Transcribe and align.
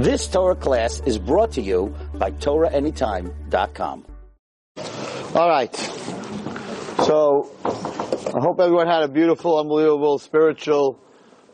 This 0.00 0.26
Torah 0.28 0.56
class 0.56 1.02
is 1.04 1.18
brought 1.18 1.52
to 1.52 1.60
you 1.60 1.94
by 2.14 2.30
TorahAnytime.com. 2.30 4.06
All 5.34 5.48
right. 5.48 5.76
So, 7.04 7.50
I 7.62 8.40
hope 8.40 8.58
everyone 8.60 8.86
had 8.86 9.02
a 9.02 9.08
beautiful, 9.08 9.58
unbelievable, 9.58 10.18
spiritual 10.18 10.98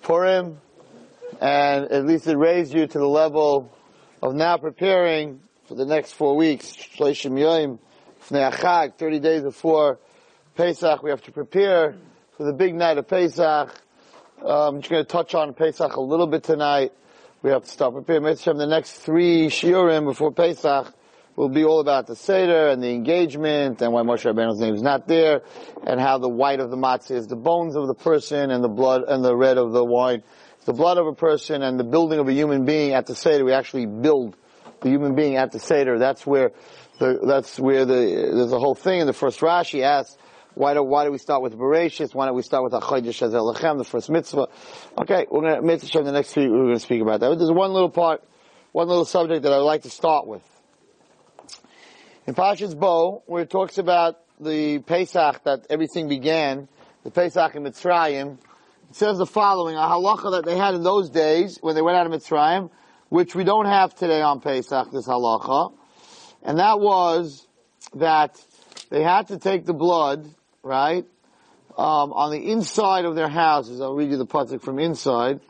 Purim, 0.02 0.60
and 1.40 1.90
at 1.90 2.06
least 2.06 2.28
it 2.28 2.36
raised 2.36 2.72
you 2.72 2.86
to 2.86 2.98
the 3.00 3.08
level 3.08 3.76
of 4.22 4.36
now 4.36 4.58
preparing 4.58 5.40
for 5.64 5.74
the 5.74 5.84
next 5.84 6.12
four 6.12 6.36
weeks, 6.36 6.72
Shloshim 6.72 7.32
Yoim, 7.32 7.80
Achag, 8.30 8.94
30 8.96 9.18
days 9.18 9.42
before 9.42 9.98
Pesach, 10.54 11.02
we 11.02 11.10
have 11.10 11.22
to 11.22 11.32
prepare 11.32 11.96
for 12.36 12.44
the 12.44 12.52
big 12.52 12.76
night 12.76 12.96
of 12.96 13.08
Pesach. 13.08 13.74
Um, 14.40 14.76
I'm 14.76 14.80
just 14.82 14.90
going 14.92 15.04
to 15.04 15.10
touch 15.10 15.34
on 15.34 15.52
Pesach 15.52 15.96
a 15.96 16.00
little 16.00 16.28
bit 16.28 16.44
tonight. 16.44 16.92
We 17.42 17.50
have 17.50 17.64
to 17.64 17.70
start 17.70 17.94
preparing. 17.94 18.22
The 18.22 18.66
next 18.66 18.92
three 18.92 19.48
shiurim 19.48 20.04
before 20.04 20.32
Pesach 20.32 20.92
will 21.36 21.50
be 21.50 21.64
all 21.64 21.80
about 21.80 22.06
the 22.06 22.16
Seder 22.16 22.68
and 22.68 22.82
the 22.82 22.90
engagement 22.90 23.82
and 23.82 23.92
why 23.92 24.02
Moshe 24.02 24.24
Rabbeinu's 24.24 24.58
name 24.58 24.74
is 24.74 24.82
not 24.82 25.06
there 25.06 25.42
and 25.86 26.00
how 26.00 26.16
the 26.16 26.30
white 26.30 26.60
of 26.60 26.70
the 26.70 26.78
matzah 26.78 27.12
is 27.12 27.26
the 27.26 27.36
bones 27.36 27.76
of 27.76 27.88
the 27.88 27.94
person 27.94 28.50
and 28.50 28.64
the 28.64 28.68
blood 28.68 29.02
and 29.06 29.22
the 29.22 29.36
red 29.36 29.58
of 29.58 29.72
the 29.72 29.84
wine. 29.84 30.22
The 30.64 30.72
blood 30.72 30.96
of 30.96 31.06
a 31.06 31.12
person 31.12 31.62
and 31.62 31.78
the 31.78 31.84
building 31.84 32.18
of 32.18 32.26
a 32.26 32.32
human 32.32 32.64
being 32.64 32.94
at 32.94 33.06
the 33.06 33.14
Seder. 33.14 33.44
We 33.44 33.52
actually 33.52 33.86
build 33.86 34.36
the 34.80 34.88
human 34.88 35.14
being 35.14 35.36
at 35.36 35.52
the 35.52 35.60
Seder. 35.60 35.98
That's 35.98 36.26
where 36.26 36.52
the, 36.98 37.20
that's 37.22 37.60
where 37.60 37.84
the, 37.84 38.32
there's 38.34 38.52
a 38.52 38.58
whole 38.58 38.74
thing 38.74 39.00
in 39.00 39.06
the 39.06 39.12
first 39.12 39.40
Rashi 39.40 39.82
asks, 39.82 40.16
why 40.56 40.72
do, 40.72 40.82
why 40.82 41.04
do 41.04 41.12
we 41.12 41.18
start 41.18 41.42
with 41.42 41.54
Bereshit? 41.54 42.14
Why 42.14 42.24
don't 42.24 42.34
we 42.34 42.40
start 42.40 42.64
with 42.64 42.72
Achodesh 42.72 43.20
Azel 43.20 43.52
Lechem, 43.52 43.76
the 43.76 43.84
first 43.84 44.08
mitzvah? 44.08 44.48
Okay, 44.96 45.26
we're 45.30 45.42
gonna, 45.42 45.60
mitzvah 45.60 45.98
in 45.98 46.06
the 46.06 46.12
next 46.12 46.34
week, 46.34 46.48
we're 46.48 46.64
gonna 46.64 46.78
speak 46.78 47.02
about 47.02 47.20
that. 47.20 47.28
But 47.28 47.38
there's 47.38 47.52
one 47.52 47.74
little 47.74 47.90
part, 47.90 48.24
one 48.72 48.88
little 48.88 49.04
subject 49.04 49.42
that 49.42 49.52
I'd 49.52 49.58
like 49.58 49.82
to 49.82 49.90
start 49.90 50.26
with. 50.26 50.42
In 52.26 52.34
Pashas 52.34 52.74
Bo, 52.74 53.22
where 53.26 53.42
it 53.42 53.50
talks 53.50 53.76
about 53.76 54.18
the 54.40 54.78
Pesach, 54.78 55.44
that 55.44 55.66
everything 55.68 56.08
began, 56.08 56.68
the 57.04 57.10
Pesach 57.10 57.54
in 57.54 57.62
Mitzrayim, 57.62 58.38
it 58.88 58.96
says 58.96 59.18
the 59.18 59.26
following, 59.26 59.76
a 59.76 59.80
halacha 59.80 60.30
that 60.30 60.46
they 60.46 60.56
had 60.56 60.74
in 60.74 60.82
those 60.82 61.10
days, 61.10 61.58
when 61.60 61.74
they 61.74 61.82
went 61.82 61.98
out 61.98 62.06
of 62.06 62.12
Mitzrayim, 62.12 62.70
which 63.10 63.34
we 63.34 63.44
don't 63.44 63.66
have 63.66 63.94
today 63.94 64.22
on 64.22 64.40
Pesach, 64.40 64.90
this 64.90 65.06
halacha, 65.06 65.74
and 66.42 66.60
that 66.60 66.80
was 66.80 67.46
that 67.94 68.42
they 68.88 69.02
had 69.02 69.28
to 69.28 69.38
take 69.38 69.66
the 69.66 69.74
blood 69.74 70.26
right? 70.66 71.06
Um, 71.78 72.12
on 72.12 72.30
the 72.30 72.50
inside 72.50 73.04
of 73.04 73.14
their 73.14 73.28
houses, 73.28 73.80
I'll 73.80 73.94
read 73.94 74.10
you 74.10 74.16
the 74.16 74.26
pasuk 74.26 74.62
from 74.62 74.78
inside. 74.78 75.40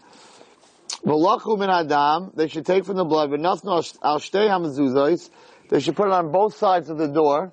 Min 1.05 1.71
adam, 1.71 2.33
they 2.35 2.49
should 2.49 2.67
take 2.67 2.85
from 2.85 2.97
the 2.97 3.05
blood, 3.05 3.31
nothing 3.31 3.71
al 3.71 3.83
shtei 3.83 4.49
hamezuzos, 4.49 5.31
they 5.69 5.81
should 5.81 5.97
put 5.97 6.09
it 6.09 6.13
on 6.13 6.33
both 6.33 6.57
sides 6.57 6.91
of 6.91 6.99
the 6.99 7.09
door, 7.09 7.53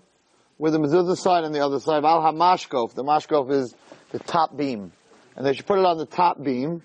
with 0.58 0.73
the 0.73 0.80
mezuzah 0.80 1.17
side 1.17 1.44
and 1.44 1.53
the 1.53 1.59
other 1.59 1.80
side. 1.80 2.03
Al 2.03 2.22
hamashkof, 2.22 2.94
the 2.94 3.03
mashkof 3.03 3.52
is 3.52 3.75
the 4.11 4.19
top 4.19 4.56
beam. 4.56 4.91
And 5.36 5.45
they 5.45 5.53
should 5.53 5.66
put 5.66 5.80
it 5.80 5.86
on 5.86 5.97
the 5.97 6.06
top 6.06 6.41
beam. 6.41 6.84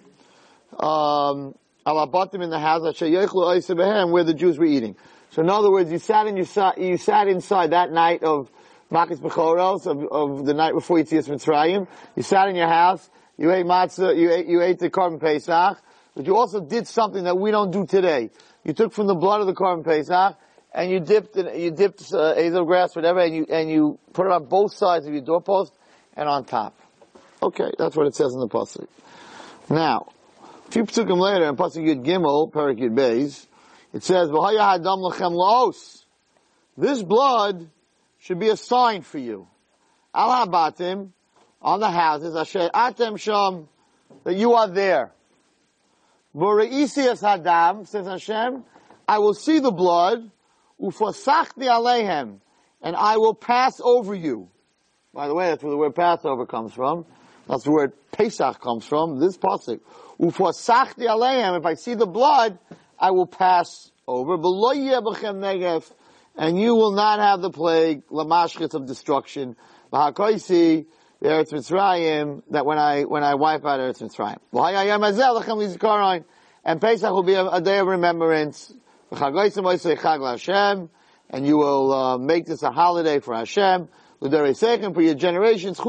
Um, 0.72 1.54
al 1.86 2.06
abatim 2.06 2.42
in 2.42 2.50
the 2.50 2.58
house, 2.58 2.82
where 2.82 4.24
the 4.24 4.34
Jews 4.34 4.58
were 4.58 4.64
eating. 4.64 4.96
So 5.30 5.42
in 5.42 5.50
other 5.50 5.70
words, 5.70 5.92
you 5.92 5.98
sat 5.98 6.26
in, 6.26 6.36
you 6.36 6.44
sat 6.44 7.28
inside 7.28 7.70
that 7.70 7.92
night 7.92 8.22
of 8.22 8.50
Makis 8.90 9.18
Bechoros 9.18 9.86
of, 9.86 10.04
of 10.10 10.46
the 10.46 10.54
night 10.54 10.72
before 10.72 10.98
Yitzias 10.98 11.28
Mitzrayim. 11.28 11.86
You 12.16 12.22
sat 12.22 12.48
in 12.48 12.56
your 12.56 12.68
house, 12.68 13.08
you 13.36 13.52
ate 13.52 13.66
matzah, 13.66 14.16
you 14.16 14.32
ate, 14.32 14.46
you 14.46 14.62
ate 14.62 14.78
the 14.78 14.88
korban 14.88 15.20
Pesach, 15.20 15.78
but 16.14 16.26
you 16.26 16.36
also 16.36 16.60
did 16.60 16.88
something 16.88 17.24
that 17.24 17.36
we 17.36 17.50
don't 17.50 17.70
do 17.70 17.84
today. 17.84 18.30
You 18.64 18.72
took 18.72 18.92
from 18.92 19.06
the 19.06 19.14
blood 19.14 19.42
of 19.42 19.46
the 19.46 19.54
korban 19.54 19.84
Pesach, 19.84 20.38
and 20.72 20.90
you 20.90 21.00
dipped, 21.00 21.36
in, 21.36 21.60
you 21.60 21.70
dipped 21.70 22.12
uh, 22.12 22.64
grass, 22.64 22.96
whatever, 22.96 23.20
and 23.20 23.34
you, 23.34 23.46
and 23.50 23.70
you 23.70 23.98
put 24.12 24.26
it 24.26 24.32
on 24.32 24.46
both 24.46 24.74
sides 24.74 25.06
of 25.06 25.12
your 25.12 25.22
doorpost 25.22 25.72
and 26.16 26.28
on 26.28 26.44
top. 26.44 26.74
Okay, 27.42 27.70
that's 27.78 27.94
what 27.94 28.06
it 28.06 28.14
says 28.14 28.32
in 28.32 28.40
the 28.40 28.48
pasuk. 28.48 28.88
Now, 29.68 30.08
a 30.66 30.70
few 30.70 30.84
psukim 30.84 31.20
later, 31.20 31.46
in 31.46 31.56
pasuk 31.56 31.84
Yud 31.84 32.04
Gimel, 32.04 32.50
Perik 32.50 32.78
Yud 32.78 32.96
Beis, 32.96 33.46
it 33.92 34.02
says. 34.02 34.28
This 36.76 37.02
blood 37.02 37.70
should 38.18 38.38
be 38.38 38.48
a 38.48 38.56
sign 38.56 39.02
for 39.02 39.18
you. 39.18 39.48
Al 40.14 40.46
habatim, 40.46 41.10
on 41.60 41.80
the 41.80 41.90
houses, 41.90 42.36
asher 42.36 42.70
atem 42.74 43.18
sham, 43.18 43.68
that 44.24 44.34
you 44.34 44.54
are 44.54 44.68
there. 44.68 45.12
V're'isias 46.34 47.22
hadam, 47.22 47.86
says 47.86 48.06
Hashem, 48.06 48.64
I 49.06 49.18
will 49.18 49.34
see 49.34 49.58
the 49.58 49.70
blood, 49.70 50.30
ufosachti 50.80 51.66
alehem, 51.66 52.40
and 52.82 52.94
I 52.94 53.16
will 53.16 53.34
pass 53.34 53.80
over 53.82 54.14
you. 54.14 54.48
By 55.12 55.26
the 55.26 55.34
way, 55.34 55.46
that's 55.48 55.62
where 55.62 55.72
the 55.72 55.78
word 55.78 55.94
Passover 55.94 56.46
comes 56.46 56.74
from. 56.74 57.06
That's 57.48 57.64
the 57.64 57.72
word 57.72 57.92
Pesach 58.12 58.60
comes 58.60 58.84
from, 58.84 59.18
this 59.18 59.38
pasuk. 59.38 59.80
Ufosachti 60.20 61.06
alehem, 61.08 61.58
if 61.58 61.66
I 61.66 61.74
see 61.74 61.94
the 61.94 62.06
blood, 62.06 62.58
I 62.98 63.10
will 63.12 63.26
pass 63.26 63.90
over. 64.06 64.36
Negef, 64.36 65.90
and 66.38 66.58
you 66.58 66.74
will 66.76 66.92
not 66.92 67.18
have 67.18 67.42
the 67.42 67.50
plague, 67.50 68.06
lamashchitz 68.06 68.72
of 68.74 68.86
destruction, 68.86 69.56
v'hakoisi, 69.92 70.86
the 71.20 71.28
Eretz 71.28 71.52
Mitzrayim, 71.52 72.42
that 72.50 72.64
when 72.64 72.78
I, 72.78 73.02
when 73.02 73.24
I 73.24 73.34
wipe 73.34 73.66
out 73.66 73.80
Eretz 73.80 74.00
Mitzrayim. 74.00 74.38
And 76.64 76.80
Pesach 76.80 77.10
will 77.10 77.24
be 77.24 77.34
a, 77.34 77.46
a 77.46 77.60
day 77.60 77.80
of 77.80 77.88
remembrance. 77.88 78.72
And 79.10 79.46
you 81.46 81.58
will 81.58 81.92
uh, 81.92 82.18
make 82.18 82.46
this 82.46 82.62
a 82.62 82.70
holiday 82.70 83.18
for 83.18 83.34
Hashem. 83.34 83.88
For 84.20 85.02
your 85.02 85.14
generations, 85.14 85.80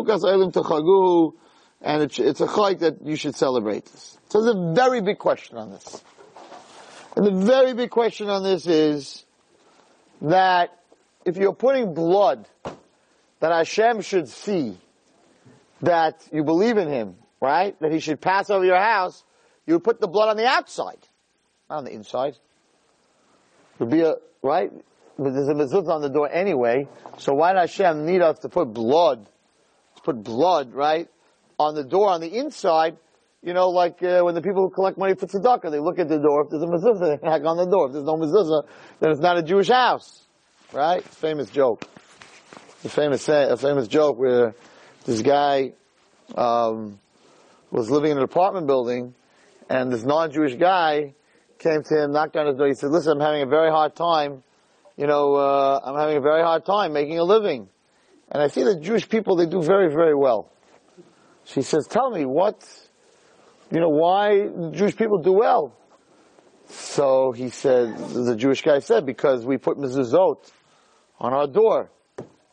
and 1.81 2.03
it's, 2.03 2.19
it's 2.19 2.41
a 2.41 2.47
chayk 2.47 2.79
that 2.79 3.05
you 3.05 3.15
should 3.15 3.35
celebrate 3.35 3.85
this. 3.85 4.17
So 4.29 4.41
there's 4.41 4.55
a 4.55 4.73
very 4.73 5.01
big 5.01 5.17
question 5.17 5.57
on 5.57 5.71
this. 5.71 6.03
And 7.15 7.25
the 7.25 7.45
very 7.45 7.73
big 7.73 7.89
question 7.89 8.29
on 8.29 8.43
this 8.43 8.67
is, 8.67 9.25
that 10.21 10.77
if 11.25 11.37
you're 11.37 11.53
putting 11.53 11.93
blood, 11.93 12.47
that 13.39 13.51
Hashem 13.51 14.01
should 14.01 14.27
see 14.27 14.77
that 15.81 16.27
you 16.31 16.43
believe 16.43 16.77
in 16.77 16.89
Him, 16.89 17.15
right? 17.41 17.79
That 17.79 17.91
He 17.91 17.99
should 17.99 18.19
pass 18.19 18.49
over 18.49 18.65
your 18.65 18.79
house, 18.79 19.23
you 19.65 19.75
would 19.75 19.83
put 19.83 20.01
the 20.01 20.07
blood 20.07 20.29
on 20.29 20.37
the 20.37 20.47
outside, 20.47 20.99
not 21.69 21.77
on 21.77 21.85
the 21.85 21.93
inside. 21.93 22.33
It 22.33 23.79
would 23.79 23.89
be 23.89 24.01
a, 24.01 24.15
right? 24.41 24.71
But 25.17 25.33
there's 25.33 25.47
a 25.47 25.53
mezuzah 25.53 25.89
on 25.89 26.01
the 26.01 26.09
door 26.09 26.29
anyway, 26.31 26.87
so 27.17 27.33
why 27.33 27.53
does 27.53 27.75
Hashem 27.75 28.05
need 28.05 28.21
us 28.21 28.39
to 28.39 28.49
put 28.49 28.73
blood, 28.73 29.25
to 29.95 30.01
put 30.01 30.23
blood, 30.23 30.73
right, 30.73 31.07
on 31.57 31.75
the 31.75 31.83
door 31.83 32.09
on 32.09 32.21
the 32.21 32.37
inside, 32.37 32.97
you 33.41 33.53
know, 33.53 33.69
like 33.69 34.03
uh, 34.03 34.21
when 34.21 34.35
the 34.35 34.41
people 34.41 34.63
who 34.63 34.69
collect 34.69 34.97
money 34.97 35.15
for 35.15 35.25
tzedakah, 35.25 35.71
they 35.71 35.79
look 35.79 35.97
at 35.97 36.09
the 36.09 36.19
door. 36.19 36.43
If 36.43 36.49
there's 36.49 36.63
a 36.63 36.65
mezuzah, 36.65 37.21
they 37.21 37.29
hang 37.29 37.45
on 37.45 37.57
the 37.57 37.65
door. 37.65 37.87
If 37.87 37.93
there's 37.93 38.05
no 38.05 38.15
mezuzah, 38.15 38.63
then 38.99 39.11
it's 39.11 39.21
not 39.21 39.37
a 39.37 39.43
Jewish 39.43 39.69
house, 39.69 40.25
right? 40.73 41.03
Famous 41.03 41.49
joke. 41.49 41.85
a 42.83 42.89
famous 42.89 43.27
a 43.29 43.55
famous 43.55 43.87
joke 43.87 44.17
where 44.17 44.55
this 45.05 45.21
guy 45.21 45.71
um, 46.35 46.99
was 47.71 47.89
living 47.89 48.11
in 48.11 48.17
an 48.17 48.23
apartment 48.23 48.67
building, 48.67 49.13
and 49.69 49.91
this 49.91 50.03
non-Jewish 50.03 50.55
guy 50.55 51.13
came 51.59 51.83
to 51.83 52.03
him, 52.03 52.11
knocked 52.11 52.35
on 52.35 52.47
his 52.47 52.57
door. 52.57 52.67
He 52.67 52.73
said, 52.73 52.89
"Listen, 52.89 53.13
I'm 53.13 53.21
having 53.21 53.43
a 53.43 53.49
very 53.49 53.69
hard 53.69 53.95
time. 53.95 54.43
You 54.97 55.07
know, 55.07 55.35
uh, 55.35 55.79
I'm 55.81 55.95
having 55.95 56.17
a 56.17 56.21
very 56.21 56.41
hard 56.41 56.65
time 56.65 56.91
making 56.91 57.17
a 57.19 57.23
living, 57.23 57.69
and 58.29 58.43
I 58.43 58.47
see 58.47 58.63
that 58.63 58.81
Jewish 58.81 59.07
people 59.07 59.37
they 59.37 59.45
do 59.45 59.61
very, 59.61 59.87
very 59.87 60.15
well." 60.15 60.51
She 61.45 61.61
says, 61.61 61.87
"Tell 61.87 62.11
me 62.11 62.25
what." 62.25 62.67
You 63.71 63.79
know, 63.79 63.89
why 63.89 64.47
Jewish 64.71 64.95
people 64.95 65.19
do 65.19 65.33
well? 65.33 65.75
So 66.69 67.31
he 67.31 67.49
said, 67.49 67.97
the 67.97 68.35
Jewish 68.35 68.61
guy 68.61 68.79
said, 68.79 69.05
because 69.05 69.45
we 69.45 69.57
put 69.57 69.77
mezuzot 69.77 70.51
on 71.19 71.33
our 71.33 71.47
door. 71.47 71.89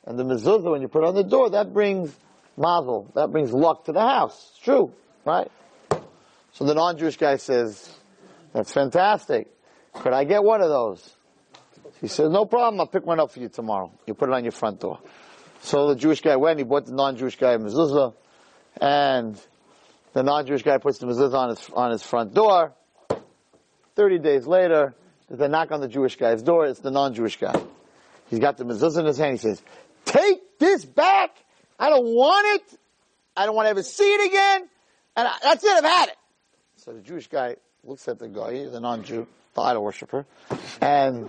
And 0.05 0.19
the 0.19 0.25
mezuzah, 0.25 0.71
when 0.71 0.83
you 0.83 0.89
put 0.89 1.05
on 1.05 1.15
the 1.15 1.25
door, 1.25 1.51
that 1.51 1.73
brings 1.73 2.15
mazel, 2.57 3.11
that 3.15 3.31
brings 3.31 3.53
luck 3.53 3.85
to 3.87 3.93
the 3.93 4.01
house. 4.01 4.51
It's 4.53 4.61
true, 4.61 4.93
right? 5.25 5.51
So 6.53 6.65
the 6.65 6.75
non-Jewish 6.75 7.19
guy 7.19 7.37
says, 7.37 7.95
that's 8.53 8.73
fantastic. 8.73 9.49
Could 9.93 10.13
I 10.13 10.25
get 10.25 10.43
one 10.43 10.63
of 10.63 10.71
those? 10.71 11.15
He 12.01 12.09
says, 12.09 12.31
no 12.31 12.45
problem, 12.45 12.81
I'll 12.81 12.87
pick 12.87 13.05
one 13.05 13.21
up 13.21 13.31
for 13.31 13.41
you 13.41 13.49
tomorrow. 13.49 13.91
You 14.07 14.15
put 14.15 14.29
it 14.29 14.35
on 14.35 14.45
your 14.45 14.53
front 14.53 14.81
door. 14.81 14.99
So 15.61 15.89
the 15.89 15.97
Jewish 15.97 16.21
guy 16.21 16.37
went, 16.37 16.59
he 16.59 16.65
bought 16.65 16.87
the 16.87 16.95
non-Jewish 16.95 17.37
guy 17.37 17.53
a 17.53 17.59
mezuzah, 17.59 18.15
and 18.81 19.39
the 20.17 20.23
non-Jewish 20.23 20.63
guy 20.63 20.79
puts 20.79 20.97
the 20.97 21.07
mezuzah 21.07 21.35
on 21.35 21.49
his, 21.51 21.71
on 21.75 21.91
his 21.91 22.03
front 22.03 22.33
door. 22.33 22.73
Thirty 23.97 24.19
days 24.19 24.47
later, 24.47 24.95
they 25.29 25.47
knock 25.47 25.73
on 25.73 25.83
the 25.83 25.89
Jewish 25.89 26.17
guy's 26.17 26.43
door. 26.43 26.65
It's 26.65 26.81
the 26.81 26.91
non-Jewish 26.91 27.39
guy. 27.39 27.55
He's 28.31 28.39
got 28.39 28.57
the 28.57 28.65
mezuzah 28.65 29.01
in 29.01 29.05
his 29.05 29.19
hand. 29.19 29.33
He 29.33 29.37
says, 29.37 29.63
"Take 30.07 30.59
this 30.59 30.87
back. 30.87 31.37
I 31.79 31.91
don't 31.91 32.07
want 32.07 32.47
it. 32.63 32.79
I 33.37 33.45
don't 33.45 33.55
want 33.55 33.67
to 33.67 33.71
ever 33.71 33.83
see 33.83 34.11
it 34.11 34.27
again. 34.27 34.69
And 35.17 35.29
I, 35.29 35.35
that's 35.43 35.63
it. 35.63 35.71
I've 35.71 35.85
had 35.85 36.09
it." 36.09 36.17
So 36.77 36.95
the 36.95 37.03
Jewish 37.03 37.27
guy 37.27 37.57
looks 37.85 38.09
at 38.09 38.19
the 38.19 38.29
guy, 38.29 38.65
the 38.65 38.81
non-Jew, 38.81 39.27
the 39.53 39.61
idol 39.61 39.85
worshiper, 39.85 40.25
and 40.81 41.29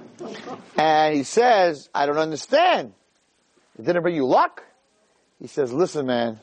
and 0.78 1.14
he 1.14 1.24
says, 1.24 1.90
"I 1.94 2.06
don't 2.06 2.20
understand. 2.20 2.94
It 3.78 3.84
didn't 3.84 4.02
bring 4.02 4.16
you 4.16 4.26
luck." 4.26 4.64
He 5.42 5.48
says, 5.48 5.74
"Listen, 5.74 6.06
man. 6.06 6.40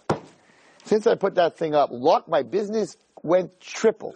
Since 0.85 1.07
I 1.07 1.15
put 1.15 1.35
that 1.37 1.57
thing 1.57 1.75
up, 1.75 1.91
luck, 1.93 2.29
my 2.29 2.43
business 2.43 2.97
went 3.23 3.61
triple, 3.61 4.15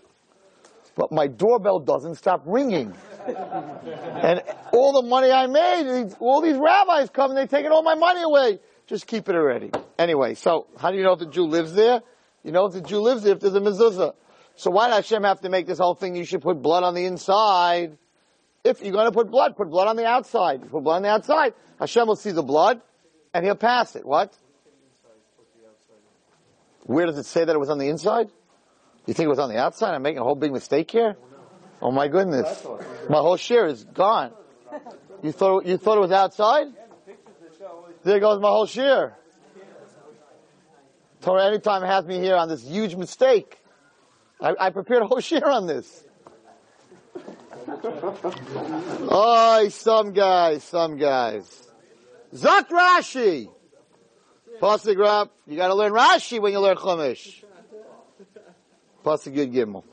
but 0.94 1.10
my 1.12 1.26
doorbell 1.26 1.80
doesn't 1.80 2.16
stop 2.16 2.42
ringing." 2.46 2.94
and 3.26 4.42
all 4.72 5.02
the 5.02 5.06
money 5.08 5.30
I 5.30 5.46
made, 5.46 6.14
all 6.20 6.40
these 6.40 6.56
rabbis 6.56 7.10
come 7.10 7.30
and 7.30 7.36
they're 7.36 7.46
taking 7.46 7.70
all 7.70 7.82
my 7.82 7.94
money 7.94 8.22
away. 8.22 8.58
Just 8.86 9.06
keep 9.06 9.28
it 9.28 9.34
already. 9.34 9.70
Anyway, 9.98 10.34
so 10.34 10.66
how 10.78 10.90
do 10.90 10.96
you 10.96 11.02
know 11.02 11.12
if 11.12 11.18
the 11.18 11.26
Jew 11.26 11.44
lives 11.44 11.74
there? 11.74 12.00
You 12.42 12.52
know 12.52 12.66
if 12.66 12.72
the 12.72 12.80
Jew 12.80 13.00
lives 13.00 13.22
there 13.22 13.34
if 13.34 13.40
there's 13.40 13.54
a 13.54 13.60
mezuzah. 13.60 14.14
So 14.56 14.70
why 14.70 14.88
does 14.88 14.96
Hashem 14.96 15.24
have 15.24 15.42
to 15.42 15.50
make 15.50 15.66
this 15.66 15.78
whole 15.78 15.94
thing? 15.94 16.16
You 16.16 16.24
should 16.24 16.40
put 16.40 16.62
blood 16.62 16.84
on 16.84 16.94
the 16.94 17.04
inside. 17.04 17.98
If 18.64 18.82
you're 18.82 18.92
going 18.92 19.06
to 19.06 19.12
put 19.12 19.30
blood, 19.30 19.56
put 19.56 19.70
blood 19.70 19.88
on 19.88 19.96
the 19.96 20.06
outside. 20.06 20.62
You 20.62 20.68
put 20.68 20.82
blood 20.82 20.96
on 20.96 21.02
the 21.02 21.10
outside. 21.10 21.54
Hashem 21.78 22.08
will 22.08 22.16
see 22.16 22.32
the 22.32 22.42
blood, 22.42 22.80
and 23.32 23.44
he'll 23.44 23.54
pass 23.54 23.94
it. 23.94 24.04
What? 24.04 24.36
Where 26.88 27.04
does 27.04 27.18
it 27.18 27.26
say 27.26 27.44
that 27.44 27.54
it 27.54 27.58
was 27.58 27.68
on 27.68 27.76
the 27.76 27.88
inside? 27.88 28.30
You 29.04 29.12
think 29.12 29.26
it 29.26 29.28
was 29.28 29.38
on 29.38 29.50
the 29.50 29.58
outside? 29.58 29.94
I'm 29.94 30.00
making 30.00 30.20
a 30.20 30.24
whole 30.24 30.34
big 30.34 30.52
mistake 30.52 30.90
here. 30.90 31.18
Oh 31.82 31.90
my 31.90 32.08
goodness, 32.08 32.66
my 33.10 33.18
whole 33.18 33.36
shiur 33.36 33.70
is 33.70 33.84
gone. 33.84 34.32
You 35.22 35.32
thought 35.32 35.66
you 35.66 35.76
thought 35.76 35.98
it 35.98 36.00
was 36.00 36.12
outside? 36.12 36.68
There 38.04 38.18
goes 38.20 38.40
my 38.40 38.48
whole 38.48 38.66
shiur. 38.66 39.12
Torah 41.20 41.46
anytime 41.46 41.82
has 41.82 42.06
me 42.06 42.20
here 42.20 42.36
on 42.36 42.48
this 42.48 42.64
huge 42.64 42.96
mistake. 42.96 43.58
I, 44.40 44.54
I 44.58 44.70
prepared 44.70 45.02
a 45.02 45.06
whole 45.06 45.18
shiur 45.18 45.44
on 45.44 45.66
this. 45.66 46.04
Oh, 49.10 49.68
some 49.68 50.14
guys, 50.14 50.64
some 50.64 50.96
guys. 50.96 51.68
Zak 52.34 52.70
Rashi. 52.70 53.50
Pasuk 54.60 54.98
Rab, 54.98 55.30
you 55.46 55.56
gotta 55.56 55.74
learn 55.74 55.92
Rashi 55.92 56.40
when 56.40 56.52
you 56.52 56.60
learn 56.60 56.76
Chumash. 56.76 57.42
Pasuk 59.04 59.34
Yud 59.34 59.52
Gimel. 59.52 59.84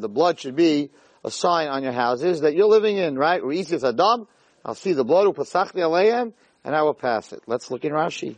The 0.00 0.08
blood 0.08 0.40
should 0.40 0.56
be 0.56 0.90
a 1.22 1.30
sign 1.30 1.68
on 1.68 1.82
your 1.82 1.92
houses 1.92 2.40
that 2.40 2.54
you're 2.54 2.66
living 2.66 2.96
in, 2.96 3.18
right? 3.18 3.42
Adam. 3.84 4.26
I'll 4.64 4.74
see 4.74 4.92
the 4.94 5.04
blood, 5.04 5.36
and 5.36 6.76
I 6.76 6.82
will 6.82 6.94
pass 6.94 7.32
it. 7.32 7.42
Let's 7.46 7.70
look 7.70 7.84
in 7.84 7.92
Rashi 7.92 8.36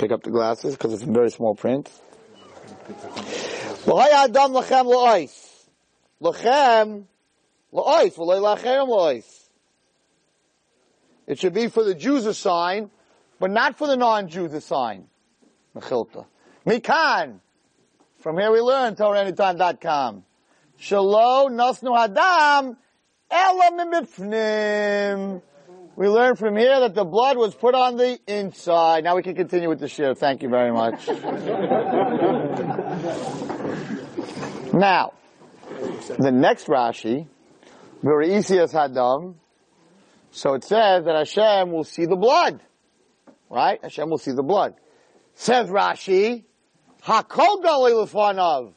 pick 0.00 0.12
up 0.12 0.22
the 0.22 0.30
glasses 0.30 0.74
because 0.74 0.94
it's 0.94 1.02
in 1.02 1.12
very 1.12 1.30
small 1.30 1.54
print. 1.54 1.90
Adam 3.86 4.54
It 7.72 8.14
should 11.38 11.54
be 11.54 11.68
for 11.68 11.84
the 11.84 11.94
Jews 11.94 12.26
a 12.26 12.34
sign, 12.34 12.90
but 13.38 13.50
not 13.50 13.78
for 13.78 13.86
the 13.86 13.96
non-Jews 13.96 14.52
a 14.52 14.60
sign. 14.60 15.06
Mechilta. 15.76 16.26
Mikan. 16.66 17.38
From 18.18 18.38
here 18.38 18.52
we 18.52 18.60
learn, 18.60 18.96
TorahAnytime.com. 18.96 20.24
Shalom 20.76 21.52
nasnu 21.52 21.96
hadam 21.96 22.76
elam. 23.30 25.40
We 25.96 26.08
learn 26.08 26.36
from 26.36 26.56
here 26.56 26.80
that 26.80 26.94
the 26.94 27.04
blood 27.04 27.36
was 27.36 27.54
put 27.54 27.74
on 27.74 27.96
the 27.96 28.18
inside. 28.26 29.04
Now 29.04 29.16
we 29.16 29.22
can 29.22 29.34
continue 29.34 29.68
with 29.68 29.80
the 29.80 29.88
shir. 29.88 30.14
Thank 30.14 30.42
you 30.42 30.48
very 30.48 30.72
much. 30.72 31.08
now, 34.72 35.12
the 36.18 36.32
next 36.32 36.66
Rashi, 36.66 37.28
Berisias 38.02 38.72
Hadam, 38.72 39.34
so 40.30 40.54
it 40.54 40.64
says 40.64 41.04
that 41.04 41.16
Hashem 41.16 41.72
will 41.72 41.84
see 41.84 42.06
the 42.06 42.16
blood. 42.16 42.60
Right? 43.48 43.82
Hashem 43.82 44.08
will 44.08 44.18
see 44.18 44.32
the 44.32 44.42
blood. 44.42 44.74
Says 45.34 45.68
Rashi, 45.68 46.44
Hakol 47.02 47.62
Lefanav. 47.62 48.72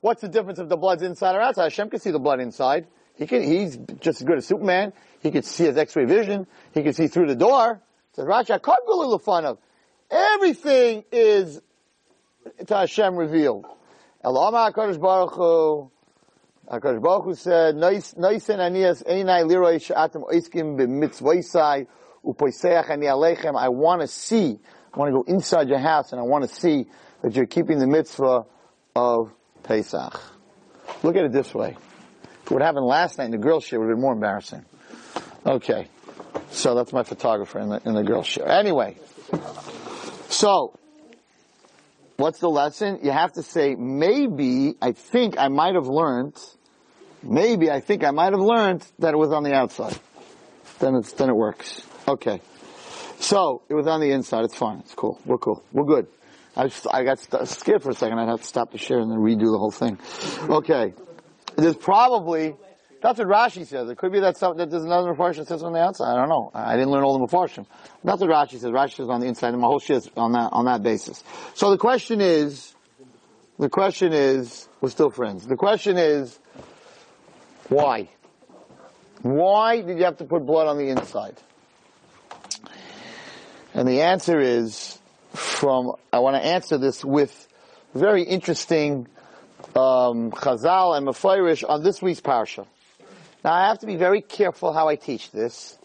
What's 0.00 0.20
the 0.20 0.28
difference 0.28 0.58
if 0.58 0.68
the 0.68 0.76
blood's 0.76 1.02
inside 1.02 1.36
or 1.36 1.40
outside? 1.40 1.64
Hashem 1.64 1.90
can 1.90 2.00
see 2.00 2.10
the 2.10 2.18
blood 2.18 2.40
inside. 2.40 2.86
He 3.14 3.26
can, 3.26 3.42
he's 3.42 3.76
just 4.00 4.20
as 4.20 4.26
good 4.26 4.38
as 4.38 4.46
Superman. 4.46 4.92
He 5.22 5.30
could 5.30 5.44
see 5.44 5.64
his 5.64 5.76
x-ray 5.76 6.06
vision. 6.06 6.46
He 6.74 6.82
could 6.82 6.96
see 6.96 7.06
through 7.06 7.28
the 7.28 7.36
door. 7.36 7.80
Says 8.14 8.24
Rashi, 8.24 9.44
of 9.44 9.58
Everything 10.10 11.04
is 11.12 11.60
to 12.66 12.76
Hashem 12.76 13.16
revealed. 13.16 13.66
Elama 14.24 14.72
HaKadosh 14.72 15.00
Baruch 15.00 15.34
Hu, 15.34 15.90
HaKadosh 16.72 17.02
Baruch 17.02 17.24
Hu 17.24 17.34
said, 17.34 17.74
Noisen 17.74 18.16
anias 18.16 19.04
einai 19.06 19.44
liroi 19.44 19.78
sha'atem 19.78 20.24
oiskim 20.24 20.78
b'mitzvoisai 20.78 21.86
upoiseach 22.24 22.88
ani 22.88 23.06
alechem. 23.06 23.60
I 23.60 23.68
want 23.68 24.00
to 24.00 24.06
see, 24.06 24.58
I 24.94 24.98
want 24.98 25.10
to 25.10 25.22
go 25.22 25.24
inside 25.28 25.68
your 25.68 25.80
house 25.80 26.12
and 26.12 26.20
I 26.20 26.24
want 26.24 26.48
to 26.48 26.54
see 26.54 26.86
that 27.20 27.36
you're 27.36 27.44
keeping 27.44 27.78
the 27.78 27.86
mitzvah 27.86 28.46
of 28.96 29.34
Pesach. 29.64 30.18
Look 31.02 31.14
at 31.16 31.24
it 31.24 31.32
this 31.32 31.54
way. 31.54 31.76
If 32.44 32.50
it 32.50 32.54
would 32.54 32.62
happen 32.62 32.82
last 32.82 33.18
night 33.18 33.26
in 33.26 33.32
the 33.32 33.38
grill 33.38 33.60
show, 33.60 33.76
it 33.76 33.80
would 33.80 33.88
have 33.88 33.96
been 33.96 34.02
more 34.02 34.14
embarrassing. 34.14 34.64
Okay. 35.44 35.88
So 36.52 36.74
that's 36.74 36.92
my 36.94 37.02
photographer 37.02 37.58
in 37.58 37.68
the, 37.68 37.82
in 37.84 37.94
the 37.94 38.02
girl 38.02 38.22
show. 38.22 38.44
Anyway. 38.44 38.96
So, 40.30 40.74
what's 42.16 42.40
the 42.40 42.48
lesson? 42.48 43.00
You 43.02 43.10
have 43.10 43.32
to 43.32 43.42
say, 43.42 43.74
maybe, 43.74 44.74
I 44.80 44.92
think 44.92 45.38
I 45.38 45.48
might 45.48 45.74
have 45.74 45.86
learned, 45.86 46.38
maybe 47.22 47.70
I 47.70 47.80
think 47.80 48.04
I 48.04 48.10
might 48.10 48.32
have 48.32 48.40
learned 48.40 48.86
that 48.98 49.14
it 49.14 49.16
was 49.16 49.32
on 49.32 49.42
the 49.42 49.54
outside. 49.54 49.98
Then 50.78 50.96
it's, 50.96 51.12
then 51.12 51.28
it 51.28 51.36
works. 51.36 51.82
Okay. 52.08 52.40
So, 53.18 53.62
it 53.68 53.74
was 53.74 53.86
on 53.86 54.00
the 54.00 54.10
inside. 54.10 54.44
It's 54.44 54.56
fine. 54.56 54.80
It's 54.80 54.94
cool. 54.94 55.20
We're 55.24 55.38
cool. 55.38 55.62
We're 55.72 55.84
good. 55.84 56.08
I, 56.56 56.64
just, 56.64 56.86
I 56.90 57.04
got 57.04 57.20
st- 57.20 57.48
scared 57.48 57.82
for 57.82 57.90
a 57.90 57.94
second. 57.94 58.18
I'd 58.18 58.28
have 58.28 58.40
to 58.40 58.46
stop 58.46 58.72
the 58.72 58.78
shiur 58.78 59.00
and 59.00 59.10
then 59.10 59.18
redo 59.18 59.52
the 59.52 59.58
whole 59.58 59.70
thing. 59.70 59.98
Okay. 60.50 60.92
There's 61.56 61.76
probably, 61.76 62.56
that's 63.00 63.18
what 63.18 63.28
Rashi 63.28 63.66
says. 63.66 63.88
It 63.88 63.96
could 63.96 64.12
be 64.12 64.20
that, 64.20 64.36
some, 64.36 64.56
that 64.56 64.70
there's 64.70 64.84
another 64.84 65.14
Mepharshim 65.14 65.46
says 65.46 65.62
on 65.62 65.72
the 65.72 65.78
outside. 65.78 66.12
I 66.12 66.16
don't 66.16 66.28
know. 66.28 66.50
I 66.52 66.74
didn't 66.74 66.90
learn 66.90 67.04
all 67.04 67.18
the 67.18 67.26
Mepharshim. 67.26 67.66
That's 68.02 68.20
what 68.20 68.30
Rashi 68.30 68.58
says. 68.58 68.64
Rashi 68.64 68.96
says 68.96 69.08
on 69.08 69.20
the 69.20 69.26
inside, 69.26 69.52
and 69.52 69.60
my 69.60 69.68
whole 69.68 69.80
shiur 69.80 69.96
is 69.96 70.10
on 70.16 70.32
that, 70.32 70.50
on 70.52 70.64
that 70.64 70.82
basis. 70.82 71.22
So 71.54 71.70
the 71.70 71.78
question 71.78 72.20
is, 72.20 72.74
the 73.58 73.68
question 73.68 74.12
is, 74.12 74.68
we're 74.80 74.90
still 74.90 75.10
friends. 75.10 75.46
The 75.46 75.56
question 75.56 75.96
is, 75.96 76.38
why? 77.72 78.08
Why 79.22 79.80
did 79.80 79.98
you 79.98 80.04
have 80.04 80.18
to 80.18 80.24
put 80.24 80.44
blood 80.44 80.66
on 80.66 80.78
the 80.78 80.88
inside? 80.88 81.36
And 83.74 83.88
the 83.88 84.02
answer 84.02 84.38
is 84.40 84.98
from, 85.32 85.94
I 86.12 86.18
want 86.18 86.36
to 86.36 86.44
answer 86.44 86.76
this 86.76 87.04
with 87.04 87.48
very 87.94 88.22
interesting 88.22 89.06
um, 89.74 90.32
Chazal 90.32 90.96
and 90.96 91.06
Mefirish 91.06 91.68
on 91.68 91.82
this 91.82 92.02
week's 92.02 92.20
parsha. 92.20 92.66
Now 93.44 93.52
I 93.54 93.68
have 93.68 93.78
to 93.80 93.86
be 93.86 93.96
very 93.96 94.20
careful 94.20 94.72
how 94.72 94.88
I 94.88 94.96
teach 94.96 95.30
this 95.30 95.78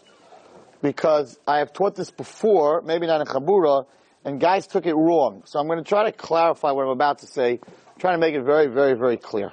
because 0.82 1.38
I 1.46 1.58
have 1.58 1.72
taught 1.72 1.94
this 1.94 2.10
before, 2.10 2.82
maybe 2.82 3.06
not 3.06 3.20
in 3.20 3.26
Chabura, 3.26 3.86
and 4.24 4.40
guys 4.40 4.66
took 4.66 4.86
it 4.86 4.94
wrong. 4.94 5.42
So 5.46 5.58
I'm 5.58 5.66
going 5.66 5.78
to 5.78 5.88
try 5.88 6.04
to 6.04 6.12
clarify 6.12 6.72
what 6.72 6.82
I'm 6.82 6.90
about 6.90 7.20
to 7.20 7.26
say, 7.26 7.60
trying 7.98 8.14
to 8.14 8.20
make 8.20 8.34
it 8.34 8.42
very, 8.42 8.66
very, 8.66 8.94
very 8.94 9.16
clear. 9.16 9.52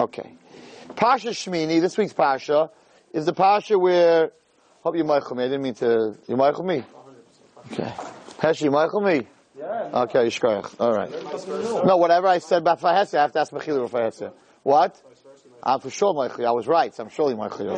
Okay. 0.00 0.32
Pasha 0.96 1.28
Shmini, 1.28 1.80
this 1.80 1.96
week's 1.96 2.12
Pasha, 2.12 2.70
is 3.12 3.26
the 3.26 3.32
Pasha 3.32 3.78
where, 3.78 4.32
hope 4.82 4.96
you 4.96 5.04
mochel 5.04 5.36
me, 5.36 5.44
I 5.44 5.46
didn't 5.48 5.62
mean 5.62 5.74
to, 5.74 6.16
you 6.26 6.36
mochel 6.36 6.64
me? 6.64 6.84
Okay. 7.72 7.92
Hesh, 8.38 8.62
you 8.62 8.70
mochel 8.70 9.04
me? 9.04 9.26
Yeah. 9.56 10.02
Okay, 10.02 10.26
Yishkoyach. 10.26 10.80
All 10.80 10.92
right. 10.92 11.10
No, 11.86 11.96
whatever 11.96 12.26
I 12.26 12.38
said 12.38 12.62
about 12.62 12.80
Fahesya, 12.80 13.18
I 13.18 13.22
have 13.22 13.32
to 13.32 13.40
ask 13.40 13.52
Mechila 13.52 13.88
for 13.88 13.98
Fahesya. 13.98 14.32
What? 14.62 15.00
I'm 15.62 15.80
for 15.80 15.88
sure 15.90 16.12
Meichli. 16.12 16.44
I 16.44 16.50
was 16.50 16.66
right, 16.66 16.94
so 16.94 17.04
I'm 17.04 17.08
surely 17.08 17.34
Meichli. 17.34 17.74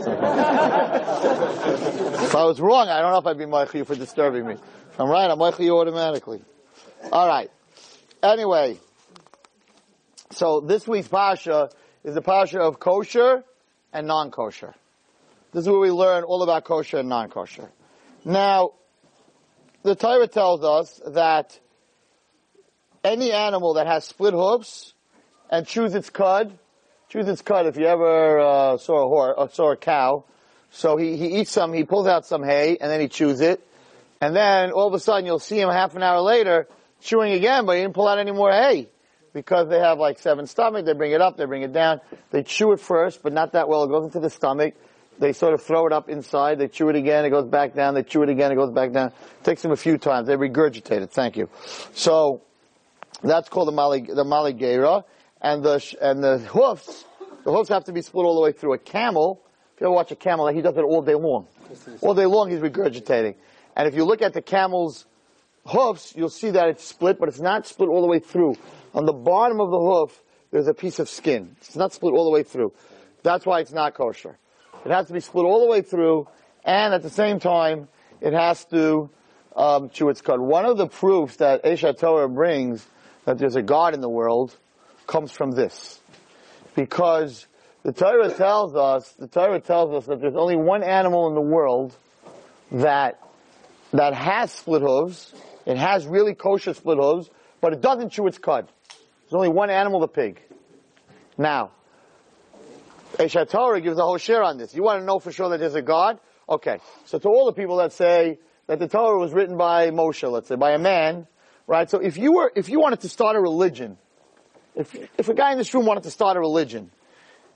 if 2.24 2.34
I 2.34 2.44
was 2.44 2.60
wrong, 2.60 2.88
I 2.88 3.00
don't 3.00 3.12
know 3.12 3.18
if 3.18 3.26
I'd 3.26 3.38
be 3.38 3.44
Meichli 3.44 3.86
for 3.86 3.94
disturbing 3.94 4.44
me. 4.44 4.54
If 4.54 5.00
I'm 5.00 5.08
right, 5.08 5.30
I'm 5.30 5.38
Meichli 5.38 5.70
automatically. 5.70 6.42
Alright. 7.12 7.50
Anyway. 8.22 8.78
So 10.32 10.60
this 10.60 10.88
week's 10.88 11.06
Pasha 11.06 11.70
is 12.06 12.14
the 12.14 12.22
Pasha 12.22 12.60
of 12.60 12.78
kosher 12.78 13.42
and 13.92 14.06
non-kosher. 14.06 14.72
This 15.52 15.62
is 15.62 15.68
where 15.68 15.80
we 15.80 15.90
learn 15.90 16.22
all 16.22 16.42
about 16.44 16.64
kosher 16.64 16.98
and 16.98 17.08
non-kosher. 17.08 17.68
Now, 18.24 18.74
the 19.82 19.96
Torah 19.96 20.28
tells 20.28 20.62
us 20.62 21.00
that 21.04 21.58
any 23.02 23.32
animal 23.32 23.74
that 23.74 23.88
has 23.88 24.04
split 24.04 24.34
hoofs 24.34 24.94
and 25.50 25.66
chews 25.66 25.94
its 25.94 26.08
cud 26.08 26.56
chews 27.08 27.28
its 27.28 27.42
cud. 27.42 27.66
If 27.66 27.76
you 27.76 27.86
ever 27.86 28.38
uh, 28.38 28.78
saw 28.78 29.04
a 29.04 29.08
horse, 29.08 29.34
or 29.36 29.48
saw 29.50 29.72
a 29.72 29.76
cow, 29.76 30.24
so 30.70 30.96
he, 30.96 31.16
he 31.16 31.40
eats 31.40 31.50
some, 31.50 31.72
he 31.72 31.82
pulls 31.82 32.06
out 32.06 32.24
some 32.24 32.44
hay, 32.44 32.76
and 32.80 32.90
then 32.90 33.00
he 33.00 33.08
chews 33.08 33.40
it, 33.40 33.66
and 34.20 34.34
then 34.34 34.70
all 34.70 34.86
of 34.86 34.94
a 34.94 35.00
sudden 35.00 35.26
you'll 35.26 35.38
see 35.40 35.60
him 35.60 35.70
half 35.70 35.96
an 35.96 36.02
hour 36.04 36.20
later 36.20 36.68
chewing 37.00 37.32
again, 37.32 37.66
but 37.66 37.76
he 37.76 37.82
didn't 37.82 37.94
pull 37.94 38.06
out 38.06 38.18
any 38.18 38.32
more 38.32 38.52
hay 38.52 38.88
because 39.36 39.68
they 39.68 39.78
have 39.78 39.98
like 39.98 40.18
seven 40.18 40.46
stomach. 40.46 40.86
They 40.86 40.94
bring 40.94 41.12
it 41.12 41.20
up, 41.20 41.36
they 41.36 41.44
bring 41.44 41.60
it 41.60 41.74
down. 41.74 42.00
They 42.30 42.42
chew 42.42 42.72
it 42.72 42.80
first, 42.80 43.22
but 43.22 43.34
not 43.34 43.52
that 43.52 43.68
well. 43.68 43.84
It 43.84 43.88
goes 43.88 44.04
into 44.04 44.18
the 44.18 44.30
stomach. 44.30 44.74
They 45.18 45.34
sort 45.34 45.52
of 45.52 45.62
throw 45.62 45.86
it 45.86 45.92
up 45.92 46.08
inside. 46.08 46.58
They 46.58 46.68
chew 46.68 46.88
it 46.88 46.96
again. 46.96 47.26
It 47.26 47.30
goes 47.30 47.44
back 47.44 47.74
down. 47.74 47.92
They 47.92 48.02
chew 48.02 48.22
it 48.22 48.30
again. 48.30 48.50
It 48.50 48.54
goes 48.54 48.70
back 48.70 48.92
down. 48.92 49.08
It 49.08 49.44
takes 49.44 49.60
them 49.60 49.72
a 49.72 49.76
few 49.76 49.98
times. 49.98 50.26
They 50.26 50.36
regurgitate 50.36 51.02
it. 51.02 51.10
Thank 51.10 51.36
you. 51.36 51.50
So 51.92 52.42
that's 53.22 53.50
called 53.50 53.68
the 53.68 53.72
the 54.14 54.24
maligera. 54.24 55.04
And 55.42 55.62
the, 55.62 55.96
and 56.00 56.24
the 56.24 56.38
hoofs, 56.38 57.04
the 57.44 57.52
hoofs 57.52 57.68
have 57.68 57.84
to 57.84 57.92
be 57.92 58.00
split 58.00 58.24
all 58.24 58.34
the 58.34 58.40
way 58.40 58.52
through. 58.52 58.72
A 58.72 58.78
camel, 58.78 59.42
if 59.74 59.82
you 59.82 59.86
ever 59.86 59.94
watch 59.94 60.10
a 60.10 60.16
camel, 60.16 60.48
he 60.48 60.62
does 60.62 60.78
it 60.78 60.82
all 60.82 61.02
day 61.02 61.14
long. 61.14 61.46
All 62.00 62.14
day 62.14 62.24
long 62.24 62.50
he's 62.50 62.60
regurgitating. 62.60 63.34
And 63.76 63.86
if 63.86 63.94
you 63.94 64.04
look 64.04 64.22
at 64.22 64.32
the 64.32 64.40
camel's 64.40 65.04
hoofs, 65.66 66.14
you'll 66.16 66.30
see 66.30 66.50
that 66.50 66.68
it's 66.68 66.84
split, 66.84 67.18
but 67.18 67.28
it's 67.28 67.40
not 67.40 67.66
split 67.66 67.88
all 67.88 68.00
the 68.00 68.06
way 68.06 68.18
through. 68.18 68.56
On 68.96 69.04
the 69.04 69.12
bottom 69.12 69.60
of 69.60 69.70
the 69.70 69.78
hoof, 69.78 70.22
there's 70.50 70.68
a 70.68 70.74
piece 70.74 70.98
of 70.98 71.10
skin. 71.10 71.54
It's 71.60 71.76
not 71.76 71.92
split 71.92 72.14
all 72.14 72.24
the 72.24 72.30
way 72.30 72.42
through. 72.42 72.72
That's 73.22 73.44
why 73.44 73.60
it's 73.60 73.72
not 73.72 73.92
kosher. 73.92 74.38
It 74.86 74.90
has 74.90 75.08
to 75.08 75.12
be 75.12 75.20
split 75.20 75.44
all 75.44 75.60
the 75.60 75.70
way 75.70 75.82
through, 75.82 76.26
and 76.64 76.94
at 76.94 77.02
the 77.02 77.10
same 77.10 77.38
time, 77.38 77.88
it 78.22 78.32
has 78.32 78.64
to 78.66 79.10
um, 79.54 79.90
chew 79.90 80.08
its 80.08 80.22
cud. 80.22 80.40
One 80.40 80.64
of 80.64 80.78
the 80.78 80.86
proofs 80.86 81.36
that 81.36 81.62
Aish 81.64 81.86
HaTorah 81.86 82.34
brings 82.34 82.86
that 83.26 83.36
there's 83.36 83.56
a 83.56 83.62
God 83.62 83.92
in 83.92 84.00
the 84.00 84.08
world 84.08 84.56
comes 85.06 85.30
from 85.30 85.50
this. 85.50 86.00
Because 86.74 87.46
the 87.82 87.92
Torah 87.92 88.32
tells 88.32 88.74
us, 88.74 89.12
the 89.18 89.28
Torah 89.28 89.60
tells 89.60 89.92
us 89.92 90.06
that 90.06 90.22
there's 90.22 90.36
only 90.36 90.56
one 90.56 90.82
animal 90.82 91.28
in 91.28 91.34
the 91.34 91.40
world 91.42 91.94
that, 92.72 93.20
that 93.92 94.14
has 94.14 94.52
split 94.52 94.80
hooves. 94.80 95.34
It 95.66 95.76
has 95.76 96.06
really 96.06 96.34
kosher 96.34 96.72
split 96.72 96.96
hooves, 96.96 97.28
but 97.60 97.74
it 97.74 97.82
doesn't 97.82 98.10
chew 98.10 98.26
its 98.26 98.38
cud. 98.38 98.68
There's 99.26 99.34
only 99.34 99.48
one 99.48 99.70
animal, 99.70 99.98
the 99.98 100.08
pig. 100.08 100.40
Now, 101.36 101.72
Aish 103.14 103.34
HaTorah 103.34 103.82
gives 103.82 103.98
a 103.98 104.02
whole 104.02 104.18
shiur 104.18 104.44
on 104.44 104.56
this. 104.56 104.72
You 104.72 104.84
want 104.84 105.00
to 105.00 105.04
know 105.04 105.18
for 105.18 105.32
sure 105.32 105.48
that 105.48 105.58
there's 105.58 105.74
a 105.74 105.82
God? 105.82 106.20
Okay. 106.48 106.78
So 107.06 107.18
to 107.18 107.28
all 107.28 107.46
the 107.46 107.52
people 107.52 107.78
that 107.78 107.92
say 107.92 108.38
that 108.68 108.78
the 108.78 108.86
Torah 108.86 109.18
was 109.18 109.32
written 109.32 109.56
by 109.56 109.90
Moshe, 109.90 110.30
let's 110.30 110.46
say, 110.48 110.54
by 110.54 110.72
a 110.72 110.78
man, 110.78 111.26
right? 111.66 111.90
So 111.90 111.98
if 111.98 112.16
you 112.16 112.34
were, 112.34 112.52
if 112.54 112.68
you 112.68 112.78
wanted 112.78 113.00
to 113.00 113.08
start 113.08 113.34
a 113.34 113.40
religion, 113.40 113.98
if, 114.76 114.94
if 115.18 115.28
a 115.28 115.34
guy 115.34 115.50
in 115.50 115.58
this 115.58 115.74
room 115.74 115.86
wanted 115.86 116.04
to 116.04 116.10
start 116.10 116.36
a 116.36 116.40
religion, 116.40 116.92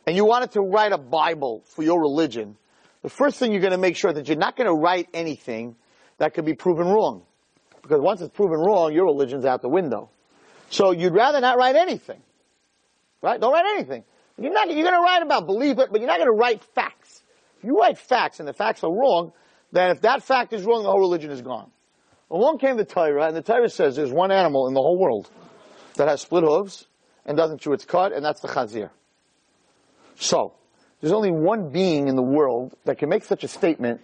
and 0.07 0.17
you 0.17 0.25
wanted 0.25 0.53
to 0.53 0.61
write 0.61 0.93
a 0.93 0.99
Bible 0.99 1.63
for 1.67 1.85
your 1.85 2.01
religion, 2.01 2.57
the 3.03 3.11
first 3.11 3.39
thing 3.39 3.53
you're 3.53 3.61
going 3.61 3.73
to 3.73 3.79
make 3.79 3.97
sure 3.97 4.13
that 4.13 4.27
you're 4.27 4.37
not 4.37 4.57
going 4.57 4.67
to 4.67 4.75
write 4.75 5.09
anything 5.15 5.77
that 6.19 6.35
could 6.35 6.45
be 6.45 6.55
proven 6.55 6.89
wrong. 6.89 7.23
Because 7.83 8.01
once 8.01 8.21
it's 8.21 8.35
proven 8.35 8.59
wrong, 8.59 8.93
your 8.93 9.05
religion's 9.05 9.45
out 9.45 9.63
the 9.63 9.69
window. 9.69 10.11
So 10.71 10.93
you'd 10.93 11.13
rather 11.13 11.41
not 11.41 11.59
write 11.59 11.77
anything. 11.77 12.23
Right? 13.21 13.39
Don't 13.39 13.53
write 13.53 13.67
anything. 13.75 14.05
You're 14.39 14.53
not, 14.53 14.75
you're 14.75 14.85
gonna 14.85 15.03
write 15.03 15.23
about 15.23 15.47
belief, 15.47 15.77
but, 15.77 15.93
but 15.93 16.01
you're 16.01 16.09
not 16.09 16.19
gonna 16.19 16.33
write 16.33 16.65
facts. 16.75 17.23
If 17.59 17.65
you 17.65 17.79
write 17.79 17.99
facts 17.99 18.41
and 18.41 18.49
the 18.49 18.55
facts 18.55 18.83
are 18.83 18.91
wrong, 18.91 19.33
then 19.73 19.91
if 19.91 20.01
that 20.03 20.23
fact 20.23 20.53
is 20.55 20.63
wrong, 20.63 20.83
the 20.83 20.91
whole 20.91 21.01
religion 21.01 21.31
is 21.31 21.43
gone. 21.43 21.71
Along 22.31 22.59
came 22.59 22.77
the 22.77 22.85
Torah, 22.85 23.27
and 23.27 23.37
the 23.37 23.43
Torah 23.43 23.69
says 23.69 23.97
there's 23.97 24.13
one 24.13 24.31
animal 24.31 24.69
in 24.69 24.75
the 24.75 24.81
whole 24.81 24.99
world 24.99 25.29
that 25.97 26.09
has 26.09 26.23
split 26.23 26.45
hooves 26.45 26.87
and 27.27 27.37
doesn't 27.37 27.61
chew 27.61 27.73
its 27.73 27.85
cud, 27.85 28.13
and 28.13 28.25
that's 28.25 28.41
the 28.41 28.49
chazir. 28.49 28.91
So, 30.15 30.55
there's 31.01 31.13
only 31.13 31.31
one 31.31 31.71
being 31.71 32.09
in 32.09 32.15
the 32.15 32.23
world 32.23 32.75
that 32.85 32.99
can 32.99 33.09
make 33.09 33.25
such 33.25 33.43
a 33.45 33.49
statement 33.49 34.01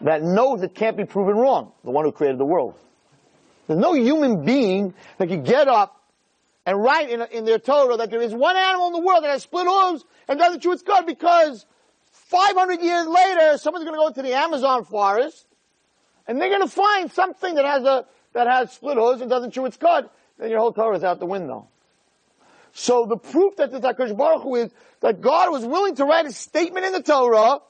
that 0.00 0.22
knows 0.22 0.62
it 0.62 0.74
can't 0.74 0.96
be 0.96 1.04
proven 1.04 1.34
wrong, 1.34 1.72
the 1.84 1.90
one 1.90 2.04
who 2.04 2.12
created 2.12 2.38
the 2.38 2.44
world. 2.44 2.74
There's 3.66 3.78
no 3.78 3.94
human 3.94 4.44
being 4.44 4.94
that 5.18 5.28
can 5.28 5.42
get 5.42 5.68
up 5.68 6.00
and 6.66 6.82
write 6.82 7.10
in, 7.10 7.22
in 7.32 7.44
their 7.44 7.58
Torah 7.58 7.96
that 7.96 8.10
there 8.10 8.22
is 8.22 8.32
one 8.32 8.56
animal 8.56 8.88
in 8.88 8.92
the 8.94 9.00
world 9.00 9.24
that 9.24 9.30
has 9.30 9.42
split 9.42 9.66
hooves 9.68 10.04
and 10.28 10.38
doesn't 10.38 10.60
chew 10.60 10.72
its 10.72 10.82
cud 10.82 11.06
because 11.06 11.66
500 12.12 12.80
years 12.80 13.06
later, 13.06 13.58
someone's 13.58 13.84
going 13.84 13.94
to 13.94 14.00
go 14.00 14.06
into 14.08 14.22
the 14.22 14.32
Amazon 14.32 14.84
forest 14.84 15.46
and 16.26 16.40
they're 16.40 16.48
going 16.48 16.62
to 16.62 16.68
find 16.68 17.12
something 17.12 17.54
that 17.54 17.64
has 17.64 17.84
a 17.84 18.06
that 18.32 18.46
has 18.46 18.72
split 18.72 18.96
hooves 18.96 19.20
and 19.20 19.30
doesn't 19.30 19.52
chew 19.52 19.64
its 19.66 19.76
cud. 19.76 20.08
Then 20.38 20.50
your 20.50 20.58
whole 20.58 20.72
Torah 20.72 20.96
is 20.96 21.04
out 21.04 21.20
the 21.20 21.26
window. 21.26 21.68
So 22.72 23.06
the 23.06 23.16
proof 23.16 23.56
that 23.56 23.70
the 23.70 23.78
Hakadosh 23.78 24.16
Baruch 24.16 24.42
Hu 24.42 24.56
is 24.56 24.72
that 25.00 25.20
God 25.20 25.52
was 25.52 25.64
willing 25.64 25.94
to 25.96 26.04
write 26.04 26.26
a 26.26 26.32
statement 26.32 26.84
in 26.84 26.92
the 26.92 27.02
Torah 27.02 27.60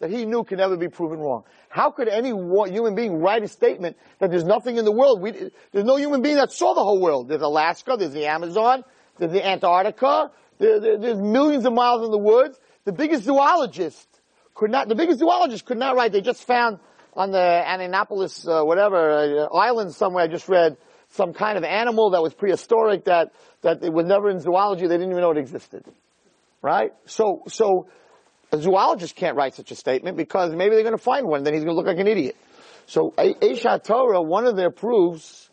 that 0.00 0.10
He 0.10 0.26
knew 0.26 0.44
could 0.44 0.58
never 0.58 0.76
be 0.76 0.88
proven 0.88 1.18
wrong. 1.18 1.44
How 1.74 1.90
could 1.90 2.06
any 2.06 2.28
human 2.28 2.94
being 2.94 3.20
write 3.20 3.42
a 3.42 3.48
statement 3.48 3.96
that 4.20 4.30
there's 4.30 4.44
nothing 4.44 4.76
in 4.76 4.84
the 4.84 4.92
world? 4.92 5.20
We, 5.20 5.32
there's 5.72 5.84
no 5.84 5.96
human 5.96 6.22
being 6.22 6.36
that 6.36 6.52
saw 6.52 6.72
the 6.72 6.84
whole 6.84 7.00
world. 7.00 7.26
There's 7.26 7.42
Alaska, 7.42 7.96
there's 7.98 8.12
the 8.12 8.26
Amazon, 8.26 8.84
there's 9.18 9.32
the 9.32 9.44
Antarctica, 9.44 10.30
there, 10.58 10.78
there, 10.78 10.98
there's 10.98 11.18
millions 11.18 11.66
of 11.66 11.72
miles 11.72 12.04
in 12.04 12.12
the 12.12 12.18
woods. 12.18 12.60
The 12.84 12.92
biggest 12.92 13.24
zoologist 13.24 14.06
could 14.54 14.70
not, 14.70 14.86
the 14.86 14.94
biggest 14.94 15.18
zoologist 15.18 15.64
could 15.64 15.78
not 15.78 15.96
write. 15.96 16.12
They 16.12 16.20
just 16.20 16.46
found 16.46 16.78
on 17.14 17.32
the 17.32 17.64
Annapolis, 17.66 18.46
uh, 18.46 18.62
whatever, 18.62 19.48
uh, 19.50 19.56
island 19.56 19.92
somewhere, 19.94 20.22
I 20.22 20.28
just 20.28 20.48
read 20.48 20.76
some 21.08 21.32
kind 21.32 21.58
of 21.58 21.64
animal 21.64 22.10
that 22.10 22.22
was 22.22 22.34
prehistoric 22.34 23.06
that, 23.06 23.32
that 23.62 23.82
it 23.82 23.92
was 23.92 24.06
never 24.06 24.30
in 24.30 24.38
zoology. 24.38 24.86
They 24.86 24.94
didn't 24.94 25.10
even 25.10 25.22
know 25.22 25.32
it 25.32 25.38
existed. 25.38 25.84
Right? 26.62 26.92
So, 27.06 27.42
so, 27.48 27.88
a 28.54 28.62
zoologist 28.62 29.16
can't 29.16 29.36
write 29.36 29.54
such 29.54 29.70
a 29.70 29.74
statement 29.74 30.16
because 30.16 30.54
maybe 30.54 30.74
they're 30.74 30.84
going 30.84 30.96
to 30.96 31.02
find 31.02 31.26
one, 31.26 31.42
then 31.44 31.54
he's 31.54 31.64
going 31.64 31.74
to 31.74 31.76
look 31.76 31.86
like 31.86 31.98
an 31.98 32.06
idiot. 32.06 32.36
So 32.86 33.12
Aish 33.16 33.62
HaTorah, 33.62 34.24
one 34.24 34.46
of 34.46 34.56
their 34.56 34.70
proofs, 34.70 35.50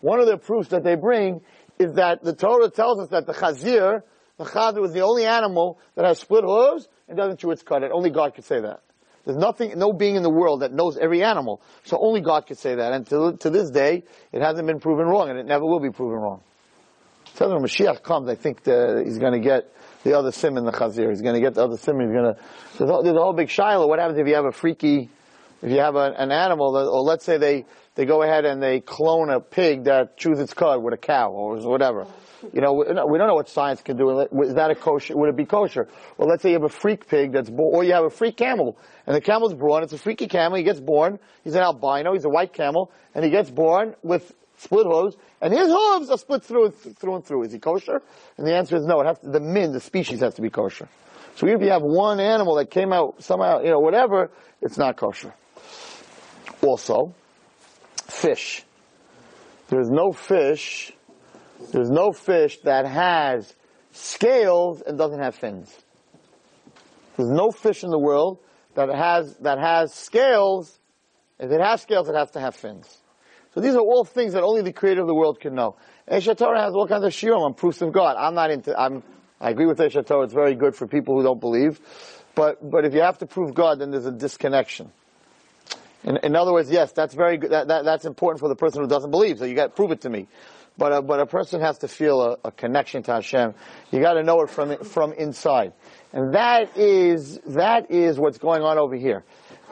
one 0.00 0.20
of 0.20 0.26
their 0.26 0.36
proofs 0.36 0.68
that 0.68 0.84
they 0.84 0.94
bring 0.94 1.40
is 1.78 1.94
that 1.94 2.22
the 2.22 2.34
Torah 2.34 2.70
tells 2.70 3.00
us 3.00 3.08
that 3.08 3.26
the 3.26 3.32
chazir, 3.32 4.02
the 4.36 4.44
chazir 4.44 4.80
was 4.80 4.92
the 4.92 5.00
only 5.00 5.24
animal 5.24 5.78
that 5.94 6.04
has 6.04 6.18
split 6.18 6.44
hooves 6.44 6.88
and 7.08 7.16
doesn't 7.16 7.38
chew 7.38 7.50
its 7.50 7.62
cud. 7.62 7.82
Only 7.84 8.10
God 8.10 8.34
could 8.34 8.44
say 8.44 8.60
that. 8.60 8.82
There's 9.24 9.38
nothing, 9.38 9.78
no 9.78 9.92
being 9.92 10.16
in 10.16 10.24
the 10.24 10.30
world 10.30 10.62
that 10.62 10.72
knows 10.72 10.98
every 10.98 11.22
animal. 11.22 11.62
So 11.84 11.98
only 12.00 12.20
God 12.20 12.46
could 12.46 12.58
say 12.58 12.74
that. 12.74 12.92
And 12.92 13.06
to, 13.08 13.36
to 13.38 13.50
this 13.50 13.70
day, 13.70 14.02
it 14.32 14.42
hasn't 14.42 14.66
been 14.66 14.80
proven 14.80 15.06
wrong, 15.06 15.30
and 15.30 15.38
it 15.38 15.46
never 15.46 15.64
will 15.64 15.80
be 15.80 15.90
proven 15.90 16.18
wrong. 16.18 16.42
So 17.34 17.48
when 17.48 17.62
Mashiach 17.62 18.02
comes, 18.02 18.28
I 18.28 18.34
think 18.34 18.62
the, 18.62 19.02
he's 19.04 19.18
going 19.18 19.32
to 19.32 19.40
get 19.40 19.74
the 20.04 20.18
other 20.18 20.32
sim 20.32 20.56
in 20.56 20.64
the 20.64 20.72
chazir. 20.72 21.08
He's 21.08 21.22
going 21.22 21.34
to 21.34 21.40
get 21.40 21.54
the 21.54 21.64
other 21.64 21.76
sim. 21.76 21.98
He's 22.00 22.10
going 22.10 22.34
to. 22.34 22.36
There's 22.78 22.90
a, 22.90 23.02
there's 23.02 23.16
a 23.16 23.20
whole 23.20 23.32
big 23.32 23.48
shiloh. 23.48 23.86
What 23.86 23.98
happens 23.98 24.18
if 24.18 24.26
you 24.26 24.34
have 24.34 24.44
a 24.44 24.52
freaky, 24.52 25.08
if 25.62 25.70
you 25.70 25.78
have 25.78 25.96
a, 25.96 26.14
an 26.18 26.30
animal, 26.30 26.72
that, 26.72 26.86
or 26.86 27.00
let's 27.00 27.24
say 27.24 27.38
they 27.38 27.64
they 27.94 28.04
go 28.04 28.22
ahead 28.22 28.44
and 28.44 28.62
they 28.62 28.80
clone 28.80 29.30
a 29.30 29.40
pig 29.40 29.84
that 29.84 30.16
chews 30.16 30.40
its 30.40 30.54
cud 30.54 30.82
with 30.82 30.94
a 30.94 30.98
cow 30.98 31.30
or 31.30 31.56
whatever. 31.58 32.06
You 32.52 32.60
know, 32.60 32.72
we, 32.72 32.86
we 32.86 33.18
don't 33.18 33.28
know 33.28 33.34
what 33.34 33.48
science 33.48 33.82
can 33.82 33.96
do. 33.96 34.20
Is 34.42 34.54
that 34.54 34.70
a 34.70 34.74
kosher? 34.74 35.16
Would 35.16 35.28
it 35.28 35.36
be 35.36 35.44
kosher? 35.44 35.88
Well, 36.18 36.28
let's 36.28 36.42
say 36.42 36.50
you 36.50 36.56
have 36.56 36.64
a 36.64 36.68
freak 36.68 37.06
pig 37.06 37.32
that's 37.32 37.48
born, 37.48 37.74
or 37.74 37.84
you 37.84 37.92
have 37.92 38.04
a 38.04 38.10
freak 38.10 38.36
camel, 38.36 38.76
and 39.06 39.14
the 39.14 39.20
camel's 39.20 39.54
born. 39.54 39.84
It's 39.84 39.92
a 39.92 39.98
freaky 39.98 40.26
camel. 40.26 40.58
He 40.58 40.64
gets 40.64 40.80
born. 40.80 41.18
He's 41.44 41.54
an 41.54 41.62
albino. 41.62 42.12
He's 42.12 42.24
a 42.24 42.28
white 42.28 42.52
camel, 42.52 42.90
and 43.14 43.24
he 43.24 43.30
gets 43.30 43.50
born 43.50 43.94
with 44.02 44.34
split 44.62 44.86
hooves, 44.86 45.16
and 45.40 45.52
his 45.52 45.68
hooves 45.68 46.08
are 46.08 46.18
split 46.18 46.44
through 46.44 46.66
and 46.66 46.82
th- 46.82 46.96
through 46.96 47.16
and 47.16 47.24
through. 47.24 47.42
Is 47.42 47.52
he 47.52 47.58
kosher? 47.58 48.00
And 48.38 48.46
the 48.46 48.54
answer 48.54 48.76
is 48.76 48.86
no. 48.86 49.00
It 49.00 49.06
has 49.06 49.18
to, 49.20 49.28
the 49.28 49.40
min, 49.40 49.72
the 49.72 49.80
species, 49.80 50.20
has 50.20 50.34
to 50.34 50.42
be 50.42 50.50
kosher. 50.50 50.88
So 51.34 51.46
if 51.46 51.60
you 51.60 51.70
have 51.70 51.82
one 51.82 52.20
animal 52.20 52.54
that 52.56 52.70
came 52.70 52.92
out 52.92 53.22
somehow, 53.22 53.60
you 53.60 53.70
know, 53.70 53.80
whatever, 53.80 54.30
it's 54.60 54.78
not 54.78 54.96
kosher. 54.96 55.34
Also, 56.62 57.14
fish. 58.06 58.64
There's 59.68 59.90
no 59.90 60.12
fish. 60.12 60.92
There's 61.72 61.90
no 61.90 62.12
fish 62.12 62.60
that 62.60 62.86
has 62.86 63.54
scales 63.92 64.82
and 64.82 64.96
doesn't 64.96 65.20
have 65.20 65.34
fins. 65.34 65.74
There's 67.16 67.30
no 67.30 67.50
fish 67.50 67.82
in 67.82 67.90
the 67.90 67.98
world 67.98 68.38
that 68.74 68.88
has 68.88 69.36
that 69.38 69.58
has 69.58 69.92
scales. 69.92 70.78
If 71.38 71.50
it 71.50 71.60
has 71.60 71.82
scales, 71.82 72.08
it 72.08 72.14
has 72.14 72.30
to 72.32 72.40
have 72.40 72.54
fins. 72.54 73.01
So 73.54 73.60
these 73.60 73.74
are 73.74 73.80
all 73.80 74.04
things 74.04 74.32
that 74.32 74.42
only 74.42 74.62
the 74.62 74.72
creator 74.72 75.02
of 75.02 75.06
the 75.06 75.14
world 75.14 75.40
can 75.40 75.54
know. 75.54 75.76
Aish 76.10 76.32
HaTorah 76.32 76.60
has 76.60 76.74
all 76.74 76.88
kinds 76.88 77.04
of 77.04 77.12
shiurim 77.12 77.40
on 77.40 77.54
proofs 77.54 77.82
of 77.82 77.92
God. 77.92 78.16
I'm 78.16 78.34
not 78.34 78.50
into, 78.50 78.78
I'm, 78.78 79.02
I 79.40 79.50
agree 79.50 79.66
with 79.66 79.78
Aish 79.78 79.92
HaTorah, 79.92 80.24
it's 80.24 80.34
very 80.34 80.54
good 80.54 80.74
for 80.74 80.86
people 80.86 81.16
who 81.16 81.22
don't 81.22 81.40
believe. 81.40 81.80
But, 82.34 82.68
but 82.68 82.84
if 82.86 82.94
you 82.94 83.02
have 83.02 83.18
to 83.18 83.26
prove 83.26 83.54
God, 83.54 83.80
then 83.80 83.90
there's 83.90 84.06
a 84.06 84.12
disconnection. 84.12 84.90
In, 86.04 86.16
in 86.22 86.34
other 86.34 86.52
words, 86.52 86.70
yes, 86.70 86.92
that's 86.92 87.14
very 87.14 87.36
good, 87.36 87.50
that, 87.50 87.68
that, 87.68 87.84
that's 87.84 88.06
important 88.06 88.40
for 88.40 88.48
the 88.48 88.56
person 88.56 88.82
who 88.82 88.88
doesn't 88.88 89.10
believe, 89.10 89.38
so 89.38 89.44
you 89.44 89.54
got 89.54 89.66
to 89.66 89.72
prove 89.72 89.92
it 89.92 90.00
to 90.02 90.10
me. 90.10 90.28
But, 90.78 90.92
uh, 90.92 91.02
but 91.02 91.20
a 91.20 91.26
person 91.26 91.60
has 91.60 91.78
to 91.78 91.88
feel 91.88 92.22
a, 92.22 92.38
a 92.46 92.50
connection 92.50 93.02
to 93.02 93.12
Hashem. 93.12 93.54
You 93.90 94.00
got 94.00 94.14
to 94.14 94.22
know 94.22 94.40
it 94.40 94.48
from, 94.50 94.78
from 94.78 95.12
inside. 95.12 95.74
And 96.14 96.34
that 96.34 96.76
is, 96.78 97.38
that 97.46 97.90
is 97.90 98.18
what's 98.18 98.38
going 98.38 98.62
on 98.62 98.78
over 98.78 98.96
here. 98.96 99.22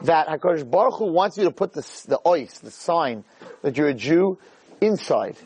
That 0.03 0.27
HaKadosh 0.27 0.69
Baruch 0.69 0.95
Hu 0.95 1.05
wants 1.05 1.37
you 1.37 1.43
to 1.43 1.51
put 1.51 1.73
the, 1.73 1.81
the 2.07 2.19
ois, 2.25 2.59
the 2.61 2.71
sign, 2.71 3.23
that 3.61 3.77
you're 3.77 3.89
a 3.89 3.93
Jew 3.93 4.39
inside, 4.79 5.37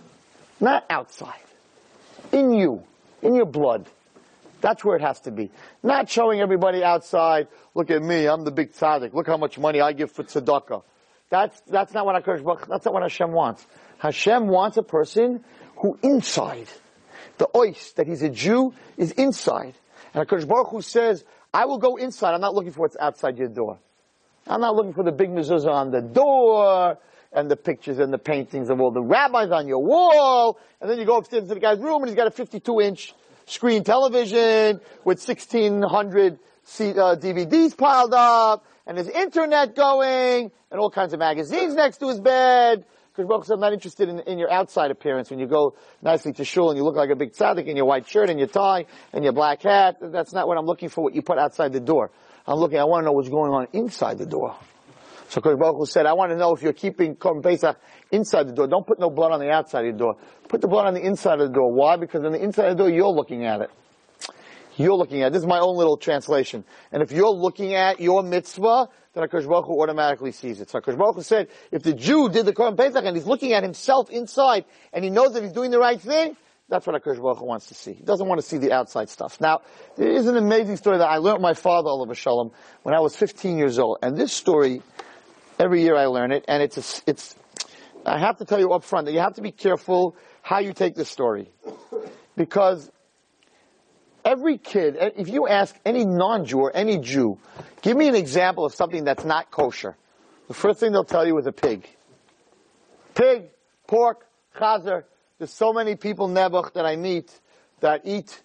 not 0.60 0.86
outside. 0.90 1.34
In 2.32 2.54
you, 2.54 2.84
in 3.22 3.36
your 3.36 3.46
blood. 3.46 3.88
That's 4.62 4.84
where 4.84 4.96
it 4.96 5.02
has 5.02 5.20
to 5.22 5.32
be. 5.32 5.52
Not 5.84 6.10
showing 6.10 6.40
everybody 6.40 6.84
outside, 6.84 7.48
look 7.76 7.92
at 7.92 8.02
me, 8.02 8.26
I'm 8.26 8.46
the 8.46 8.52
big 8.52 8.74
tzaddik, 8.74 9.14
look 9.14 9.28
how 9.28 9.38
much 9.38 9.60
money 9.60 9.82
I 9.82 9.94
give 9.94 10.12
for 10.12 10.24
tzedakah. 10.24 10.84
That's, 11.30 11.60
that's 11.68 11.94
not 11.94 12.06
what 12.06 12.24
HaKadosh 12.24 12.44
Baruch, 12.44 12.68
that's 12.68 12.86
not 12.86 12.94
what 12.94 13.04
Hashem 13.04 13.32
wants. 13.32 13.66
Hashem 13.98 14.48
wants 14.48 14.78
a 14.78 14.84
person 14.84 15.44
who 15.78 16.00
inside, 16.02 16.68
the 17.38 17.48
ois, 17.54 17.94
that 17.96 18.08
he's 18.08 18.22
a 18.22 18.30
Jew, 18.30 18.74
is 18.98 19.12
inside. 19.12 19.74
And 20.14 20.28
HaKadosh 20.28 20.48
Baruch 20.48 20.70
Hu 20.70 20.82
says, 20.82 21.26
I 21.54 21.66
will 21.66 21.78
go 21.78 21.98
inside, 21.98 22.34
I'm 22.34 22.42
not 22.42 22.56
looking 22.56 22.72
for 22.72 22.82
what's 22.82 22.98
outside 22.98 23.38
your 23.38 23.50
door. 23.50 23.80
I'm 24.48 24.62
not 24.62 24.76
looking 24.76 24.94
for 24.94 25.04
the 25.04 25.12
big 25.12 25.30
mezuzah 25.30 25.72
on 25.72 25.92
the 25.92 26.02
door, 26.02 26.98
and 27.36 27.52
the 27.52 27.58
pictures 27.58 28.00
and 28.00 28.12
the 28.12 28.18
paintings 28.18 28.70
of 28.70 28.80
all 28.80 28.92
the 28.92 29.02
rabbis 29.02 29.52
on 29.52 29.68
your 29.68 29.84
wall, 29.84 30.58
and 30.80 30.90
then 30.90 30.98
you 30.98 31.06
go 31.06 31.18
upstairs 31.18 31.48
to 31.50 31.54
the 31.54 31.60
guy's 31.60 31.80
room 31.80 32.02
and 32.02 32.08
he's 32.08 32.16
got 32.16 32.28
a 32.28 32.32
52 32.32 32.82
inch 32.82 33.14
screen 33.46 33.84
television 33.84 34.80
with 35.04 35.20
1600 35.20 36.40
C- 36.64 36.92
uh, 36.92 37.16
DVDs 37.16 37.78
piled 37.78 38.14
up, 38.14 38.66
and 38.88 38.98
his 38.98 39.10
internet 39.10 39.76
going, 39.76 40.50
and 40.72 40.80
all 40.80 40.90
kinds 40.90 41.14
of 41.14 41.20
magazines 41.20 41.76
next 41.76 41.98
to 41.98 42.08
his 42.08 42.20
bed. 42.20 42.86
Because 43.16 43.50
I'm 43.50 43.62
not 43.62 43.72
interested 43.72 44.10
in, 44.10 44.20
in, 44.22 44.38
your 44.38 44.52
outside 44.52 44.92
appearance. 44.92 45.30
When 45.30 45.40
you 45.40 45.48
go 45.48 45.76
nicely 46.02 46.34
to 46.34 46.44
shul 46.44 46.70
and 46.70 46.78
you 46.78 46.84
look 46.84 46.98
like 46.98 47.10
a 47.12 47.16
big 47.16 47.32
tzaddik 47.32 47.66
in 47.66 47.78
your 47.78 47.86
white 47.86 48.10
shirt 48.10 48.30
and 48.30 48.38
your 48.38 48.50
tie 48.50 48.88
and 49.14 49.24
your 49.24 49.32
black 49.32 49.62
hat, 49.62 49.98
that's 50.02 50.34
not 50.34 50.50
what 50.50 50.58
I'm 50.58 50.66
looking 50.66 50.90
for, 50.90 51.02
what 51.02 51.16
you 51.16 51.22
put 51.22 51.38
outside 51.38 51.72
the 51.72 51.80
door. 51.80 52.12
I'm 52.48 52.60
looking, 52.60 52.78
I 52.78 52.84
want 52.84 53.02
to 53.02 53.06
know 53.06 53.12
what's 53.12 53.30
going 53.30 53.52
on 53.52 53.68
inside 53.74 54.18
the 54.18 54.26
door. 54.26 54.56
So 55.30 55.42
Kodesh 55.42 55.60
Baruch 55.60 55.78
Hu 55.78 55.86
said, 55.86 56.06
I 56.06 56.14
want 56.14 56.32
to 56.32 56.38
know 56.38 56.54
if 56.54 56.62
you're 56.62 56.74
keeping 56.74 57.16
Korban 57.16 57.42
Pesach 57.42 57.80
inside 58.12 58.48
the 58.48 58.54
door. 58.54 58.68
Don't 58.68 58.86
put 58.86 59.00
no 59.00 59.10
blood 59.10 59.32
on 59.32 59.40
the 59.40 59.50
outside 59.50 59.86
of 59.86 59.94
the 59.94 59.98
door. 59.98 60.18
Put 60.48 60.62
the 60.62 60.68
blood 60.68 60.86
on 60.86 60.94
the 60.94 61.02
inside 61.02 61.40
of 61.40 61.48
the 61.48 61.54
door. 61.54 61.74
Why? 61.74 61.98
Because 61.98 62.24
on 62.24 62.32
the 62.32 62.42
inside 62.42 62.68
of 62.68 62.78
the 62.78 62.84
door, 62.84 62.92
you're 62.92 63.10
looking 63.10 63.46
at 63.46 63.62
it. 63.62 63.72
You're 64.78 64.96
looking 64.96 65.22
at 65.24 65.28
it. 65.28 65.34
This 65.34 65.42
is 65.42 65.48
my 65.48 65.60
own 65.60 65.78
little 65.78 65.98
translation. 65.98 66.64
And 66.92 67.02
if 67.02 67.12
you're 67.12 67.32
looking 67.32 67.74
at 67.74 68.00
your 68.00 68.22
mitzvah, 68.22 68.90
then 69.14 69.28
HaKadosh 69.28 69.48
Baruch 69.48 69.66
Hu 69.66 69.82
automatically 69.82 70.32
sees 70.32 70.62
it. 70.62 70.70
So 70.70 70.80
HaKadosh 70.80 70.98
Baruch 70.98 71.16
Hu 71.16 71.22
said, 71.24 71.48
if 71.72 71.82
the 71.82 71.94
Jew 71.94 72.30
did 72.30 72.46
the 72.46 72.54
Korban 72.54 72.78
Pesach 72.78 73.04
and 73.04 73.16
he's 73.16 73.26
looking 73.26 73.54
at 73.54 73.64
himself 73.64 74.10
inside, 74.12 74.66
and 74.94 75.04
he 75.04 75.10
knows 75.10 75.34
that 75.34 75.42
he's 75.42 75.54
doing 75.54 75.72
the 75.72 75.80
right 75.80 76.00
thing, 76.00 76.38
that's 76.70 76.88
what 76.88 77.02
HaKadosh 77.02 77.22
Baruch 77.22 77.42
wants 77.42 77.68
to 77.68 77.74
see. 77.76 77.94
He 77.94 78.04
doesn't 78.04 78.28
want 78.28 78.42
to 78.42 78.48
see 78.48 78.58
the 78.58 78.72
outside 78.72 79.10
stuff. 79.10 79.40
Now, 79.40 79.62
there 79.98 80.10
is 80.10 80.28
an 80.28 80.36
amazing 80.36 80.78
story 80.78 80.98
that 80.98 81.10
I 81.10 81.18
learned 81.18 81.42
my 81.42 81.54
father, 81.54 81.90
Allah 81.90 82.14
Shalom, 82.16 82.52
when 82.84 82.96
I 82.96 83.00
was 83.00 83.16
15 83.16 83.58
years 83.58 83.78
old. 83.78 84.00
And 84.02 84.18
this 84.18 84.34
story 84.34 84.82
Every 85.58 85.82
year 85.82 85.96
I 85.96 86.08
learn 86.08 86.32
it, 86.32 86.44
and 86.48 86.62
it's 86.62 86.78
a, 86.78 87.10
it's. 87.10 87.36
I 88.06 88.20
have 88.20 88.38
to 88.38 88.46
tell 88.46 88.60
you 88.60 88.74
up 88.74 88.84
front 88.84 89.06
that 89.06 89.14
you 89.14 89.20
have 89.20 89.36
to 89.36 89.42
be 89.42 89.52
careful 89.52 90.16
how 90.42 90.60
you 90.60 90.74
take 90.74 90.96
this 90.96 91.10
story, 91.10 91.50
because 92.36 92.92
every 94.24 94.58
kid, 94.58 94.98
eh, 95.00 95.12
if 95.16 95.30
you 95.30 95.48
ask 95.48 95.76
any 95.86 96.06
non-Jew 96.06 96.60
or 96.60 96.76
any 96.76 97.00
Jew, 97.00 97.40
give 97.82 97.96
me 97.96 98.10
an 98.10 98.16
example 98.16 98.66
of 98.66 98.76
something 98.76 99.06
that's 99.06 99.24
not 99.24 99.50
kosher. 99.50 99.96
The 100.50 100.54
first 100.54 100.80
thing 100.80 100.92
they'll 100.92 101.06
tell 101.06 101.26
you 101.26 101.38
is 101.38 101.48
a 101.48 101.52
pig. 101.54 101.88
Pig, 103.16 103.46
pork, 103.88 104.28
chazer. 104.56 105.06
There's 105.46 105.54
so 105.54 105.74
many 105.74 105.96
people 105.96 106.28
nebuch 106.28 106.74
that 106.74 106.88
I 106.88 106.96
meet 106.96 107.32
that 107.80 108.02
eat 108.04 108.42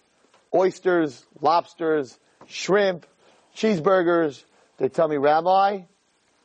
oysters, 0.53 1.25
lobsters, 1.41 2.19
shrimp, 2.45 3.07
cheeseburgers. 3.57 4.43
They 4.77 4.87
tell 4.87 5.07
me, 5.07 5.17
Rabbi, 5.17 5.79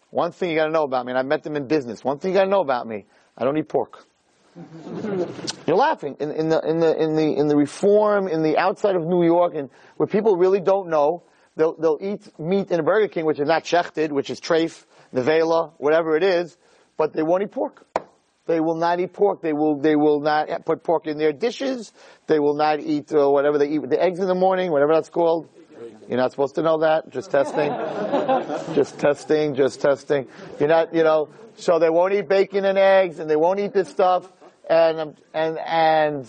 one 0.08 0.32
thing 0.32 0.48
you 0.48 0.56
gotta 0.56 0.72
know 0.72 0.84
about 0.84 1.04
me, 1.04 1.12
and 1.12 1.18
I 1.18 1.24
met 1.24 1.42
them 1.42 1.56
in 1.56 1.66
business. 1.66 2.02
One 2.02 2.18
thing 2.18 2.32
you 2.32 2.38
gotta 2.38 2.48
know 2.48 2.62
about 2.62 2.88
me, 2.88 3.04
I 3.36 3.44
don't 3.44 3.58
eat 3.58 3.68
pork. 3.68 4.06
You're 5.66 5.76
laughing 5.76 6.16
in, 6.20 6.30
in, 6.30 6.48
the 6.48 6.66
in 6.66 6.80
the 6.80 7.02
in 7.02 7.16
the 7.16 7.36
in 7.36 7.48
the 7.48 7.56
reform 7.56 8.26
in 8.26 8.42
the 8.42 8.56
outside 8.56 8.96
of 8.96 9.04
New 9.06 9.24
York 9.24 9.52
and 9.54 9.68
where 9.98 10.06
people 10.06 10.38
really 10.38 10.60
don't 10.60 10.88
know. 10.88 11.24
They'll 11.56 11.76
they'll 11.76 11.98
eat 12.00 12.40
meat 12.40 12.70
in 12.70 12.80
a 12.80 12.82
Burger 12.82 13.08
King, 13.08 13.26
which 13.26 13.40
is 13.40 13.46
not 13.46 13.64
shechted, 13.64 14.08
which 14.08 14.30
is 14.30 14.40
treif, 14.40 14.86
nevela, 15.12 15.72
whatever 15.76 16.16
it 16.16 16.22
is, 16.22 16.56
but 16.96 17.12
they 17.12 17.22
won't 17.22 17.42
eat 17.42 17.50
pork. 17.50 17.85
They 18.46 18.60
will 18.60 18.76
not 18.76 19.00
eat 19.00 19.12
pork. 19.12 19.42
They 19.42 19.52
will 19.52 19.78
they 19.78 19.96
will 19.96 20.20
not 20.20 20.64
put 20.64 20.82
pork 20.84 21.06
in 21.06 21.18
their 21.18 21.32
dishes. 21.32 21.92
They 22.26 22.38
will 22.38 22.54
not 22.54 22.80
eat 22.80 23.12
uh, 23.12 23.28
whatever 23.28 23.58
they 23.58 23.68
eat 23.68 23.80
with 23.80 23.90
the 23.90 24.02
eggs 24.02 24.20
in 24.20 24.28
the 24.28 24.34
morning, 24.34 24.70
whatever 24.70 24.94
that's 24.94 25.08
called. 25.08 25.48
You're 26.08 26.18
not 26.18 26.30
supposed 26.30 26.54
to 26.54 26.62
know 26.62 26.78
that. 26.78 27.10
Just 27.10 27.30
testing. 27.32 27.70
just 28.74 28.98
testing. 28.98 29.54
Just 29.54 29.80
testing. 29.80 30.28
You're 30.60 30.68
not, 30.68 30.94
you 30.94 31.02
know. 31.02 31.28
So 31.56 31.78
they 31.78 31.90
won't 31.90 32.12
eat 32.12 32.28
bacon 32.28 32.64
and 32.64 32.78
eggs, 32.78 33.18
and 33.18 33.28
they 33.28 33.36
won't 33.36 33.58
eat 33.58 33.72
this 33.72 33.88
stuff, 33.88 34.30
and 34.68 35.16
and 35.34 35.58
and 35.58 36.28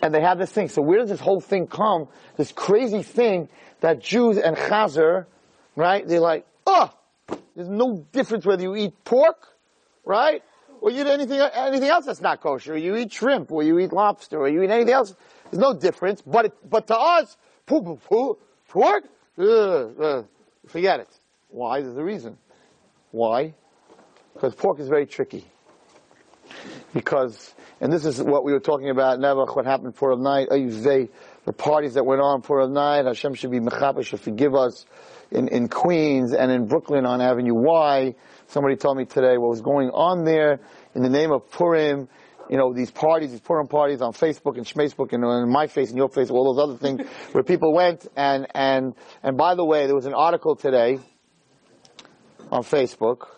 and 0.00 0.14
they 0.14 0.22
have 0.22 0.38
this 0.38 0.52
thing. 0.52 0.68
So 0.68 0.80
where 0.80 1.00
does 1.00 1.10
this 1.10 1.20
whole 1.20 1.40
thing 1.40 1.66
come? 1.66 2.08
This 2.36 2.52
crazy 2.52 3.02
thing 3.02 3.48
that 3.80 4.00
Jews 4.00 4.38
and 4.38 4.56
Chazer, 4.56 5.26
right? 5.76 6.06
They're 6.06 6.20
like, 6.20 6.46
oh, 6.66 6.90
there's 7.54 7.68
no 7.68 8.06
difference 8.12 8.46
whether 8.46 8.62
you 8.62 8.76
eat 8.76 9.04
pork, 9.04 9.57
right? 10.08 10.42
Or 10.80 10.90
you 10.90 11.02
eat 11.02 11.06
anything 11.06 11.40
anything 11.40 11.88
else 11.88 12.06
that's 12.06 12.20
not 12.20 12.40
kosher. 12.40 12.76
You 12.76 12.96
eat 12.96 13.12
shrimp, 13.12 13.52
or 13.52 13.62
you 13.62 13.78
eat 13.78 13.92
lobster, 13.92 14.38
or 14.38 14.48
you 14.48 14.62
eat 14.62 14.70
anything 14.70 14.94
else. 14.94 15.14
There's 15.50 15.60
no 15.60 15.74
difference. 15.74 16.22
But 16.22 16.46
it, 16.46 16.70
but 16.70 16.86
to 16.88 16.96
us, 16.96 17.36
pork? 17.66 19.04
Uh, 19.38 19.44
uh, 19.44 20.22
forget 20.66 21.00
it. 21.00 21.08
Why? 21.50 21.82
There's 21.82 21.96
a 21.96 22.02
reason. 22.02 22.38
Why? 23.10 23.54
Because 24.34 24.54
pork 24.54 24.80
is 24.80 24.88
very 24.88 25.06
tricky. 25.06 25.44
Because, 26.94 27.54
and 27.80 27.92
this 27.92 28.04
is 28.04 28.22
what 28.22 28.44
we 28.44 28.52
were 28.52 28.60
talking 28.60 28.90
about, 28.90 29.18
Nebuch, 29.18 29.54
what 29.54 29.66
happened 29.66 29.94
for 29.94 30.12
a 30.12 30.16
night, 30.16 30.48
the 30.48 31.52
parties 31.56 31.94
that 31.94 32.04
went 32.04 32.20
on 32.20 32.42
for 32.42 32.60
a 32.60 32.68
night, 32.68 33.04
Hashem 33.04 33.34
should 33.34 33.50
be 33.50 33.60
mechaper, 33.60 34.04
should 34.04 34.20
forgive 34.20 34.54
us 34.54 34.86
in, 35.30 35.48
in 35.48 35.68
Queens 35.68 36.32
and 36.32 36.50
in 36.50 36.66
Brooklyn 36.66 37.04
on 37.04 37.20
Avenue 37.20 37.54
Y. 37.54 38.14
Somebody 38.48 38.76
told 38.76 38.96
me 38.96 39.04
today 39.04 39.36
what 39.38 39.50
was 39.50 39.60
going 39.60 39.90
on 39.90 40.24
there 40.24 40.60
in 40.94 41.02
the 41.02 41.10
name 41.10 41.30
of 41.32 41.50
Purim 41.50 42.08
you 42.48 42.56
know, 42.56 42.72
these 42.72 42.90
parties, 42.90 43.30
these 43.30 43.40
Purim 43.40 43.68
parties 43.68 44.00
on 44.00 44.12
Facebook 44.12 44.56
and 44.56 44.66
Schmacebook 44.66 45.12
and 45.12 45.24
on 45.24 45.50
my 45.50 45.66
face 45.66 45.90
and 45.90 45.98
your 45.98 46.08
face, 46.08 46.30
all 46.30 46.54
those 46.54 46.62
other 46.62 46.78
things 46.78 47.06
where 47.32 47.44
people 47.44 47.74
went 47.74 48.06
and, 48.16 48.46
and, 48.54 48.94
and 49.22 49.36
by 49.36 49.54
the 49.54 49.64
way, 49.64 49.86
there 49.86 49.94
was 49.94 50.06
an 50.06 50.14
article 50.14 50.56
today 50.56 50.98
on 52.50 52.62
Facebook, 52.62 53.28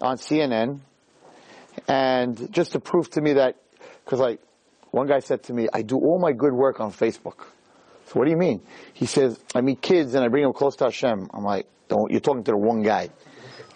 on 0.00 0.16
CNN, 0.16 0.80
and 1.88 2.52
just 2.52 2.72
to 2.72 2.80
prove 2.80 3.10
to 3.10 3.20
me 3.20 3.34
that, 3.34 3.56
cause 4.04 4.20
like, 4.20 4.40
one 4.90 5.06
guy 5.06 5.20
said 5.20 5.42
to 5.44 5.54
me, 5.54 5.68
I 5.72 5.82
do 5.82 5.96
all 5.96 6.20
my 6.20 6.32
good 6.32 6.52
work 6.52 6.78
on 6.78 6.92
Facebook. 6.92 7.46
So 8.06 8.18
what 8.18 8.26
do 8.26 8.30
you 8.30 8.36
mean? 8.36 8.60
He 8.92 9.06
says, 9.06 9.40
I 9.54 9.62
meet 9.62 9.80
kids 9.80 10.14
and 10.14 10.22
I 10.22 10.28
bring 10.28 10.44
them 10.44 10.52
close 10.52 10.76
to 10.76 10.84
Hashem. 10.84 11.30
I'm 11.32 11.44
like, 11.44 11.66
don't, 11.88 12.10
you're 12.10 12.20
talking 12.20 12.44
to 12.44 12.50
the 12.50 12.58
one 12.58 12.82
guy. 12.82 13.08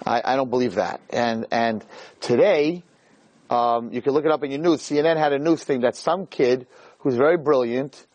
I, 0.05 0.23
I 0.25 0.37
don't 0.37 0.51
believe 0.51 0.75
that. 0.75 1.01
And, 1.11 1.47
and 1.51 1.85
today, 2.21 2.83
um, 3.51 3.93
you 3.93 4.03
can 4.03 4.13
look 4.13 4.25
it 4.25 4.31
up 4.31 4.43
in 4.43 4.51
your 4.51 4.61
news. 4.61 4.81
CNN 4.83 5.17
had 5.17 5.33
a 5.33 5.39
news 5.39 5.63
thing 5.63 5.81
that 5.83 5.97
some 5.97 6.27
kid 6.27 6.67
who's 6.99 7.15
very 7.15 7.37
brilliant. 7.37 8.07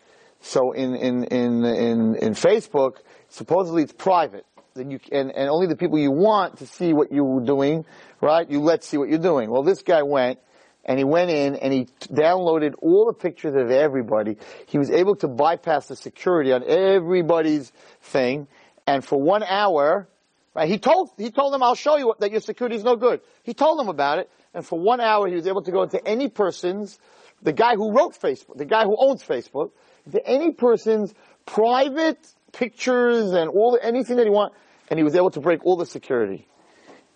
So 0.41 0.71
in 0.71 0.95
in 0.95 1.23
in 1.25 1.63
in, 1.63 2.15
in 2.15 2.33
Facebook, 2.33 2.97
supposedly 3.29 3.83
it's 3.83 3.93
private. 3.93 4.45
Then 4.73 4.91
you 4.91 4.99
and, 5.11 5.31
and 5.31 5.49
only 5.49 5.67
the 5.67 5.75
people 5.75 5.99
you 5.99 6.11
want 6.11 6.57
to 6.57 6.67
see 6.67 6.93
what 6.93 7.11
you're 7.11 7.41
doing, 7.41 7.85
right? 8.19 8.49
You 8.49 8.59
let 8.59 8.83
see 8.83 8.97
what 8.97 9.09
you're 9.09 9.19
doing. 9.19 9.49
Well, 9.49 9.63
this 9.63 9.81
guy 9.81 10.01
went 10.01 10.39
and 10.83 10.97
he 10.97 11.03
went 11.03 11.29
in 11.29 11.55
and 11.55 11.71
he 11.71 11.85
downloaded 12.07 12.73
all 12.81 13.05
the 13.05 13.13
pictures 13.13 13.53
of 13.55 13.69
everybody. 13.69 14.37
He 14.65 14.77
was 14.77 14.89
able 14.89 15.15
to 15.17 15.27
bypass 15.27 15.87
the 15.87 15.95
security 15.95 16.51
on 16.51 16.63
everybody's 16.63 17.71
thing, 18.01 18.47
and 18.87 19.05
for 19.05 19.21
one 19.21 19.43
hour, 19.43 20.07
right? 20.53 20.67
He 20.69 20.77
told 20.77 21.11
he 21.17 21.31
told 21.31 21.53
them, 21.53 21.63
"I'll 21.63 21.75
show 21.75 21.97
you 21.97 22.13
that 22.19 22.31
your 22.31 22.41
security 22.41 22.75
is 22.75 22.83
no 22.83 22.95
good." 22.95 23.21
He 23.43 23.53
told 23.53 23.79
them 23.79 23.89
about 23.89 24.19
it, 24.19 24.29
and 24.53 24.65
for 24.65 24.79
one 24.79 24.99
hour 24.99 25.27
he 25.27 25.35
was 25.35 25.47
able 25.47 25.61
to 25.63 25.71
go 25.71 25.83
into 25.83 26.05
any 26.07 26.29
person's, 26.29 26.99
the 27.41 27.53
guy 27.53 27.75
who 27.75 27.91
wrote 27.91 28.13
Facebook, 28.13 28.57
the 28.57 28.65
guy 28.65 28.83
who 28.83 28.95
owns 28.97 29.23
Facebook, 29.23 29.71
into 30.05 30.25
any 30.25 30.51
person's 30.51 31.13
private 31.45 32.19
pictures 32.51 33.31
and 33.31 33.49
all 33.49 33.77
anything 33.81 34.17
that 34.17 34.25
he 34.25 34.29
want, 34.29 34.53
and 34.89 34.99
he 34.99 35.03
was 35.03 35.15
able 35.15 35.31
to 35.31 35.39
break 35.39 35.65
all 35.65 35.77
the 35.77 35.85
security. 35.85 36.47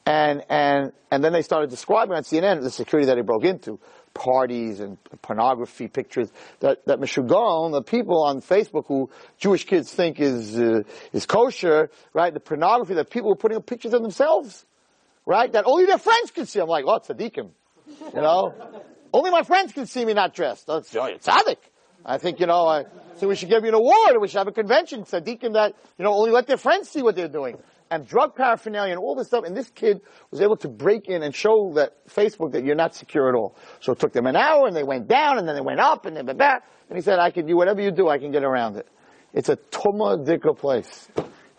And 0.05 0.43
and 0.49 0.91
and 1.11 1.23
then 1.23 1.33
they 1.33 1.41
started 1.41 1.69
describing 1.69 2.15
on 2.15 2.23
CNN 2.23 2.61
the 2.61 2.69
security 2.69 3.07
that 3.07 3.17
he 3.17 3.23
broke 3.23 3.43
into, 3.43 3.79
parties 4.15 4.79
and 4.79 4.97
pornography 5.21 5.87
pictures 5.87 6.31
that 6.61 6.83
that 6.87 6.99
Meshugon, 6.99 7.71
the 7.71 7.83
people 7.83 8.23
on 8.23 8.41
Facebook 8.41 8.87
who 8.87 9.11
Jewish 9.37 9.65
kids 9.65 9.93
think 9.93 10.19
is 10.19 10.57
uh, 10.59 10.81
is 11.13 11.27
kosher, 11.27 11.91
right? 12.13 12.33
The 12.33 12.39
pornography 12.39 12.95
that 12.95 13.11
people 13.11 13.29
were 13.29 13.35
putting 13.35 13.57
up 13.57 13.67
pictures 13.67 13.93
of 13.93 14.01
themselves 14.01 14.65
right? 15.25 15.51
That 15.51 15.65
only 15.65 15.85
their 15.85 15.97
friends 15.97 16.31
can 16.31 16.45
see. 16.45 16.59
I'm 16.59 16.67
like, 16.67 16.85
oh, 16.85 16.99
tzaddikim. 16.99 17.49
You 17.87 18.21
know? 18.21 18.53
only 19.13 19.31
my 19.31 19.43
friends 19.43 19.73
can 19.73 19.85
see 19.85 20.05
me 20.05 20.13
not 20.13 20.33
dressed. 20.33 20.67
That's, 20.67 20.95
oh, 20.95 21.17
tzaddik. 21.17 21.57
I 22.05 22.17
think, 22.19 22.39
you 22.39 22.45
know, 22.45 22.67
I, 22.67 22.85
so 23.17 23.27
we 23.27 23.35
should 23.35 23.49
give 23.49 23.63
you 23.63 23.69
an 23.69 23.75
award, 23.75 24.21
we 24.21 24.27
should 24.27 24.37
have 24.37 24.47
a 24.47 24.51
convention, 24.51 25.03
tzaddikim 25.03 25.53
that, 25.53 25.73
you 25.97 26.03
know, 26.03 26.13
only 26.13 26.31
let 26.31 26.45
their 26.45 26.57
friends 26.57 26.89
see 26.89 27.01
what 27.01 27.15
they're 27.15 27.27
doing. 27.27 27.57
And 27.91 28.07
drug 28.07 28.35
paraphernalia 28.35 28.93
and 28.93 28.99
all 28.99 29.15
this 29.15 29.27
stuff, 29.27 29.43
and 29.45 29.55
this 29.55 29.69
kid 29.69 30.01
was 30.31 30.41
able 30.41 30.57
to 30.57 30.67
break 30.67 31.07
in 31.07 31.21
and 31.21 31.35
show 31.35 31.73
that 31.75 32.07
Facebook 32.07 32.53
that 32.53 32.65
you're 32.65 32.75
not 32.75 32.95
secure 32.95 33.29
at 33.29 33.35
all. 33.35 33.55
So 33.79 33.91
it 33.91 33.99
took 33.99 34.11
them 34.11 34.25
an 34.25 34.35
hour, 34.35 34.67
and 34.67 34.75
they 34.75 34.83
went 34.83 35.07
down, 35.07 35.37
and 35.37 35.47
then 35.47 35.55
they 35.55 35.61
went 35.61 35.79
up, 35.79 36.05
and 36.05 36.17
then 36.17 36.25
back, 36.35 36.63
and 36.89 36.97
he 36.97 37.01
said, 37.01 37.19
I 37.19 37.31
can 37.31 37.45
do 37.45 37.55
whatever 37.55 37.81
you 37.81 37.91
do, 37.91 38.09
I 38.09 38.17
can 38.17 38.31
get 38.31 38.43
around 38.43 38.77
it. 38.77 38.87
It's 39.33 39.49
a 39.49 39.55
tuma 39.55 40.25
dika 40.25 40.57
place. 40.57 41.07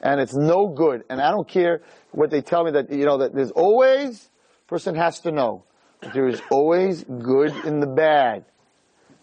And 0.01 0.21
it's 0.21 0.35
no 0.35 0.69
good. 0.69 1.05
And 1.09 1.21
I 1.21 1.31
don't 1.31 1.49
care 1.49 1.83
what 2.13 2.31
they 2.31 2.41
tell 2.41 2.65
me 2.65 2.73
that, 2.73 2.93
you 2.93 3.05
know, 3.05 3.19
that 3.19 3.35
there's 3.35 3.51
always, 3.51 4.29
person 4.67 4.95
has 4.95 5.21
to 5.21 5.33
know. 5.33 5.65
that 6.01 6.13
There 6.13 6.29
is 6.29 6.41
always 6.51 7.05
good 7.05 7.55
in 7.65 7.81
the 7.81 7.87
bad. 7.87 8.45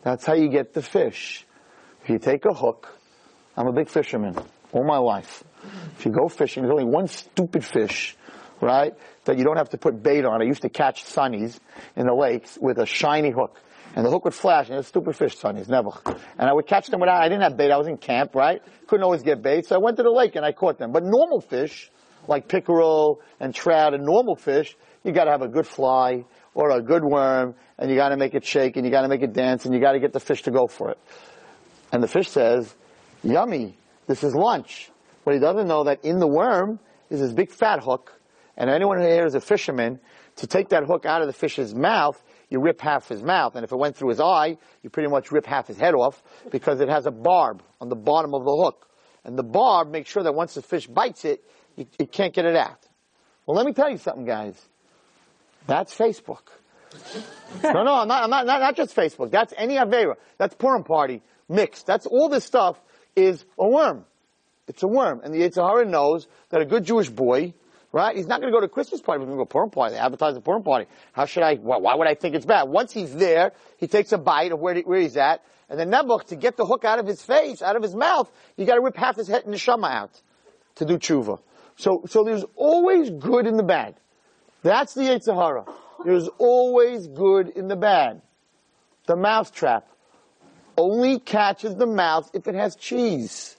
That's 0.04 0.26
how 0.26 0.34
you 0.34 0.50
get 0.50 0.74
the 0.74 0.82
fish. 0.82 1.46
If 2.04 2.10
you 2.10 2.20
take 2.20 2.46
a 2.46 2.54
hook, 2.54 2.98
I'm 3.56 3.68
a 3.68 3.72
big 3.72 3.90
fisherman 3.90 4.38
all 4.72 4.84
my 4.84 4.98
life. 4.98 5.44
If 5.98 6.06
you 6.06 6.12
go 6.12 6.28
fishing, 6.28 6.64
there's 6.64 6.72
only 6.72 6.86
one 6.86 7.08
stupid 7.08 7.64
fish, 7.64 8.16
right, 8.62 8.94
that 9.26 9.38
you 9.38 9.44
don't 9.44 9.58
have 9.58 9.70
to 9.70 9.78
put 9.78 10.02
bait 10.02 10.26
on. 10.26 10.42
I 10.42 10.46
used 10.46 10.64
to 10.64 10.70
catch 10.70 11.06
sunnies 11.06 11.60
in 11.96 12.06
the 12.06 12.14
lakes 12.14 12.58
with 12.60 12.78
a 12.78 12.86
shiny 12.86 13.32
hook. 13.32 13.60
And 13.96 14.04
the 14.04 14.10
hook 14.10 14.26
would 14.26 14.34
flash, 14.34 14.70
and 14.70 14.76
it 14.76 14.80
it's 14.80 14.88
stupid 14.88 15.16
fish, 15.16 15.38
sunnies, 15.38 15.70
never. 15.70 15.92
And 16.40 16.50
I 16.50 16.54
would 16.54 16.66
catch 16.66 16.88
them 16.88 17.00
without, 17.00 17.22
I 17.22 17.30
didn't 17.30 17.44
have 17.44 17.56
bait, 17.56 17.72
I 17.72 17.78
was 17.78 17.88
in 17.88 17.98
camp, 17.98 18.34
right? 18.34 18.62
Couldn't 18.88 19.04
always 19.04 19.22
get 19.22 19.44
bait, 19.44 19.68
so 19.68 19.76
I 19.76 19.78
went 19.78 19.98
to 19.98 20.04
the 20.04 20.10
lake 20.10 20.36
and 20.36 20.44
I 20.44 20.52
caught 20.52 20.80
them. 20.80 20.92
But 20.92 21.04
normal 21.04 21.42
fish, 21.42 21.92
like 22.28 22.48
pickerel 22.48 23.22
and 23.40 23.54
trout 23.54 23.94
and 23.94 24.04
normal 24.04 24.36
fish, 24.36 24.76
you 25.04 25.12
gotta 25.12 25.30
have 25.30 25.44
a 25.44 25.48
good 25.48 25.68
fly 25.68 26.26
or 26.56 26.72
a 26.72 26.82
good 26.82 27.04
worm, 27.04 27.54
and 27.78 27.90
you 27.92 27.96
gotta 27.96 28.18
make 28.18 28.34
it 28.34 28.46
shake, 28.46 28.78
and 28.78 28.86
you 28.86 28.92
gotta 28.92 29.10
make 29.10 29.22
it 29.22 29.34
dance, 29.34 29.66
and 29.66 29.76
you 29.76 29.80
gotta 29.82 30.00
get 30.00 30.14
the 30.14 30.20
fish 30.20 30.44
to 30.44 30.52
go 30.52 30.66
for 30.68 30.90
it. 30.90 30.98
And 31.92 32.02
the 32.02 32.08
fish 32.08 32.30
says, 32.30 32.74
yummy, 33.24 33.78
this 34.08 34.24
is 34.24 34.34
lunch. 34.34 34.90
But 35.26 35.34
he 35.34 35.40
doesn't 35.40 35.68
know 35.68 35.86
that 35.86 36.04
in 36.04 36.20
the 36.20 36.28
worm 36.28 36.80
is 37.10 37.20
this 37.20 37.32
big 37.32 37.52
fat 37.52 37.82
hook, 37.82 38.20
and 38.58 38.70
anyone 38.70 39.00
here 39.02 39.26
is 39.26 39.36
a 39.36 39.42
fisherman, 39.42 40.00
to 40.38 40.48
take 40.48 40.70
that 40.70 40.84
hook 40.84 41.06
out 41.06 41.22
of 41.22 41.28
the 41.28 41.34
fish's 41.34 41.74
mouth, 41.74 42.22
you 42.50 42.60
rip 42.60 42.82
half 42.82 43.08
his 43.08 43.22
mouth, 43.22 43.56
and 43.56 43.64
if 43.64 43.72
it 43.72 43.76
went 43.76 43.96
through 43.96 44.10
his 44.10 44.20
eye, 44.20 44.58
you 44.82 44.90
pretty 44.90 45.10
much 45.10 45.32
rip 45.32 45.46
half 45.46 45.68
his 45.68 45.78
head 45.78 45.94
off, 45.94 46.22
because 46.52 46.80
it 46.80 46.90
has 46.90 47.06
a 47.06 47.12
barb 47.12 47.64
on 47.80 47.90
the 47.90 47.96
bottom 47.96 48.34
of 48.34 48.44
the 48.44 48.56
hook. 48.56 48.88
And 49.24 49.38
the 49.38 49.44
barb 49.44 49.90
makes 49.90 50.10
sure 50.10 50.24
that 50.24 50.36
once 50.36 50.54
the 50.54 50.62
fish 50.62 50.88
bites 50.88 51.26
it, 51.26 51.44
you 51.76 52.08
can't 52.08 52.34
get 52.34 52.46
it 52.46 52.56
out. 52.56 52.88
Well, 53.46 53.58
let 53.58 53.66
me 53.66 53.74
tell 53.74 53.90
you 53.90 53.98
something, 53.98 54.26
guys. 54.26 54.62
That's 55.66 55.96
Facebook. 55.96 56.44
no, 57.64 57.84
no, 57.84 57.94
I'm 57.96 58.08
not, 58.08 58.24
I'm 58.24 58.30
not, 58.30 58.46
not, 58.46 58.60
not 58.60 58.76
just 58.76 58.96
Facebook. 58.96 59.32
That's 59.32 59.54
any 59.58 59.76
Avera. 59.76 60.16
That's 60.38 60.54
Purim 60.56 60.84
party 60.84 61.22
mixed. 61.50 61.86
That's 61.88 62.06
all 62.06 62.30
this 62.30 62.46
stuff 62.46 62.80
is 63.16 63.44
a 63.58 63.68
worm. 63.68 64.06
It's 64.68 64.84
a 64.84 64.88
worm. 64.88 65.22
And 65.24 65.34
the 65.34 65.40
Yetzer 65.40 65.68
Hara 65.68 65.86
knows 65.86 66.28
that 66.50 66.62
a 66.62 66.66
good 66.66 66.86
Jewish 66.86 67.10
boy, 67.10 67.54
right, 67.92 68.16
he's 68.16 68.28
not 68.28 68.40
going 68.40 68.52
to 68.52 68.56
go 68.56 68.62
to 68.62 68.68
a 68.68 68.70
Christmas 68.70 69.02
party, 69.02 69.22
he's 69.22 69.28
going 69.28 69.38
to 69.38 69.44
go 69.44 69.46
to 69.46 69.50
a 69.50 69.54
Purim 69.54 69.70
party. 69.70 69.96
They 69.96 70.00
advertise 70.00 70.36
a 70.36 70.42
Purim 70.42 70.64
party. 70.64 70.88
How 71.12 71.26
should 71.26 71.44
I, 71.44 71.56
well, 71.56 71.82
why 71.82 71.96
would 71.96 72.08
I 72.08 72.16
think 72.16 72.36
it's 72.36 72.46
bad? 72.46 72.64
Once 72.64 72.92
he's 72.92 73.14
there, 73.14 73.52
he 73.78 73.88
takes 73.88 74.12
a 74.12 74.18
bite 74.18 74.52
of 74.52 74.60
where, 74.60 74.80
where 74.82 75.00
he's 75.00 75.18
at, 75.18 75.44
and 75.70 75.80
then 75.80 75.90
Nebuch, 75.90 76.26
to 76.26 76.36
get 76.36 76.58
the 76.58 76.66
hook 76.66 76.86
out 76.86 77.00
of 77.00 77.08
his 77.08 77.22
face, 77.22 77.62
out 77.62 77.76
of 77.76 77.82
his 77.82 77.96
mouth, 77.96 78.32
you 78.58 78.66
got 78.66 78.76
to 78.76 78.82
rip 78.82 78.96
half 78.96 79.16
his 79.16 79.28
head 79.28 79.44
and 79.46 79.54
the 79.54 79.58
shama 79.58 79.88
out 79.88 80.22
to 80.76 80.86
do 80.86 80.98
tshuva. 80.98 81.40
So, 81.76 82.04
so 82.08 82.24
there's 82.24 82.46
always 82.56 83.10
good 83.10 83.48
in 83.48 83.58
the 83.58 83.64
bad. 83.64 83.96
That's 84.62 84.94
the 84.94 85.02
Yetzer 85.02 85.36
Hara. 85.36 85.66
There's 86.06 86.30
always 86.38 87.08
good 87.08 87.50
in 87.50 87.68
the 87.68 87.76
bad. 87.76 88.22
The 89.08 89.16
mousetrap 89.16 89.88
only 90.78 91.20
catches 91.20 91.76
the 91.76 91.86
mouse 91.86 92.30
if 92.34 92.48
it 92.48 92.56
has 92.56 92.76
cheese. 92.76 93.58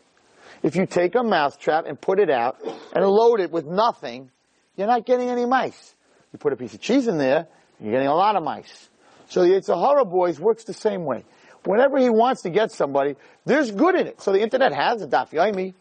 If 0.65 0.77
you 0.77 0.87
take 0.87 1.15
a 1.15 1.23
mousetrap 1.23 1.85
and 1.87 2.01
put 2.01 2.19
it 2.19 2.31
out 2.31 2.57
and 2.95 3.05
load 3.07 3.39
it 3.39 3.51
with 3.51 3.67
nothing, 3.67 4.31
you're 4.77 4.87
not 4.87 5.05
getting 5.05 5.29
any 5.29 5.45
mice. 5.45 5.95
You 6.33 6.39
put 6.39 6.55
a 6.55 6.57
piece 6.57 6.73
of 6.73 6.81
cheese 6.81 7.07
in 7.07 7.19
there, 7.19 7.47
you're 7.79 7.93
getting 7.93 8.09
a 8.09 8.15
lot 8.15 8.35
of 8.35 8.43
mice. 8.43 8.89
So 9.29 9.43
the 9.43 9.77
Hara 9.77 10.07
boys 10.07 10.41
works 10.41 10.65
the 10.65 10.73
same 10.73 11.05
way. 11.05 11.25
Whenever 11.67 11.99
he 11.99 12.09
wants 12.09 12.43
to 12.43 12.51
get 12.51 12.73
somebody, 12.73 13.15
there's 13.45 13.71
good 13.71 13.95
in 13.95 14.07
it. 14.07 14.23
So 14.23 14.33
the 14.33 14.41
internet 14.41 14.73
has 14.73 15.03
a 15.03 15.07
daf 15.07 15.31
yomi. 15.31 15.75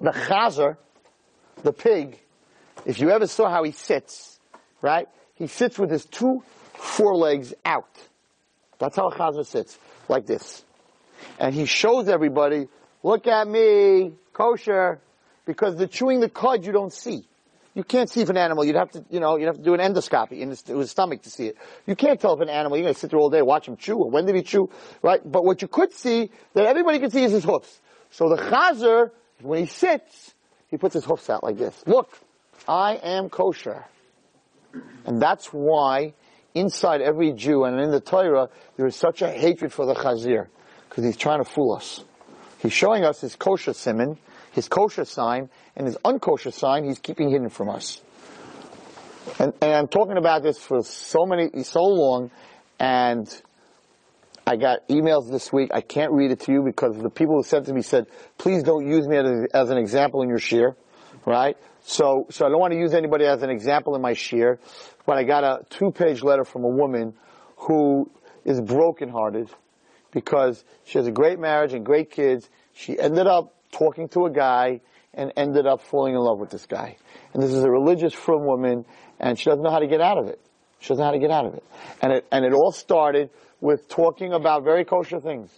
The 0.00 0.10
chazer, 0.10 0.76
the 1.62 1.72
pig, 1.72 2.20
if 2.84 3.00
you 3.00 3.10
ever 3.10 3.26
saw 3.26 3.48
how 3.48 3.64
he 3.64 3.72
sits, 3.72 4.38
right? 4.82 5.08
He 5.34 5.46
sits 5.46 5.78
with 5.78 5.90
his 5.90 6.04
two 6.04 6.42
forelegs 6.74 7.54
out. 7.64 7.88
That's 8.78 8.96
how 8.96 9.08
a 9.08 9.14
chazer 9.14 9.46
sits 9.46 9.78
like 10.08 10.26
this. 10.26 10.62
And 11.38 11.54
he 11.54 11.64
shows 11.64 12.08
everybody, 12.08 12.68
look 13.02 13.26
at 13.26 13.46
me, 13.48 14.12
kosher, 14.32 15.00
because 15.44 15.76
the 15.76 15.86
chewing 15.86 16.20
the 16.20 16.28
cud 16.28 16.64
you 16.64 16.72
don't 16.72 16.92
see. 16.92 17.26
You 17.74 17.84
can't 17.84 18.10
see 18.10 18.22
if 18.22 18.28
an 18.28 18.36
animal, 18.36 18.64
you'd 18.64 18.76
have 18.76 18.90
to, 18.92 19.04
you 19.08 19.20
know, 19.20 19.36
you'd 19.36 19.46
have 19.46 19.56
to 19.56 19.62
do 19.62 19.72
an 19.74 19.80
endoscopy 19.80 20.40
in 20.40 20.50
his, 20.50 20.62
his 20.62 20.90
stomach 20.90 21.22
to 21.22 21.30
see 21.30 21.46
it. 21.46 21.56
You 21.86 21.94
can't 21.94 22.20
tell 22.20 22.34
if 22.34 22.40
an 22.40 22.48
animal, 22.48 22.76
you're 22.76 22.86
gonna 22.86 22.94
sit 22.94 23.10
there 23.10 23.20
all 23.20 23.30
day, 23.30 23.40
watch 23.40 23.68
him 23.68 23.76
chew, 23.76 23.96
when 23.96 24.26
did 24.26 24.34
he 24.34 24.42
chew, 24.42 24.68
right? 25.00 25.20
But 25.24 25.44
what 25.44 25.62
you 25.62 25.68
could 25.68 25.92
see, 25.92 26.30
that 26.54 26.66
everybody 26.66 26.98
can 26.98 27.10
see 27.10 27.22
is 27.22 27.30
his 27.30 27.44
hoofs. 27.44 27.80
So 28.10 28.28
the 28.28 28.36
chazer, 28.36 29.10
when 29.42 29.60
he 29.60 29.66
sits, 29.66 30.34
he 30.68 30.76
puts 30.76 30.94
his 30.94 31.04
hoofs 31.04 31.30
out 31.30 31.44
like 31.44 31.56
this. 31.56 31.84
Look, 31.86 32.18
I 32.66 32.94
am 32.96 33.28
kosher. 33.30 33.84
And 35.06 35.22
that's 35.22 35.46
why 35.46 36.14
inside 36.54 37.00
every 37.00 37.32
Jew 37.32 37.64
and 37.64 37.80
in 37.80 37.90
the 37.90 38.00
Torah, 38.00 38.48
there 38.76 38.86
is 38.86 38.96
such 38.96 39.22
a 39.22 39.30
hatred 39.30 39.72
for 39.72 39.86
the 39.86 39.94
Chazir, 39.94 40.48
because 40.88 41.04
he's 41.04 41.16
trying 41.16 41.44
to 41.44 41.48
fool 41.48 41.76
us. 41.76 42.02
He's 42.58 42.72
showing 42.72 43.04
us 43.04 43.20
his 43.20 43.36
kosher 43.36 43.72
simon, 43.72 44.18
his 44.52 44.68
kosher 44.68 45.04
sign, 45.04 45.48
and 45.76 45.86
his 45.86 45.96
unkosher 46.04 46.52
sign 46.52 46.84
he's 46.84 46.98
keeping 46.98 47.30
hidden 47.30 47.48
from 47.48 47.70
us. 47.70 48.00
And, 49.38 49.52
and 49.60 49.72
I'm 49.72 49.88
talking 49.88 50.16
about 50.16 50.42
this 50.42 50.58
for 50.58 50.82
so 50.82 51.26
many, 51.26 51.62
so 51.62 51.82
long, 51.82 52.30
and 52.80 53.28
I 54.46 54.56
got 54.56 54.88
emails 54.88 55.30
this 55.30 55.52
week. 55.52 55.70
I 55.74 55.82
can't 55.82 56.12
read 56.12 56.30
it 56.30 56.40
to 56.40 56.52
you 56.52 56.62
because 56.64 56.96
the 56.96 57.10
people 57.10 57.36
who 57.36 57.42
sent 57.42 57.66
to 57.66 57.74
me 57.74 57.82
said, 57.82 58.06
please 58.38 58.62
don't 58.62 58.86
use 58.88 59.06
me 59.06 59.18
as, 59.18 59.46
as 59.52 59.70
an 59.70 59.76
example 59.76 60.22
in 60.22 60.28
your 60.28 60.38
shir, 60.38 60.74
right? 61.26 61.56
So, 61.82 62.26
so 62.30 62.46
I 62.46 62.48
don't 62.48 62.58
want 62.58 62.72
to 62.72 62.78
use 62.78 62.94
anybody 62.94 63.26
as 63.26 63.42
an 63.42 63.50
example 63.50 63.94
in 63.94 64.02
my 64.02 64.14
shir, 64.14 64.58
but 65.06 65.18
I 65.18 65.24
got 65.24 65.44
a 65.44 65.64
two-page 65.70 66.22
letter 66.22 66.44
from 66.44 66.64
a 66.64 66.68
woman 66.68 67.14
who 67.56 68.10
is 68.44 68.60
brokenhearted 68.60 69.50
because 70.12 70.64
she 70.84 70.98
has 70.98 71.06
a 71.06 71.12
great 71.12 71.38
marriage 71.38 71.72
and 71.74 71.84
great 71.84 72.10
kids. 72.10 72.48
She 72.72 72.98
ended 72.98 73.26
up 73.26 73.54
talking 73.72 74.08
to 74.10 74.26
a 74.26 74.30
guy 74.30 74.80
and 75.14 75.32
ended 75.36 75.66
up 75.66 75.82
falling 75.82 76.14
in 76.14 76.20
love 76.20 76.38
with 76.38 76.50
this 76.50 76.66
guy. 76.66 76.96
And 77.34 77.42
this 77.42 77.52
is 77.52 77.64
a 77.64 77.70
religious 77.70 78.14
from 78.14 78.46
woman 78.46 78.84
and 79.20 79.38
she 79.38 79.46
doesn't 79.46 79.62
know 79.62 79.70
how 79.70 79.80
to 79.80 79.88
get 79.88 80.00
out 80.00 80.18
of 80.18 80.28
it. 80.28 80.40
She 80.80 80.88
doesn't 80.88 81.00
know 81.00 81.06
how 81.06 81.12
to 81.12 81.18
get 81.18 81.30
out 81.30 81.46
of 81.46 81.54
it. 81.54 81.64
And 82.00 82.12
it, 82.12 82.26
and 82.30 82.44
it 82.44 82.52
all 82.52 82.72
started 82.72 83.30
with 83.60 83.88
talking 83.88 84.32
about 84.32 84.64
very 84.64 84.84
kosher 84.84 85.20
things. 85.20 85.50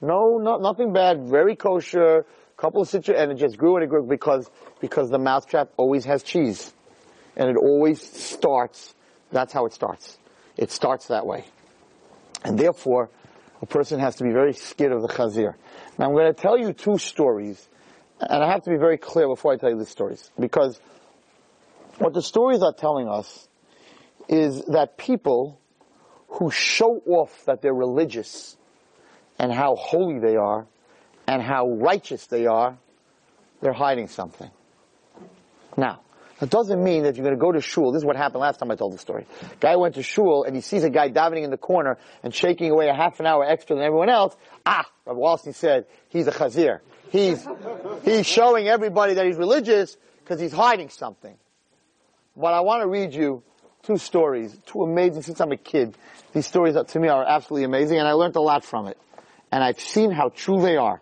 No, 0.00 0.38
no 0.38 0.58
nothing 0.58 0.92
bad, 0.92 1.26
very 1.26 1.56
kosher, 1.56 2.26
couple 2.56 2.82
of 2.82 2.88
situations, 2.88 3.22
and 3.22 3.32
it 3.32 3.36
just 3.36 3.56
grew 3.56 3.76
and 3.76 3.84
it 3.84 3.88
grew 3.88 4.06
because, 4.06 4.50
because 4.80 5.10
the 5.10 5.18
mousetrap 5.18 5.70
always 5.76 6.04
has 6.04 6.22
cheese. 6.22 6.72
And 7.36 7.50
it 7.50 7.56
always 7.56 8.00
starts, 8.00 8.94
that's 9.30 9.52
how 9.52 9.66
it 9.66 9.72
starts. 9.72 10.18
It 10.56 10.70
starts 10.70 11.08
that 11.08 11.26
way. 11.26 11.44
And 12.44 12.58
therefore, 12.58 13.10
a 13.62 13.66
person 13.66 14.00
has 14.00 14.16
to 14.16 14.24
be 14.24 14.30
very 14.30 14.52
scared 14.52 14.92
of 14.92 15.02
the 15.02 15.08
chazir. 15.08 15.54
Now 15.98 16.06
I'm 16.06 16.12
going 16.12 16.32
to 16.32 16.40
tell 16.40 16.58
you 16.58 16.72
two 16.72 16.98
stories, 16.98 17.68
and 18.20 18.42
I 18.42 18.50
have 18.50 18.62
to 18.64 18.70
be 18.70 18.76
very 18.76 18.98
clear 18.98 19.28
before 19.28 19.52
I 19.52 19.56
tell 19.56 19.70
you 19.70 19.78
the 19.78 19.86
stories, 19.86 20.30
because 20.38 20.80
what 21.98 22.12
the 22.12 22.22
stories 22.22 22.62
are 22.62 22.72
telling 22.72 23.08
us 23.08 23.48
is 24.28 24.64
that 24.66 24.98
people 24.98 25.60
who 26.28 26.50
show 26.50 27.00
off 27.06 27.44
that 27.46 27.62
they're 27.62 27.72
religious 27.72 28.56
and 29.38 29.52
how 29.52 29.76
holy 29.76 30.18
they 30.18 30.36
are 30.36 30.66
and 31.26 31.42
how 31.42 31.68
righteous 31.68 32.26
they 32.26 32.46
are, 32.46 32.76
they're 33.60 33.72
hiding 33.72 34.08
something. 34.08 34.50
Now, 35.76 36.00
that 36.40 36.50
doesn't 36.50 36.82
mean 36.82 37.04
that 37.04 37.16
you're 37.16 37.24
going 37.24 37.36
to 37.36 37.40
go 37.40 37.52
to 37.52 37.60
shul. 37.60 37.92
This 37.92 38.00
is 38.00 38.04
what 38.04 38.16
happened 38.16 38.40
last 38.40 38.58
time 38.58 38.70
I 38.70 38.76
told 38.76 38.92
the 38.92 38.98
story. 38.98 39.26
Guy 39.60 39.76
went 39.76 39.94
to 39.94 40.02
shul 40.02 40.44
and 40.44 40.54
he 40.54 40.60
sees 40.60 40.84
a 40.84 40.90
guy 40.90 41.08
davening 41.08 41.44
in 41.44 41.50
the 41.50 41.56
corner 41.56 41.98
and 42.22 42.34
shaking 42.34 42.70
away 42.70 42.88
a 42.88 42.94
half 42.94 43.20
an 43.20 43.26
hour 43.26 43.44
extra 43.44 43.76
than 43.76 43.84
everyone 43.84 44.10
else. 44.10 44.36
Ah, 44.64 44.84
Rabbi 45.06 45.18
Wallerstein 45.18 45.54
said 45.54 45.86
he's 46.08 46.26
a 46.26 46.32
chazir. 46.32 46.80
He's 47.10 47.46
he's 48.04 48.26
showing 48.26 48.68
everybody 48.68 49.14
that 49.14 49.26
he's 49.26 49.36
religious 49.36 49.96
because 50.22 50.40
he's 50.40 50.52
hiding 50.52 50.90
something. 50.90 51.36
But 52.36 52.52
I 52.52 52.60
want 52.60 52.82
to 52.82 52.88
read 52.88 53.14
you 53.14 53.42
two 53.84 53.96
stories, 53.96 54.54
two 54.66 54.82
amazing. 54.82 55.22
Since 55.22 55.40
I'm 55.40 55.52
a 55.52 55.56
kid, 55.56 55.96
these 56.34 56.46
stories 56.46 56.76
to 56.86 57.00
me 57.00 57.08
are 57.08 57.24
absolutely 57.24 57.64
amazing, 57.64 57.98
and 57.98 58.06
I 58.06 58.12
learned 58.12 58.36
a 58.36 58.40
lot 58.40 58.64
from 58.64 58.88
it. 58.88 58.98
And 59.50 59.64
I've 59.64 59.80
seen 59.80 60.10
how 60.10 60.28
true 60.28 60.60
they 60.60 60.76
are. 60.76 61.00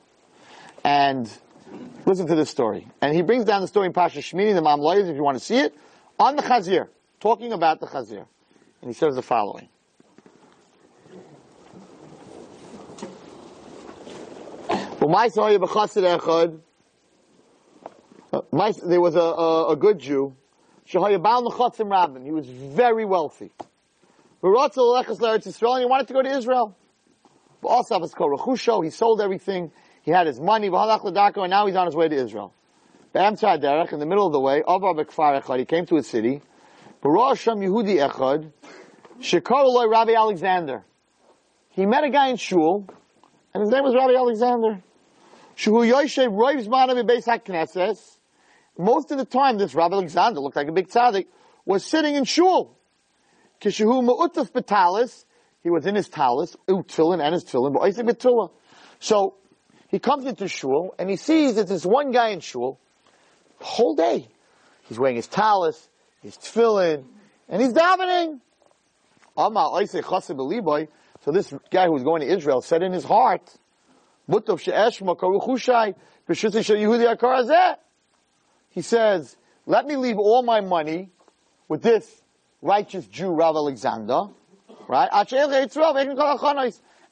And 0.85 1.29
listen 2.07 2.27
to 2.27 2.35
this 2.35 2.51
story. 2.51 2.87
And 3.01 3.15
he 3.15 3.23
brings 3.23 3.45
down 3.45 3.61
the 3.61 3.69
story 3.69 3.87
in 3.87 3.93
Pasha 3.93 4.21
Shmini, 4.21 4.55
the 4.55 4.63
Me'am 4.63 4.81
Lo'ez, 4.81 5.09
if 5.09 5.17
you 5.17 5.23
want 5.23 5.39
to 5.39 5.45
see 5.45 5.57
it, 5.57 5.75
on 6.19 6.37
the 6.37 6.43
Chazir, 6.43 6.89
talking 7.21 7.53
about 7.53 7.81
the 7.81 7.87
Chazir. 7.87 8.27
And 8.81 8.91
he 8.91 8.93
says 8.93 9.15
the 9.15 9.23
following. 9.23 9.69
There 18.83 19.01
was 19.01 19.15
a, 19.17 19.21
a, 19.21 19.73
a 19.73 19.77
good 19.77 19.99
Jew. 19.99 20.35
He 20.87 20.99
was 20.99 22.47
very 22.47 23.05
wealthy. 23.05 23.53
He 24.43 24.49
wanted 24.49 24.73
to 26.09 26.13
go 26.13 26.23
to 26.23 26.37
Israel. 26.37 26.77
He 28.83 28.91
sold 28.91 29.21
everything. 29.21 29.73
He 30.05 30.11
had 30.11 30.27
his 30.27 30.39
money, 30.39 30.69
and 30.69 31.51
now 31.51 31.67
he's 31.67 31.77
on 31.77 31.87
his 31.87 31.97
way 31.97 32.09
to 32.09 32.15
Israel. 32.15 32.53
In 33.15 33.37
the 33.37 34.07
middle 34.07 34.27
of 34.27 34.33
the 34.33 34.41
way, 34.41 34.63
he 35.59 35.65
came 35.65 35.87
to 35.87 35.97
a 35.97 36.03
city. 36.03 36.43
Rabbi 37.03 37.37
Alexander. 40.15 40.85
He 41.71 41.87
met 41.87 42.05
a 42.05 42.11
guy 42.11 42.29
in 42.29 42.37
shul, 42.37 42.87
and 43.55 43.63
his 43.63 43.71
name 43.71 43.83
was 43.83 43.95
Rabbi 43.95 44.15
Alexander. 44.15 44.83
Most 48.77 49.11
of 49.11 49.19
the 49.19 49.25
time, 49.25 49.57
this 49.57 49.75
Rabbi 49.75 49.95
Alexander 49.95 50.41
looked 50.41 50.57
like 50.57 50.69
a 50.69 50.73
big 50.73 50.89
tzaddik, 50.89 51.29
was 51.65 51.83
sitting 51.83 52.15
in 52.15 52.25
shul. 52.25 52.77
He 53.61 53.85
was 55.71 55.87
in 55.87 55.95
his 55.95 56.11
talis, 56.11 56.57
and 56.67 57.35
his 57.35 57.45
tefillin, 57.45 57.73
but 57.73 57.81
Isaac. 57.81 58.21
So, 58.99 59.37
he 59.95 60.01
comes 60.01 60.27
into 60.27 60.49
shul, 60.49 60.93
and 60.99 61.09
he 61.09 61.15
sees 61.15 61.55
that 61.55 61.69
there's 61.69 61.87
one 61.87 62.11
guy 62.11 62.31
in 62.31 62.41
shul, 62.41 62.81
whole 63.61 63.95
day. 63.95 64.27
He's 64.89 64.99
wearing 64.99 65.15
his 65.15 65.29
talis, 65.29 65.89
his 66.21 66.37
tefillin, 66.37 67.05
and 67.49 67.63
he's 67.63 67.73
davening. 67.73 68.41
So 69.37 71.31
this 71.31 71.55
guy 71.71 71.87
who 71.87 71.93
was 71.93 72.03
going 72.03 72.23
to 72.23 72.27
Israel 72.27 72.61
said 72.61 72.83
in 72.83 72.93
his 72.93 73.05
heart, 73.05 73.57
he 78.71 78.83
says, 78.83 79.37
let 79.65 79.87
me 79.87 79.95
leave 79.95 80.19
all 80.19 80.43
my 80.43 80.61
money 80.61 81.09
with 81.69 81.83
this 81.83 82.21
righteous 82.61 83.07
Jew, 83.07 83.31
Rav 83.31 83.55
Alexander, 83.55 84.23
right? 84.89 85.09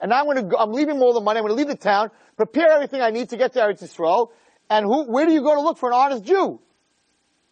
And 0.00 0.12
I'm 0.12 0.24
going 0.24 0.36
to 0.38 0.42
go, 0.42 0.56
I'm 0.56 0.72
leaving 0.72 1.00
all 1.00 1.12
the 1.12 1.20
money, 1.20 1.38
I'm 1.38 1.44
going 1.44 1.56
to 1.56 1.62
leave 1.62 1.68
the 1.68 1.76
town, 1.76 2.10
prepare 2.36 2.70
everything 2.70 3.00
I 3.00 3.10
need 3.10 3.30
to 3.30 3.36
get 3.36 3.52
to 3.54 3.60
Eretz 3.60 3.82
Yisrael, 3.82 4.30
and 4.70 4.86
who, 4.86 5.04
where 5.10 5.26
do 5.26 5.32
you 5.32 5.42
go 5.42 5.54
to 5.54 5.60
look 5.60 5.78
for 5.78 5.90
an 5.90 5.94
honest 5.94 6.24
Jew? 6.24 6.60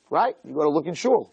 Right? 0.09 0.37
You 0.45 0.55
go 0.55 0.62
to 0.62 0.71
look 0.71 0.87
in 0.87 0.95
shul. 0.95 1.33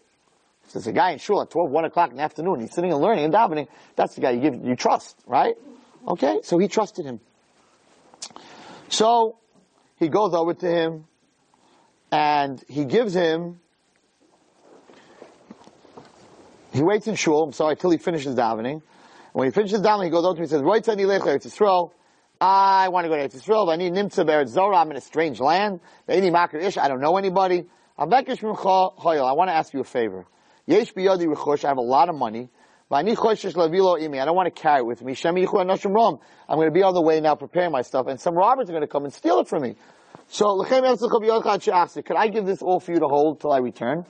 If 0.64 0.74
there's 0.74 0.86
a 0.86 0.92
guy 0.92 1.12
in 1.12 1.18
shul 1.18 1.40
at 1.40 1.50
12, 1.50 1.70
1 1.70 1.84
o'clock 1.86 2.10
in 2.10 2.16
the 2.16 2.22
afternoon, 2.22 2.60
he's 2.60 2.74
sitting 2.74 2.92
and 2.92 3.00
learning 3.00 3.24
and 3.24 3.32
davening, 3.32 3.68
that's 3.96 4.14
the 4.14 4.20
guy 4.20 4.32
you 4.32 4.40
give, 4.40 4.64
you 4.64 4.76
trust, 4.76 5.16
right? 5.26 5.54
Okay? 6.06 6.40
So 6.42 6.58
he 6.58 6.68
trusted 6.68 7.06
him. 7.06 7.20
So, 8.90 9.38
he 9.98 10.08
goes 10.08 10.34
over 10.34 10.54
to 10.54 10.66
him, 10.66 11.06
and 12.12 12.62
he 12.68 12.84
gives 12.84 13.14
him, 13.14 13.60
he 16.72 16.82
waits 16.82 17.06
in 17.06 17.14
shul, 17.14 17.44
I'm 17.44 17.52
sorry, 17.52 17.76
till 17.76 17.90
he 17.90 17.98
finishes 17.98 18.34
davening. 18.34 18.82
When 19.32 19.46
he 19.46 19.52
finishes 19.52 19.80
davening, 19.80 20.04
he 20.04 20.10
goes 20.10 20.24
over 20.24 20.34
to 20.34 20.40
me 20.40 20.44
and 20.44 20.50
says, 20.50 20.62
Right 20.62 20.84
Tzani 20.84 21.06
Lech 21.06 21.22
Eretz 21.22 21.46
Yisrael, 21.46 21.92
I 22.40 22.88
want 22.90 23.04
to 23.04 23.08
go 23.08 23.16
to 23.16 23.28
Eretz 23.28 23.34
Yisrael, 23.34 23.72
I 23.72 23.74
need 23.74 23.94
Nimtza 23.94 24.24
Beretz 24.24 24.50
Zorah, 24.50 24.76
I'm 24.76 24.88
in 24.92 24.96
a 24.96 25.00
strange 25.00 25.40
land, 25.40 25.80
I 26.08 26.20
don't 26.20 27.00
know 27.00 27.16
anybody. 27.16 27.64
I 27.98 28.04
want 28.04 28.28
to 28.28 29.52
ask 29.52 29.74
you 29.74 29.80
a 29.80 29.84
favor. 29.84 30.24
Yesh 30.64 30.92
biyadi 30.92 31.26
rechosh, 31.26 31.64
I 31.64 31.68
have 31.68 31.78
a 31.78 31.80
lot 31.80 32.08
of 32.08 32.14
money. 32.14 32.48
I 32.92 33.02
don't 33.02 33.16
want 33.18 34.54
to 34.54 34.62
carry 34.62 34.78
it 34.78 34.86
with 34.86 35.02
me. 35.02 35.16
I'm 35.24 35.34
going 35.34 35.48
to 35.48 36.70
be 36.70 36.82
on 36.84 36.94
the 36.94 37.02
way 37.02 37.20
now 37.20 37.34
preparing 37.34 37.72
my 37.72 37.82
stuff, 37.82 38.06
and 38.06 38.20
some 38.20 38.36
robbers 38.36 38.70
are 38.70 38.72
going 38.72 38.82
to 38.82 38.86
come 38.86 39.04
and 39.04 39.12
steal 39.12 39.40
it 39.40 39.48
from 39.48 39.62
me. 39.62 39.74
So, 40.28 40.62
could 40.62 40.84
I 42.16 42.28
give 42.28 42.46
this 42.46 42.62
all 42.62 42.78
for 42.78 42.92
you 42.92 43.00
to 43.00 43.08
hold 43.08 43.40
till 43.40 43.50
I 43.50 43.58
return? 43.58 44.04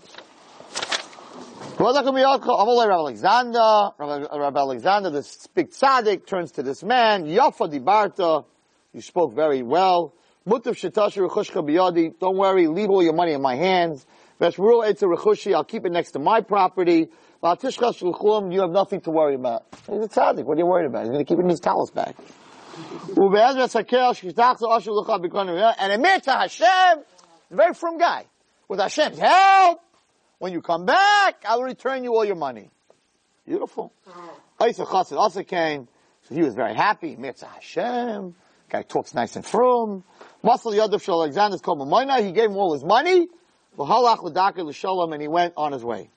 Rabbi 1.81 2.91
Alexander, 2.91 3.91
Rabbi 3.99 4.59
Alexander, 4.59 5.11
this 5.11 5.47
big 5.55 5.71
tzaddik, 5.71 6.27
turns 6.27 6.51
to 6.53 6.65
this 6.65 6.83
man, 6.83 7.25
Yafa 7.25 7.73
Dibarta, 7.73 8.45
you 8.93 9.01
spoke 9.01 9.33
very 9.33 9.63
well. 9.63 10.13
Don't 10.45 12.37
worry, 12.37 12.67
leave 12.67 12.91
all 12.91 13.03
your 13.03 13.13
money 13.13 13.33
in 13.33 13.41
my 13.41 13.55
hands. 13.55 14.05
I'll 14.41 15.65
keep 15.65 15.87
it 15.87 15.93
next 15.93 16.11
to 16.13 16.19
my 16.19 16.41
property. 16.41 17.11
You 17.43 17.49
have 17.51 18.71
nothing 18.71 19.01
to 19.03 19.11
worry 19.13 19.37
about. 19.37 19.67
He's 19.89 20.03
a 20.03 20.09
tzaddik, 20.09 20.43
what 20.45 20.57
are 20.57 20.59
you 20.59 20.67
worried 20.67 20.87
about? 20.87 21.03
He's 21.03 21.13
going 21.13 21.25
to 21.25 21.29
keep 21.29 21.39
it 21.39 21.43
in 21.43 21.49
his 21.49 21.61
talus 21.61 21.93
bag. 21.93 22.17
And 25.79 25.93
admit 25.93 26.23
to 26.25 26.33
Hashem, 26.33 26.67
a 26.67 27.55
very 27.55 27.75
firm 27.75 27.99
guy. 27.99 28.27
With 28.67 28.81
Hashem's 28.81 29.19
help, 29.19 29.81
when 30.39 30.53
you 30.53 30.61
come 30.63 30.85
back, 30.85 31.45
I 31.49 31.57
will 31.57 31.65
return 31.65 32.05
you 32.05 32.15
all 32.15 32.25
your 32.25 32.37
money. 32.37 32.71
Beautiful. 33.47 33.93
Isa 34.67 34.85
Chassid 34.85 35.17
also 35.17 35.43
came, 35.43 35.89
so 36.23 36.35
he 36.35 36.43
was 36.43 36.55
very 36.55 36.75
happy. 36.75 37.17
Mitzvah 37.17 37.47
Hashem. 37.47 38.35
Guy 38.69 38.83
talks 38.83 39.15
nice 39.15 39.37
and 39.37 39.47
frum. 39.47 40.05
Muscle 40.43 40.73
Yadav 40.73 41.03
Shal 41.03 41.23
Alexander's 41.23 41.63
called 41.63 41.79
Mamoina. 41.79 42.25
He 42.25 42.33
gave 42.33 42.51
him 42.51 42.57
all 42.57 42.75
his 42.75 42.85
money. 42.85 43.27
V'halach 43.79 44.23
l'daka 44.23 44.65
l'shalom, 44.65 45.13
and 45.13 45.23
he 45.23 45.29
went 45.29 45.55
on 45.57 45.73
his 45.73 45.83
way. 45.83 46.11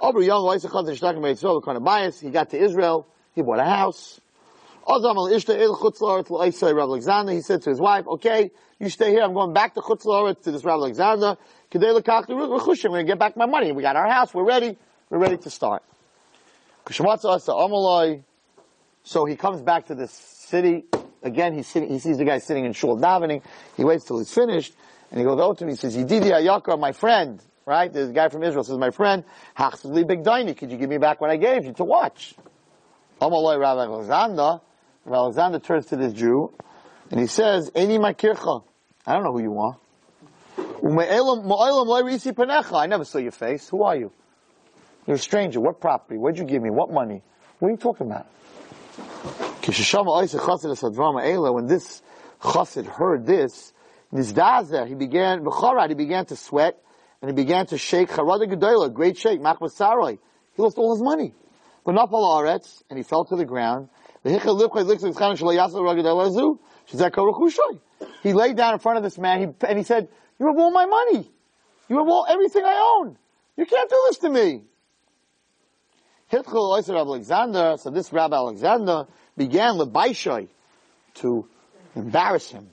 Over 0.00 0.20
young 0.20 0.42
Shtakim 0.42 1.84
bias. 1.84 2.20
He 2.20 2.30
got 2.30 2.50
to 2.50 2.58
Israel. 2.58 3.06
He 3.34 3.42
bought 3.42 3.60
a 3.60 3.64
house. 3.64 4.20
Il 4.86 5.00
Chutzlaret 5.00 6.28
Rav 6.28 6.88
Alexander. 6.88 7.32
He 7.32 7.40
said 7.40 7.62
to 7.62 7.70
his 7.70 7.80
wife, 7.80 8.06
okay, 8.06 8.50
you 8.78 8.90
stay 8.90 9.10
here. 9.10 9.22
I'm 9.22 9.32
going 9.32 9.52
back 9.54 9.74
to 9.74 9.80
Chutzlaret 9.80 10.42
to 10.42 10.50
this 10.50 10.64
Rav 10.64 10.80
Alexander. 10.80 11.36
We're 11.74 12.00
going 12.00 12.02
to 12.02 13.04
get 13.04 13.18
back 13.18 13.36
my 13.36 13.46
money. 13.46 13.72
We 13.72 13.82
got 13.82 13.96
our 13.96 14.08
house. 14.08 14.32
We're 14.32 14.44
ready. 14.44 14.76
We're 15.10 15.18
ready 15.18 15.36
to 15.38 15.50
start. 15.50 15.82
So 19.06 19.24
he 19.24 19.36
comes 19.36 19.60
back 19.60 19.86
to 19.86 19.94
this 19.94 20.12
city. 20.12 20.84
Again, 21.22 21.54
he's 21.54 21.66
sitting, 21.66 21.88
he 21.88 21.98
sees 21.98 22.18
the 22.18 22.24
guy 22.24 22.38
sitting 22.38 22.64
in 22.64 22.74
shul 22.74 22.96
davening. 22.96 23.42
He 23.76 23.84
waits 23.84 24.04
till 24.04 24.18
he's 24.18 24.32
finished. 24.32 24.74
And 25.10 25.18
he 25.18 25.24
goes 25.24 25.40
over 25.40 25.54
to 25.54 25.64
him. 25.64 25.70
He 25.70 25.76
says, 25.76 25.96
Yididi 25.96 26.30
Ayakar, 26.30 26.78
my 26.78 26.92
friend. 26.92 27.42
Right? 27.66 27.94
A 27.96 28.06
guy 28.08 28.28
from 28.28 28.42
Israel 28.42 28.62
says, 28.62 28.76
my 28.76 28.90
friend, 28.90 29.24
Hachsli 29.56 30.06
Big 30.06 30.22
Daini. 30.22 30.56
Could 30.56 30.70
you 30.70 30.76
give 30.76 30.90
me 30.90 30.98
back 30.98 31.20
what 31.20 31.30
I 31.30 31.36
gave 31.36 31.64
you 31.64 31.72
to 31.74 31.84
watch? 31.84 32.34
Amalai 33.20 33.58
Rabbi 33.58 33.82
Alexander. 33.82 34.60
Rav 35.06 35.24
Alexander 35.24 35.58
turns 35.58 35.86
to 35.86 35.96
this 35.96 36.12
Jew. 36.12 36.52
And 37.10 37.18
he 37.18 37.26
says, 37.26 37.70
Eni 37.70 37.98
Makircha. 37.98 38.62
I 39.06 39.14
don't 39.14 39.24
know 39.24 39.32
who 39.32 39.42
you 39.42 39.58
are. 39.58 39.76
I 40.84 42.86
never 42.86 43.04
saw 43.04 43.18
your 43.18 43.32
face. 43.32 43.68
Who 43.70 43.82
are 43.84 43.96
you? 43.96 44.12
You're 45.06 45.16
a 45.16 45.18
stranger. 45.18 45.60
What 45.60 45.80
property? 45.80 46.18
What'd 46.18 46.38
you 46.38 46.44
give 46.44 46.62
me? 46.62 46.70
What 46.70 46.92
money? 46.92 47.22
What 47.58 47.68
are 47.68 47.70
you 47.70 47.78
talking 47.78 48.06
about? 48.06 48.26
When 49.62 49.72
this 51.66 52.02
chassid 52.42 52.86
heard 52.86 53.26
this, 53.26 53.72
he 54.12 54.94
began, 54.94 55.44
he 55.88 55.94
began 55.94 56.26
to 56.26 56.36
sweat, 56.36 56.78
and 57.22 57.30
he 57.30 57.34
began 57.34 57.64
to 57.66 57.78
shake, 57.78 58.10
great 58.12 59.16
shake. 59.16 59.40
He 59.40 60.62
lost 60.62 60.78
all 60.78 60.94
his 60.94 61.02
money. 61.02 61.32
And 61.86 62.98
he 62.98 63.02
fell 63.02 63.24
to 63.24 63.36
the 63.36 63.46
ground. 63.46 63.88
He 68.22 68.32
laid 68.32 68.56
down 68.56 68.74
in 68.74 68.78
front 68.78 68.98
of 68.98 69.02
this 69.02 69.18
man, 69.18 69.54
and 69.66 69.78
he 69.78 69.84
said, 69.84 70.08
you 70.38 70.46
have 70.46 70.56
all 70.56 70.70
my 70.70 70.86
money. 70.86 71.30
You 71.88 71.98
have 71.98 72.08
all, 72.08 72.26
everything 72.28 72.64
I 72.64 72.98
own. 72.98 73.16
You 73.56 73.66
can't 73.66 73.88
do 73.88 74.02
this 74.08 74.18
to 74.18 74.30
me. 74.30 74.62
Alexander, 76.32 77.76
so 77.78 77.90
this 77.90 78.12
Rabbi 78.12 78.34
Alexander 78.34 79.06
began 79.36 79.78
with 79.78 79.92
Baishai 79.92 80.48
to 81.14 81.46
embarrass 81.94 82.50
him. 82.50 82.70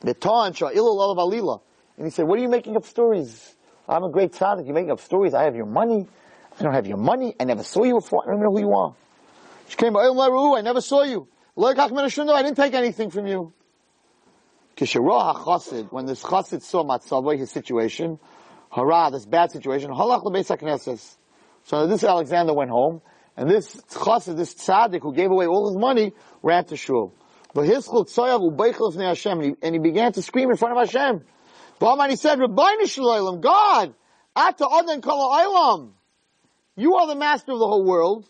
The 0.00 0.14
And 1.96 2.06
he 2.06 2.10
said, 2.10 2.26
what 2.26 2.38
are 2.38 2.42
you 2.42 2.48
making 2.48 2.76
up 2.76 2.84
stories? 2.84 3.54
I'm 3.88 4.04
a 4.04 4.10
great 4.10 4.32
tzaddik. 4.32 4.66
You're 4.66 4.74
making 4.74 4.90
up 4.90 5.00
stories. 5.00 5.34
I 5.34 5.44
have 5.44 5.56
your 5.56 5.66
money. 5.66 6.06
I 6.58 6.62
don't 6.62 6.74
have 6.74 6.86
your 6.86 6.98
money. 6.98 7.34
I 7.38 7.44
never 7.44 7.62
saw 7.62 7.84
you 7.84 7.94
before. 7.94 8.24
I 8.26 8.30
don't 8.30 8.42
know 8.42 8.50
who 8.50 8.60
you 8.60 8.74
are. 8.74 8.94
She 9.68 9.76
came, 9.76 9.96
I 9.96 10.60
never 10.62 10.80
saw 10.80 11.02
you. 11.02 11.28
I 11.56 12.42
didn't 12.42 12.56
take 12.56 12.74
anything 12.74 13.10
from 13.10 13.26
you. 13.26 13.52
When 14.82 16.06
this 16.06 16.22
chassid 16.22 16.62
saw 16.62 16.84
Matzavah, 16.84 17.38
his 17.38 17.50
situation, 17.50 18.18
hara, 18.70 19.10
this 19.12 19.26
bad 19.26 19.52
situation, 19.52 19.90
halach 19.90 20.24
lebeis 20.24 21.16
So 21.62 21.86
this 21.86 22.02
Alexander 22.02 22.52
went 22.52 22.70
home, 22.70 23.00
and 23.36 23.48
this 23.48 23.76
chassid, 23.76 24.36
this 24.36 24.54
tzaddik 24.54 25.02
who 25.02 25.14
gave 25.14 25.30
away 25.30 25.46
all 25.46 25.68
his 25.68 25.76
money, 25.76 26.12
ran 26.42 26.64
to 26.64 26.76
shul. 26.76 27.14
But 27.54 27.66
his 27.66 27.86
Hashem, 27.86 29.56
and 29.62 29.74
he 29.74 29.78
began 29.78 30.12
to 30.12 30.22
scream 30.22 30.50
in 30.50 30.56
front 30.56 30.76
of 30.76 30.88
Hashem. 30.88 31.22
And 31.80 32.10
he 32.10 32.16
said, 32.16 32.38
Rabbi 32.38 32.84
Shalom, 32.86 33.40
God, 33.40 33.94
Ata 34.34 34.66
Adan 34.66 35.00
Kala 35.00 35.90
You 36.76 36.94
are 36.94 37.06
the 37.06 37.14
master 37.14 37.52
of 37.52 37.58
the 37.58 37.66
whole 37.66 37.84
world. 37.84 38.28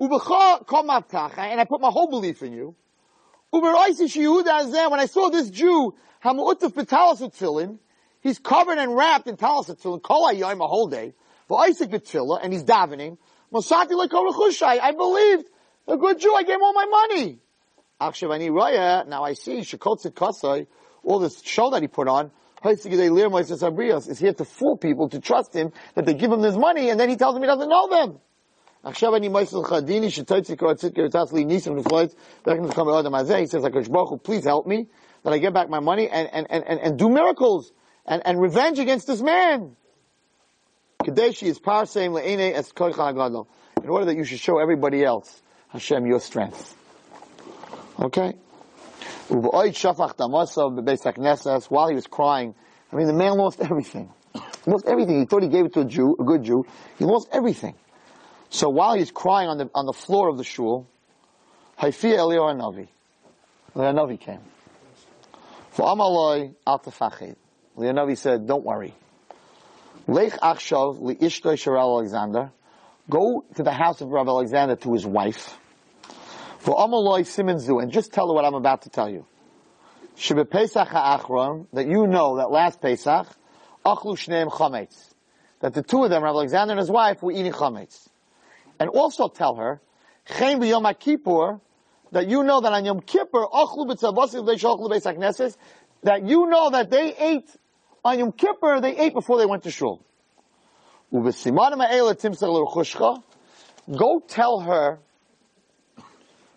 And 0.00 0.12
I 0.12 1.64
put 1.64 1.80
my 1.80 1.90
whole 1.90 2.10
belief 2.10 2.42
in 2.42 2.52
you. 2.52 2.74
When 3.52 3.76
I 3.76 3.92
saw 5.06 5.28
this 5.28 5.50
Jew, 5.50 5.94
he's 8.22 8.38
covered 8.38 8.78
and 8.78 8.96
wrapped 8.96 9.26
in 9.28 9.36
talis 9.36 9.68
tefillin, 9.68 10.02
kol 10.02 10.26
a 10.26 10.66
whole 10.66 10.86
day, 10.86 11.12
for 11.48 11.60
Isaac 11.60 11.90
b'tefillah, 11.90 12.40
and 12.42 12.50
he's 12.50 12.64
davening. 12.64 13.18
I 13.54 14.92
believed 14.96 15.50
a 15.86 15.98
good 15.98 16.18
Jew. 16.18 16.34
I 16.34 16.42
gave 16.44 16.54
him 16.54 16.62
all 16.62 16.72
my 16.72 16.86
money. 16.86 17.40
Now 18.00 19.22
I 19.22 19.34
see 19.34 19.62
all 21.04 21.18
this 21.18 21.42
show 21.42 21.68
that 21.70 21.82
he 21.82 21.88
put 21.88 22.08
on. 22.08 22.30
Is 22.64 22.84
here 24.18 24.32
to 24.32 24.44
fool 24.46 24.78
people 24.78 25.10
to 25.10 25.20
trust 25.20 25.54
him 25.54 25.72
that 25.94 26.06
they 26.06 26.14
give 26.14 26.32
him 26.32 26.40
this 26.40 26.56
money, 26.56 26.88
and 26.88 26.98
then 26.98 27.10
he 27.10 27.16
tells 27.16 27.34
them 27.34 27.42
he 27.42 27.48
doesn't 27.48 27.68
know 27.68 27.88
them. 27.88 28.18
עכשיו 28.83 29.15
אני 29.15 29.27
מויס 29.27 29.53
לך 29.53 29.73
דיני 29.73 30.09
שתוציא 30.09 30.55
קרוא 30.55 30.73
tzidkei 30.73 31.05
וטס 31.05 31.33
לי 31.33 31.45
ניסים 31.45 31.77
לפלויט, 31.77 32.13
ואיך 32.47 32.59
נתקום 32.59 32.87
באדם 32.87 33.15
הזה, 33.15 33.37
he 33.37 33.47
says, 33.47 33.63
like, 33.63 33.73
Baruch 33.91 34.09
Hu, 34.09 34.17
please 34.17 34.45
help 34.45 34.65
me, 34.65 34.87
that 35.23 35.33
I 35.33 35.39
get 35.39 35.53
back 35.53 35.69
my 35.69 35.79
money 35.79 36.07
and, 36.09 36.29
and, 36.31 36.47
and, 36.49 36.63
and, 36.65 36.79
and 36.79 36.97
do 36.97 37.09
miracles 37.09 37.71
and, 38.05 38.21
and 38.25 38.39
revenge 38.39 38.79
against 38.79 39.07
this 39.07 39.21
man. 39.21 39.75
Kadeshi 41.03 41.47
is 41.47 41.59
parseim 41.59 42.13
le'ene 42.13 42.53
es 42.53 42.71
koich 42.71 42.95
ha'gadol. 42.95 43.47
In 43.83 43.89
order 43.89 44.05
that 44.05 44.15
you 44.15 44.23
should 44.23 44.39
show 44.39 44.59
everybody 44.59 45.03
else, 45.03 45.41
Hashem, 45.69 46.05
your 46.05 46.19
strength. 46.19 46.75
Okay? 47.99 48.33
U'b'oid 49.29 49.73
shafach 49.73 50.15
damasav 50.15 50.79
b'beis 50.79 51.03
HaKnesses, 51.03 51.65
while 51.65 51.89
he 51.89 51.95
was 51.95 52.07
crying, 52.07 52.55
I 52.91 52.95
mean, 52.95 53.07
the 53.07 53.13
man 53.13 53.33
lost 53.33 53.59
everything. 53.59 54.09
He 54.33 54.71
lost 54.71 54.85
everything. 54.87 55.19
He 55.19 55.25
thought 55.25 55.43
he 55.43 55.49
gave 55.49 55.65
it 55.65 55.73
to 55.73 55.81
a 55.81 55.85
Jew, 55.85 56.15
a 56.19 56.23
good 56.23 56.43
Jew. 56.43 56.65
He 56.97 57.05
lost 57.05 57.27
everything. 57.31 57.75
So 58.52 58.68
while 58.68 58.94
he's 58.94 59.10
crying 59.10 59.48
on 59.48 59.56
the, 59.56 59.70
on 59.74 59.86
the 59.86 59.94
floor 59.94 60.28
of 60.28 60.36
the 60.36 60.44
shul, 60.44 60.86
Haifi 61.78 62.14
Eliyahu 62.14 62.54
Navi. 62.54 62.88
Eliyahu 63.74 63.94
Navi 63.94 64.20
came. 64.20 64.40
For 65.70 65.86
Amaloi 65.86 66.54
al 66.66 66.78
tefachid. 66.78 67.36
Eliyahu 67.78 67.94
Navi 67.94 68.18
said, 68.18 68.46
don't 68.46 68.62
worry. 68.62 68.94
Lech 70.06 70.32
achshav 70.32 71.00
li 71.00 71.14
ishtoi 71.14 71.54
Sharel 71.54 71.96
Alexander. 71.96 72.52
Go 73.08 73.42
to 73.54 73.62
the 73.62 73.72
house 73.72 74.02
of 74.02 74.08
Rabbi 74.10 74.28
Alexander 74.28 74.76
to 74.76 74.92
his 74.92 75.06
wife. 75.06 75.58
For 76.58 76.76
Amaloi 76.76 77.22
Simonzu, 77.22 77.82
and 77.82 77.90
just 77.90 78.12
tell 78.12 78.28
her 78.28 78.34
what 78.34 78.44
I'm 78.44 78.54
about 78.54 78.82
to 78.82 78.90
tell 78.90 79.08
you. 79.08 79.24
Shebe 80.18 80.48
Pesach 80.48 80.88
ha'achron, 80.88 81.68
that 81.72 81.86
you 81.86 82.06
know 82.06 82.36
that 82.36 82.50
last 82.50 82.82
Pesach, 82.82 83.26
achlu 83.86 84.14
shneim 84.14 84.50
chametz. 84.50 85.14
That 85.60 85.72
the 85.72 85.82
two 85.82 86.04
of 86.04 86.10
them, 86.10 86.22
Rabbi 86.22 86.36
Alexander 86.36 86.72
and 86.72 86.80
his 86.80 86.90
wife, 86.90 87.22
were 87.22 87.32
eating 87.32 87.52
chametz. 87.52 88.10
And 88.82 88.90
also 88.90 89.28
tell 89.28 89.54
her, 89.54 89.80
chen 90.26 90.58
b'yom 90.60 90.98
kippur, 90.98 91.60
that 92.10 92.26
you 92.26 92.42
know 92.42 92.60
that 92.60 92.72
on 92.72 92.84
Yom 92.84 93.00
Kippur, 93.00 93.46
that 96.02 96.20
you 96.24 96.46
know 96.46 96.70
that 96.70 96.90
they 96.90 97.14
ate 97.16 97.48
on 98.04 98.18
Yom 98.18 98.32
Kippur, 98.32 98.80
they 98.80 98.96
ate 98.98 99.14
before 99.14 99.38
they 99.38 99.46
went 99.46 99.62
to 99.62 99.70
shul. 99.70 100.04
Go 103.96 104.20
tell 104.26 104.60
her 104.60 104.98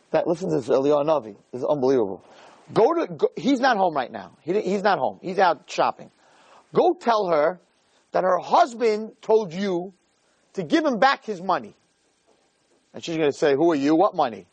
that, 0.10 0.26
listen 0.26 0.50
to 0.50 0.56
this, 0.56 0.68
Eliyahu 0.68 1.06
Navi. 1.06 1.36
This 1.52 1.62
is 1.62 1.66
unbelievable. 1.68 2.24
Go 2.74 2.96
to, 2.96 3.06
go, 3.06 3.30
he's 3.36 3.60
not 3.60 3.78
home 3.78 3.94
right 3.94 4.12
now. 4.12 4.32
He, 4.42 4.60
he's 4.62 4.82
not 4.82 4.98
home. 4.98 5.20
He's 5.22 5.38
out 5.38 5.70
shopping. 5.70 6.10
Go 6.74 6.96
tell 7.00 7.28
her 7.28 7.60
that 8.14 8.24
her 8.24 8.40
husband 8.40 9.12
told 9.22 9.54
you 9.54 9.94
to 10.54 10.64
give 10.64 10.84
him 10.84 10.98
back 10.98 11.24
his 11.24 11.40
money. 11.40 11.76
And 12.96 13.04
she's 13.04 13.18
going 13.18 13.30
to 13.30 13.38
say, 13.38 13.56
who 13.56 13.70
are 13.74 13.76
you? 13.76 13.94
What 13.94 14.16
money? 14.16 14.48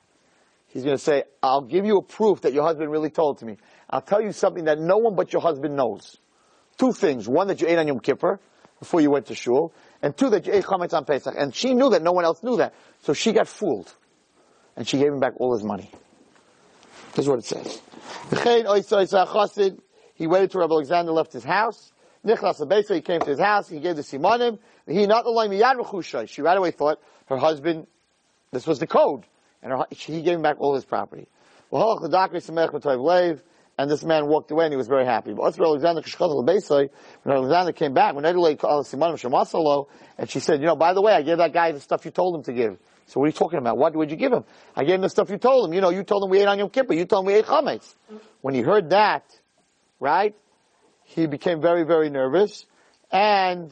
He's 0.66 0.82
going 0.82 0.96
to 0.96 1.02
say, 1.02 1.22
I'll 1.44 1.60
give 1.60 1.86
you 1.86 1.98
a 1.98 2.02
proof 2.02 2.40
that 2.40 2.52
your 2.52 2.64
husband 2.64 2.90
really 2.90 3.08
told 3.08 3.38
to 3.38 3.46
me. 3.46 3.56
I'll 3.88 4.00
tell 4.00 4.20
you 4.20 4.32
something 4.32 4.64
that 4.64 4.80
no 4.80 4.98
one 4.98 5.14
but 5.14 5.32
your 5.32 5.40
husband 5.40 5.76
knows. 5.76 6.18
Two 6.76 6.92
things. 6.92 7.28
One, 7.28 7.46
that 7.46 7.60
you 7.60 7.68
ate 7.68 7.78
on 7.78 7.86
Yom 7.86 8.00
Kippur 8.00 8.40
before 8.80 9.00
you 9.00 9.12
went 9.12 9.26
to 9.26 9.36
shul. 9.36 9.72
And 10.02 10.16
two, 10.16 10.28
that 10.30 10.44
you 10.48 10.54
ate 10.54 10.64
chametz 10.64 10.92
on 10.92 11.04
Pesach. 11.04 11.36
And 11.38 11.54
she 11.54 11.72
knew 11.72 11.90
that 11.90 12.02
no 12.02 12.10
one 12.10 12.24
else 12.24 12.42
knew 12.42 12.56
that. 12.56 12.74
So 13.02 13.12
she 13.12 13.30
got 13.30 13.46
fooled. 13.46 13.94
And 14.76 14.88
she 14.88 14.98
gave 14.98 15.12
him 15.12 15.20
back 15.20 15.34
all 15.36 15.54
his 15.54 15.62
money. 15.62 15.88
This 17.14 17.26
is 17.26 17.28
what 17.28 17.38
it 17.38 17.44
says. 17.44 17.80
He 20.14 20.26
waited 20.26 20.50
till 20.50 20.60
Rabbi 20.60 20.72
Alexander 20.72 21.12
left 21.12 21.32
his 21.32 21.44
house. 21.44 21.92
Nichlas 22.26 22.60
Abesa, 22.60 22.96
he 22.96 23.02
came 23.02 23.20
to 23.20 23.30
his 23.30 23.38
house, 23.38 23.68
he 23.68 23.78
gave 23.78 23.94
the 23.94 24.02
Simonim. 24.02 24.58
He 24.88 25.06
not 25.06 25.26
miyad 25.26 26.28
She 26.28 26.42
right 26.42 26.56
away 26.56 26.72
thought 26.72 27.00
her 27.26 27.36
husband, 27.36 27.86
this 28.52 28.66
was 28.66 28.78
the 28.78 28.86
code. 28.86 29.24
And 29.62 29.72
her, 29.72 29.86
he 29.90 30.22
gave 30.22 30.34
him 30.34 30.42
back 30.42 30.56
all 30.60 30.74
his 30.74 30.84
property. 30.84 31.26
And 33.78 33.90
this 33.90 34.04
man 34.04 34.26
walked 34.26 34.50
away 34.50 34.66
and 34.66 34.72
he 34.72 34.76
was 34.76 34.86
very 34.86 35.06
happy. 35.06 35.32
But 35.32 35.58
Alexander 35.58 36.02
when 37.22 37.36
Alexander 37.36 37.72
came 37.72 37.94
back, 37.94 38.14
when 38.14 38.24
and 40.18 40.30
she 40.30 40.40
said, 40.40 40.60
you 40.60 40.66
know, 40.66 40.76
by 40.76 40.92
the 40.92 41.00
way, 41.00 41.14
I 41.14 41.22
gave 41.22 41.38
that 41.38 41.52
guy 41.52 41.72
the 41.72 41.80
stuff 41.80 42.04
you 42.04 42.10
told 42.10 42.34
him 42.36 42.42
to 42.44 42.52
give. 42.52 42.78
So 43.06 43.20
what 43.20 43.26
are 43.26 43.28
you 43.28 43.32
talking 43.32 43.58
about? 43.58 43.78
What 43.78 43.96
would 43.96 44.10
you 44.10 44.16
give 44.16 44.32
him? 44.32 44.44
I 44.76 44.84
gave 44.84 44.96
him 44.96 45.00
the 45.00 45.08
stuff 45.08 45.30
you 45.30 45.38
told 45.38 45.68
him. 45.68 45.74
You 45.74 45.80
know, 45.80 45.90
you 45.90 46.02
told 46.02 46.22
him 46.22 46.30
we 46.30 46.40
ate 46.40 46.46
on 46.46 46.58
Yom 46.58 46.70
Kippur. 46.70 46.94
You 46.94 47.04
told 47.04 47.24
him 47.24 47.26
we 47.26 47.34
ate 47.34 47.46
chametz. 47.46 47.94
When 48.42 48.54
he 48.54 48.60
heard 48.60 48.90
that, 48.90 49.24
right, 49.98 50.34
he 51.04 51.26
became 51.26 51.60
very, 51.60 51.84
very 51.84 52.10
nervous, 52.10 52.66
and 53.10 53.70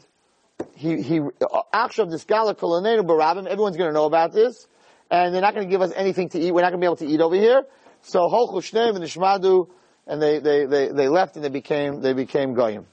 he 0.75 1.01
he 1.01 1.19
uh, 1.19 1.61
actually 1.73 2.11
this 2.11 2.25
barabim. 2.25 3.47
Everyone's 3.47 3.77
going 3.77 3.89
to 3.89 3.93
know 3.93 4.05
about 4.05 4.31
this, 4.31 4.67
and 5.11 5.35
they're 5.35 5.41
not 5.41 5.53
going 5.53 5.67
to 5.67 5.69
give 5.69 5.81
us 5.81 5.91
anything 5.95 6.29
to 6.29 6.39
eat. 6.39 6.53
We're 6.53 6.61
not 6.61 6.69
going 6.69 6.79
to 6.79 6.85
be 6.85 6.87
able 6.87 6.95
to 6.95 7.05
eat 7.05 7.19
over 7.19 7.35
here. 7.35 7.63
So 8.01 8.21
holchu 8.29 8.61
shneim 8.61 8.95
and 8.95 9.03
the 9.03 9.65
and 10.07 10.21
they, 10.21 10.39
they, 10.39 10.65
they, 10.65 10.87
they 10.87 11.07
left 11.09 11.35
and 11.35 11.45
they 11.45 11.49
became 11.49 12.01
they 12.01 12.13
became 12.13 12.53
goyim. 12.55 12.87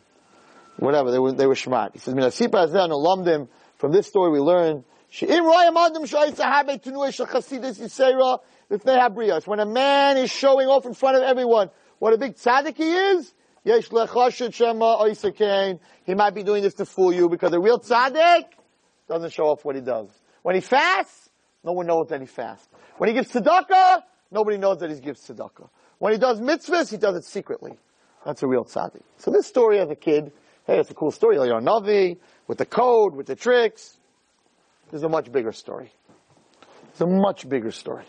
Whatever 0.77 1.11
they 1.11 1.19
were 1.19 1.33
they 1.33 1.47
were 1.47 1.55
shmat. 1.55 1.93
He 1.95 2.01
says 2.01 2.15
from 3.77 3.93
this 3.93 4.07
story 4.07 4.31
we 4.33 4.41
learn 4.41 4.85
when 9.47 9.61
a 9.61 9.67
man 9.67 10.17
is 10.19 10.31
showing 10.31 10.69
off 10.69 10.85
in 10.85 10.93
front 10.93 11.17
of 11.17 11.23
everyone 11.23 11.71
what 11.99 12.13
a 12.13 12.19
big 12.19 12.35
tzaddik 12.35 12.77
he 12.77 12.93
is, 12.93 13.33
he 16.05 16.15
might 16.15 16.35
be 16.35 16.43
doing 16.43 16.63
this 16.63 16.75
to 16.75 16.85
fool 16.85 17.13
you 17.13 17.31
because 17.31 17.53
a 17.55 17.59
real 17.61 17.81
tzaddik 17.81 18.45
doesn't 19.09 19.33
show 19.33 19.45
off 19.45 19.65
what 19.65 19.77
he 19.77 19.81
does. 19.81 20.11
When 20.43 20.55
he 20.55 20.61
fasts, 20.61 21.28
no 21.65 21.73
one 21.73 21.87
knows 21.87 22.09
that 22.09 22.21
he 22.21 22.27
fasts. 22.27 22.69
When 22.97 23.09
he 23.09 23.15
gives 23.15 23.31
tzedakah, 23.33 24.03
nobody 24.31 24.59
knows 24.59 24.79
that 24.81 24.91
he 24.91 25.01
gives 25.01 25.27
tzedakah. 25.27 25.69
When 25.99 26.13
he 26.13 26.19
does 26.19 26.41
mitzvahs, 26.41 26.91
he 26.91 26.97
does 26.97 27.17
it 27.17 27.25
secretly. 27.25 27.77
That's 28.25 28.43
a 28.43 28.47
real 28.47 28.65
tzaddik. 28.65 29.03
So 29.19 29.31
this 29.31 29.47
story 29.47 29.79
of 29.79 29.91
a 29.91 29.97
kid, 29.97 30.33
hey, 30.67 30.79
it's 30.79 30.91
a 30.91 30.95
cool 30.95 31.11
story. 31.11 31.37
You're 31.37 31.59
a 31.59 31.63
Navi, 31.63 32.19
with 32.47 32.59
the 32.59 32.67
code, 32.67 33.15
with 33.15 33.27
the 33.27 33.37
tricks. 33.37 33.97
There's 34.91 35.03
a 35.03 35.09
much 35.09 35.31
bigger 35.31 35.53
story. 35.53 35.93
It's 36.91 37.01
a 37.01 37.07
much 37.07 37.49
bigger 37.49 37.71
story. 37.71 38.05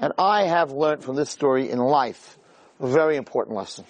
And 0.00 0.12
I 0.18 0.44
have 0.44 0.70
learned 0.70 1.02
from 1.02 1.16
this 1.16 1.30
story 1.30 1.70
in 1.70 1.78
life 1.78 2.38
a 2.80 2.86
very 2.86 3.16
important 3.16 3.56
lesson. 3.56 3.84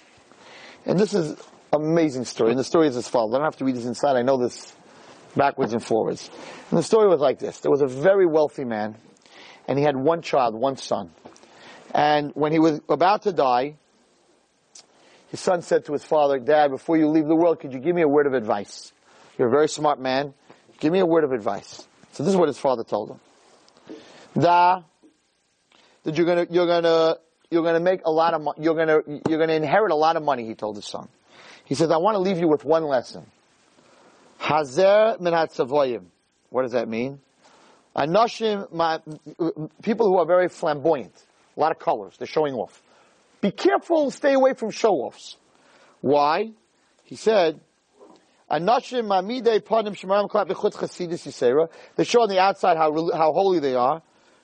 And 0.85 0.99
this 0.99 1.13
is 1.13 1.35
amazing 1.71 2.25
story. 2.25 2.51
And 2.51 2.59
the 2.59 2.63
story 2.63 2.87
is 2.87 2.97
as 2.97 3.07
follows. 3.07 3.33
I 3.33 3.37
don't 3.37 3.45
have 3.45 3.57
to 3.57 3.65
read 3.65 3.75
this 3.75 3.85
inside. 3.85 4.15
I 4.15 4.21
know 4.21 4.37
this 4.37 4.73
backwards 5.35 5.73
and 5.73 5.83
forwards. 5.83 6.29
And 6.69 6.79
the 6.79 6.83
story 6.83 7.07
was 7.07 7.19
like 7.19 7.39
this. 7.39 7.59
There 7.59 7.71
was 7.71 7.81
a 7.81 7.87
very 7.87 8.25
wealthy 8.25 8.65
man, 8.65 8.95
and 9.67 9.77
he 9.77 9.85
had 9.85 9.95
one 9.95 10.21
child, 10.21 10.55
one 10.55 10.77
son. 10.77 11.11
And 11.93 12.31
when 12.35 12.51
he 12.51 12.59
was 12.59 12.81
about 12.89 13.23
to 13.23 13.33
die, 13.33 13.75
his 15.29 15.39
son 15.39 15.61
said 15.61 15.85
to 15.85 15.93
his 15.93 16.03
father, 16.03 16.39
Dad, 16.39 16.71
before 16.71 16.97
you 16.97 17.07
leave 17.07 17.25
the 17.25 17.35
world, 17.35 17.59
could 17.59 17.73
you 17.73 17.79
give 17.79 17.95
me 17.95 18.01
a 18.01 18.07
word 18.07 18.27
of 18.27 18.33
advice? 18.33 18.91
You're 19.37 19.47
a 19.47 19.51
very 19.51 19.69
smart 19.69 19.99
man. 19.99 20.33
Give 20.79 20.91
me 20.91 20.99
a 20.99 21.05
word 21.05 21.23
of 21.23 21.31
advice. 21.31 21.87
So 22.13 22.23
this 22.23 22.31
is 22.31 22.37
what 22.37 22.47
his 22.47 22.57
father 22.57 22.83
told 22.83 23.11
him. 23.11 23.19
Da, 24.39 24.81
that 26.03 26.15
you're 26.15 26.25
gonna, 26.25 26.47
you're 26.49 26.67
gonna, 26.67 27.17
you're 27.49 27.63
gonna 27.63 27.79
make 27.79 28.01
a 28.05 28.11
lot 28.11 28.33
of 28.33 28.41
money, 28.41 28.59
you're 28.61 28.75
gonna, 28.75 28.99
you're 29.27 29.39
gonna 29.39 29.53
inherit 29.53 29.91
a 29.91 29.95
lot 29.95 30.15
of 30.15 30.23
money, 30.23 30.45
he 30.45 30.55
told 30.55 30.75
his 30.75 30.85
son. 30.85 31.07
He 31.65 31.75
says, 31.75 31.91
I 31.91 31.97
want 31.97 32.15
to 32.15 32.19
leave 32.19 32.39
you 32.39 32.47
with 32.47 32.65
one 32.65 32.83
lesson. 32.83 33.25
Hazer 34.39 35.17
min 35.19 35.33
What 36.49 36.63
does 36.63 36.71
that 36.71 36.87
mean? 36.87 37.19
Anoshim, 37.95 39.69
people 39.81 40.07
who 40.07 40.17
are 40.17 40.25
very 40.25 40.47
flamboyant, 40.47 41.13
a 41.57 41.59
lot 41.59 41.71
of 41.71 41.79
colors, 41.79 42.15
they're 42.17 42.27
showing 42.27 42.53
off. 42.53 42.81
Be 43.41 43.51
careful 43.51 44.03
and 44.03 44.13
stay 44.13 44.33
away 44.33 44.53
from 44.53 44.71
show-offs. 44.71 45.37
Why? 46.01 46.51
He 47.03 47.15
said, 47.15 47.59
Anashim 48.49 49.07
bechutz 49.07 50.75
yisera. 50.75 51.69
They 51.95 52.03
show 52.03 52.21
on 52.21 52.29
the 52.29 52.39
outside 52.39 52.77
how 52.77 52.91
how 53.13 53.31
holy 53.31 53.59
they 53.59 53.75
are, 53.75 54.01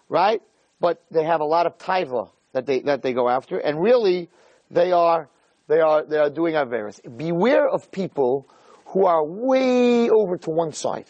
right? 0.10 0.42
But 0.80 1.04
they 1.10 1.24
have 1.24 1.42
a 1.42 1.46
lot 1.46 1.66
of 1.66 1.78
taiva 1.78 2.30
that 2.54 2.66
they 2.66 2.82
that 2.82 3.02
they 3.02 3.14
go 3.14 3.28
after, 3.30 3.58
and 3.58 3.82
really 3.82 4.30
they 4.70 4.92
are 4.92 5.30
they 5.68 5.80
are 5.80 6.04
they 6.04 6.18
are 6.18 6.30
doing 6.30 6.54
averis. 6.54 7.00
Beware 7.18 7.68
of 7.68 7.92
people 7.92 8.48
who 8.96 9.06
are 9.06 9.26
way 9.26 10.10
over 10.10 10.38
to 10.38 10.50
one 10.50 10.72
side. 10.72 11.04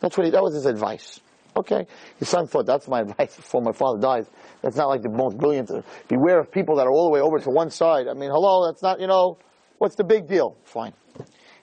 That's 0.00 0.18
what 0.18 0.26
he, 0.26 0.30
that 0.30 0.42
was 0.42 0.52
his 0.54 0.66
advice. 0.66 1.20
Okay, 1.56 1.86
his 2.18 2.28
son 2.28 2.46
thought 2.46 2.66
that's 2.66 2.86
my 2.86 3.00
advice 3.06 3.34
before 3.34 3.62
my 3.62 3.72
father 3.72 3.98
dies. 3.98 4.26
That's 4.60 4.76
not 4.76 4.88
like 4.88 5.00
the 5.00 5.08
most 5.08 5.38
brilliant. 5.38 5.70
Beware 6.08 6.38
of 6.38 6.52
people 6.52 6.76
that 6.76 6.86
are 6.86 6.92
all 6.92 7.06
the 7.06 7.10
way 7.10 7.20
over 7.20 7.38
to 7.38 7.48
one 7.48 7.70
side. 7.70 8.08
I 8.08 8.12
mean, 8.12 8.28
hello, 8.30 8.66
that's 8.66 8.82
not 8.82 9.00
you 9.00 9.06
know, 9.06 9.38
what's 9.78 9.94
the 9.94 10.04
big 10.04 10.28
deal? 10.28 10.54
Fine. 10.64 10.92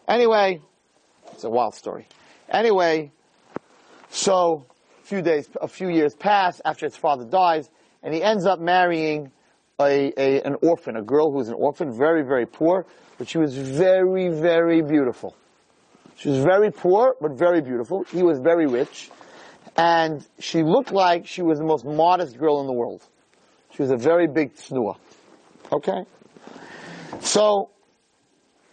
Anyway, 0.08 0.62
it's 1.32 1.44
a 1.44 1.50
wild 1.50 1.76
story. 1.76 2.08
Anyway, 2.50 3.12
so 4.10 4.66
a 5.00 5.06
few 5.06 5.22
days, 5.22 5.48
a 5.62 5.68
few 5.68 5.90
years 5.90 6.16
pass 6.16 6.60
after 6.66 6.88
his 6.88 6.96
father 6.96 7.26
dies, 7.26 7.70
and 8.02 8.16
he 8.16 8.24
ends 8.24 8.48
up 8.48 8.60
marrying 8.60 9.32
a, 9.80 10.12
a, 10.18 10.42
an 10.42 10.56
orphan, 10.64 10.98
a 10.98 11.04
girl 11.04 11.32
who's 11.32 11.50
an 11.50 11.54
orphan, 11.54 11.96
very, 11.96 12.24
very 12.24 12.48
poor, 12.48 12.88
but 13.20 13.28
she 13.28 13.38
was 13.38 13.56
very, 13.56 14.30
very 14.30 14.82
beautiful. 14.82 15.36
She 16.16 16.30
was 16.30 16.40
very 16.40 16.72
poor, 16.72 17.16
but 17.22 17.34
very 17.34 17.62
beautiful. 17.62 18.06
He 18.06 18.24
was 18.24 18.40
very 18.40 18.66
rich. 18.66 19.12
and 19.78 20.26
she 20.40 20.64
looked 20.64 20.92
like 20.92 21.28
she 21.28 21.42
was 21.42 21.60
the 21.60 21.66
most 21.66 21.86
modest 21.86 22.38
girl 22.38 22.60
in 22.62 22.68
the 22.68 22.74
world. 22.74 23.02
She 23.76 23.82
was 23.82 23.92
a 23.92 23.98
very 23.98 24.28
big 24.28 24.56
tsnua. 24.56 24.98
Okay? 25.72 26.06
So, 27.22 27.70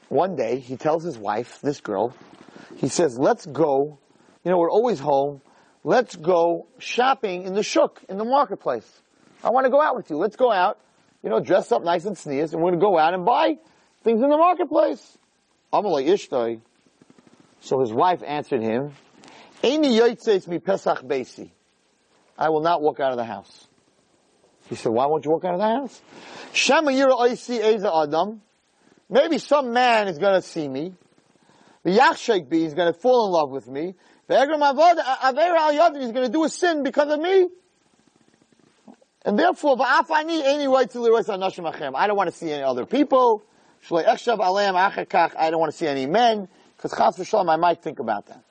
one 0.08 0.36
day, 0.36 0.58
he 0.58 0.76
tells 0.76 1.04
his 1.04 1.18
wife, 1.18 1.60
this 1.60 1.80
girl, 1.80 2.14
he 2.76 2.88
says, 2.88 3.18
let's 3.18 3.46
go, 3.46 3.98
you 4.44 4.50
know, 4.50 4.58
we're 4.58 4.70
always 4.70 4.98
home, 4.98 5.42
let's 5.84 6.16
go 6.16 6.66
shopping 6.78 7.42
in 7.42 7.54
the 7.54 7.62
shuk, 7.62 8.02
in 8.08 8.16
the 8.16 8.24
marketplace. 8.24 8.90
I 9.44 9.50
want 9.50 9.66
to 9.66 9.70
go 9.70 9.80
out 9.80 9.96
with 9.96 10.10
you. 10.10 10.16
Let's 10.16 10.36
go 10.36 10.50
out, 10.50 10.78
you 11.22 11.30
know, 11.30 11.40
dress 11.40 11.70
up 11.72 11.84
nice 11.84 12.04
and 12.04 12.16
sneeze, 12.16 12.52
and 12.52 12.62
we're 12.62 12.70
going 12.70 12.80
to 12.80 12.84
go 12.84 12.98
out 12.98 13.14
and 13.14 13.24
buy 13.24 13.58
things 14.06 14.22
in 14.22 14.30
the 14.30 14.36
marketplace. 14.36 15.18
Amalei 15.72 16.06
Ishtoi. 16.06 16.60
So 17.60 17.80
his 17.80 17.92
wife 17.92 18.22
answered 18.24 18.62
him, 18.62 18.92
mi 19.64 20.00
pesach 20.60 21.02
besi. 21.02 21.50
I 22.38 22.50
will 22.50 22.60
not 22.60 22.80
walk 22.80 23.00
out 23.00 23.10
of 23.10 23.16
the 23.16 23.24
house. 23.24 23.66
He 24.68 24.76
said, 24.76 24.92
why 24.92 25.06
won't 25.06 25.24
you 25.24 25.32
walk 25.32 25.44
out 25.44 25.54
of 25.54 25.60
the 25.60 25.66
house? 25.66 26.00
Shema 26.52 26.92
yira 26.92 27.18
oisi 27.18 27.58
eza 27.58 27.92
adam. 27.92 28.40
Maybe 29.10 29.38
some 29.38 29.72
man 29.72 30.06
is 30.06 30.18
going 30.18 30.40
to 30.40 30.46
see 30.46 30.68
me. 30.68 30.94
The 31.82 31.90
yachshek 31.90 32.52
is 32.52 32.74
going 32.74 32.92
to 32.92 32.98
fall 32.98 33.26
in 33.26 33.32
love 33.32 33.50
with 33.50 33.66
me. 33.66 33.96
The 34.28 34.34
egram 34.34 34.60
avoda 34.60 35.02
aver 35.24 35.56
al 35.56 35.72
yadin 35.72 36.02
is 36.02 36.12
going 36.12 36.26
to 36.26 36.32
do 36.32 36.44
a 36.44 36.48
sin 36.48 36.84
because 36.84 37.12
of 37.12 37.20
me. 37.20 37.48
And 39.24 39.36
therefore. 39.36 39.76
I 39.80 40.04
don't 40.06 42.16
want 42.16 42.30
to 42.30 42.36
see 42.36 42.52
any 42.52 42.62
other 42.62 42.86
people. 42.86 43.42
I 43.90 45.50
don't 45.50 45.60
want 45.60 45.72
to 45.72 45.78
see 45.78 45.86
any 45.86 46.06
men. 46.06 46.48
Because 46.76 46.92
chas 46.92 47.16
v'shalom, 47.16 47.50
I 47.50 47.56
might 47.56 47.82
think 47.82 47.98
about 47.98 48.26
that. 48.26 48.42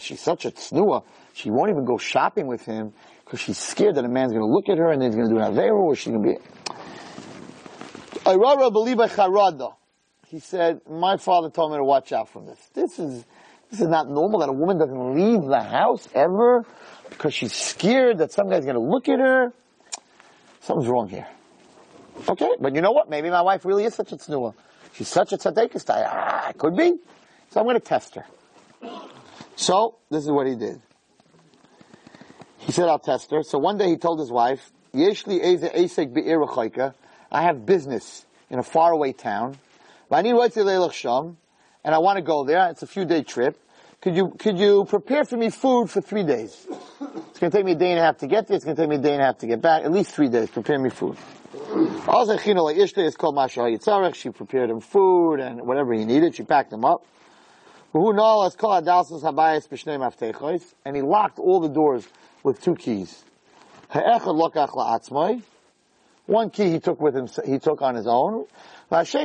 She's 0.00 0.20
such 0.20 0.44
a 0.44 0.50
tznuah. 0.50 1.04
She 1.34 1.50
won't 1.50 1.70
even 1.70 1.84
go 1.84 1.98
shopping 1.98 2.46
with 2.46 2.64
him 2.64 2.92
because 3.24 3.40
she's 3.40 3.58
scared 3.58 3.94
that 3.94 4.04
a 4.04 4.08
man's 4.08 4.32
going 4.32 4.42
to 4.42 4.52
look 4.52 4.68
at 4.68 4.78
her 4.78 4.90
and 4.90 5.02
he's 5.02 5.14
going 5.14 5.28
to 5.28 5.34
do 5.34 5.40
an 5.40 5.54
averu 5.54 5.82
or 5.82 5.94
she's 5.94 6.12
going 6.12 6.22
to 6.22 6.28
be. 6.32 6.38
He 10.26 10.40
said, 10.40 10.80
my 10.88 11.16
father 11.16 11.50
told 11.50 11.72
me 11.72 11.78
to 11.78 11.84
watch 11.84 12.12
out 12.12 12.28
from 12.28 12.46
this. 12.46 12.58
This 12.74 12.98
is, 12.98 13.24
this 13.70 13.80
is 13.80 13.88
not 13.88 14.08
normal 14.08 14.40
that 14.40 14.48
a 14.48 14.52
woman 14.52 14.78
doesn't 14.78 15.14
leave 15.14 15.42
the 15.44 15.62
house 15.62 16.08
ever 16.14 16.64
because 17.08 17.34
she's 17.34 17.52
scared 17.52 18.18
that 18.18 18.32
some 18.32 18.48
guy's 18.48 18.64
going 18.64 18.74
to 18.74 18.80
look 18.80 19.08
at 19.08 19.20
her. 19.20 19.52
Something's 20.60 20.88
wrong 20.88 21.08
here. 21.08 21.26
Okay, 22.28 22.50
but 22.60 22.74
you 22.74 22.80
know 22.80 22.92
what? 22.92 23.08
Maybe 23.08 23.30
my 23.30 23.42
wife 23.42 23.64
really 23.64 23.84
is 23.84 23.94
such 23.94 24.12
a 24.12 24.16
tznuah. 24.16 24.54
She's 24.92 25.08
such 25.08 25.32
a 25.32 25.36
tzaddikus. 25.36 25.84
Ah, 25.88 26.52
could 26.56 26.76
be. 26.76 26.98
So 27.50 27.60
I'm 27.60 27.66
going 27.66 27.76
to 27.76 27.80
test 27.80 28.14
her. 28.14 28.24
So 29.56 29.96
this 30.10 30.24
is 30.24 30.30
what 30.30 30.46
he 30.46 30.54
did. 30.54 30.80
He 32.58 32.72
said, 32.72 32.88
I'll 32.88 32.98
test 32.98 33.30
her. 33.30 33.42
So 33.42 33.58
one 33.58 33.78
day 33.78 33.88
he 33.88 33.96
told 33.96 34.20
his 34.20 34.30
wife, 34.30 34.70
Yeshli 34.94 35.40
eze 35.42 35.62
esek 35.62 36.94
I 37.32 37.42
have 37.42 37.64
business 37.64 38.26
in 38.48 38.58
a 38.58 38.62
faraway 38.62 39.12
town. 39.12 39.56
I 40.10 40.22
need 40.22 40.34
sham, 40.92 41.36
and 41.84 41.94
I 41.94 41.98
want 41.98 42.16
to 42.16 42.22
go 42.22 42.44
there. 42.44 42.68
It's 42.70 42.82
a 42.82 42.86
few 42.86 43.04
day 43.04 43.22
trip. 43.22 43.56
Could 44.00 44.16
you, 44.16 44.34
could 44.38 44.58
you 44.58 44.84
prepare 44.86 45.24
for 45.24 45.36
me 45.36 45.50
food 45.50 45.90
for 45.90 46.00
three 46.00 46.24
days? 46.24 46.66
It's 46.70 47.38
going 47.38 47.50
to 47.50 47.56
take 47.56 47.64
me 47.64 47.72
a 47.72 47.76
day 47.76 47.90
and 47.90 48.00
a 48.00 48.02
half 48.02 48.18
to 48.18 48.26
get 48.26 48.48
there. 48.48 48.56
It's 48.56 48.64
going 48.64 48.76
to 48.76 48.82
take 48.82 48.88
me 48.88 48.96
a 48.96 48.98
day 48.98 49.12
and 49.12 49.22
a 49.22 49.26
half 49.26 49.38
to 49.38 49.46
get 49.46 49.60
back. 49.60 49.84
At 49.84 49.92
least 49.92 50.12
three 50.12 50.28
days. 50.28 50.50
Prepare 50.50 50.78
me 50.78 50.90
food. 50.90 51.16
Also, 52.06 52.36
is 52.36 53.16
called 53.16 53.34
Masha 53.34 54.14
She 54.14 54.30
prepared 54.30 54.70
him 54.70 54.80
food 54.80 55.40
and 55.40 55.66
whatever 55.66 55.92
he 55.94 56.04
needed. 56.04 56.34
She 56.36 56.44
packed 56.44 56.72
him 56.72 56.84
up. 56.84 57.04
And 57.92 58.04
he 60.96 61.02
locked 61.02 61.38
all 61.40 61.60
the 61.60 61.68
doors 61.68 62.06
with 62.44 62.62
two 62.62 62.76
keys. 62.76 63.24
One 66.26 66.50
key 66.50 66.70
he 66.70 66.78
took 66.78 67.00
with 67.00 67.16
him, 67.16 67.26
he 67.44 67.58
took 67.58 67.82
on 67.82 67.96
his 67.96 68.06
own. 68.06 68.44
She 68.92 69.18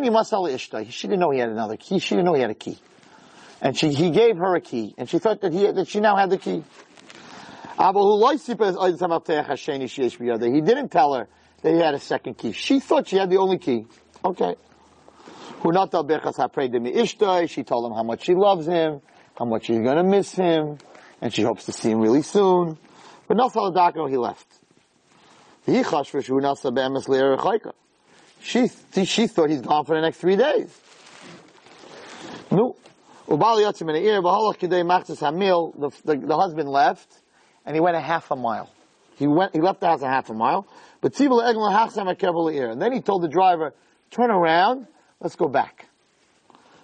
didn't 1.07 1.19
know 1.19 1.29
he 1.29 1.39
had 1.39 1.49
another 1.49 1.77
key. 1.77 1.99
She 1.99 2.15
didn't 2.15 2.25
know 2.25 2.33
he 2.33 2.41
had 2.41 2.49
a 2.49 2.55
key. 2.55 2.79
And 3.61 3.77
she, 3.77 3.93
he 3.93 4.09
gave 4.09 4.37
her 4.37 4.55
a 4.55 4.61
key, 4.61 4.95
and 4.97 5.07
she 5.09 5.19
thought 5.19 5.41
that 5.41 5.53
he, 5.53 5.71
that 5.71 5.87
she 5.87 5.99
now 5.99 6.15
had 6.17 6.29
the 6.29 6.37
key. 6.37 6.63
He 10.53 10.61
didn't 10.61 10.89
tell 10.89 11.13
her 11.13 11.27
he 11.73 11.79
had 11.79 11.93
a 11.93 11.99
second 11.99 12.37
key. 12.37 12.51
She 12.51 12.79
thought 12.79 13.07
she 13.07 13.17
had 13.17 13.29
the 13.29 13.37
only 13.37 13.57
key. 13.57 13.85
Okay. 14.23 14.55
She 17.47 17.63
told 17.63 17.85
him 17.85 17.95
how 17.95 18.03
much 18.03 18.23
she 18.25 18.35
loves 18.35 18.67
him, 18.67 19.01
how 19.37 19.45
much 19.45 19.65
she's 19.65 19.79
gonna 19.79 20.03
miss 20.03 20.33
him, 20.33 20.77
and 21.21 21.33
she 21.33 21.41
hopes 21.41 21.65
to 21.65 21.71
see 21.71 21.89
him 21.91 21.99
really 21.99 22.21
soon. 22.21 22.77
But 23.27 23.37
Nasal 23.37 23.71
Adakno, 23.71 24.09
he 24.09 24.17
left. 24.17 24.45
She, 28.41 28.69
she 29.05 29.25
thought 29.25 29.49
he's 29.49 29.61
gone 29.61 29.85
for 29.85 29.95
the 29.95 30.01
next 30.01 30.17
three 30.19 30.35
days. 30.35 30.69
No. 32.51 32.75
The, 33.27 33.37
the, 36.05 36.15
the 36.15 36.37
husband 36.37 36.69
left, 36.69 37.11
and 37.65 37.75
he 37.75 37.79
went 37.79 37.95
a 37.95 38.01
half 38.01 38.29
a 38.29 38.35
mile. 38.35 38.69
He 39.15 39.25
went, 39.25 39.53
he 39.55 39.61
left 39.61 39.79
the 39.79 39.87
house 39.87 40.03
a 40.03 40.07
half 40.07 40.29
a 40.29 40.33
mile. 40.33 40.67
And 41.05 42.81
then 42.81 42.91
he 42.91 43.01
told 43.01 43.21
the 43.21 43.27
driver, 43.27 43.73
turn 44.09 44.31
around, 44.31 44.87
let's 45.19 45.35
go 45.35 45.47
back. 45.47 45.87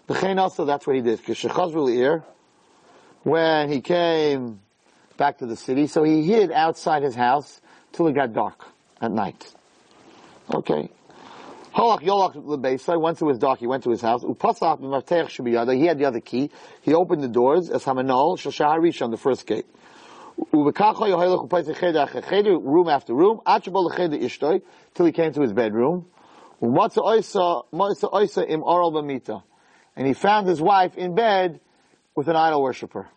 Also, 0.09 0.65
that's 0.65 0.85
what 0.85 0.95
he 0.95 1.01
did. 1.01 1.19
When 3.23 3.71
he 3.71 3.81
came 3.81 4.59
back 5.17 5.39
to 5.39 5.45
the 5.45 5.55
city, 5.55 5.87
so 5.87 6.03
he 6.03 6.23
hid 6.23 6.51
outside 6.51 7.01
his 7.03 7.15
house 7.15 7.61
till 7.93 8.07
it 8.07 8.13
got 8.13 8.33
dark 8.33 8.65
at 8.99 9.11
night. 9.11 9.53
Okay. 10.53 10.89
Once 11.73 13.21
it 13.21 13.25
was 13.25 13.37
dark, 13.39 13.59
he 13.59 13.67
went 13.67 13.83
to 13.83 13.91
his 13.91 14.01
house. 14.01 14.21
He 14.21 14.27
had 14.27 15.97
the 15.97 16.05
other 16.05 16.19
key. 16.19 16.51
He 16.81 16.93
opened 16.93 17.23
the 17.23 17.29
doors 17.29 17.69
as 17.69 17.87
on 17.87 17.95
the 19.11 19.17
first 19.17 19.47
gate. 19.47 19.65
Room 20.37 20.67
after 22.89 23.13
room, 23.13 23.41
till 24.93 25.05
he 25.05 25.11
came 25.11 25.33
to 25.33 25.41
his 25.41 25.53
bedroom. 25.53 26.05
And 29.95 30.07
he 30.07 30.13
found 30.13 30.47
his 30.47 30.61
wife 30.61 30.97
in 30.97 31.15
bed 31.15 31.59
with 32.15 32.27
an 32.27 32.35
idol 32.35 32.61
worshiper. 32.61 33.09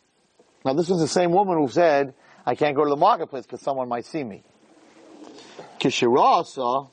Now 0.64 0.72
this 0.72 0.88
was 0.88 1.00
the 1.00 1.08
same 1.08 1.30
woman 1.30 1.58
who 1.58 1.68
said, 1.68 2.14
I 2.46 2.54
can't 2.54 2.74
go 2.74 2.84
to 2.84 2.90
the 2.90 2.96
marketplace 2.96 3.44
because 3.44 3.60
someone 3.60 3.88
might 3.88 4.06
see 4.06 4.24
me. 4.24 4.42
Kishirasa, 5.78 6.88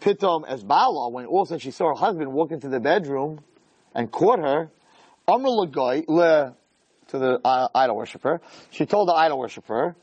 Pitom 0.00 0.44
as 0.46 0.62
Bala, 0.62 1.08
when 1.08 1.26
all 1.26 1.42
of 1.42 1.46
a 1.46 1.48
sudden 1.48 1.60
she 1.60 1.70
saw 1.70 1.88
her 1.88 1.94
husband 1.94 2.32
walk 2.32 2.50
into 2.50 2.68
the 2.68 2.80
bedroom 2.80 3.40
and 3.94 4.10
caught 4.10 4.38
her, 4.38 4.70
Amr 5.28 5.48
to 7.12 7.18
the 7.18 7.40
uh, 7.44 7.68
idol 7.74 7.96
worshiper. 7.96 8.40
She 8.70 8.84
told 8.84 9.08
the 9.08 9.12
idol 9.12 9.38
worshiper, 9.38 9.94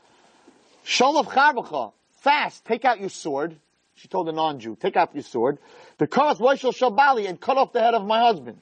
Sholav 0.84 1.26
Charbacha, 1.26 1.92
fast, 2.20 2.64
take 2.64 2.84
out 2.84 2.98
your 3.00 3.10
sword. 3.10 3.56
She 3.94 4.08
told 4.08 4.26
the 4.26 4.32
non-Jew, 4.32 4.78
take 4.80 4.96
out 4.96 5.14
your 5.14 5.22
sword. 5.22 5.58
The 5.98 6.06
Karas 6.06 6.38
Roshel 6.38 6.74
Shabali 6.74 7.28
and 7.28 7.38
cut 7.38 7.58
off 7.58 7.72
the 7.72 7.80
head 7.80 7.94
of 7.94 8.06
my 8.06 8.20
husband. 8.20 8.58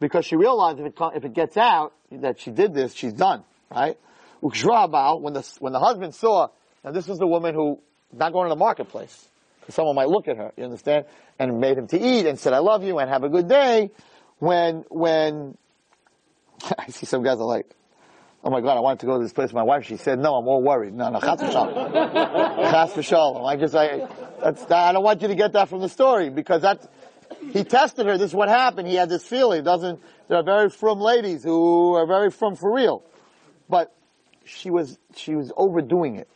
Because 0.00 0.26
she 0.26 0.36
realized 0.36 0.80
if 0.80 0.86
it, 0.86 0.94
if 1.14 1.24
it 1.24 1.32
gets 1.32 1.56
out 1.56 1.94
that 2.12 2.40
she 2.40 2.50
did 2.50 2.74
this, 2.74 2.92
she's 2.92 3.14
done, 3.14 3.42
right? 3.70 3.98
When 4.40 4.52
the, 4.52 5.56
when 5.60 5.72
the 5.72 5.80
husband 5.80 6.14
saw, 6.14 6.48
now 6.84 6.90
this 6.90 7.08
is 7.08 7.18
the 7.18 7.26
woman 7.26 7.54
who, 7.54 7.80
not 8.12 8.32
going 8.32 8.46
to 8.46 8.50
the 8.50 8.58
marketplace 8.58 9.28
someone 9.70 9.94
might 9.94 10.08
look 10.08 10.28
at 10.28 10.36
her, 10.36 10.52
you 10.56 10.64
understand? 10.64 11.06
And 11.38 11.60
made 11.60 11.78
him 11.78 11.86
to 11.88 11.98
eat 11.98 12.26
and 12.26 12.38
said, 12.38 12.52
I 12.52 12.58
love 12.58 12.84
you 12.84 12.98
and 12.98 13.08
have 13.08 13.24
a 13.24 13.28
good 13.28 13.48
day. 13.48 13.90
When, 14.38 14.84
when, 14.90 15.56
I 16.78 16.90
see 16.90 17.06
some 17.06 17.22
guys 17.22 17.38
are 17.38 17.46
like, 17.46 17.70
oh 18.42 18.50
my 18.50 18.60
god, 18.60 18.76
I 18.76 18.80
wanted 18.80 19.00
to 19.00 19.06
go 19.06 19.16
to 19.16 19.22
this 19.22 19.32
place 19.32 19.46
with 19.46 19.54
my 19.54 19.62
wife. 19.62 19.84
She 19.84 19.96
said, 19.96 20.18
no, 20.18 20.34
I'm 20.34 20.46
all 20.46 20.62
worried. 20.62 20.94
No, 20.94 21.10
no, 21.10 21.20
chas 21.20 21.40
v'shalom. 21.40 21.92
chas 22.70 22.92
v'shalom. 22.92 23.46
I 23.46 23.56
just, 23.56 23.74
I, 23.74 24.06
that's, 24.42 24.70
I 24.70 24.92
don't 24.92 25.02
want 25.02 25.22
you 25.22 25.28
to 25.28 25.34
get 25.34 25.52
that 25.54 25.68
from 25.68 25.80
the 25.80 25.88
story 25.88 26.30
because 26.30 26.62
that's, 26.62 26.86
he 27.50 27.64
tested 27.64 28.06
her. 28.06 28.18
This 28.18 28.30
is 28.30 28.34
what 28.34 28.48
happened. 28.48 28.88
He 28.88 28.94
had 28.94 29.08
this 29.08 29.24
feeling. 29.24 29.60
It 29.60 29.64
doesn't, 29.64 30.00
there 30.28 30.38
are 30.38 30.44
very 30.44 30.70
frum 30.70 31.00
ladies 31.00 31.42
who 31.42 31.94
are 31.94 32.06
very 32.06 32.30
frum 32.30 32.56
for 32.56 32.74
real. 32.74 33.02
But 33.68 33.94
she 34.44 34.70
was, 34.70 34.98
she 35.16 35.34
was 35.34 35.52
overdoing 35.56 36.16
it 36.16 36.28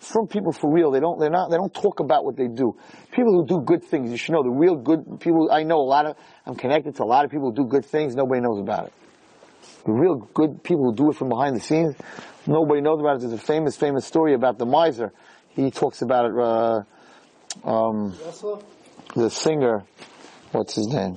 from 0.00 0.26
people 0.26 0.52
for 0.52 0.72
real. 0.72 0.90
They 0.90 1.00
don't, 1.00 1.20
they're 1.20 1.30
not, 1.30 1.50
they 1.50 1.56
don't 1.56 1.72
talk 1.72 2.00
about 2.00 2.24
what 2.24 2.36
they 2.36 2.48
do. 2.48 2.76
People 3.12 3.32
who 3.34 3.46
do 3.46 3.60
good 3.64 3.84
things, 3.84 4.10
you 4.10 4.16
should 4.16 4.32
know 4.32 4.42
the 4.42 4.50
real 4.50 4.76
good 4.76 5.20
people, 5.20 5.50
I 5.52 5.62
know 5.62 5.76
a 5.76 5.84
lot 5.84 6.06
of, 6.06 6.16
I'm 6.46 6.54
connected 6.54 6.96
to 6.96 7.02
a 7.02 7.04
lot 7.04 7.24
of 7.24 7.30
people 7.30 7.50
who 7.50 7.64
do 7.64 7.66
good 7.66 7.84
things, 7.84 8.16
nobody 8.16 8.40
knows 8.40 8.58
about 8.58 8.86
it. 8.86 8.92
The 9.84 9.92
real 9.92 10.16
good 10.34 10.62
people 10.62 10.84
who 10.84 10.94
do 10.94 11.10
it 11.10 11.16
from 11.16 11.28
behind 11.28 11.56
the 11.56 11.60
scenes, 11.60 11.96
nobody 12.46 12.80
knows 12.80 13.00
about 13.00 13.16
it. 13.16 13.20
There's 13.20 13.32
a 13.32 13.38
famous, 13.38 13.76
famous 13.76 14.04
story 14.04 14.34
about 14.34 14.58
the 14.58 14.66
miser. 14.66 15.12
He 15.50 15.70
talks 15.70 16.02
about 16.02 16.26
it, 16.26 16.38
uh, 16.38 16.82
um, 17.68 18.14
the 19.16 19.30
singer, 19.30 19.84
what's 20.52 20.74
his 20.74 20.86
name? 20.88 21.16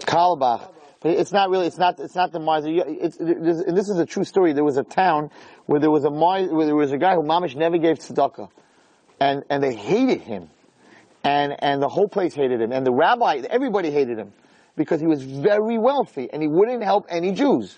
Carlebach. 0.00 0.72
But 1.00 1.12
it's 1.12 1.32
not 1.32 1.48
really, 1.48 1.66
it's 1.66 1.78
not, 1.78 1.98
it's 1.98 2.14
not 2.14 2.30
the 2.30 2.40
miser. 2.40 2.68
It's, 2.68 3.16
it's, 3.18 3.60
and 3.60 3.76
this 3.76 3.88
is 3.88 3.98
a 3.98 4.04
true 4.04 4.24
story. 4.24 4.52
There 4.52 4.64
was 4.64 4.76
a 4.76 4.82
town 4.82 5.30
where 5.64 5.80
there 5.80 5.90
was 5.90 6.04
a 6.04 6.10
miser, 6.10 6.54
where 6.54 6.66
there 6.66 6.76
was 6.76 6.92
a 6.92 6.98
guy 6.98 7.14
who 7.14 7.22
mamish 7.22 7.56
never 7.56 7.78
gave 7.78 7.98
tzedakah. 7.98 8.50
And, 9.18 9.44
and 9.48 9.62
they 9.62 9.74
hated 9.74 10.20
him. 10.20 10.50
And, 11.24 11.56
and 11.58 11.82
the 11.82 11.88
whole 11.88 12.08
place 12.08 12.34
hated 12.34 12.60
him. 12.60 12.72
And 12.72 12.86
the 12.86 12.92
rabbi, 12.92 13.42
everybody 13.48 13.90
hated 13.90 14.18
him. 14.18 14.32
Because 14.76 15.00
he 15.00 15.06
was 15.06 15.22
very 15.22 15.78
wealthy 15.78 16.28
and 16.32 16.42
he 16.42 16.48
wouldn't 16.48 16.82
help 16.82 17.06
any 17.08 17.32
Jews. 17.32 17.76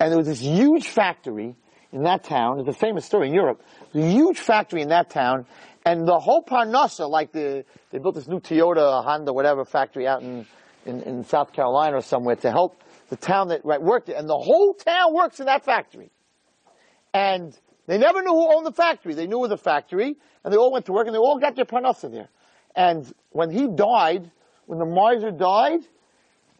And 0.00 0.10
there 0.10 0.18
was 0.18 0.26
this 0.26 0.40
huge 0.40 0.86
factory 0.86 1.56
in 1.92 2.02
that 2.04 2.24
town. 2.24 2.60
It's 2.60 2.68
a 2.68 2.72
famous 2.72 3.04
story 3.04 3.28
in 3.28 3.34
Europe. 3.34 3.62
A 3.94 4.00
huge 4.00 4.38
factory 4.38 4.82
in 4.82 4.88
that 4.88 5.10
town. 5.10 5.46
And 5.84 6.06
the 6.06 6.18
whole 6.18 6.42
Parnassa, 6.42 7.08
like 7.08 7.32
the, 7.32 7.64
they 7.90 7.98
built 7.98 8.14
this 8.14 8.28
new 8.28 8.40
Toyota, 8.40 9.02
Honda, 9.02 9.32
whatever 9.32 9.64
factory 9.64 10.06
out 10.06 10.22
in, 10.22 10.46
in, 10.84 11.02
in 11.02 11.24
South 11.24 11.52
Carolina 11.52 11.96
or 11.96 12.02
somewhere 12.02 12.36
to 12.36 12.50
help 12.50 12.82
the 13.08 13.16
town 13.16 13.48
that 13.48 13.64
right, 13.64 13.80
worked 13.80 14.08
it. 14.08 14.16
And 14.16 14.28
the 14.28 14.36
whole 14.36 14.74
town 14.74 15.14
works 15.14 15.40
in 15.40 15.46
that 15.46 15.64
factory. 15.64 16.10
And 17.14 17.58
they 17.86 17.96
never 17.96 18.20
knew 18.20 18.32
who 18.32 18.54
owned 18.54 18.66
the 18.66 18.72
factory. 18.72 19.14
They 19.14 19.26
knew 19.26 19.38
it 19.38 19.48
was 19.48 19.52
a 19.52 19.56
factory, 19.56 20.16
and 20.44 20.52
they 20.52 20.58
all 20.58 20.70
went 20.70 20.86
to 20.86 20.92
work, 20.92 21.06
and 21.06 21.14
they 21.14 21.18
all 21.18 21.38
got 21.38 21.56
their 21.56 21.64
parnassa 21.64 22.10
there. 22.12 22.28
And 22.76 23.10
when 23.30 23.50
he 23.50 23.66
died, 23.66 24.30
when 24.66 24.78
the 24.78 24.84
miser 24.84 25.30
died, 25.30 25.80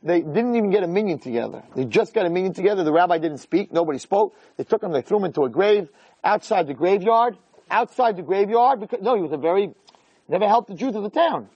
they 0.03 0.20
didn't 0.20 0.55
even 0.55 0.70
get 0.70 0.82
a 0.82 0.86
minion 0.86 1.18
together. 1.18 1.62
They 1.74 1.84
just 1.84 2.14
got 2.14 2.26
a 2.26 2.30
minion 2.30 2.55
together. 2.55 2.84
The 2.84 2.92
rabbi 2.92 3.18
didn't 3.18 3.38
speak. 3.38 3.72
Nobody 3.72 3.99
spoke. 3.99 4.36
They 4.57 4.64
took 4.64 4.82
him. 4.82 4.92
They 4.92 5.03
threw 5.03 5.18
him 5.18 5.24
into 5.24 5.42
a 5.42 5.49
grave 5.49 5.88
outside 6.22 6.66
the 6.66 6.74
graveyard. 6.74 7.36
Outside 7.70 8.16
the 8.16 8.22
graveyard 8.22 8.80
because 8.80 9.03
no, 9.03 9.14
he 9.14 9.22
was 9.22 9.32
a 9.32 9.36
very 9.36 9.74
never 10.28 10.46
helped 10.46 10.68
the 10.68 10.74
Jews 10.74 10.94
of 10.94 11.03
the 11.03 11.11
town. 11.11 11.49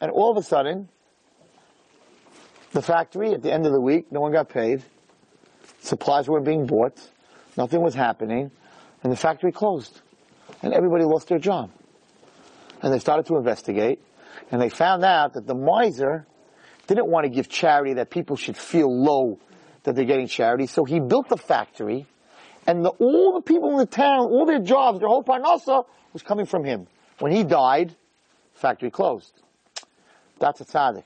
And 0.00 0.10
all 0.10 0.30
of 0.30 0.36
a 0.36 0.42
sudden, 0.42 0.88
the 2.72 2.82
factory 2.82 3.32
at 3.32 3.42
the 3.42 3.52
end 3.52 3.64
of 3.64 3.72
the 3.72 3.80
week, 3.80 4.12
no 4.12 4.20
one 4.20 4.32
got 4.32 4.48
paid. 4.48 4.82
Supplies 5.80 6.28
weren't 6.28 6.44
being 6.44 6.66
bought. 6.66 7.00
Nothing 7.56 7.80
was 7.80 7.94
happening, 7.94 8.50
and 9.02 9.10
the 9.10 9.16
factory 9.16 9.50
closed, 9.50 10.02
and 10.62 10.74
everybody 10.74 11.04
lost 11.04 11.28
their 11.28 11.38
job. 11.38 11.70
And 12.82 12.92
they 12.92 12.98
started 12.98 13.24
to 13.26 13.36
investigate, 13.36 14.00
and 14.50 14.60
they 14.60 14.68
found 14.68 15.04
out 15.04 15.32
that 15.32 15.46
the 15.46 15.54
miser 15.54 16.26
didn't 16.86 17.08
want 17.08 17.24
to 17.24 17.30
give 17.30 17.48
charity 17.48 17.94
that 17.94 18.10
people 18.10 18.36
should 18.36 18.56
feel 18.56 18.88
low 18.88 19.38
that 19.82 19.94
they're 19.94 20.04
getting 20.04 20.28
charity. 20.28 20.66
So 20.66 20.84
he 20.84 21.00
built 21.00 21.28
the 21.28 21.36
factory, 21.36 22.06
and 22.66 22.84
the, 22.84 22.90
all 22.90 23.34
the 23.34 23.40
people 23.40 23.70
in 23.70 23.76
the 23.76 23.86
town, 23.86 24.20
all 24.20 24.44
their 24.46 24.60
jobs, 24.60 24.98
their 24.98 25.08
whole 25.08 25.22
parnasa 25.22 25.84
was 26.12 26.22
coming 26.22 26.46
from 26.46 26.64
him. 26.64 26.86
When 27.18 27.32
he 27.32 27.44
died, 27.44 27.94
factory 28.54 28.90
closed. 28.90 29.32
That's 30.38 30.60
a 30.60 30.64
tzaddik. 30.64 31.04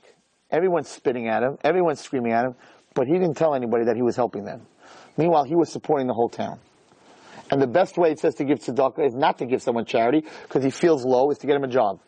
Everyone's 0.49 0.89
spitting 0.89 1.27
at 1.27 1.43
him, 1.43 1.57
everyone's 1.63 2.01
screaming 2.01 2.33
at 2.33 2.45
him, 2.45 2.55
but 2.93 3.07
he 3.07 3.13
didn't 3.13 3.35
tell 3.35 3.55
anybody 3.55 3.85
that 3.85 3.95
he 3.95 4.01
was 4.01 4.15
helping 4.15 4.43
them. 4.43 4.65
Meanwhile, 5.15 5.45
he 5.45 5.55
was 5.55 5.71
supporting 5.71 6.07
the 6.07 6.13
whole 6.13 6.29
town. 6.29 6.59
And 7.49 7.61
the 7.61 7.67
best 7.67 7.97
way 7.97 8.11
it 8.11 8.19
says 8.19 8.35
to 8.35 8.45
give 8.45 8.59
tzedakah 8.59 9.05
is 9.05 9.13
not 9.13 9.37
to 9.39 9.45
give 9.45 9.61
someone 9.61 9.85
charity 9.85 10.25
because 10.43 10.63
he 10.63 10.71
feels 10.71 11.05
low, 11.05 11.31
is 11.31 11.37
to 11.39 11.47
get 11.47 11.55
him 11.55 11.63
a 11.63 11.67
job. 11.67 11.99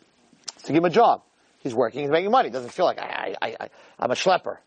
It's 0.54 0.64
to 0.64 0.72
give 0.72 0.82
him 0.82 0.90
a 0.90 0.94
job. 0.94 1.22
He's 1.64 1.74
working, 1.74 2.02
he's 2.02 2.10
making 2.10 2.30
money. 2.30 2.50
Doesn't 2.50 2.70
feel 2.70 2.84
like 2.84 3.00
I, 3.00 3.34
I, 3.42 3.56
I, 3.58 3.68
I'm 3.98 4.12
a 4.12 4.14
schlepper. 4.14 4.58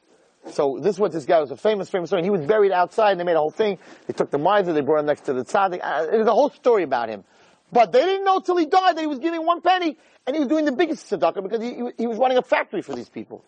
So 0.52 0.80
this 0.82 0.96
is 0.96 1.00
what 1.00 1.12
this 1.12 1.26
guy 1.26 1.40
was 1.40 1.52
a 1.52 1.58
famous, 1.58 1.90
famous 1.90 2.10
story. 2.10 2.22
And 2.22 2.26
he 2.26 2.32
was 2.32 2.46
buried 2.46 2.72
outside. 2.72 3.12
And 3.12 3.20
they 3.20 3.24
made 3.24 3.36
a 3.36 3.40
whole 3.40 3.52
thing. 3.52 3.78
They 4.08 4.14
took 4.14 4.32
the 4.32 4.38
miser. 4.38 4.74
They 4.74 4.82
brought 4.82 5.00
him 5.00 5.06
next 5.06 5.22
to 5.22 5.34
the 5.34 5.46
tzaddik. 5.46 5.80
There's 5.80 6.28
a 6.28 6.34
whole 6.34 6.50
story 6.50 6.84
about 6.84 7.08
him. 7.08 7.24
But 7.72 7.92
they 7.92 8.04
didn't 8.04 8.26
know 8.26 8.40
till 8.40 8.58
he 8.58 8.66
died 8.66 8.96
that 8.96 9.02
he 9.02 9.08
was 9.08 9.20
giving 9.20 9.46
one 9.46 9.62
penny, 9.62 9.98
and 10.26 10.36
he 10.36 10.40
was 10.40 10.48
doing 10.48 10.66
the 10.66 10.72
biggest 10.72 11.10
tzedakah 11.10 11.44
because 11.44 11.62
he, 11.62 11.76
he, 11.76 11.84
he 11.98 12.08
was 12.08 12.18
running 12.18 12.38
a 12.38 12.42
factory 12.42 12.82
for 12.82 12.96
these 12.96 13.10
people. 13.10 13.44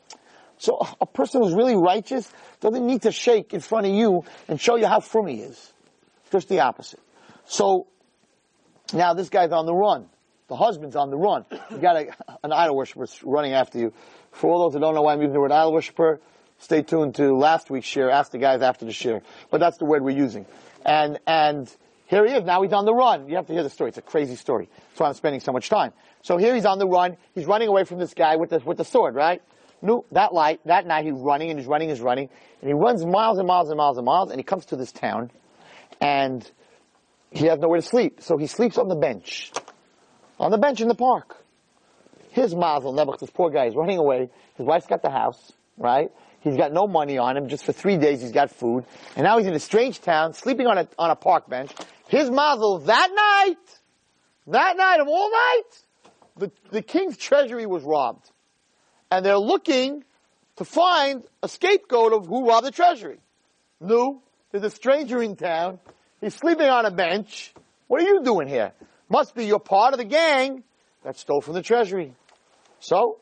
So 0.57 0.85
a 0.99 1.05
person 1.05 1.41
who's 1.41 1.53
really 1.53 1.77
righteous 1.77 2.29
doesn't 2.59 2.85
need 2.85 3.03
to 3.03 3.13
shake 3.13 3.53
in 3.53 3.61
front 3.61 3.87
of 3.87 3.93
you 3.93 4.25
and 4.49 4.59
show 4.59 4.75
you 4.75 4.87
how 4.87 4.99
frum 4.99 5.27
he 5.27 5.37
is. 5.37 5.73
Just 6.31 6.49
the 6.49 6.59
opposite. 6.59 6.99
So 7.45 7.87
now 8.93 9.13
this 9.13 9.29
guy's 9.29 9.51
on 9.51 9.65
the 9.65 9.73
run. 9.73 10.07
The 10.49 10.55
husband's 10.55 10.95
on 10.95 11.11
the 11.11 11.17
run. 11.17 11.45
You 11.71 11.77
got 11.77 11.95
a, 11.95 12.07
an 12.43 12.51
idol 12.51 12.75
worshiper 12.75 13.05
running 13.23 13.53
after 13.53 13.77
you. 13.79 13.93
For 14.31 14.49
all 14.49 14.63
those 14.63 14.73
who 14.73 14.79
don't 14.79 14.95
know 14.95 15.03
why 15.03 15.13
I'm 15.13 15.21
using 15.21 15.33
the 15.33 15.39
word 15.39 15.51
idol 15.51 15.73
worshiper, 15.73 16.19
stay 16.57 16.81
tuned 16.81 17.15
to 17.15 17.35
last 17.35 17.69
week's 17.69 17.87
share. 17.87 18.09
Ask 18.09 18.31
the 18.31 18.39
guys 18.39 18.61
after 18.61 18.85
the 18.85 18.91
share. 18.91 19.21
But 19.51 19.59
that's 19.59 19.77
the 19.77 19.85
word 19.85 20.03
we're 20.03 20.17
using. 20.17 20.45
And 20.85 21.19
and 21.27 21.73
here 22.07 22.25
he 22.25 22.33
is. 22.33 22.43
Now 22.43 22.63
he's 22.63 22.73
on 22.73 22.85
the 22.85 22.93
run. 22.93 23.29
You 23.29 23.35
have 23.35 23.45
to 23.47 23.53
hear 23.53 23.63
the 23.63 23.69
story. 23.69 23.89
It's 23.89 23.99
a 23.99 24.01
crazy 24.01 24.35
story. 24.35 24.67
That's 24.89 24.99
why 24.99 25.07
I'm 25.07 25.13
spending 25.13 25.39
so 25.39 25.51
much 25.51 25.69
time. 25.69 25.93
So 26.23 26.37
here 26.37 26.55
he's 26.55 26.65
on 26.65 26.79
the 26.79 26.87
run. 26.87 27.17
He's 27.35 27.45
running 27.45 27.67
away 27.67 27.83
from 27.83 27.99
this 27.99 28.13
guy 28.13 28.35
with 28.35 28.49
the 28.49 28.59
with 28.59 28.77
the 28.77 28.85
sword, 28.85 29.15
right? 29.15 29.41
No, 29.81 30.03
that 30.11 30.33
light, 30.33 30.59
that 30.65 30.85
night 30.85 31.05
he's 31.05 31.13
running 31.13 31.51
and 31.51 31.59
he's 31.59 31.67
running, 31.67 31.89
and 31.89 31.97
he's 31.97 32.03
running, 32.03 32.29
and 32.61 32.67
he 32.67 32.73
runs 32.73 33.05
miles 33.05 33.37
and 33.37 33.47
miles 33.47 33.69
and 33.69 33.77
miles 33.77 33.97
and 33.97 34.05
miles, 34.05 34.29
and 34.29 34.37
he 34.39 34.43
comes 34.43 34.65
to 34.65 34.75
this 34.75 34.91
town, 34.91 35.31
and 36.01 36.49
he 37.31 37.45
has 37.45 37.59
nowhere 37.59 37.79
to 37.79 37.87
sleep, 37.87 38.21
so 38.21 38.37
he 38.37 38.47
sleeps 38.47 38.77
on 38.77 38.89
the 38.89 38.95
bench, 38.95 39.51
on 40.39 40.51
the 40.51 40.57
bench 40.57 40.81
in 40.81 40.87
the 40.87 40.95
park. 40.95 41.37
His 42.31 42.53
mazel, 42.55 42.93
Nebuch, 42.93 43.19
this 43.19 43.29
poor 43.29 43.49
guy, 43.49 43.65
is 43.65 43.75
running 43.75 43.97
away. 43.97 44.29
His 44.55 44.65
wife's 44.65 44.87
got 44.87 45.01
the 45.01 45.09
house, 45.09 45.51
right? 45.77 46.11
He's 46.41 46.55
got 46.55 46.71
no 46.71 46.87
money 46.87 47.17
on 47.17 47.35
him. 47.35 47.49
Just 47.49 47.65
for 47.65 47.73
three 47.73 47.97
days, 47.97 48.21
he's 48.21 48.31
got 48.31 48.51
food, 48.51 48.85
and 49.15 49.23
now 49.25 49.37
he's 49.37 49.47
in 49.47 49.53
a 49.53 49.59
strange 49.59 49.99
town, 49.99 50.33
sleeping 50.33 50.67
on 50.67 50.77
a 50.77 50.87
on 50.97 51.09
a 51.09 51.15
park 51.15 51.49
bench. 51.49 51.71
His 52.07 52.29
mazel 52.29 52.79
that 52.79 53.09
night, 53.13 53.79
that 54.47 54.77
night 54.77 54.99
of 55.01 55.07
all 55.07 55.31
nights, 55.31 55.83
the 56.37 56.51
the 56.71 56.81
king's 56.81 57.17
treasury 57.17 57.65
was 57.65 57.83
robbed 57.83 58.29
and 59.11 59.25
they're 59.25 59.37
looking 59.37 60.03
to 60.57 60.65
find 60.65 61.23
a 61.41 61.47
scapegoat 61.47 62.13
of 62.13 62.27
who 62.27 62.47
robbed 62.47 62.67
the 62.67 62.71
treasury. 62.71 63.19
No, 63.79 64.21
there's 64.51 64.63
a 64.63 64.69
stranger 64.69 65.21
in 65.21 65.35
town. 65.35 65.79
He's 66.21 66.35
sleeping 66.35 66.67
on 66.67 66.85
a 66.85 66.91
bench. 66.91 67.53
What 67.87 68.01
are 68.01 68.05
you 68.05 68.21
doing 68.23 68.47
here? 68.47 68.73
Must 69.09 69.35
be 69.35 69.45
you're 69.45 69.59
part 69.59 69.93
of 69.93 69.97
the 69.97 70.05
gang 70.05 70.63
that 71.03 71.17
stole 71.17 71.41
from 71.41 71.55
the 71.55 71.63
treasury. 71.63 72.13
So, 72.79 73.17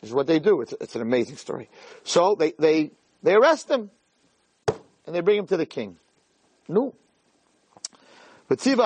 this 0.00 0.10
is 0.10 0.14
what 0.14 0.26
they 0.26 0.38
do. 0.38 0.60
It's, 0.62 0.74
it's 0.80 0.96
an 0.96 1.02
amazing 1.02 1.36
story. 1.36 1.68
So 2.04 2.34
they, 2.34 2.52
they, 2.58 2.90
they 3.22 3.34
arrest 3.34 3.70
him 3.70 3.90
and 4.68 5.14
they 5.14 5.20
bring 5.20 5.38
him 5.38 5.46
to 5.48 5.56
the 5.56 5.66
king. 5.66 5.98
No. 6.68 6.94
They 8.48 8.56
go 8.56 8.82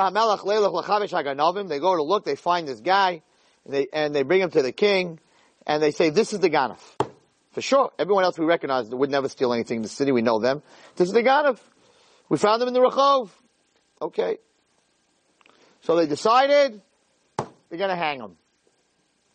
to 1.97 2.03
look, 2.03 2.25
they 2.25 2.37
find 2.37 2.69
this 2.69 2.81
guy, 2.81 3.23
and 3.65 3.75
they, 3.75 3.87
and 3.93 4.15
they 4.15 4.23
bring 4.23 4.43
him 4.43 4.51
to 4.51 4.61
the 4.63 4.73
king, 4.73 5.19
and 5.67 5.83
they 5.83 5.91
say, 5.91 6.11
this 6.11 6.35
is 6.35 6.41
the 6.41 6.51
Ganef. 6.51 6.81
For 7.53 7.63
sure. 7.63 7.93
Everyone 7.99 8.25
else 8.25 8.39
we 8.39 8.45
recognize 8.45 8.89
would 8.91 9.11
never 9.11 9.29
steal 9.29 9.53
anything 9.55 9.77
in 9.77 9.83
the 9.83 9.89
city. 9.89 10.13
We 10.13 10.23
know 10.23 10.41
them. 10.41 10.63
This 10.97 11.09
is 11.09 11.15
the 11.15 11.23
Ganef. 11.23 11.59
We 12.29 12.37
found 12.37 12.61
them 12.61 12.69
in 12.69 12.75
the 12.75 12.81
Rachov. 12.81 13.31
Okay. 14.03 14.39
So 15.85 15.97
they 15.97 16.07
decided 16.07 16.81
they're 17.37 17.79
going 17.79 17.91
to 17.91 17.97
hang 17.97 18.21
him. 18.21 18.37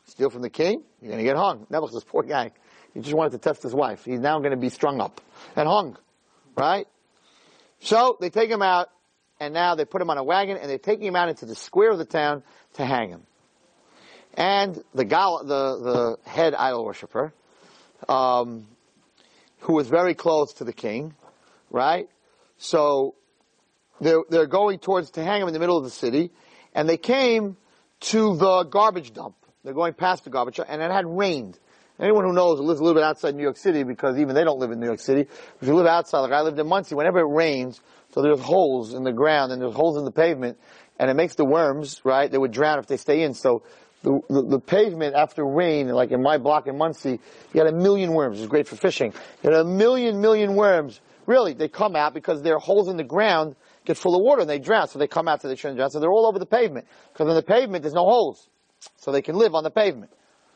Steal 0.06 0.30
from 0.30 0.42
the 0.42 0.50
king, 0.50 0.84
you're 1.02 1.12
going 1.12 1.24
to 1.24 1.30
get 1.30 1.38
hung. 1.38 1.68
Nebuchadnezzar, 1.70 2.10
poor 2.10 2.24
guy, 2.24 2.52
he 2.94 3.00
just 3.00 3.16
wanted 3.16 3.32
to 3.32 3.38
test 3.38 3.64
his 3.64 3.74
wife. 3.74 4.06
He's 4.06 4.20
now 4.20 4.40
going 4.40 4.52
to 4.52 4.58
be 4.58 4.70
strung 4.70 5.00
up 5.00 5.22
and 5.56 5.68
hung. 5.68 5.98
Right? 6.56 6.88
So 7.80 8.18
they 8.20 8.30
take 8.30 8.50
him 8.50 8.62
out, 8.62 8.90
and 9.40 9.54
now 9.54 9.76
they 9.76 9.86
put 9.86 10.02
him 10.02 10.10
on 10.10 10.18
a 10.18 10.24
wagon, 10.24 10.58
and 10.58 10.70
they're 10.70 10.78
taking 10.78 11.08
him 11.08 11.16
out 11.16 11.30
into 11.30 11.46
the 11.46 11.56
square 11.56 11.92
of 11.92 11.98
the 11.98 12.06
town 12.06 12.44
to 12.74 12.86
hang 12.86 13.10
him 13.10 13.22
and 14.34 14.82
the 14.94 15.06
gal, 15.06 15.44
the 15.44 16.18
the 16.24 16.30
head 16.30 16.56
idol 16.56 16.86
worshiper, 16.86 17.34
um, 18.08 18.68
who 19.60 19.74
was 19.74 19.88
very 19.88 20.14
close 20.14 20.54
to 20.54 20.64
the 20.64 20.74
king, 20.74 21.14
right? 21.70 22.10
So 22.58 23.16
they're 24.02 24.24
they're 24.30 24.48
going 24.48 24.80
towards 24.80 25.12
to 25.12 25.24
hang 25.24 25.42
him 25.42 25.48
in 25.48 25.54
the 25.54 25.60
middle 25.60 25.78
of 25.78 25.84
the 25.84 25.90
city, 25.90 26.32
and 26.74 26.88
they 26.88 26.98
came 26.98 27.58
to 28.02 28.36
the 28.38 28.64
garbage 28.64 29.14
dump. 29.14 29.36
They're 29.64 29.74
going 29.74 29.94
past 29.94 30.24
the 30.24 30.30
garbage, 30.30 30.60
and 30.66 30.82
it 30.82 30.92
had 30.92 31.06
rained. 31.06 31.60
Anyone 32.00 32.24
who 32.24 32.32
knows 32.32 32.60
who 32.60 32.66
lives 32.66 32.80
a 32.80 32.84
little 32.84 33.00
bit 33.00 33.04
outside 33.04 33.36
New 33.36 33.44
York 33.44 33.58
City, 33.58 33.84
because 33.84 34.18
even 34.18 34.34
they 34.34 34.46
don't 34.46 34.60
live 34.60 34.72
in 34.72 34.80
New 34.80 34.86
York 34.86 35.02
City. 35.02 35.22
If 35.62 35.68
you 35.68 35.76
live 35.76 35.86
outside, 35.86 36.22
like 36.22 36.32
I 36.32 36.42
lived 36.42 36.58
in 36.58 36.68
Monsey, 36.68 36.96
whenever 36.96 37.20
it 37.20 37.28
rains, 37.28 37.82
so 38.14 38.22
there's 38.22 38.40
holes 38.40 38.94
in 38.94 39.04
the 39.04 39.12
ground 39.12 39.52
and 39.52 39.62
there's 39.62 39.74
holes 39.74 39.98
in 39.98 40.06
the 40.06 40.12
pavement, 40.12 40.58
and 40.98 41.10
it 41.10 41.16
makes 41.16 41.36
the 41.36 41.44
worms, 41.44 42.00
right? 42.06 42.32
They 42.32 42.38
would 42.38 42.52
drown 42.52 42.80
if 42.80 42.88
they 42.88 42.96
stay 42.96 43.24
in. 43.24 43.34
So 43.34 43.64
the, 44.04 44.22
the, 44.30 44.42
the, 44.44 44.60
pavement 44.60 45.14
after 45.16 45.46
rain, 45.46 45.90
like 45.90 46.12
in 46.12 46.24
my 46.24 46.38
block 46.38 46.68
in 46.68 46.78
Monsey, 46.78 47.20
you 47.54 47.62
had 47.62 47.68
a 47.68 47.76
million 47.76 48.14
worms. 48.14 48.40
It's 48.40 48.48
great 48.48 48.68
for 48.68 48.78
fishing. 48.78 49.14
You 49.44 49.52
had 49.52 49.60
a 49.60 49.66
million, 49.66 50.22
million 50.22 50.56
worms. 50.56 51.02
Really, 51.26 51.54
they 51.54 51.68
come 51.68 51.96
out 51.96 52.14
because 52.14 52.42
there 52.42 52.56
are 52.56 52.60
holes 52.60 52.88
in 52.88 52.96
the 52.96 53.04
ground 53.04 53.56
get 53.86 53.98
full 53.98 54.16
of 54.16 54.22
water 54.24 54.42
and 54.42 54.50
they 54.50 54.60
drown. 54.60 54.88
So 54.88 55.00
they 55.00 55.08
come 55.08 55.28
out 55.28 55.42
so 55.42 55.48
they 55.48 55.56
shouldn't 55.56 55.78
drown. 55.78 55.90
So 55.90 56.00
they're 56.00 56.12
all 56.12 56.28
over 56.28 56.40
the 56.40 56.46
pavement. 56.46 56.88
Because 57.12 57.28
on 57.28 57.36
the 57.36 57.44
pavement 57.44 57.84
there's 57.84 57.94
no 57.94 58.06
holes. 58.06 58.48
So 58.98 59.12
they 59.12 59.22
can 59.22 59.36
live 59.36 59.56
on 59.56 59.64
the 59.64 59.72
pavement. 59.72 60.12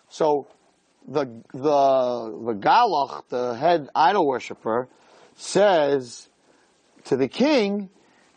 So 0.10 0.48
the, 1.08 1.26
the, 1.54 1.60
the 1.60 2.54
Galach, 2.60 3.28
the 3.30 3.56
head 3.56 3.90
idol 3.96 4.28
worshiper, 4.28 4.88
says 5.36 6.30
to 7.06 7.18
the 7.18 7.28
king, 7.28 7.90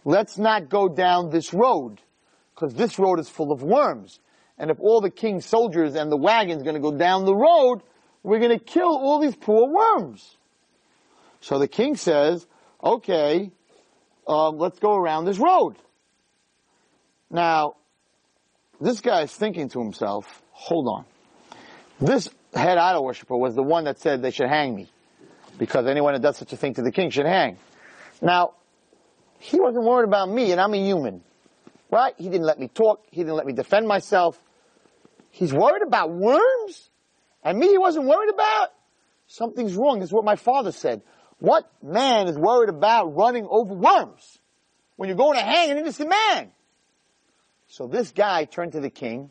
let's 0.04 0.38
not 0.38 0.68
go 0.68 0.88
down 0.88 1.30
this 1.30 1.52
road. 1.52 2.00
Because 2.54 2.74
this 2.74 2.98
road 2.98 3.20
is 3.20 3.28
full 3.28 3.52
of 3.52 3.62
worms. 3.62 4.18
And 4.58 4.70
if 4.70 4.78
all 4.80 5.00
the 5.00 5.10
king's 5.10 5.44
soldiers 5.44 5.94
and 5.94 6.10
the 6.10 6.16
wagon's 6.16 6.62
gonna 6.62 6.80
go 6.80 6.96
down 6.96 7.26
the 7.26 7.34
road, 7.34 7.82
we're 8.22 8.40
gonna 8.40 8.58
kill 8.58 8.88
all 8.88 9.20
these 9.20 9.36
poor 9.36 9.68
worms. 9.68 10.36
So 11.40 11.58
the 11.58 11.68
king 11.68 11.96
says, 11.96 12.46
okay, 12.82 13.52
um, 14.26 14.58
let's 14.58 14.78
go 14.78 14.94
around 14.94 15.24
this 15.24 15.38
road. 15.38 15.76
Now, 17.30 17.76
this 18.80 19.00
guy 19.00 19.22
is 19.22 19.32
thinking 19.32 19.68
to 19.70 19.80
himself, 19.80 20.42
hold 20.52 20.88
on. 20.88 21.04
This 22.00 22.28
head 22.54 22.78
idol 22.78 23.04
worshiper 23.04 23.36
was 23.36 23.54
the 23.54 23.62
one 23.62 23.84
that 23.84 23.98
said 23.98 24.22
they 24.22 24.30
should 24.30 24.48
hang 24.48 24.74
me. 24.74 24.90
Because 25.58 25.86
anyone 25.86 26.12
that 26.12 26.22
does 26.22 26.36
such 26.36 26.52
a 26.52 26.56
thing 26.56 26.74
to 26.74 26.82
the 26.82 26.92
king 26.92 27.10
should 27.10 27.26
hang. 27.26 27.56
Now, 28.20 28.54
he 29.38 29.58
wasn't 29.58 29.84
worried 29.84 30.06
about 30.06 30.28
me, 30.28 30.52
and 30.52 30.60
I'm 30.60 30.74
a 30.74 30.78
human. 30.78 31.22
Right? 31.90 32.14
He 32.18 32.24
didn't 32.24 32.46
let 32.46 32.58
me 32.58 32.68
talk. 32.68 33.04
He 33.10 33.22
didn't 33.22 33.36
let 33.36 33.46
me 33.46 33.52
defend 33.52 33.86
myself. 33.86 34.38
He's 35.30 35.52
worried 35.52 35.82
about 35.82 36.10
worms? 36.10 36.90
And 37.42 37.58
me 37.58 37.68
he 37.68 37.78
wasn't 37.78 38.06
worried 38.06 38.30
about? 38.30 38.70
Something's 39.28 39.74
wrong. 39.74 40.00
This 40.00 40.08
is 40.08 40.12
what 40.12 40.24
my 40.24 40.36
father 40.36 40.72
said. 40.72 41.02
What 41.38 41.70
man 41.82 42.28
is 42.28 42.36
worried 42.36 42.70
about 42.70 43.14
running 43.14 43.46
over 43.48 43.74
worms 43.74 44.38
when 44.96 45.08
you're 45.08 45.18
going 45.18 45.38
to 45.38 45.44
hang 45.44 45.70
an 45.70 45.78
innocent 45.78 46.10
man? 46.10 46.50
So 47.68 47.86
this 47.86 48.10
guy 48.12 48.44
turned 48.44 48.72
to 48.72 48.80
the 48.80 48.90
king 48.90 49.30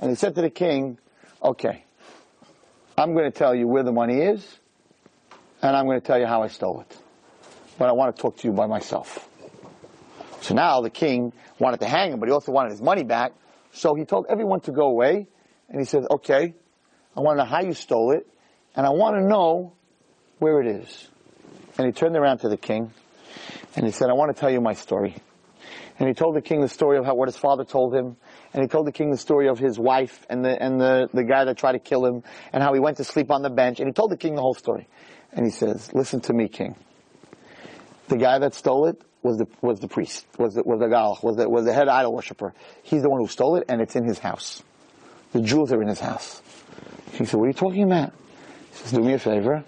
and 0.00 0.10
he 0.10 0.16
said 0.16 0.34
to 0.34 0.40
the 0.40 0.50
king, 0.50 0.98
okay, 1.42 1.84
I'm 2.96 3.14
going 3.14 3.30
to 3.30 3.36
tell 3.36 3.54
you 3.54 3.68
where 3.68 3.84
the 3.84 3.92
money 3.92 4.20
is 4.20 4.58
and 5.62 5.76
I'm 5.76 5.86
going 5.86 6.00
to 6.00 6.06
tell 6.06 6.18
you 6.18 6.26
how 6.26 6.42
I 6.42 6.48
stole 6.48 6.80
it. 6.80 6.96
But 7.78 7.88
I 7.88 7.92
want 7.92 8.16
to 8.16 8.20
talk 8.20 8.38
to 8.38 8.48
you 8.48 8.52
by 8.52 8.66
myself. 8.66 9.28
So 10.40 10.54
now 10.54 10.80
the 10.80 10.90
king 10.90 11.32
wanted 11.60 11.80
to 11.80 11.86
hang 11.86 12.12
him, 12.12 12.18
but 12.18 12.28
he 12.28 12.32
also 12.32 12.50
wanted 12.50 12.70
his 12.70 12.82
money 12.82 13.04
back. 13.04 13.32
So 13.72 13.94
he 13.94 14.04
told 14.04 14.26
everyone 14.28 14.60
to 14.62 14.72
go 14.72 14.86
away 14.86 15.28
and 15.68 15.78
he 15.78 15.84
said, 15.84 16.04
okay, 16.10 16.54
I 17.16 17.20
want 17.20 17.38
to 17.38 17.44
know 17.44 17.48
how 17.48 17.60
you 17.60 17.74
stole 17.74 18.12
it 18.12 18.26
and 18.74 18.84
I 18.84 18.90
want 18.90 19.16
to 19.16 19.22
know 19.22 19.74
where 20.38 20.60
it 20.60 20.66
is. 20.66 21.08
And 21.76 21.86
he 21.86 21.92
turned 21.92 22.16
around 22.16 22.38
to 22.38 22.48
the 22.48 22.56
king 22.56 22.92
and 23.76 23.86
he 23.86 23.92
said, 23.92 24.10
I 24.10 24.14
want 24.14 24.34
to 24.34 24.38
tell 24.38 24.50
you 24.50 24.60
my 24.60 24.72
story. 24.72 25.16
And 25.98 26.08
he 26.08 26.14
told 26.14 26.36
the 26.36 26.42
king 26.42 26.60
the 26.60 26.68
story 26.68 26.96
of 26.96 27.04
how, 27.04 27.14
what 27.14 27.28
his 27.28 27.36
father 27.36 27.64
told 27.64 27.94
him. 27.94 28.16
And 28.52 28.62
he 28.62 28.68
told 28.68 28.86
the 28.86 28.92
king 28.92 29.10
the 29.10 29.16
story 29.16 29.48
of 29.48 29.58
his 29.58 29.78
wife 29.78 30.24
and 30.30 30.44
the, 30.44 30.62
and 30.62 30.80
the, 30.80 31.08
the 31.12 31.24
guy 31.24 31.44
that 31.44 31.58
tried 31.58 31.72
to 31.72 31.80
kill 31.80 32.06
him 32.06 32.22
and 32.52 32.62
how 32.62 32.72
he 32.72 32.80
went 32.80 32.98
to 32.98 33.04
sleep 33.04 33.30
on 33.30 33.42
the 33.42 33.50
bench. 33.50 33.80
And 33.80 33.88
he 33.88 33.92
told 33.92 34.10
the 34.10 34.16
king 34.16 34.34
the 34.34 34.40
whole 34.40 34.54
story. 34.54 34.88
And 35.32 35.44
he 35.44 35.50
says, 35.50 35.92
listen 35.92 36.20
to 36.22 36.32
me, 36.32 36.48
king. 36.48 36.76
The 38.08 38.16
guy 38.16 38.38
that 38.38 38.54
stole 38.54 38.86
it 38.86 39.02
was 39.22 39.38
the, 39.38 39.46
was 39.60 39.80
the 39.80 39.88
priest, 39.88 40.26
was 40.38 40.54
the, 40.54 40.62
was 40.62 40.80
the 40.80 40.86
gal, 40.86 41.18
was 41.22 41.36
the, 41.36 41.48
was 41.48 41.64
the 41.64 41.72
head 41.72 41.88
idol 41.88 42.14
worshiper. 42.14 42.54
He's 42.82 43.02
the 43.02 43.10
one 43.10 43.20
who 43.20 43.26
stole 43.26 43.56
it 43.56 43.64
and 43.68 43.80
it's 43.80 43.96
in 43.96 44.04
his 44.04 44.18
house. 44.18 44.62
The 45.32 45.42
jewels 45.42 45.72
are 45.72 45.82
in 45.82 45.88
his 45.88 46.00
house. 46.00 46.40
He 47.12 47.24
said, 47.24 47.34
what 47.34 47.44
are 47.44 47.48
you 47.48 47.54
talking 47.54 47.82
about? 47.82 48.12
He 48.70 48.76
says, 48.76 48.92
do 48.92 49.00
me 49.00 49.14
a 49.14 49.18
favor. 49.18 49.64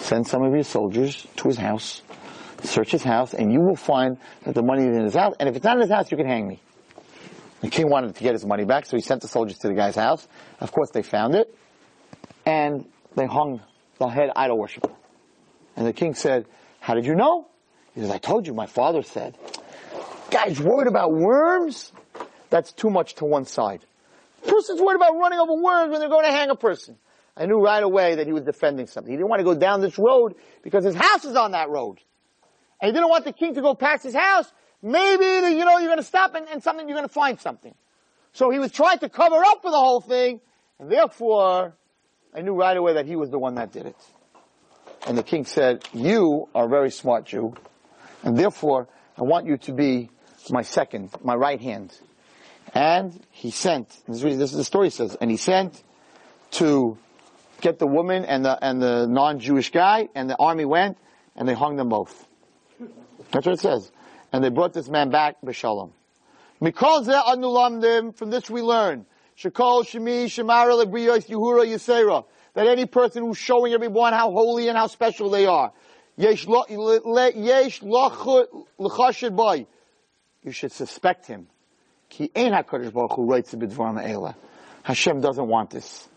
Send 0.00 0.26
some 0.26 0.42
of 0.42 0.52
your 0.52 0.64
soldiers 0.64 1.26
to 1.36 1.48
his 1.48 1.56
house 1.56 2.02
search 2.64 2.90
his 2.90 3.02
house, 3.02 3.34
and 3.34 3.52
you 3.52 3.60
will 3.60 3.76
find 3.76 4.18
that 4.44 4.54
the 4.54 4.62
money 4.62 4.86
is 4.86 4.96
in 4.96 5.04
his 5.04 5.14
house. 5.14 5.34
And 5.38 5.48
if 5.48 5.56
it's 5.56 5.64
not 5.64 5.76
in 5.76 5.82
his 5.82 5.90
house, 5.90 6.10
you 6.10 6.16
can 6.16 6.26
hang 6.26 6.46
me. 6.46 6.60
The 7.60 7.68
king 7.68 7.90
wanted 7.90 8.14
to 8.14 8.22
get 8.22 8.32
his 8.32 8.44
money 8.44 8.64
back, 8.64 8.86
so 8.86 8.96
he 8.96 9.02
sent 9.02 9.22
the 9.22 9.28
soldiers 9.28 9.58
to 9.58 9.68
the 9.68 9.74
guy's 9.74 9.96
house. 9.96 10.26
Of 10.60 10.72
course, 10.72 10.90
they 10.90 11.02
found 11.02 11.34
it, 11.34 11.54
and 12.46 12.86
they 13.16 13.26
hung 13.26 13.60
the 13.98 14.08
head 14.08 14.30
idol 14.34 14.58
worshiper. 14.58 14.90
And 15.76 15.86
the 15.86 15.92
king 15.92 16.14
said, 16.14 16.46
"How 16.80 16.94
did 16.94 17.04
you 17.04 17.14
know?" 17.14 17.48
He 17.94 18.00
says, 18.00 18.10
"I 18.10 18.18
told 18.18 18.46
you. 18.46 18.54
My 18.54 18.66
father 18.66 19.02
said." 19.02 19.36
Guys, 20.30 20.60
worried 20.60 20.86
about 20.86 21.12
worms? 21.12 21.92
That's 22.50 22.72
too 22.72 22.88
much 22.88 23.16
to 23.16 23.24
one 23.24 23.44
side. 23.44 23.84
Person's 24.46 24.80
worried 24.80 24.96
about 24.96 25.16
running 25.16 25.38
over 25.38 25.54
worms 25.54 25.90
when 25.90 26.00
they're 26.00 26.08
going 26.08 26.24
to 26.24 26.32
hang 26.32 26.50
a 26.50 26.56
person. 26.56 26.96
I 27.36 27.46
knew 27.46 27.60
right 27.60 27.82
away 27.82 28.16
that 28.16 28.26
he 28.26 28.32
was 28.32 28.42
defending 28.42 28.86
something. 28.86 29.10
He 29.10 29.16
didn't 29.16 29.28
want 29.28 29.40
to 29.40 29.44
go 29.44 29.54
down 29.54 29.80
this 29.80 29.98
road 29.98 30.34
because 30.62 30.84
his 30.84 30.94
house 30.94 31.24
is 31.24 31.36
on 31.36 31.52
that 31.52 31.70
road 31.70 31.98
and 32.80 32.88
he 32.88 32.92
didn't 32.92 33.08
want 33.08 33.24
the 33.24 33.32
king 33.32 33.54
to 33.54 33.60
go 33.60 33.74
past 33.74 34.04
his 34.04 34.14
house, 34.14 34.50
maybe, 34.82 35.24
you 35.24 35.64
know, 35.64 35.78
you're 35.78 35.88
going 35.88 35.98
to 35.98 36.02
stop 36.02 36.34
and, 36.34 36.48
and 36.48 36.62
something, 36.62 36.88
you're 36.88 36.96
going 36.96 37.08
to 37.08 37.12
find 37.12 37.40
something. 37.40 37.74
So 38.32 38.50
he 38.50 38.58
was 38.58 38.72
trying 38.72 38.98
to 39.00 39.08
cover 39.08 39.36
up 39.44 39.62
for 39.62 39.70
the 39.70 39.76
whole 39.76 40.00
thing, 40.00 40.40
and 40.78 40.90
therefore, 40.90 41.74
I 42.34 42.42
knew 42.42 42.54
right 42.54 42.76
away 42.76 42.94
that 42.94 43.06
he 43.06 43.16
was 43.16 43.30
the 43.30 43.38
one 43.38 43.56
that 43.56 43.72
did 43.72 43.86
it. 43.86 43.96
And 45.06 45.18
the 45.18 45.22
king 45.22 45.44
said, 45.44 45.84
you 45.92 46.48
are 46.54 46.66
a 46.66 46.68
very 46.68 46.90
smart 46.90 47.26
Jew, 47.26 47.54
and 48.22 48.36
therefore, 48.36 48.88
I 49.18 49.22
want 49.22 49.46
you 49.46 49.56
to 49.58 49.72
be 49.72 50.10
my 50.48 50.62
second, 50.62 51.10
my 51.22 51.34
right 51.34 51.60
hand. 51.60 51.92
And 52.72 53.20
he 53.30 53.50
sent, 53.50 53.88
this 54.06 54.22
is 54.22 54.52
the 54.52 54.64
story 54.64 54.90
says, 54.90 55.16
and 55.20 55.30
he 55.30 55.36
sent 55.36 55.82
to 56.52 56.96
get 57.60 57.78
the 57.78 57.86
woman 57.86 58.24
and 58.24 58.44
the, 58.44 58.58
and 58.62 58.82
the 58.82 59.06
non-Jewish 59.06 59.70
guy, 59.70 60.08
and 60.14 60.28
the 60.28 60.36
army 60.36 60.64
went, 60.64 60.98
and 61.36 61.48
they 61.48 61.54
hung 61.54 61.76
them 61.76 61.88
both. 61.88 62.26
That's 63.30 63.46
what 63.46 63.54
it 63.54 63.60
says. 63.60 63.90
And 64.32 64.42
they 64.42 64.48
brought 64.48 64.72
this 64.72 64.88
man 64.88 65.10
back, 65.10 65.36
B'Shalom. 65.44 65.92
From 68.14 68.30
this 68.30 68.50
we 68.50 68.60
learn, 68.60 69.06
Shekol 69.38 69.84
Shemi 69.84 70.26
Shemara 70.26 70.84
Lebriyos 70.84 71.26
Yehura 71.28 71.64
Yisera, 71.66 72.24
that 72.54 72.66
any 72.66 72.84
person 72.86 73.24
who's 73.24 73.38
showing 73.38 73.72
everyone 73.72 74.12
how 74.12 74.30
holy 74.30 74.68
and 74.68 74.76
how 74.76 74.86
special 74.86 75.30
they 75.30 75.46
are, 75.46 75.72
Yesh 76.16 76.44
boy, 76.44 76.66
you 80.42 80.52
should 80.52 80.72
suspect 80.72 81.26
him. 81.26 81.46
Ki 82.10 82.30
ein 82.36 82.52
HaKadosh 82.52 82.92
Baruch 82.92 83.12
Hu 83.12 83.24
writes. 83.24 83.54
Hashem 84.82 85.20
doesn't 85.22 85.46
want 85.46 85.70
this. 85.70 86.08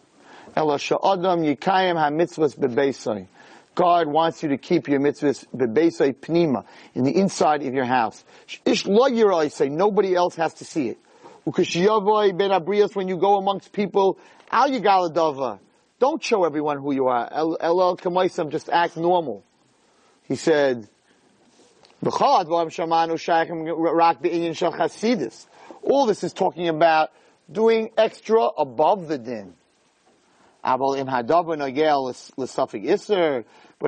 Ela 0.55 0.77
sha'adam 0.77 1.43
yikayim 1.43 1.97
ha-mitzvahs 1.97 2.57
bebeisai. 2.57 3.27
God 3.75 4.07
wants 4.07 4.43
you 4.43 4.49
to 4.49 4.57
keep 4.57 4.87
your 4.87 4.99
mitzvahs 4.99 5.45
bebesei 5.55 6.13
pnima 6.13 6.65
in 6.93 7.03
the 7.03 7.15
inside 7.15 7.63
of 7.63 7.73
your 7.73 7.85
house. 7.85 8.23
Ish 8.65 8.85
lo 8.85 9.05
I 9.35 9.47
say 9.47 9.69
nobody 9.69 10.15
else 10.15 10.35
has 10.35 10.53
to 10.55 10.65
see 10.65 10.89
it. 10.89 10.97
Ukashiyavoy 11.47 12.37
ben 12.37 12.51
abrias 12.51 12.95
when 12.95 13.07
you 13.07 13.17
go 13.17 13.37
amongst 13.37 13.71
people 13.71 14.19
al 14.51 14.69
yigaladava. 14.69 15.59
Don't 15.97 16.23
show 16.23 16.43
everyone 16.43 16.77
who 16.77 16.93
you 16.93 17.07
are. 17.07 17.27
El 17.31 17.57
el 17.59 17.97
kamaisam 17.97 18.51
just 18.51 18.69
act 18.69 18.95
normal. 18.95 19.43
He 20.23 20.35
said. 20.35 20.87
All 22.05 22.43
this 26.05 26.23
is 26.23 26.33
talking 26.33 26.67
about 26.67 27.11
doing 27.49 27.91
extra 27.97 28.45
above 28.45 29.07
the 29.07 29.17
din. 29.17 29.53
But 30.63 30.97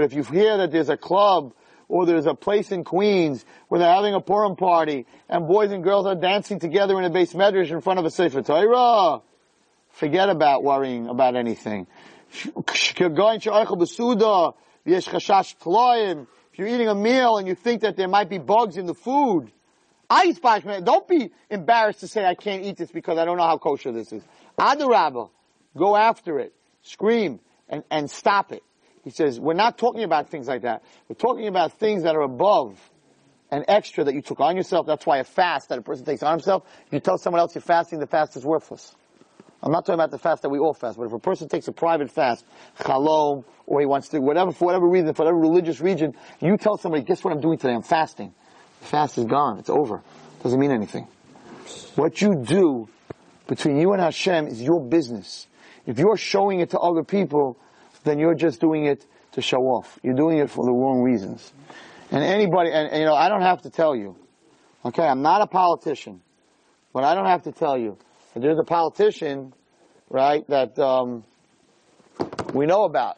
if 0.04 0.14
you 0.14 0.24
hear 0.24 0.58
that 0.58 0.72
there's 0.72 0.90
a 0.90 0.98
club 0.98 1.54
or 1.88 2.06
there's 2.06 2.26
a 2.26 2.34
place 2.34 2.72
in 2.72 2.84
Queens 2.84 3.46
where 3.68 3.80
they're 3.80 3.94
having 3.94 4.14
a 4.14 4.22
Purim 4.22 4.56
party 4.56 5.06
and 5.30 5.48
boys 5.48 5.72
and 5.72 5.84
girls 5.84 6.06
are 6.06 6.16
dancing 6.16 6.60
together 6.60 6.98
in 7.00 7.06
a 7.06 7.10
beis 7.10 7.36
medrash 7.36 7.70
in 7.70 7.82
front 7.82 8.00
of 8.00 8.06
a 8.06 8.12
Sefer 8.12 8.42
Torah, 8.42 9.22
forget 9.92 10.30
about 10.30 10.64
worrying 10.64 11.08
about 11.08 11.36
anything. 11.36 11.88
If 12.34 12.98
you're 12.98 13.10
eating 16.68 16.88
a 16.88 16.96
meal 16.96 17.38
and 17.38 17.48
you 17.48 17.56
think 17.56 17.82
that 17.82 17.96
there 17.96 18.08
might 18.08 18.30
be 18.30 18.40
bugs 18.40 18.78
in 18.78 18.88
the 18.88 18.96
food, 18.96 19.52
don't 20.10 21.08
be 21.08 21.32
embarrassed 21.50 22.02
to 22.02 22.08
say 22.08 22.26
I 22.26 22.36
can't 22.36 22.64
eat 22.64 22.78
this 22.78 22.92
because 22.92 23.18
I 23.18 23.26
don't 23.26 23.38
know 23.38 23.44
how 23.44 23.58
kosher 23.58 23.92
this 23.92 24.12
is. 24.12 24.24
Adarabah, 24.58 25.30
go 25.78 25.96
after 25.96 26.40
it 26.40 26.54
scream 26.86 27.40
and, 27.68 27.84
and 27.92 28.10
stop 28.10 28.52
it. 28.52 28.64
He 29.04 29.10
says, 29.10 29.40
we're 29.40 29.54
not 29.54 29.78
talking 29.78 30.04
about 30.04 30.30
things 30.30 30.48
like 30.48 30.64
that. 30.64 30.84
We're 31.08 31.16
talking 31.16 31.48
about 31.48 31.74
things 31.74 32.04
that 32.04 32.16
are 32.16 32.22
above 32.22 32.80
and 33.52 33.66
extra 33.68 34.04
that 34.04 34.16
you 34.16 34.22
took 34.22 34.40
on 34.40 34.56
yourself. 34.58 34.88
That's 34.88 35.06
why 35.06 35.20
a 35.20 35.24
fast 35.24 35.70
that 35.70 35.78
a 35.78 35.82
person 35.82 36.06
takes 36.06 36.24
on 36.24 36.32
himself, 36.32 36.64
you 36.92 37.00
tell 37.00 37.18
someone 37.18 37.40
else 37.40 37.54
you're 37.54 37.62
fasting, 37.62 38.00
the 38.00 38.08
fast 38.08 38.36
is 38.36 38.44
worthless. 38.44 38.96
I'm 39.62 39.72
not 39.72 39.86
talking 39.86 40.00
about 40.00 40.12
the 40.12 40.20
fast 40.20 40.42
that 40.44 40.50
we 40.50 40.60
all 40.60 40.74
fast, 40.74 40.98
but 40.98 41.06
if 41.06 41.14
a 41.14 41.20
person 41.20 41.48
takes 41.48 41.68
a 41.68 41.72
private 41.72 42.12
fast, 42.12 42.46
chalom, 42.84 43.46
or 43.66 43.80
he 43.80 43.86
wants 43.86 44.10
to, 44.10 44.20
whatever, 44.20 44.52
for 44.52 44.66
whatever 44.66 44.88
reason, 44.88 45.14
for 45.14 45.24
whatever 45.24 45.40
religious 45.40 45.80
region, 45.82 46.16
you 46.40 46.58
tell 46.58 46.78
somebody, 46.78 47.04
guess 47.04 47.24
what 47.24 47.34
I'm 47.34 47.42
doing 47.42 47.58
today? 47.58 47.74
I'm 47.74 47.82
fasting. 47.82 48.34
The 48.82 48.88
fast 48.88 49.18
is 49.18 49.26
gone. 49.26 49.60
It's 49.60 49.70
over. 49.70 50.04
Doesn't 50.44 50.60
mean 50.60 50.72
anything. 50.72 51.08
What 51.96 52.22
you 52.22 52.44
do 52.44 52.90
between 53.48 53.80
you 53.80 53.94
and 53.94 54.02
Hashem 54.02 54.48
is 54.48 54.62
your 54.62 54.82
business. 54.82 55.48
If 55.86 56.00
you're 56.00 56.18
showing 56.18 56.60
it 56.60 56.72
to 56.72 56.80
other 56.80 57.04
people, 57.04 57.58
then 58.04 58.20
you're 58.20 58.36
just 58.36 58.60
doing 58.60 58.86
it 58.86 59.06
to 59.34 59.42
show 59.42 59.64
off. 59.64 60.00
You're 60.04 60.16
doing 60.16 60.40
it 60.40 60.50
for 60.50 60.66
the 60.66 60.72
wrong 60.72 61.02
reasons. 61.02 61.52
And 62.12 62.24
anybody, 62.24 62.72
and, 62.72 62.90
and, 62.90 63.00
you 63.00 63.06
know, 63.06 63.16
I 63.16 63.30
don't 63.30 63.42
have 63.42 63.64
to 63.64 63.70
tell 63.70 63.96
you. 63.96 64.16
Okay, 64.84 65.04
I'm 65.04 65.22
not 65.22 65.42
a 65.42 65.48
politician, 65.48 66.22
but 66.94 67.04
I 67.04 67.16
don't 67.16 67.26
have 67.26 67.44
to 67.44 67.52
tell 67.52 67.78
you. 67.78 67.98
There's 68.36 68.60
a 68.60 68.64
politician, 68.64 69.54
right, 70.10 70.48
that 70.50 70.78
um, 70.78 71.24
we 72.54 72.66
know 72.66 72.84
about. 72.84 73.18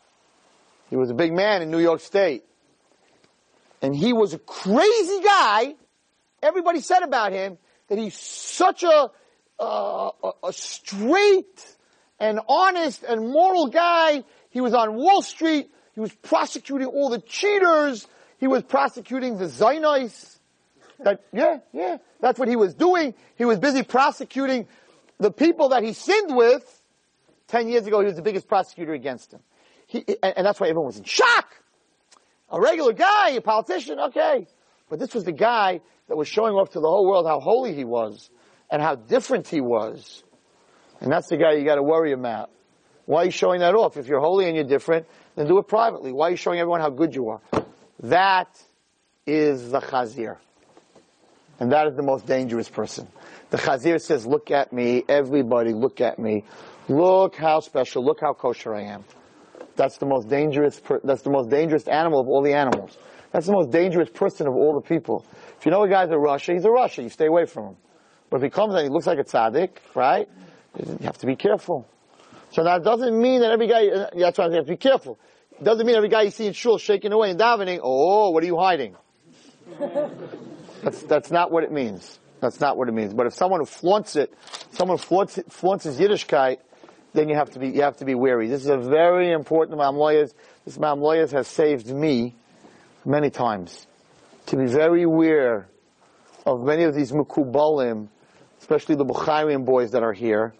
He 0.89 0.95
was 0.95 1.09
a 1.09 1.13
big 1.13 1.33
man 1.33 1.61
in 1.61 1.71
New 1.71 1.79
York 1.79 1.99
State. 1.99 2.43
And 3.81 3.95
he 3.95 4.13
was 4.13 4.33
a 4.33 4.39
crazy 4.39 5.21
guy. 5.21 5.75
Everybody 6.41 6.79
said 6.79 7.01
about 7.03 7.31
him 7.31 7.57
that 7.89 7.97
he's 7.97 8.17
such 8.17 8.83
a, 8.83 9.11
uh, 9.59 10.11
a, 10.23 10.31
a 10.45 10.53
straight, 10.53 11.76
an 12.19 12.39
honest 12.47 13.03
and 13.03 13.29
moral 13.29 13.67
guy. 13.67 14.23
He 14.49 14.61
was 14.61 14.73
on 14.73 14.95
Wall 14.95 15.21
Street. 15.21 15.69
He 15.93 15.99
was 15.99 16.13
prosecuting 16.13 16.87
all 16.87 17.09
the 17.09 17.19
cheaters. 17.19 18.07
He 18.39 18.47
was 18.47 18.63
prosecuting 18.63 19.37
the 19.37 19.45
Zionites. 19.45 20.37
That, 20.99 21.21
yeah, 21.31 21.57
yeah. 21.73 21.97
That's 22.21 22.39
what 22.39 22.47
he 22.47 22.55
was 22.55 22.73
doing. 22.73 23.13
He 23.35 23.45
was 23.45 23.59
busy 23.59 23.83
prosecuting 23.83 24.67
the 25.19 25.31
people 25.31 25.69
that 25.69 25.83
he 25.83 25.93
sinned 25.93 26.35
with. 26.35 26.73
Ten 27.47 27.69
years 27.69 27.87
ago, 27.87 27.99
he 28.01 28.07
was 28.07 28.15
the 28.15 28.21
biggest 28.21 28.47
prosecutor 28.47 28.93
against 28.93 29.31
him. 29.33 29.39
He, 29.85 30.03
and 30.21 30.45
that's 30.45 30.59
why 30.59 30.67
everyone 30.67 30.87
was 30.87 30.97
in 30.97 31.05
shock. 31.05 31.47
A 32.49 32.59
regular 32.59 32.93
guy, 32.93 33.29
a 33.29 33.41
politician, 33.41 33.99
okay. 33.99 34.47
But 34.89 34.99
this 34.99 35.13
was 35.13 35.23
the 35.23 35.31
guy 35.31 35.81
that 36.07 36.15
was 36.15 36.27
showing 36.27 36.55
off 36.55 36.71
to 36.71 36.79
the 36.79 36.87
whole 36.87 37.07
world 37.07 37.25
how 37.25 37.39
holy 37.39 37.73
he 37.73 37.85
was 37.85 38.29
and 38.69 38.81
how 38.81 38.95
different 38.95 39.47
he 39.47 39.61
was. 39.61 40.23
And 40.99 41.11
that's 41.11 41.27
the 41.27 41.37
guy 41.37 41.53
you 41.53 41.65
gotta 41.65 41.83
worry 41.83 42.11
about. 42.11 42.49
Why 43.05 43.21
are 43.21 43.25
you 43.25 43.31
showing 43.31 43.61
that 43.61 43.73
off? 43.73 43.97
If 43.97 44.07
you're 44.07 44.19
holy 44.19 44.47
and 44.47 44.55
you're 44.55 44.65
different, 44.65 45.05
then 45.35 45.47
do 45.47 45.57
it 45.59 45.67
privately. 45.67 46.11
Why 46.11 46.27
are 46.27 46.31
you 46.31 46.37
showing 46.37 46.59
everyone 46.59 46.81
how 46.81 46.89
good 46.89 47.15
you 47.15 47.29
are? 47.29 47.41
That 48.01 48.49
is 49.25 49.71
the 49.71 49.79
chazir. 49.79 50.37
And 51.59 51.71
that 51.71 51.87
is 51.87 51.95
the 51.95 52.03
most 52.03 52.25
dangerous 52.25 52.69
person. 52.69 53.07
The 53.49 53.57
chazir 53.57 54.01
says, 54.01 54.25
look 54.25 54.51
at 54.51 54.73
me, 54.73 55.03
everybody 55.07 55.73
look 55.73 56.01
at 56.01 56.19
me. 56.19 56.43
Look 56.89 57.35
how 57.35 57.61
special, 57.61 58.03
look 58.03 58.19
how 58.21 58.33
kosher 58.33 58.75
I 58.75 58.83
am. 58.83 59.05
That's 59.75 59.97
the 59.97 60.05
most 60.05 60.27
dangerous, 60.27 60.79
per- 60.79 61.01
that's 61.03 61.21
the 61.21 61.29
most 61.29 61.49
dangerous 61.49 61.87
animal 61.87 62.19
of 62.19 62.27
all 62.27 62.41
the 62.41 62.53
animals. 62.53 62.97
That's 63.31 63.45
the 63.45 63.53
most 63.53 63.71
dangerous 63.71 64.09
person 64.09 64.47
of 64.47 64.55
all 64.55 64.73
the 64.73 64.87
people. 64.87 65.25
If 65.59 65.65
you 65.65 65.71
know 65.71 65.83
a 65.83 65.89
guy's 65.89 66.09
a 66.09 66.13
rasha, 66.13 66.53
he's 66.53 66.65
a 66.65 66.69
rasha. 66.69 67.03
You 67.03 67.09
stay 67.09 67.27
away 67.27 67.45
from 67.45 67.65
him. 67.65 67.77
But 68.29 68.37
if 68.37 68.43
he 68.43 68.49
comes 68.49 68.73
and 68.73 68.83
he 68.83 68.89
looks 68.89 69.07
like 69.07 69.19
a 69.19 69.23
tzaddik, 69.23 69.69
right? 69.95 70.27
You 70.77 70.97
have 71.05 71.17
to 71.19 71.25
be 71.25 71.35
careful. 71.35 71.87
So 72.51 72.63
that 72.63 72.83
doesn't 72.83 73.19
mean 73.19 73.41
that 73.41 73.51
every 73.51 73.67
guy, 73.67 73.87
uh, 73.87 74.09
that's 74.15 74.37
why 74.37 74.47
you 74.47 74.53
have 74.53 74.65
to 74.65 74.71
be 74.71 74.77
careful. 74.77 75.19
It 75.59 75.63
doesn't 75.63 75.85
mean 75.85 75.95
every 75.95 76.09
guy 76.09 76.23
you 76.23 76.31
see 76.31 76.47
in 76.47 76.53
shul 76.53 76.77
shaking 76.77 77.11
away 77.11 77.31
and 77.31 77.39
davening, 77.39 77.79
oh, 77.81 78.29
what 78.29 78.43
are 78.43 78.45
you 78.45 78.57
hiding? 78.57 78.95
that's, 80.83 81.03
that's 81.03 81.31
not 81.31 81.51
what 81.51 81.63
it 81.63 81.71
means. 81.71 82.19
That's 82.39 82.59
not 82.59 82.77
what 82.77 82.87
it 82.87 82.93
means. 82.93 83.13
But 83.13 83.25
if 83.25 83.33
someone 83.33 83.65
flaunts 83.65 84.15
it, 84.15 84.33
someone 84.71 84.97
flaunts, 84.97 85.37
it, 85.39 85.51
flaunts 85.51 85.85
his 85.85 85.99
Yiddishkeit, 85.99 86.57
then 87.13 87.29
you 87.29 87.35
have 87.35 87.49
to 87.51 87.59
be, 87.59 87.69
you 87.69 87.81
have 87.81 87.97
to 87.97 88.05
be 88.05 88.13
wary. 88.13 88.47
This 88.47 88.61
is 88.61 88.69
a 88.69 88.77
very 88.77 89.31
important 89.31 89.79
Mamloyas. 89.79 90.33
This 90.65 90.77
Mamloyas 90.77 91.31
has 91.31 91.47
saved 91.47 91.87
me 91.87 92.35
many 93.05 93.29
times. 93.29 93.87
To 94.47 94.57
be 94.57 94.67
very 94.67 95.03
aware 95.03 95.67
of 96.45 96.63
many 96.63 96.83
of 96.83 96.93
these 96.93 97.11
Mukubalim, 97.11 98.07
especially 98.59 98.95
the 98.95 99.05
Bukharian 99.05 99.65
boys 99.65 99.91
that 99.91 100.03
are 100.03 100.13
here. 100.13 100.53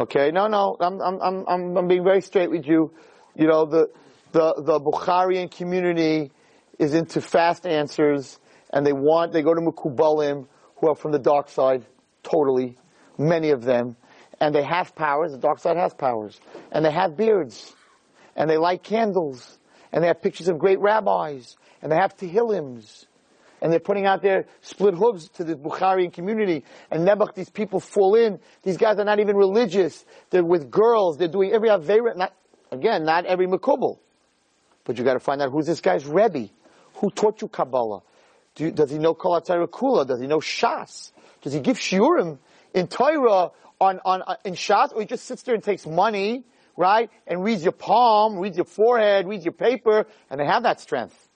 Okay, 0.00 0.30
no, 0.30 0.46
no, 0.46 0.78
I'm, 0.80 0.98
I'm, 1.02 1.46
I'm, 1.46 1.76
I'm 1.76 1.86
being 1.86 2.04
very 2.04 2.22
straight 2.22 2.50
with 2.50 2.66
you. 2.66 2.90
You 3.36 3.46
know, 3.46 3.66
the, 3.66 3.90
the, 4.32 4.54
the 4.56 4.80
Bukharian 4.80 5.54
community 5.54 6.30
is 6.78 6.94
into 6.94 7.20
fast 7.20 7.66
answers, 7.66 8.38
and 8.72 8.86
they 8.86 8.94
want, 8.94 9.34
they 9.34 9.42
go 9.42 9.52
to 9.52 9.60
Mukubalim, 9.60 10.46
who 10.76 10.88
are 10.88 10.94
from 10.94 11.12
the 11.12 11.18
dark 11.18 11.50
side, 11.50 11.84
totally, 12.22 12.78
many 13.18 13.50
of 13.50 13.62
them, 13.62 13.94
and 14.40 14.54
they 14.54 14.62
have 14.62 14.94
powers, 14.96 15.32
the 15.32 15.38
dark 15.38 15.58
side 15.58 15.76
has 15.76 15.92
powers, 15.92 16.40
and 16.72 16.82
they 16.82 16.90
have 16.90 17.14
beards, 17.14 17.74
and 18.34 18.48
they 18.48 18.56
light 18.56 18.82
candles, 18.82 19.58
and 19.92 20.02
they 20.02 20.08
have 20.08 20.22
pictures 20.22 20.48
of 20.48 20.58
great 20.58 20.80
rabbis, 20.80 21.58
and 21.82 21.92
they 21.92 21.96
have 21.96 22.16
Tehillims, 22.16 23.04
and 23.60 23.72
they're 23.72 23.80
putting 23.80 24.06
out 24.06 24.22
their 24.22 24.46
split 24.62 24.94
hooves 24.94 25.28
to 25.30 25.44
the 25.44 25.54
Bukharian 25.54 26.12
community, 26.12 26.64
and 26.90 27.06
Nebuch, 27.06 27.34
these 27.34 27.50
people 27.50 27.80
fall 27.80 28.14
in. 28.14 28.40
These 28.62 28.76
guys 28.76 28.98
are 28.98 29.04
not 29.04 29.20
even 29.20 29.36
religious. 29.36 30.04
They're 30.30 30.44
with 30.44 30.70
girls. 30.70 31.18
They're 31.18 31.28
doing 31.28 31.52
every 31.52 31.68
Avera. 31.68 32.16
Not, 32.16 32.34
again, 32.70 33.04
not 33.04 33.26
every 33.26 33.46
Makubal. 33.46 33.98
But 34.84 34.98
you 34.98 35.04
gotta 35.04 35.20
find 35.20 35.42
out 35.42 35.50
who's 35.50 35.66
this 35.66 35.80
guy's 35.80 36.06
Rebbe. 36.06 36.48
Who 36.94 37.10
taught 37.10 37.42
you 37.42 37.48
Kabbalah? 37.48 38.02
Do 38.54 38.64
you, 38.64 38.70
does 38.72 38.90
he 38.90 38.98
know 38.98 39.14
Kol 39.14 39.40
Kula? 39.40 40.06
Does 40.06 40.20
he 40.20 40.26
know 40.26 40.38
Shas? 40.38 41.12
Does 41.42 41.52
he 41.52 41.60
give 41.60 41.78
Shiurim 41.78 42.38
in 42.74 42.88
Torah 42.88 43.50
on, 43.80 44.00
on, 44.04 44.22
uh, 44.26 44.36
in 44.44 44.54
Shas? 44.54 44.92
Or 44.94 45.00
he 45.00 45.06
just 45.06 45.24
sits 45.24 45.42
there 45.42 45.54
and 45.54 45.62
takes 45.62 45.86
money, 45.86 46.44
right? 46.76 47.10
And 47.26 47.42
reads 47.42 47.62
your 47.62 47.72
palm, 47.72 48.38
reads 48.38 48.56
your 48.56 48.66
forehead, 48.66 49.26
reads 49.26 49.44
your 49.44 49.52
paper, 49.52 50.06
and 50.28 50.40
they 50.40 50.44
have 50.44 50.64
that 50.64 50.80
strength. 50.80 51.28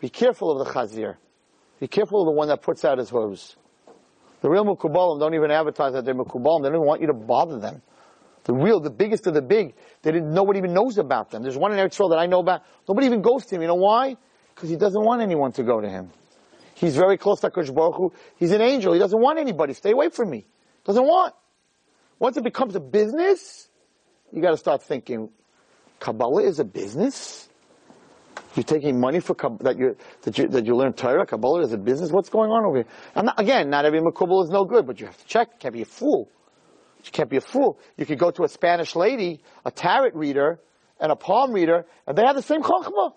Be 0.00 0.08
careful 0.08 0.60
of 0.60 0.66
the 0.66 0.72
Chazir. 0.72 1.16
Be 1.80 1.88
careful 1.88 2.22
of 2.22 2.26
the 2.26 2.32
one 2.32 2.48
that 2.48 2.62
puts 2.62 2.84
out 2.84 2.98
his 2.98 3.10
hooves. 3.10 3.56
The 4.40 4.50
real 4.50 4.64
Mukubalim 4.64 5.18
don't 5.18 5.34
even 5.34 5.50
advertise 5.50 5.92
that 5.94 6.04
they're 6.04 6.14
Mukubalim. 6.14 6.62
They 6.62 6.68
don't 6.68 6.76
even 6.76 6.86
want 6.86 7.00
you 7.00 7.08
to 7.08 7.14
bother 7.14 7.58
them. 7.58 7.82
The 8.44 8.54
real, 8.54 8.80
the 8.80 8.90
biggest 8.90 9.26
of 9.26 9.34
the 9.34 9.42
big, 9.42 9.74
they 10.02 10.12
didn't, 10.12 10.32
nobody 10.32 10.58
even 10.58 10.72
knows 10.72 10.98
about 10.98 11.30
them. 11.30 11.42
There's 11.42 11.56
one 11.56 11.72
in 11.72 11.78
Eretz 11.78 11.96
that 12.10 12.18
I 12.18 12.26
know 12.26 12.38
about. 12.40 12.62
Nobody 12.88 13.06
even 13.06 13.20
goes 13.20 13.44
to 13.46 13.56
him. 13.56 13.62
You 13.62 13.68
know 13.68 13.74
why? 13.74 14.16
Because 14.54 14.70
he 14.70 14.76
doesn't 14.76 15.02
want 15.02 15.20
anyone 15.20 15.52
to 15.52 15.64
go 15.64 15.80
to 15.80 15.88
him. 15.88 16.10
He's 16.74 16.94
very 16.94 17.18
close 17.18 17.40
to 17.40 17.50
Akash 17.50 17.74
Baruch 17.74 17.96
Hu. 17.96 18.12
He's 18.36 18.52
an 18.52 18.60
angel. 18.60 18.92
He 18.92 18.98
doesn't 18.98 19.20
want 19.20 19.38
anybody. 19.38 19.72
Stay 19.72 19.90
away 19.90 20.10
from 20.10 20.30
me. 20.30 20.46
Doesn't 20.84 21.02
want. 21.02 21.34
Once 22.18 22.36
it 22.36 22.44
becomes 22.44 22.76
a 22.76 22.80
business, 22.80 23.68
you 24.32 24.40
gotta 24.40 24.56
start 24.56 24.82
thinking, 24.82 25.30
Kabbalah 25.98 26.44
is 26.44 26.60
a 26.60 26.64
business? 26.64 27.48
You're 28.56 28.64
taking 28.64 28.98
money 28.98 29.20
for 29.20 29.36
that 29.60 29.78
you 29.78 29.96
that 30.22 30.38
you 30.38 30.48
that 30.48 30.64
you 30.64 30.74
learn 30.74 30.94
Torah 30.94 31.26
Kabbalah 31.26 31.62
as 31.62 31.74
a 31.74 31.78
business. 31.78 32.10
What's 32.10 32.30
going 32.30 32.50
on 32.50 32.64
over 32.64 32.76
here? 32.78 32.86
Not, 33.14 33.38
again, 33.38 33.68
not 33.68 33.84
every 33.84 34.00
makubal 34.00 34.42
is 34.44 34.50
no 34.50 34.64
good, 34.64 34.86
but 34.86 34.98
you 34.98 35.04
have 35.06 35.18
to 35.18 35.26
check. 35.26 35.48
You 35.52 35.58
can't 35.58 35.74
be 35.74 35.82
a 35.82 35.86
fool. 35.86 36.30
You 37.04 37.10
can't 37.12 37.28
be 37.28 37.36
a 37.36 37.42
fool. 37.42 37.78
You 37.98 38.06
could 38.06 38.18
go 38.18 38.30
to 38.30 38.44
a 38.44 38.48
Spanish 38.48 38.96
lady, 38.96 39.42
a 39.66 39.70
tarot 39.70 40.12
reader, 40.14 40.58
and 40.98 41.12
a 41.12 41.16
palm 41.16 41.52
reader, 41.52 41.84
and 42.06 42.16
they 42.16 42.24
have 42.24 42.34
the 42.34 42.42
same 42.42 42.62
chachma. 42.62 43.12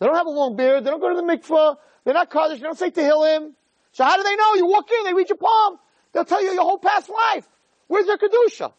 They 0.00 0.06
don't 0.06 0.16
have 0.16 0.26
a 0.26 0.30
long 0.30 0.56
beard. 0.56 0.84
They 0.84 0.90
don't 0.90 1.00
go 1.00 1.10
to 1.10 1.14
the 1.14 1.22
mikvah. 1.22 1.76
They're 2.04 2.14
not 2.14 2.30
kaddish. 2.30 2.58
They 2.58 2.64
don't 2.64 2.78
say 2.78 2.90
tehillim. 2.90 3.52
So 3.92 4.04
how 4.04 4.16
do 4.16 4.24
they 4.24 4.34
know? 4.34 4.54
You 4.54 4.66
walk 4.66 4.90
in, 4.90 5.04
they 5.04 5.14
read 5.14 5.28
your 5.28 5.38
palm. 5.38 5.78
They'll 6.12 6.24
tell 6.24 6.42
you 6.42 6.52
your 6.52 6.62
whole 6.62 6.78
past 6.78 7.08
life. 7.08 7.46
Where's 7.86 8.06
their 8.06 8.18
kedusha? 8.18 8.72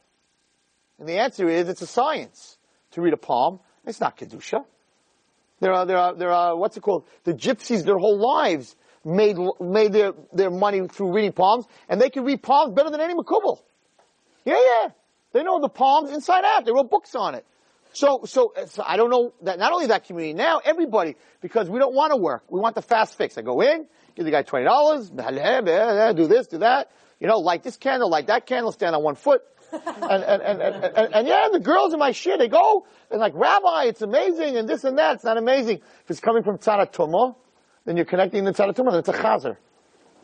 And 1.00 1.08
the 1.08 1.20
answer 1.20 1.48
is 1.48 1.70
it's 1.70 1.82
a 1.82 1.88
science 1.88 2.58
to 2.92 3.02
read 3.02 3.14
a 3.14 3.18
palm. 3.18 3.60
It's 3.86 4.02
not 4.02 4.18
kedusha. 4.18 4.66
There 5.60 5.74
are, 5.74 5.86
there 5.86 5.98
are, 5.98 6.16
there 6.16 6.32
are, 6.32 6.56
what's 6.56 6.78
it 6.78 6.82
called? 6.82 7.06
The 7.24 7.34
gypsies, 7.34 7.84
their 7.84 7.98
whole 7.98 8.18
lives 8.18 8.76
made, 9.04 9.38
made 9.60 9.94
their, 9.94 10.14
their 10.34 10.50
money 10.50 10.88
through 10.88 11.14
reading 11.14 11.34
palms, 11.34 11.66
and 11.88 12.00
they 12.00 12.10
can 12.10 12.24
read 12.24 12.42
palms 12.42 12.74
better 12.74 12.90
than 12.90 13.02
any 13.02 13.14
makubal. 13.14 13.60
Yeah, 14.46 14.60
yeah. 14.60 14.90
They 15.34 15.44
know 15.44 15.60
the 15.60 15.70
palms 15.70 16.12
inside 16.12 16.44
out. 16.46 16.66
They 16.66 16.72
wrote 16.72 16.90
books 16.90 17.14
on 17.16 17.36
it. 17.36 17.46
So, 17.92 18.22
so, 18.26 18.54
so, 18.68 18.84
I 18.86 18.98
don't 18.98 19.10
know 19.10 19.34
that, 19.42 19.58
not 19.58 19.74
only 19.74 19.88
that 19.88 20.06
community, 20.06 20.34
now 20.34 20.62
everybody, 20.64 21.16
because 21.42 21.70
we 21.70 21.80
don't 21.80 21.96
want 21.96 22.12
to 22.12 22.18
work. 22.18 22.44
We 22.50 22.60
want 22.60 22.76
the 22.76 22.84
fast 22.84 23.18
fix. 23.18 23.38
I 23.38 23.42
go 23.42 23.62
in, 23.62 23.88
give 24.16 24.26
the 24.26 24.32
guy 24.32 24.44
$20, 24.44 26.16
do 26.16 26.28
this, 26.28 26.48
do 26.48 26.60
that. 26.60 26.92
You 27.20 27.28
know, 27.28 27.40
light 27.40 27.64
this 27.64 27.78
candle, 27.78 28.10
light 28.10 28.28
that 28.28 28.46
candle, 28.46 28.72
stand 28.72 28.96
on 28.96 29.04
one 29.04 29.16
foot 29.16 29.42
and, 29.72 30.24
and, 30.24 30.42
and, 30.42 30.62
and, 30.62 31.14
and, 31.14 31.28
yeah, 31.28 31.48
the 31.52 31.60
girls 31.60 31.94
in 31.94 32.00
my 32.00 32.12
shit, 32.12 32.40
they 32.40 32.48
go 32.48 32.86
and 33.12 33.20
like, 33.20 33.34
Rabbi, 33.36 33.86
it's 33.86 34.02
amazing 34.02 34.58
and 34.58 34.68
this 34.68 34.84
and 34.84 34.98
that. 34.98 35.16
It's 35.16 35.24
not 35.24 35.38
amazing. 35.38 35.78
If 35.78 36.12
it's 36.12 36.20
coming 36.20 36.44
from 36.44 36.58
Tzara 36.58 37.36
then 37.86 37.96
you're 37.96 38.06
connecting 38.06 38.44
the 38.44 38.52
Tzara 38.52 38.76
then 38.76 38.96
it's 38.96 39.10
a 39.10 39.14
Chazer. 39.14 39.58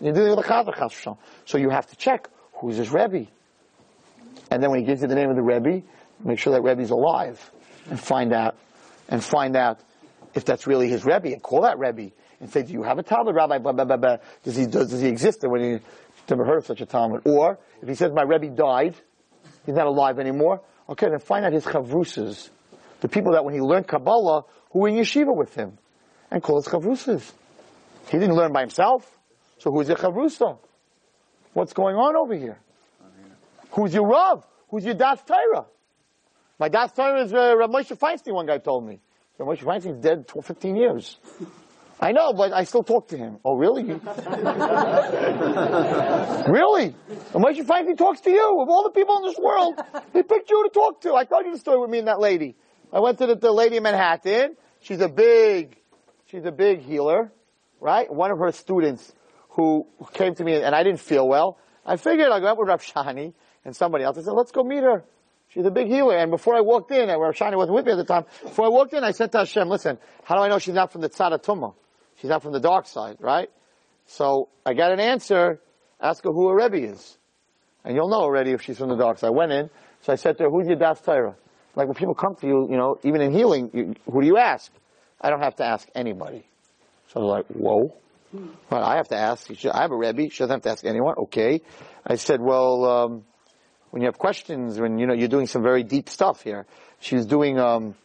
You're 0.02 0.14
dealing 0.14 0.36
with 0.36 0.46
a 0.46 0.50
Chazer, 0.50 0.76
Chaz 0.76 1.18
So 1.46 1.58
you 1.58 1.70
have 1.70 1.88
to 1.88 1.96
check, 1.96 2.30
who's 2.54 2.78
his 2.78 2.92
Rebbe? 2.92 3.28
And 4.52 4.62
then 4.62 4.70
when 4.70 4.80
he 4.80 4.86
gives 4.86 5.02
you 5.02 5.08
the 5.08 5.16
name 5.16 5.30
of 5.30 5.36
the 5.36 5.42
Rebbe, 5.42 5.84
make 6.24 6.40
sure 6.40 6.54
that 6.54 6.62
Rebbe's 6.62 6.92
alive 6.92 7.52
and 7.90 8.00
find 8.00 8.34
out, 8.34 8.56
and 9.10 9.24
find 9.24 9.56
out 9.56 9.80
if 10.34 10.46
that's 10.46 10.68
really 10.68 10.90
his 10.90 11.06
Rebbe 11.06 11.28
and 11.28 11.42
call 11.42 11.62
that 11.62 11.80
Rebbe 11.80 12.12
and 12.40 12.52
say, 12.52 12.64
do 12.64 12.74
you 12.74 12.84
have 12.84 13.00
a 13.00 13.04
talmid 13.04 13.36
Rabbi? 13.36 13.60
Blah, 13.60 13.72
blah, 13.72 13.86
blah, 13.86 13.98
blah. 13.98 14.18
Does 14.44 14.56
he, 14.56 14.66
does, 14.66 14.90
does 14.90 15.02
he 15.02 15.08
exist? 15.08 15.44
And 15.44 15.52
when 15.52 15.62
he 15.62 15.80
never 16.30 16.46
heard 16.46 16.58
of 16.58 16.66
such 16.66 16.82
a 16.82 16.86
talmid. 16.86 17.26
Or, 17.26 17.60
if 17.82 17.88
he 17.88 17.96
says 17.96 18.12
my 18.14 18.24
Rebbe 18.24 18.50
died, 18.50 18.96
he's 19.66 19.76
not 19.76 19.88
alive 19.88 20.20
anymore. 20.20 20.62
Okay, 20.90 21.10
then 21.10 21.20
find 21.20 21.46
out 21.46 21.54
his 21.54 21.66
chavrusas. 21.66 22.50
The 23.02 23.08
people 23.08 23.34
that 23.34 23.44
when 23.44 23.54
he 23.54 23.62
learned 23.62 23.88
Kabbalah, 23.88 24.46
who 24.72 24.80
were 24.80 24.88
in 24.88 24.96
yeshiva 24.96 25.36
with 25.36 25.54
him. 25.56 25.78
And 26.32 26.42
call 26.42 26.62
his 26.62 26.68
chavrusas. 26.68 27.32
He 28.10 28.18
didn't 28.18 28.36
learn 28.36 28.52
by 28.52 28.62
himself. 28.62 29.10
So 29.60 29.72
who's 29.72 29.88
your 29.88 29.98
chavrusa? 29.98 30.58
What's 31.54 31.74
going 31.74 31.96
on 31.96 32.16
over 32.16 32.36
here? 32.36 32.60
Who's 33.72 33.94
your 33.94 34.08
Rav? 34.08 34.46
Who's 34.70 34.86
your 34.86 34.96
Das 34.96 35.22
Torah? 35.24 35.66
My 36.60 36.70
Das 36.70 36.92
Torah 36.92 37.24
is 37.24 37.34
uh, 37.34 37.56
Rav 37.58 37.70
Moshe 37.70 37.98
Feinstein, 37.98 38.34
one 38.34 38.46
guy 38.46 38.58
told 38.58 38.86
me. 38.86 39.00
Rav 39.38 39.48
Moshe 39.48 39.64
Feinstein's 39.64 40.02
dead 40.02 40.28
12, 40.28 40.46
15 40.46 40.76
years. 40.76 41.18
I 42.00 42.12
know, 42.12 42.34
but 42.34 42.52
I 42.52 42.66
still 42.66 42.84
talk 42.84 43.08
to 43.10 43.18
him. 43.18 43.38
Oh, 43.46 43.56
really? 43.56 43.84
really? 43.84 43.94
And 43.94 44.06
Moshe 47.44 47.66
Feinstein 47.66 47.98
talks 47.98 48.22
to 48.22 48.30
you. 48.30 48.62
Of 48.62 48.70
all 48.70 48.84
the 48.84 48.92
people 48.92 49.18
in 49.18 49.24
this 49.24 49.38
world, 49.38 49.80
he 50.14 50.22
picked 50.22 50.50
you 50.50 50.64
to 50.64 50.70
talk 50.74 51.02
to. 51.02 51.14
I 51.14 51.24
told 51.24 51.46
you 51.46 51.54
the 51.54 51.58
story 51.60 51.80
with 51.80 51.90
me 51.90 52.00
and 52.00 52.08
that 52.08 52.20
lady. 52.20 52.56
I 52.92 53.00
went 53.00 53.18
to 53.20 53.28
the, 53.28 53.36
the 53.36 53.52
lady 53.52 53.78
in 53.78 53.84
Manhattan. 53.84 54.58
She's 54.82 55.00
a 55.00 55.08
big, 55.08 55.78
she's 56.26 56.44
a 56.44 56.52
big 56.52 56.82
healer, 56.82 57.32
right? 57.80 58.12
One 58.14 58.32
of 58.32 58.40
her 58.40 58.52
students 58.52 59.14
who 59.52 59.88
came 60.14 60.36
to 60.36 60.44
me 60.44 60.62
and 60.62 60.76
I 60.76 60.84
didn't 60.84 61.00
feel 61.00 61.26
well. 61.28 61.58
I 61.86 61.96
figured 61.96 62.30
I'll 62.30 62.42
go 62.42 62.48
out 62.48 62.58
with 62.58 62.68
Rav 62.68 62.84
Shani 62.84 63.34
and 63.64 63.74
somebody 63.76 64.04
else. 64.04 64.18
I 64.18 64.22
said, 64.22 64.34
let's 64.34 64.52
go 64.52 64.64
meet 64.64 64.84
her. 64.84 65.06
She's 65.48 65.66
a 65.66 65.72
big 65.72 65.88
healer. 65.88 66.18
And 66.18 66.30
before 66.30 66.56
I 66.56 66.62
walked 66.62 66.92
in, 66.92 67.10
and 67.10 67.22
Rosh 67.22 67.40
Shani 67.40 67.56
wasn't 67.56 67.76
with 67.76 67.86
me 67.86 67.94
at 67.94 67.98
the 67.98 68.04
time, 68.04 68.26
before 68.44 68.66
I 68.66 68.70
walked 68.70 68.94
in, 68.94 69.04
I 69.04 69.12
said 69.12 69.32
to 69.32 69.40
Hashem, 69.40 69.70
listen, 69.70 69.98
how 70.26 70.36
do 70.36 70.42
I 70.42 70.50
know 70.50 70.60
she's 70.60 70.74
not 70.74 70.92
from 70.92 71.02
the 71.02 71.10
Tzad 71.10 71.42
Tumah? 71.44 71.74
She's 72.18 72.30
not 72.30 72.44
from 72.44 72.54
the 72.54 72.60
dark 72.60 72.88
side, 72.88 73.18
right? 73.20 73.50
So 74.08 74.50
I 74.66 74.74
got 74.74 74.92
an 74.92 75.00
answer. 75.00 75.60
Ask 76.00 76.24
her 76.24 76.32
who 76.32 76.50
her 76.50 76.56
Rebbe 76.56 76.78
is. 76.78 77.18
And 77.84 77.96
you'll 77.96 78.10
know 78.10 78.22
already 78.22 78.52
if 78.52 78.62
she's 78.62 78.78
from 78.78 78.90
the 78.90 78.96
dark 78.96 79.20
side. 79.20 79.28
I 79.28 79.32
went 79.32 79.52
in, 79.52 79.70
so 80.02 80.14
I 80.14 80.16
said 80.16 80.38
to 80.38 80.44
her, 80.44 80.50
who's 80.50 80.68
your 80.68 80.78
Das 80.78 81.00
Torah? 81.02 81.36
Like 81.76 81.88
when 81.88 81.96
people 81.96 82.16
come 82.16 82.36
to 82.36 82.48
you, 82.48 82.68
you 82.70 82.78
know, 82.78 82.98
even 83.04 83.22
in 83.22 83.32
healing, 83.32 83.70
you, 83.74 83.94
who 84.12 84.22
do 84.22 84.28
you 84.28 84.38
ask? 84.38 84.72
I 85.20 85.30
don't 85.30 85.42
have 85.42 85.56
to 85.58 85.66
ask 85.66 85.88
anybody. 85.94 86.46
So 87.10 87.22
was 87.22 87.30
like, 87.30 87.48
whoa. 87.48 87.96
Well, 88.70 88.84
I 88.84 88.98
have 88.98 89.08
to 89.10 89.16
ask. 89.16 89.50
I 89.66 89.82
have 89.82 89.92
a 89.92 89.96
Rebbe. 89.96 90.30
She 90.30 90.40
doesn't 90.40 90.50
have 90.50 90.62
to 90.64 90.70
ask 90.70 90.86
anyone. 90.86 91.16
Okay. 91.18 91.62
I 92.06 92.16
said, 92.16 92.42
well, 92.42 92.86
um, 92.86 93.24
when 93.92 94.02
you 94.02 94.08
have 94.08 94.18
questions, 94.18 94.80
when 94.80 95.00
you 95.00 95.08
know 95.08 95.14
you're 95.14 95.30
doing 95.30 95.48
some 95.48 95.64
very 95.64 95.84
deep 95.84 96.10
stuff 96.10 96.42
here. 96.42 96.66
She's 97.00 97.26
doing 97.26 97.60
um, 97.60 97.96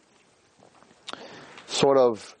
sort 1.67 1.97
of 1.97 2.35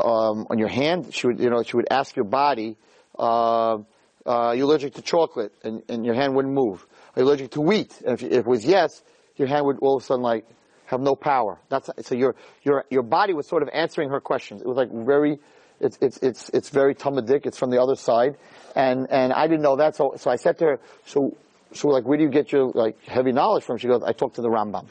um, 0.00 0.46
on 0.50 0.58
your 0.58 0.68
hand. 0.68 1.14
She 1.14 1.26
would, 1.26 1.40
you 1.40 1.50
know, 1.50 1.62
she 1.62 1.76
would 1.76 1.88
ask 1.90 2.14
your 2.16 2.24
body, 2.24 2.76
uh, 3.18 3.78
uh, 4.26 4.52
"You're 4.56 4.64
allergic 4.64 4.94
to 4.94 5.02
chocolate," 5.02 5.52
and, 5.62 5.82
and 5.88 6.04
your 6.04 6.14
hand 6.14 6.34
wouldn't 6.34 6.54
move. 6.54 6.86
Are 7.14 7.22
you 7.22 7.28
allergic 7.28 7.52
to 7.52 7.60
wheat? 7.60 8.00
And 8.04 8.14
if, 8.14 8.22
if 8.22 8.32
it 8.32 8.46
was 8.46 8.64
yes, 8.64 9.02
your 9.36 9.48
hand 9.48 9.66
would 9.66 9.78
all 9.80 9.96
of 9.96 10.02
a 10.02 10.06
sudden 10.06 10.22
like 10.22 10.46
have 10.86 11.00
no 11.00 11.14
power. 11.14 11.58
That's 11.68 11.90
so 12.02 12.14
your 12.14 12.34
your 12.62 12.84
your 12.90 13.02
body 13.02 13.32
was 13.32 13.46
sort 13.46 13.62
of 13.62 13.68
answering 13.72 14.10
her 14.10 14.20
questions. 14.20 14.62
It 14.62 14.66
was 14.66 14.76
like 14.76 14.90
very 14.90 15.38
it's 15.80 15.98
it's 16.00 16.18
it's 16.18 16.48
it's 16.50 16.70
very 16.70 16.94
Talmudic. 16.94 17.46
It's 17.46 17.58
from 17.58 17.70
the 17.70 17.80
other 17.80 17.96
side, 17.96 18.36
and 18.74 19.06
and 19.10 19.32
I 19.32 19.46
didn't 19.46 19.62
know 19.62 19.76
that. 19.76 19.96
So 19.96 20.14
so 20.16 20.30
I 20.30 20.36
said 20.36 20.58
to 20.58 20.64
her, 20.64 20.80
so 21.06 21.36
so 21.72 21.88
like 21.88 22.04
where 22.04 22.16
do 22.16 22.24
you 22.24 22.30
get 22.30 22.52
your 22.52 22.70
like 22.74 23.02
heavy 23.04 23.32
knowledge 23.32 23.64
from? 23.64 23.78
She 23.78 23.88
goes, 23.88 24.02
I 24.02 24.12
talked 24.12 24.36
to 24.36 24.42
the 24.42 24.48
Rambam. 24.48 24.86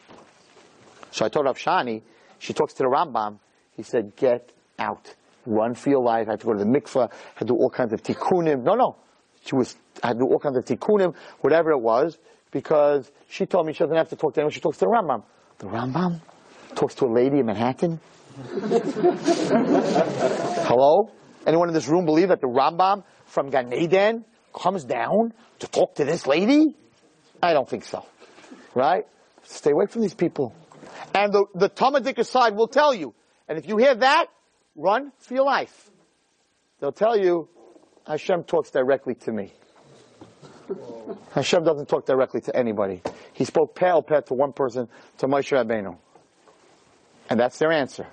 So 1.11 1.25
I 1.25 1.29
told 1.29 1.45
Rav 1.45 1.57
Shani, 1.57 2.01
she 2.39 2.53
talks 2.53 2.73
to 2.73 2.83
the 2.83 2.89
Rambam. 2.89 3.39
He 3.75 3.83
said, 3.83 4.15
get 4.15 4.51
out, 4.79 5.13
run 5.45 5.75
for 5.75 5.89
your 5.89 6.01
life. 6.01 6.27
I 6.27 6.31
had 6.31 6.39
to 6.41 6.45
go 6.45 6.53
to 6.53 6.59
the 6.59 6.65
mikveh, 6.65 7.11
had 7.35 7.47
to 7.47 7.53
do 7.53 7.55
all 7.55 7.69
kinds 7.69 7.93
of 7.93 8.01
tikkunim. 8.03 8.63
No, 8.63 8.75
no, 8.75 8.95
she 9.45 9.55
was 9.55 9.75
I 10.01 10.07
had 10.07 10.13
to 10.13 10.19
do 10.19 10.25
all 10.25 10.39
kinds 10.39 10.57
of 10.57 10.65
tikkunim, 10.65 11.15
whatever 11.41 11.71
it 11.71 11.79
was, 11.79 12.17
because 12.51 13.11
she 13.29 13.45
told 13.45 13.67
me 13.67 13.73
she 13.73 13.79
doesn't 13.79 13.95
have 13.95 14.09
to 14.09 14.15
talk 14.15 14.33
to 14.35 14.39
anyone. 14.39 14.51
She 14.51 14.61
talks 14.61 14.77
to 14.79 14.85
the 14.85 14.91
Rambam. 14.91 15.23
The 15.59 15.67
Rambam 15.67 16.21
talks 16.75 16.95
to 16.95 17.05
a 17.05 17.11
lady 17.11 17.39
in 17.39 17.45
Manhattan. 17.45 17.99
Hello? 20.65 21.11
Anyone 21.45 21.67
in 21.67 21.73
this 21.73 21.87
room 21.87 22.05
believe 22.05 22.29
that 22.29 22.41
the 22.41 22.47
Rambam 22.47 23.03
from 23.25 23.49
Gan 23.49 23.73
Eden 23.73 24.25
comes 24.53 24.83
down 24.85 25.33
to 25.59 25.67
talk 25.67 25.95
to 25.95 26.05
this 26.05 26.25
lady? 26.25 26.75
I 27.41 27.53
don't 27.53 27.67
think 27.69 27.83
so. 27.83 28.05
Right? 28.73 29.05
Stay 29.43 29.71
away 29.71 29.85
from 29.87 30.01
these 30.01 30.13
people. 30.13 30.55
And 31.13 31.33
the, 31.33 31.45
the 31.53 31.69
Talmudic 31.69 32.23
side 32.25 32.55
will 32.55 32.67
tell 32.67 32.93
you. 32.93 33.13
And 33.47 33.57
if 33.57 33.67
you 33.67 33.77
hear 33.77 33.93
that, 33.93 34.27
run 34.75 35.11
for 35.19 35.33
your 35.33 35.45
life. 35.45 35.89
They'll 36.79 36.91
tell 36.91 37.17
you, 37.17 37.49
Hashem 38.05 38.43
talks 38.43 38.71
directly 38.71 39.15
to 39.15 39.31
me. 39.31 39.53
Hashem 41.33 41.63
doesn't 41.63 41.87
talk 41.87 42.05
directly 42.05 42.41
to 42.41 42.55
anybody. 42.55 43.01
He 43.33 43.45
spoke 43.45 43.75
pale 43.75 44.01
pet 44.01 44.27
to 44.27 44.33
one 44.33 44.53
person, 44.53 44.87
to 45.19 45.27
Moshe 45.27 45.51
Rabbeinu. 45.51 45.97
And 47.29 47.39
that's 47.39 47.57
their 47.57 47.71
answer. 47.71 48.07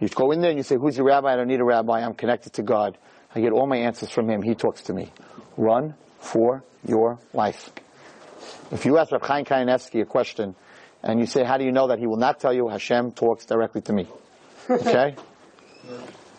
You 0.00 0.08
go 0.08 0.32
in 0.32 0.40
there 0.40 0.50
and 0.50 0.58
you 0.58 0.64
say, 0.64 0.76
who's 0.76 0.96
your 0.96 1.06
rabbi? 1.06 1.32
I 1.32 1.36
don't 1.36 1.46
need 1.46 1.60
a 1.60 1.64
rabbi. 1.64 2.00
I'm 2.00 2.14
connected 2.14 2.54
to 2.54 2.62
God. 2.62 2.98
I 3.34 3.40
get 3.40 3.52
all 3.52 3.66
my 3.66 3.76
answers 3.76 4.10
from 4.10 4.28
him. 4.28 4.42
He 4.42 4.54
talks 4.54 4.82
to 4.82 4.92
me. 4.92 5.12
Run 5.56 5.94
for 6.18 6.64
your 6.84 7.18
life. 7.32 7.70
If 8.72 8.84
you 8.84 8.98
ask 8.98 9.12
Reb 9.12 9.24
Chaim 9.24 9.44
Kanievsky 9.44 10.02
a 10.02 10.04
question 10.04 10.56
and 11.02 11.20
you 11.20 11.26
say, 11.26 11.44
how 11.44 11.56
do 11.56 11.64
you 11.64 11.72
know 11.72 11.88
that 11.88 11.98
he 11.98 12.06
will 12.06 12.16
not 12.16 12.40
tell 12.40 12.52
you 12.52 12.68
Hashem 12.68 13.12
talks 13.12 13.46
directly 13.46 13.80
to 13.82 13.92
me? 13.92 14.08
Okay? 14.70 15.16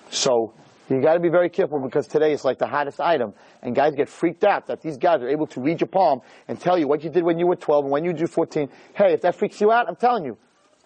So, 0.09 0.53
you 0.89 1.01
gotta 1.01 1.19
be 1.19 1.29
very 1.29 1.49
careful 1.49 1.79
because 1.79 2.07
today 2.07 2.33
it's 2.33 2.43
like 2.43 2.57
the 2.57 2.67
hottest 2.67 2.99
item. 2.99 3.33
And 3.61 3.73
guys 3.75 3.93
get 3.95 4.09
freaked 4.09 4.43
out 4.43 4.67
that 4.67 4.81
these 4.81 4.97
guys 4.97 5.21
are 5.21 5.29
able 5.29 5.47
to 5.47 5.61
read 5.61 5.81
your 5.81 5.87
palm 5.87 6.19
and 6.47 6.59
tell 6.59 6.77
you 6.77 6.87
what 6.87 7.03
you 7.03 7.09
did 7.09 7.23
when 7.23 7.39
you 7.39 7.47
were 7.47 7.55
12 7.55 7.85
and 7.85 7.91
when 7.91 8.03
you 8.03 8.13
were 8.13 8.27
14. 8.27 8.69
Hey, 8.93 9.13
if 9.13 9.21
that 9.21 9.35
freaks 9.35 9.61
you 9.61 9.71
out, 9.71 9.87
I'm 9.87 9.95
telling 9.95 10.25
you. 10.25 10.37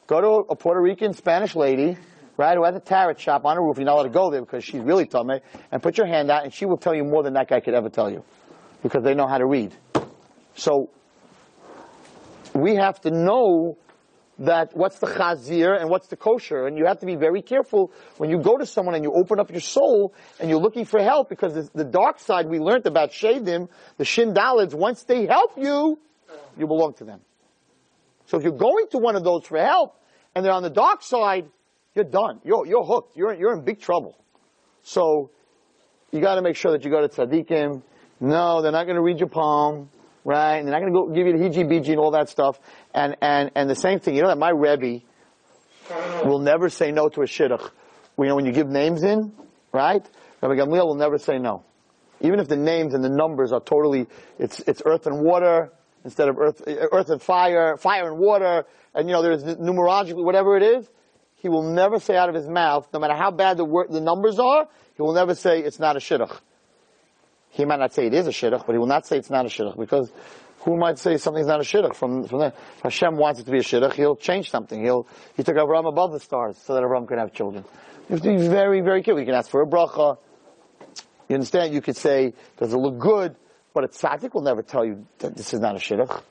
Go 0.05 0.21
to 0.21 0.51
a 0.51 0.55
Puerto 0.55 0.81
Rican 0.81 1.13
Spanish 1.13 1.55
lady 1.55 1.97
right, 2.37 2.55
who 2.55 2.63
has 2.63 2.75
a 2.75 2.79
tarot 2.79 3.15
shop 3.15 3.45
on 3.45 3.57
a 3.57 3.61
roof, 3.61 3.77
you're 3.77 3.85
not 3.85 3.95
allowed 3.95 4.03
to 4.03 4.09
go 4.09 4.31
there 4.31 4.41
because 4.41 4.63
she's 4.63 4.81
really 4.81 5.05
tummy, 5.05 5.41
and 5.71 5.81
put 5.81 5.97
your 5.97 6.07
hand 6.07 6.31
out 6.31 6.43
and 6.43 6.53
she 6.53 6.65
will 6.65 6.77
tell 6.77 6.95
you 6.95 7.03
more 7.03 7.23
than 7.23 7.33
that 7.33 7.49
guy 7.49 7.59
could 7.59 7.73
ever 7.73 7.89
tell 7.89 8.09
you. 8.09 8.23
Because 8.83 9.03
they 9.03 9.15
know 9.15 9.27
how 9.27 9.39
to 9.39 9.45
read. 9.45 9.73
So, 10.55 10.89
we 12.53 12.75
have 12.75 13.01
to 13.01 13.11
know 13.11 13.77
that 14.39 14.75
what's 14.75 14.99
the 14.99 15.07
chazir 15.07 15.79
and 15.79 15.89
what's 15.89 16.07
the 16.07 16.15
kosher, 16.15 16.67
and 16.67 16.77
you 16.77 16.85
have 16.85 16.99
to 16.99 17.05
be 17.05 17.15
very 17.15 17.41
careful 17.41 17.91
when 18.17 18.29
you 18.29 18.39
go 18.39 18.57
to 18.57 18.65
someone 18.65 18.95
and 18.95 19.03
you 19.03 19.11
open 19.13 19.39
up 19.39 19.49
your 19.49 19.61
soul 19.61 20.13
and 20.39 20.49
you're 20.49 20.59
looking 20.59 20.85
for 20.85 21.01
help 21.01 21.29
because 21.29 21.69
the 21.69 21.83
dark 21.83 22.19
side 22.19 22.47
we 22.47 22.59
learned 22.59 22.85
about 22.85 23.11
shadim, 23.11 23.67
the 23.97 24.05
shin 24.05 24.33
dalids, 24.33 24.73
once 24.73 25.03
they 25.03 25.25
help 25.25 25.57
you, 25.57 25.99
you 26.57 26.67
belong 26.67 26.93
to 26.95 27.03
them. 27.03 27.21
So 28.27 28.37
if 28.37 28.43
you're 28.43 28.51
going 28.51 28.87
to 28.91 28.97
one 28.97 29.15
of 29.15 29.23
those 29.23 29.45
for 29.45 29.57
help 29.57 29.95
and 30.35 30.45
they're 30.45 30.51
on 30.53 30.63
the 30.63 30.69
dark 30.69 31.01
side, 31.01 31.47
you're 31.95 32.05
done. 32.05 32.39
You're, 32.43 32.67
you're 32.67 32.83
hooked. 32.83 33.17
You're, 33.17 33.33
you're 33.33 33.53
in 33.53 33.63
big 33.63 33.79
trouble. 33.79 34.15
So, 34.83 35.31
you 36.11 36.21
gotta 36.21 36.41
make 36.41 36.55
sure 36.55 36.71
that 36.71 36.85
you 36.85 36.91
go 36.91 37.05
to 37.05 37.09
tzaddikim. 37.09 37.81
No, 38.19 38.61
they're 38.61 38.71
not 38.71 38.87
gonna 38.87 39.01
read 39.01 39.19
your 39.19 39.29
palm, 39.29 39.89
right? 40.23 40.57
And 40.57 40.67
they're 40.67 40.79
not 40.79 40.79
gonna 40.79 40.93
go 40.93 41.09
give 41.13 41.27
you 41.27 41.33
the 41.33 41.43
hiji-biji 41.43 41.89
and 41.89 41.99
all 41.99 42.11
that 42.11 42.29
stuff. 42.29 42.59
And, 42.97 43.15
and, 43.21 43.51
and 43.53 43.69
the 43.69 43.75
same 43.75 43.99
thing, 43.99 44.15
you 44.15 44.23
know 44.23 44.29
that 44.29 44.39
my 44.39 44.49
Rebbe 44.49 45.05
will 46.25 46.39
never 46.39 46.67
say 46.67 46.91
no 46.91 47.09
to 47.09 47.21
a 47.21 47.25
shidduch. 47.25 47.69
You 48.17 48.25
know, 48.25 48.35
when 48.35 48.47
you 48.47 48.51
give 48.51 48.67
names 48.67 49.03
in, 49.03 49.33
right? 49.71 50.03
Rabbi 50.41 50.55
Gamliel 50.55 50.87
will 50.87 50.95
never 50.95 51.19
say 51.19 51.37
no. 51.37 51.63
Even 52.21 52.39
if 52.39 52.47
the 52.47 52.57
names 52.57 52.95
and 52.95 53.03
the 53.03 53.09
numbers 53.09 53.51
are 53.51 53.59
totally, 53.59 54.07
it's, 54.39 54.61
it's 54.61 54.81
earth 54.83 55.05
and 55.05 55.21
water 55.23 55.71
instead 56.05 56.27
of 56.27 56.39
earth, 56.39 56.63
eh, 56.65 56.87
earth 56.91 57.11
and 57.11 57.21
fire, 57.21 57.77
fire 57.77 58.07
and 58.07 58.17
water, 58.17 58.65
and 58.95 59.07
you 59.07 59.13
know, 59.13 59.21
there's 59.21 59.43
numerologically, 59.43 60.23
whatever 60.23 60.57
it 60.57 60.63
is, 60.63 60.89
he 61.35 61.49
will 61.49 61.71
never 61.71 61.99
say 61.99 62.17
out 62.17 62.29
of 62.29 62.33
his 62.35 62.47
mouth, 62.47 62.87
no 62.91 62.99
matter 62.99 63.13
how 63.13 63.29
bad 63.29 63.57
the, 63.57 63.65
word, 63.65 63.91
the 63.91 64.01
numbers 64.01 64.39
are, 64.39 64.67
he 64.95 65.03
will 65.03 65.13
never 65.13 65.35
say 65.35 65.59
it's 65.59 65.77
not 65.77 65.95
a 65.95 65.99
shidduch. 65.99 66.35
He 67.51 67.63
might 67.63 67.77
not 67.77 67.93
say 67.93 68.07
it 68.07 68.15
is 68.15 68.25
a 68.25 68.31
shidduch, 68.31 68.65
but 68.65 68.73
he 68.73 68.79
will 68.79 68.87
not 68.87 69.05
say 69.05 69.17
it's 69.17 69.29
not 69.29 69.45
a 69.45 69.49
shidduch 69.49 69.77
because 69.77 70.11
who 70.67 70.75
might 70.75 70.99
say 70.99 71.15
something's 71.15 71.47
not 71.47 71.61
a 71.61 71.63
shidduch 71.63 71.95
from, 71.95 72.27
from 72.27 72.39
there? 72.39 72.51
If 72.75 72.83
Hashem 72.83 73.15
wants 73.15 73.39
it 73.39 73.45
to 73.45 73.51
be 73.51 73.59
a 73.59 73.61
shidduch, 73.61 73.93
he'll 73.93 74.17
change 74.17 74.51
something. 74.51 74.83
He'll, 74.83 75.07
he 75.37 75.43
took 75.43 75.55
Abraham 75.55 75.85
above 75.85 76.11
the 76.11 76.19
stars 76.19 76.57
so 76.57 76.73
that 76.73 76.83
Abraham 76.83 77.07
could 77.07 77.19
have 77.19 77.31
children. 77.31 77.63
You 78.09 78.15
have 78.15 78.21
to 78.23 78.35
be 78.35 78.47
very, 78.49 78.81
very 78.81 79.01
careful. 79.01 79.21
You 79.21 79.25
can 79.25 79.35
ask 79.35 79.49
for 79.49 79.61
a 79.61 79.65
bracha. 79.65 80.17
You 81.29 81.35
understand? 81.35 81.73
You 81.73 81.79
could 81.79 81.95
say, 81.95 82.33
does 82.57 82.73
it 82.73 82.77
look 82.77 82.99
good? 82.99 83.37
But 83.73 83.85
a 83.85 83.87
tzaddik 83.87 84.33
will 84.33 84.41
never 84.41 84.61
tell 84.61 84.83
you 84.83 85.07
that 85.19 85.37
this 85.37 85.53
is 85.53 85.61
not 85.61 85.77
a 85.77 85.79
shidduch. 85.79 86.21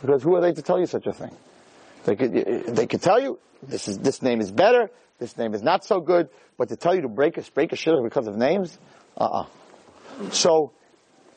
Because 0.00 0.24
who 0.24 0.34
are 0.34 0.40
they 0.40 0.52
to 0.52 0.62
tell 0.62 0.80
you 0.80 0.86
such 0.86 1.06
a 1.06 1.12
thing? 1.12 1.30
They 2.06 2.16
could, 2.16 2.32
they 2.74 2.88
could 2.88 3.02
tell 3.02 3.20
you, 3.20 3.38
this 3.62 3.86
is, 3.86 3.98
this 3.98 4.20
name 4.20 4.40
is 4.40 4.50
better, 4.50 4.90
this 5.20 5.38
name 5.38 5.54
is 5.54 5.62
not 5.62 5.84
so 5.84 6.00
good, 6.00 6.28
but 6.58 6.70
to 6.70 6.76
tell 6.76 6.96
you 6.96 7.02
to 7.02 7.08
break 7.08 7.38
a, 7.38 7.42
break 7.54 7.70
a 7.72 7.76
shidduch 7.76 8.02
because 8.02 8.26
of 8.26 8.36
names, 8.36 8.76
uh-uh. 9.16 9.46
So, 10.32 10.72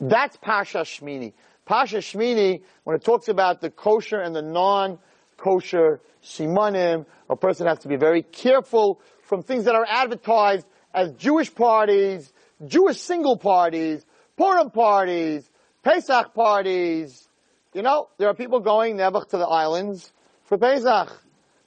that's 0.02 0.36
Pasha 0.38 0.80
Shmini. 0.80 1.34
Pasha 1.66 1.97
Shmini, 1.97 2.61
when 2.84 2.95
it 2.95 3.03
talks 3.03 3.28
about 3.28 3.61
the 3.61 3.70
kosher 3.70 4.20
and 4.20 4.36
the 4.36 4.41
non-kosher 4.41 6.01
simanim, 6.24 7.05
a 7.30 7.36
person 7.36 7.68
has 7.68 7.80
to 7.80 7.88
be 7.88 7.95
very 7.95 8.22
careful 8.22 8.99
from 9.22 9.43
things 9.43 9.66
that 9.66 9.76
are 9.76 9.86
advertised 9.88 10.66
as 10.93 11.11
Jewish 11.14 11.53
parties, 11.53 12.32
Jewish 12.66 12.99
single 12.99 13.38
parties, 13.38 14.05
Purim 14.38 14.72
parties, 14.72 15.49
Pesach 15.84 16.34
parties. 16.34 17.28
You 17.74 17.82
know, 17.82 18.09
there 18.18 18.28
are 18.30 18.34
people 18.34 18.59
going 18.59 18.97
never 18.97 19.22
to 19.22 19.38
the 19.38 19.47
islands 19.47 20.11
for 20.45 20.57
Pesach 20.57 21.24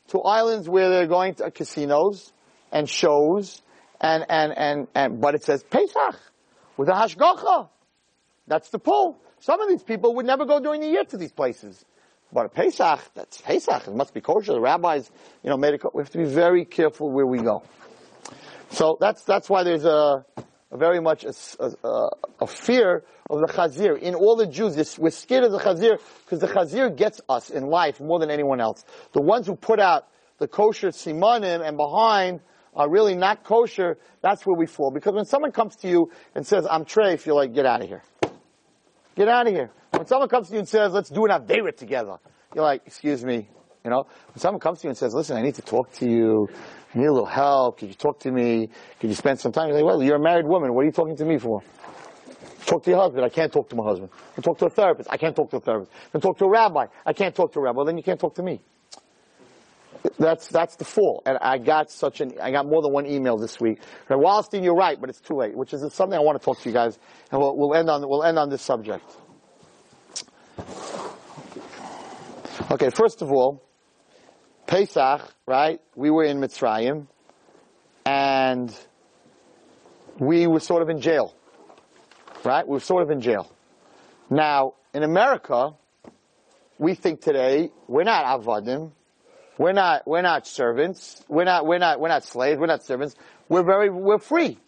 to 0.08 0.20
islands 0.20 0.68
where 0.68 0.90
they're 0.90 1.06
going 1.06 1.34
to 1.34 1.50
casinos 1.50 2.32
and 2.70 2.88
shows 2.88 3.62
and, 4.00 4.24
and, 4.28 4.52
and, 4.56 4.88
and, 4.94 5.20
but 5.20 5.34
it 5.34 5.42
says 5.42 5.64
Pesach 5.64 6.20
with 6.76 6.88
a 6.88 6.92
hashgacha. 6.92 7.68
That's 8.46 8.68
the 8.68 8.78
pull. 8.78 9.18
Some 9.46 9.60
of 9.60 9.68
these 9.68 9.84
people 9.84 10.16
would 10.16 10.26
never 10.26 10.44
go 10.44 10.58
during 10.58 10.80
the 10.80 10.88
year 10.88 11.04
to 11.04 11.16
these 11.16 11.30
places. 11.30 11.84
But 12.32 12.46
a 12.46 12.48
Pesach, 12.48 12.98
that's 13.14 13.40
Pesach. 13.40 13.86
It 13.86 13.94
must 13.94 14.12
be 14.12 14.20
kosher. 14.20 14.52
The 14.52 14.60
rabbis, 14.60 15.08
you 15.44 15.50
know, 15.50 15.56
made 15.56 15.74
it. 15.74 15.82
We 15.94 16.02
have 16.02 16.10
to 16.10 16.18
be 16.18 16.24
very 16.24 16.64
careful 16.64 17.12
where 17.12 17.26
we 17.26 17.38
go. 17.38 17.62
So 18.70 18.98
that's 19.00 19.22
that's 19.22 19.48
why 19.48 19.62
there's 19.62 19.84
a, 19.84 20.24
a 20.72 20.76
very 20.76 20.98
much 20.98 21.24
a, 21.24 21.32
a, 21.60 22.08
a, 22.40 22.46
fear 22.48 23.04
of 23.30 23.38
the 23.38 23.46
chazir. 23.46 23.96
In 23.96 24.16
all 24.16 24.34
the 24.34 24.48
Jews, 24.48 24.74
this, 24.74 24.98
we're 24.98 25.10
scared 25.10 25.44
of 25.44 25.52
the 25.52 25.60
chazir 25.60 26.00
because 26.24 26.40
the 26.40 26.48
chazir 26.48 26.96
gets 26.96 27.20
us 27.28 27.48
in 27.48 27.68
life 27.68 28.00
more 28.00 28.18
than 28.18 28.32
anyone 28.32 28.60
else. 28.60 28.84
The 29.12 29.22
ones 29.22 29.46
who 29.46 29.54
put 29.54 29.78
out 29.78 30.08
the 30.38 30.48
kosher 30.48 30.88
simanim 30.88 31.64
and 31.64 31.76
behind 31.76 32.40
are 32.74 32.90
really 32.90 33.14
not 33.14 33.44
kosher, 33.44 33.96
that's 34.22 34.44
where 34.44 34.56
we 34.56 34.66
fall. 34.66 34.90
Because 34.90 35.14
when 35.14 35.24
someone 35.24 35.52
comes 35.52 35.76
to 35.76 35.88
you 35.88 36.10
and 36.34 36.44
says, 36.44 36.66
I'm 36.68 36.84
treif, 36.84 37.24
you're 37.24 37.36
like, 37.36 37.54
get 37.54 37.64
out 37.64 37.80
of 37.80 37.86
here. 37.86 38.02
Get 39.16 39.28
out 39.28 39.46
of 39.46 39.54
here. 39.54 39.70
When 39.92 40.06
someone 40.06 40.28
comes 40.28 40.48
to 40.48 40.54
you 40.54 40.58
and 40.60 40.68
says, 40.68 40.92
let's 40.92 41.08
do 41.08 41.24
an 41.24 41.30
Avera 41.30 41.74
together, 41.74 42.18
you're 42.54 42.64
like, 42.64 42.82
excuse 42.86 43.24
me, 43.24 43.48
you 43.82 43.90
know, 43.90 44.06
when 44.28 44.38
someone 44.38 44.60
comes 44.60 44.80
to 44.80 44.84
you 44.84 44.90
and 44.90 44.98
says, 44.98 45.14
listen, 45.14 45.38
I 45.38 45.42
need 45.42 45.54
to 45.54 45.62
talk 45.62 45.90
to 45.94 46.08
you, 46.08 46.48
I 46.94 46.98
need 46.98 47.06
a 47.06 47.12
little 47.12 47.26
help, 47.26 47.78
could 47.78 47.88
you 47.88 47.94
talk 47.94 48.20
to 48.20 48.30
me, 48.30 48.68
could 49.00 49.08
you 49.08 49.16
spend 49.16 49.40
some 49.40 49.52
time? 49.52 49.68
You're 49.68 49.78
like, 49.78 49.86
well, 49.86 50.02
you're 50.02 50.16
a 50.16 50.22
married 50.22 50.46
woman, 50.46 50.74
what 50.74 50.82
are 50.82 50.84
you 50.84 50.92
talking 50.92 51.16
to 51.16 51.24
me 51.24 51.38
for? 51.38 51.62
Talk 52.66 52.82
to 52.82 52.90
your 52.90 53.00
husband, 53.00 53.24
I 53.24 53.30
can't 53.30 53.50
talk 53.50 53.70
to 53.70 53.76
my 53.76 53.84
husband. 53.84 54.10
I 54.36 54.42
talk 54.42 54.58
to 54.58 54.66
a 54.66 54.70
therapist, 54.70 55.08
I 55.10 55.16
can't 55.16 55.34
talk 55.34 55.50
to 55.50 55.56
a 55.56 55.60
therapist. 55.60 55.92
I 56.14 56.18
talk 56.18 56.36
to 56.38 56.44
a 56.44 56.50
rabbi, 56.50 56.86
I 57.06 57.12
can't 57.14 57.34
talk 57.34 57.54
to 57.54 57.60
a 57.60 57.62
rabbi. 57.62 57.76
Well, 57.76 57.86
then 57.86 57.96
you 57.96 58.02
can't 58.02 58.20
talk 58.20 58.34
to 58.34 58.42
me. 58.42 58.60
That's, 60.18 60.48
that's 60.48 60.76
the 60.76 60.84
fall. 60.84 61.22
And 61.26 61.38
I 61.40 61.58
got 61.58 61.90
such 61.90 62.20
an, 62.20 62.34
I 62.40 62.50
got 62.50 62.66
more 62.66 62.82
than 62.82 62.92
one 62.92 63.06
email 63.06 63.36
this 63.36 63.60
week. 63.60 63.80
Right, 64.08 64.18
Wallerstein, 64.18 64.64
you're 64.64 64.74
right, 64.74 65.00
but 65.00 65.10
it's 65.10 65.20
too 65.20 65.36
late, 65.36 65.56
which 65.56 65.72
is 65.74 65.80
something 65.92 66.18
I 66.18 66.22
want 66.22 66.40
to 66.40 66.44
talk 66.44 66.60
to 66.60 66.68
you 66.68 66.72
guys, 66.72 66.98
and 67.30 67.40
we'll, 67.40 67.56
we'll 67.56 67.74
end 67.74 67.90
on, 67.90 68.06
we'll 68.08 68.24
end 68.24 68.38
on 68.38 68.48
this 68.48 68.62
subject. 68.62 69.04
Okay, 72.70 72.90
first 72.90 73.22
of 73.22 73.30
all, 73.30 73.62
Pesach, 74.66 75.22
right? 75.46 75.80
We 75.94 76.10
were 76.10 76.24
in 76.24 76.38
Mitzrayim, 76.38 77.06
and 78.04 78.74
we 80.18 80.46
were 80.46 80.60
sort 80.60 80.82
of 80.82 80.88
in 80.88 81.00
jail, 81.00 81.34
right? 82.44 82.66
We 82.66 82.72
were 82.72 82.80
sort 82.80 83.02
of 83.02 83.10
in 83.10 83.20
jail. 83.20 83.50
Now, 84.30 84.74
in 84.92 85.04
America, 85.04 85.74
we 86.78 86.94
think 86.94 87.20
today 87.20 87.70
we're 87.86 88.04
not 88.04 88.24
avadim, 88.24 88.92
we're 89.58 89.72
not 89.72 90.06
we're 90.06 90.22
not 90.22 90.46
servants, 90.46 91.24
we're 91.28 91.44
not 91.44 91.66
we're 91.66 91.78
not 91.78 92.00
we're 92.00 92.08
not 92.08 92.24
slaves, 92.24 92.58
we're 92.58 92.66
not 92.66 92.84
servants. 92.84 93.14
We're 93.48 93.62
very 93.62 93.90
we're 93.90 94.18
free. 94.18 94.58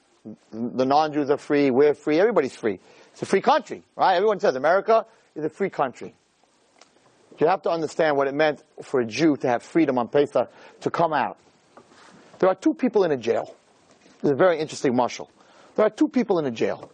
The 0.50 0.84
non-Jews 0.84 1.30
are 1.30 1.38
free, 1.38 1.70
we're 1.70 1.94
free, 1.94 2.18
everybody's 2.20 2.54
free. 2.54 2.80
It's 3.12 3.22
a 3.22 3.26
free 3.26 3.40
country, 3.40 3.82
right? 3.96 4.16
Everyone 4.16 4.40
says 4.40 4.56
America 4.56 5.06
is 5.34 5.44
a 5.44 5.48
free 5.48 5.70
country. 5.70 6.14
You 7.38 7.46
have 7.46 7.62
to 7.62 7.70
understand 7.70 8.16
what 8.16 8.26
it 8.26 8.34
meant 8.34 8.62
for 8.82 9.00
a 9.00 9.04
Jew 9.04 9.36
to 9.36 9.48
have 9.48 9.62
freedom 9.62 9.96
on 9.96 10.08
Pesach 10.08 10.50
to 10.80 10.90
come 10.90 11.12
out. 11.12 11.38
There 12.40 12.48
are 12.48 12.54
two 12.54 12.74
people 12.74 13.04
in 13.04 13.12
a 13.12 13.16
jail. 13.16 13.54
This 14.20 14.24
is 14.24 14.30
a 14.30 14.34
very 14.34 14.58
interesting 14.58 14.94
mashal. 14.94 15.28
There 15.76 15.86
are 15.86 15.90
two 15.90 16.08
people 16.08 16.38
in 16.40 16.46
a 16.46 16.50
jail. 16.50 16.90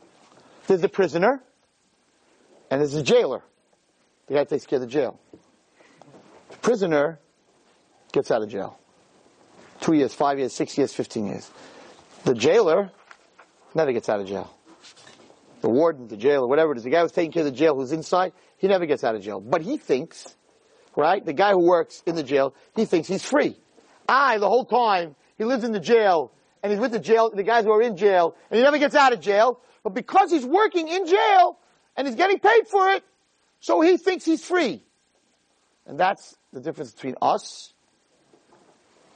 There's 0.67 0.83
the 0.83 0.89
prisoner, 0.89 1.43
and 2.71 2.81
there's 2.81 2.93
the 2.93 3.03
jailer. 3.03 3.43
The 4.27 4.35
guy 4.35 4.45
takes 4.45 4.67
care 4.67 4.77
of 4.77 4.83
the 4.83 4.87
jail. 4.87 5.19
The 6.51 6.57
prisoner 6.59 7.19
gets 8.15 8.31
out 8.31 8.43
of 8.43 8.49
jail. 8.49 8.79
Two 9.81 9.93
years, 9.93 10.15
five 10.15 10.39
years, 10.39 10.55
six 10.55 10.79
years, 10.79 10.95
fifteen 10.95 11.27
years. 11.27 11.51
The 12.25 12.33
jailer 12.33 12.91
never 13.75 13.93
gets 13.93 14.09
out 14.09 14.21
of 14.21 14.27
jail. 14.27 14.51
The 15.61 15.69
warden, 15.69 16.09
the 16.09 16.17
jailer, 16.17 16.47
whatever 16.47 16.73
it 16.73 16.79
is, 16.79 16.85
the 16.85 16.91
guy 16.91 17.03
who's 17.03 17.12
taking 17.12 17.33
care 17.33 17.41
of 17.41 17.47
the 17.47 17.59
jail 17.59 17.75
who's 17.75 17.93
inside, 17.93 18.33
he 18.57 18.69
never 18.69 18.87
gets 18.87 19.05
out 19.05 19.15
of 19.15 19.23
jail. 19.23 19.41
But 19.41 19.62
he 19.62 19.77
thinks, 19.77 20.35
right, 20.97 21.25
the 21.25 21.33
guy 21.33 21.53
who 21.53 21.67
works 21.67 22.03
in 22.07 22.15
the 22.15 22.23
jail, 22.23 22.55
he 22.77 22.85
thinks 22.85 23.09
he's 23.09 23.25
free. 23.25 23.59
I, 24.09 24.39
the 24.39 24.49
whole 24.49 24.65
time, 24.65 25.17
he 25.37 25.45
lives 25.45 25.65
in 25.65 25.73
the 25.73 25.81
jail, 25.81 26.33
and 26.62 26.73
he's 26.73 26.81
with 26.81 26.93
the 26.93 26.99
jail, 26.99 27.31
the 27.35 27.43
guys 27.43 27.65
who 27.65 27.73
are 27.73 27.83
in 27.83 27.97
jail, 27.97 28.37
and 28.51 28.57
he 28.57 28.62
never 28.62 28.79
gets 28.79 28.95
out 28.95 29.12
of 29.12 29.21
jail, 29.21 29.61
but 29.83 29.93
because 29.93 30.31
he's 30.31 30.47
working 30.47 30.89
in 30.89 31.07
jail, 31.07 31.59
and 31.97 32.07
he's 32.07 32.17
getting 32.17 32.39
paid 32.39 32.69
for 32.69 32.91
it, 32.91 33.03
so 33.61 33.81
he 33.81 33.97
thinks 33.97 34.25
he's 34.25 34.45
free. 34.45 34.83
And 35.87 35.99
that's 35.99 36.37
the 36.53 36.61
difference 36.61 36.93
between 36.93 37.17
us 37.21 37.74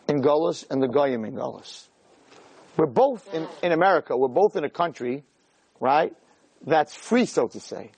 in 0.09 0.23
Gullus 0.23 0.65
and 0.71 0.83
the 0.83 0.89
Goyim 0.89 1.25
in 1.25 1.35
Gullus. 1.35 1.89
We're 2.77 2.87
both 2.87 3.33
in, 3.35 3.47
in 3.63 3.73
America, 3.73 4.17
we're 4.17 4.29
both 4.29 4.57
in 4.57 4.65
a 4.65 4.71
country, 4.71 5.25
right, 5.81 6.15
that's 6.65 6.95
free, 6.95 7.27
so 7.27 7.49
to 7.49 7.61
say. 7.61 7.91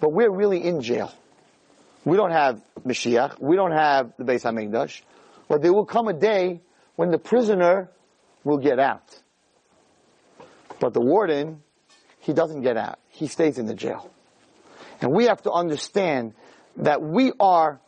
But 0.00 0.12
we're 0.12 0.30
really 0.30 0.62
in 0.64 0.82
jail. 0.82 1.12
We 2.04 2.16
don't 2.16 2.32
have 2.32 2.60
Mashiach. 2.84 3.40
We 3.40 3.56
don't 3.56 3.72
have 3.72 4.12
the 4.18 4.24
Beis 4.24 4.42
HaMikdash. 4.42 5.02
But 5.48 5.62
there 5.62 5.72
will 5.72 5.86
come 5.86 6.08
a 6.08 6.12
day 6.12 6.60
when 6.96 7.10
the 7.10 7.18
prisoner 7.18 7.90
will 8.42 8.58
get 8.58 8.80
out. 8.80 9.20
But 10.80 10.94
the 10.94 11.00
warden, 11.00 11.62
he 12.18 12.32
doesn't 12.32 12.62
get 12.62 12.76
out. 12.76 12.98
He 13.08 13.28
stays 13.28 13.58
in 13.58 13.66
the 13.66 13.74
jail. 13.74 14.10
And 15.00 15.12
we 15.12 15.26
have 15.26 15.42
to 15.42 15.52
understand 15.52 16.34
that 16.76 17.02
we 17.02 17.32
are 17.38 17.80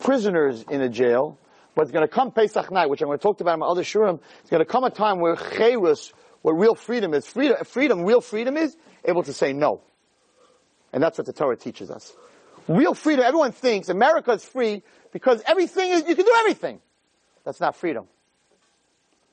prisoners 0.00 0.64
in 0.68 0.80
a 0.80 0.88
jail, 0.88 1.38
but 1.80 1.84
it's 1.84 1.92
going 1.92 2.06
to 2.06 2.14
come 2.14 2.30
Pesach 2.30 2.70
night, 2.70 2.90
which 2.90 3.00
I'm 3.00 3.08
going 3.08 3.18
to 3.18 3.22
talk 3.22 3.40
about 3.40 3.54
in 3.54 3.60
my 3.60 3.66
other 3.66 3.82
shiurim. 3.82 4.20
It's 4.42 4.50
going 4.50 4.60
to 4.60 4.66
come 4.66 4.84
a 4.84 4.90
time 4.90 5.18
where 5.18 5.34
cherus, 5.34 6.12
where 6.42 6.54
real 6.54 6.74
freedom 6.74 7.14
is, 7.14 7.26
freedom, 7.26 7.56
freedom, 7.64 8.02
real 8.02 8.20
freedom 8.20 8.58
is 8.58 8.76
able 9.02 9.22
to 9.22 9.32
say 9.32 9.54
no. 9.54 9.80
And 10.92 11.02
that's 11.02 11.16
what 11.16 11.26
the 11.26 11.32
Torah 11.32 11.56
teaches 11.56 11.90
us. 11.90 12.12
Real 12.68 12.92
freedom, 12.92 13.24
everyone 13.24 13.52
thinks 13.52 13.88
America 13.88 14.32
is 14.32 14.44
free 14.44 14.82
because 15.10 15.42
everything 15.46 15.92
is, 15.92 16.06
you 16.06 16.14
can 16.14 16.26
do 16.26 16.34
everything. 16.40 16.80
That's 17.46 17.60
not 17.60 17.74
freedom. 17.76 18.08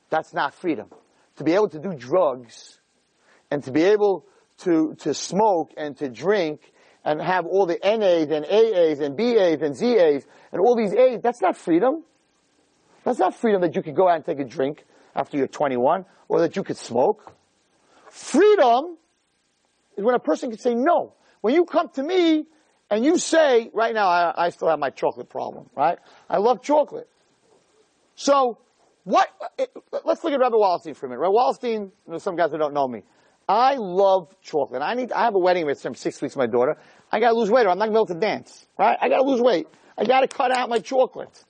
That's 0.10 0.34
not 0.34 0.54
freedom. 0.54 0.88
To 1.39 1.43
be 1.43 1.52
able 1.52 1.68
to 1.68 1.80
do 1.80 1.95
drugs 1.95 2.80
and 3.52 3.62
to 3.66 3.72
be 3.72 3.84
able 3.84 4.26
to, 4.60 4.95
to 5.00 5.14
smoke 5.14 5.74
and 5.76 5.98
to 5.98 6.08
drink 6.08 6.62
and 7.04 7.22
have 7.22 7.45
all 7.45 7.66
the 7.66 7.78
NAs 7.84 8.32
and 8.32 8.45
AAs 8.45 9.02
and 9.02 9.18
BAs 9.18 9.62
and 9.62 9.76
ZAs 9.76 10.26
and 10.54 10.62
all 10.62 10.78
these 10.78 10.93
A's, 10.93 11.20
that's 11.22 11.41
not 11.41 11.58
freedom. 11.58 12.06
That's 13.08 13.20
not 13.20 13.36
freedom 13.36 13.62
that 13.62 13.74
you 13.74 13.82
could 13.82 13.95
go 13.95 14.10
out 14.10 14.18
and 14.18 14.26
take 14.26 14.39
a 14.39 14.43
drink 14.43 14.84
after 15.16 15.38
you're 15.38 15.47
21 15.47 16.03
or 16.28 16.41
that 16.41 16.58
you 16.58 16.64
could 16.64 16.76
smoke. 16.76 17.34
Freedom 18.12 18.97
is 19.95 20.03
when 20.03 20.14
a 20.14 20.20
person 20.20 20.49
can 20.49 20.60
say 20.60 20.76
no. 20.76 21.14
When 21.39 21.55
you 21.55 21.64
come 21.64 21.88
to 21.91 22.03
me 22.03 22.47
and 22.91 23.05
you 23.05 23.18
say, 23.18 23.72
right 23.74 23.93
now 23.93 24.10
I, 24.10 24.47
I 24.47 24.49
still 24.49 24.68
have 24.68 24.80
my 24.80 24.89
chocolate 24.89 25.30
problem, 25.30 25.70
right? 25.74 25.99
I 26.30 26.39
love 26.39 26.62
chocolate. 26.62 27.08
So, 28.16 28.58
what, 29.05 29.30
it, 29.58 29.70
let's 30.03 30.22
look 30.26 30.34
at 30.34 30.39
Rabbi 30.41 30.58
Wallerstein 30.58 30.93
for 30.93 31.05
a 31.05 31.10
minute. 31.10 31.22
Rabbi 31.22 31.34
Wallerstein, 31.34 31.91
you 32.08 32.12
know, 32.12 32.18
some 32.18 32.36
guys 32.36 32.51
that 32.51 32.58
don't 32.58 32.74
know 32.74 32.89
me. 32.89 33.03
I 33.47 33.76
love 33.76 34.36
chocolate. 34.41 34.82
I 34.82 34.95
need, 34.95 35.14
I 35.14 35.24
have 35.24 35.36
a 35.36 35.39
wedding 35.39 35.66
with 35.66 35.80
some 35.80 35.95
six 35.95 36.22
weeks 36.22 36.36
with 36.36 36.45
my 36.45 36.51
daughter. 36.51 36.76
I 37.10 37.22
gotta 37.22 37.38
lose 37.38 37.49
weight 37.49 37.68
or 37.68 37.70
I'm 37.70 37.78
not 37.78 37.86
gonna 37.86 37.99
be 37.99 37.99
able 37.99 38.05
to 38.08 38.20
dance, 38.20 38.68
right? 38.78 38.97
I 38.99 39.08
gotta 39.08 39.24
lose 39.24 39.39
weight. 39.39 39.68
I 39.97 40.03
gotta 40.03 40.28
cut 40.28 40.51
out 40.51 40.68
my 40.68 40.80
chocolate. 40.80 41.45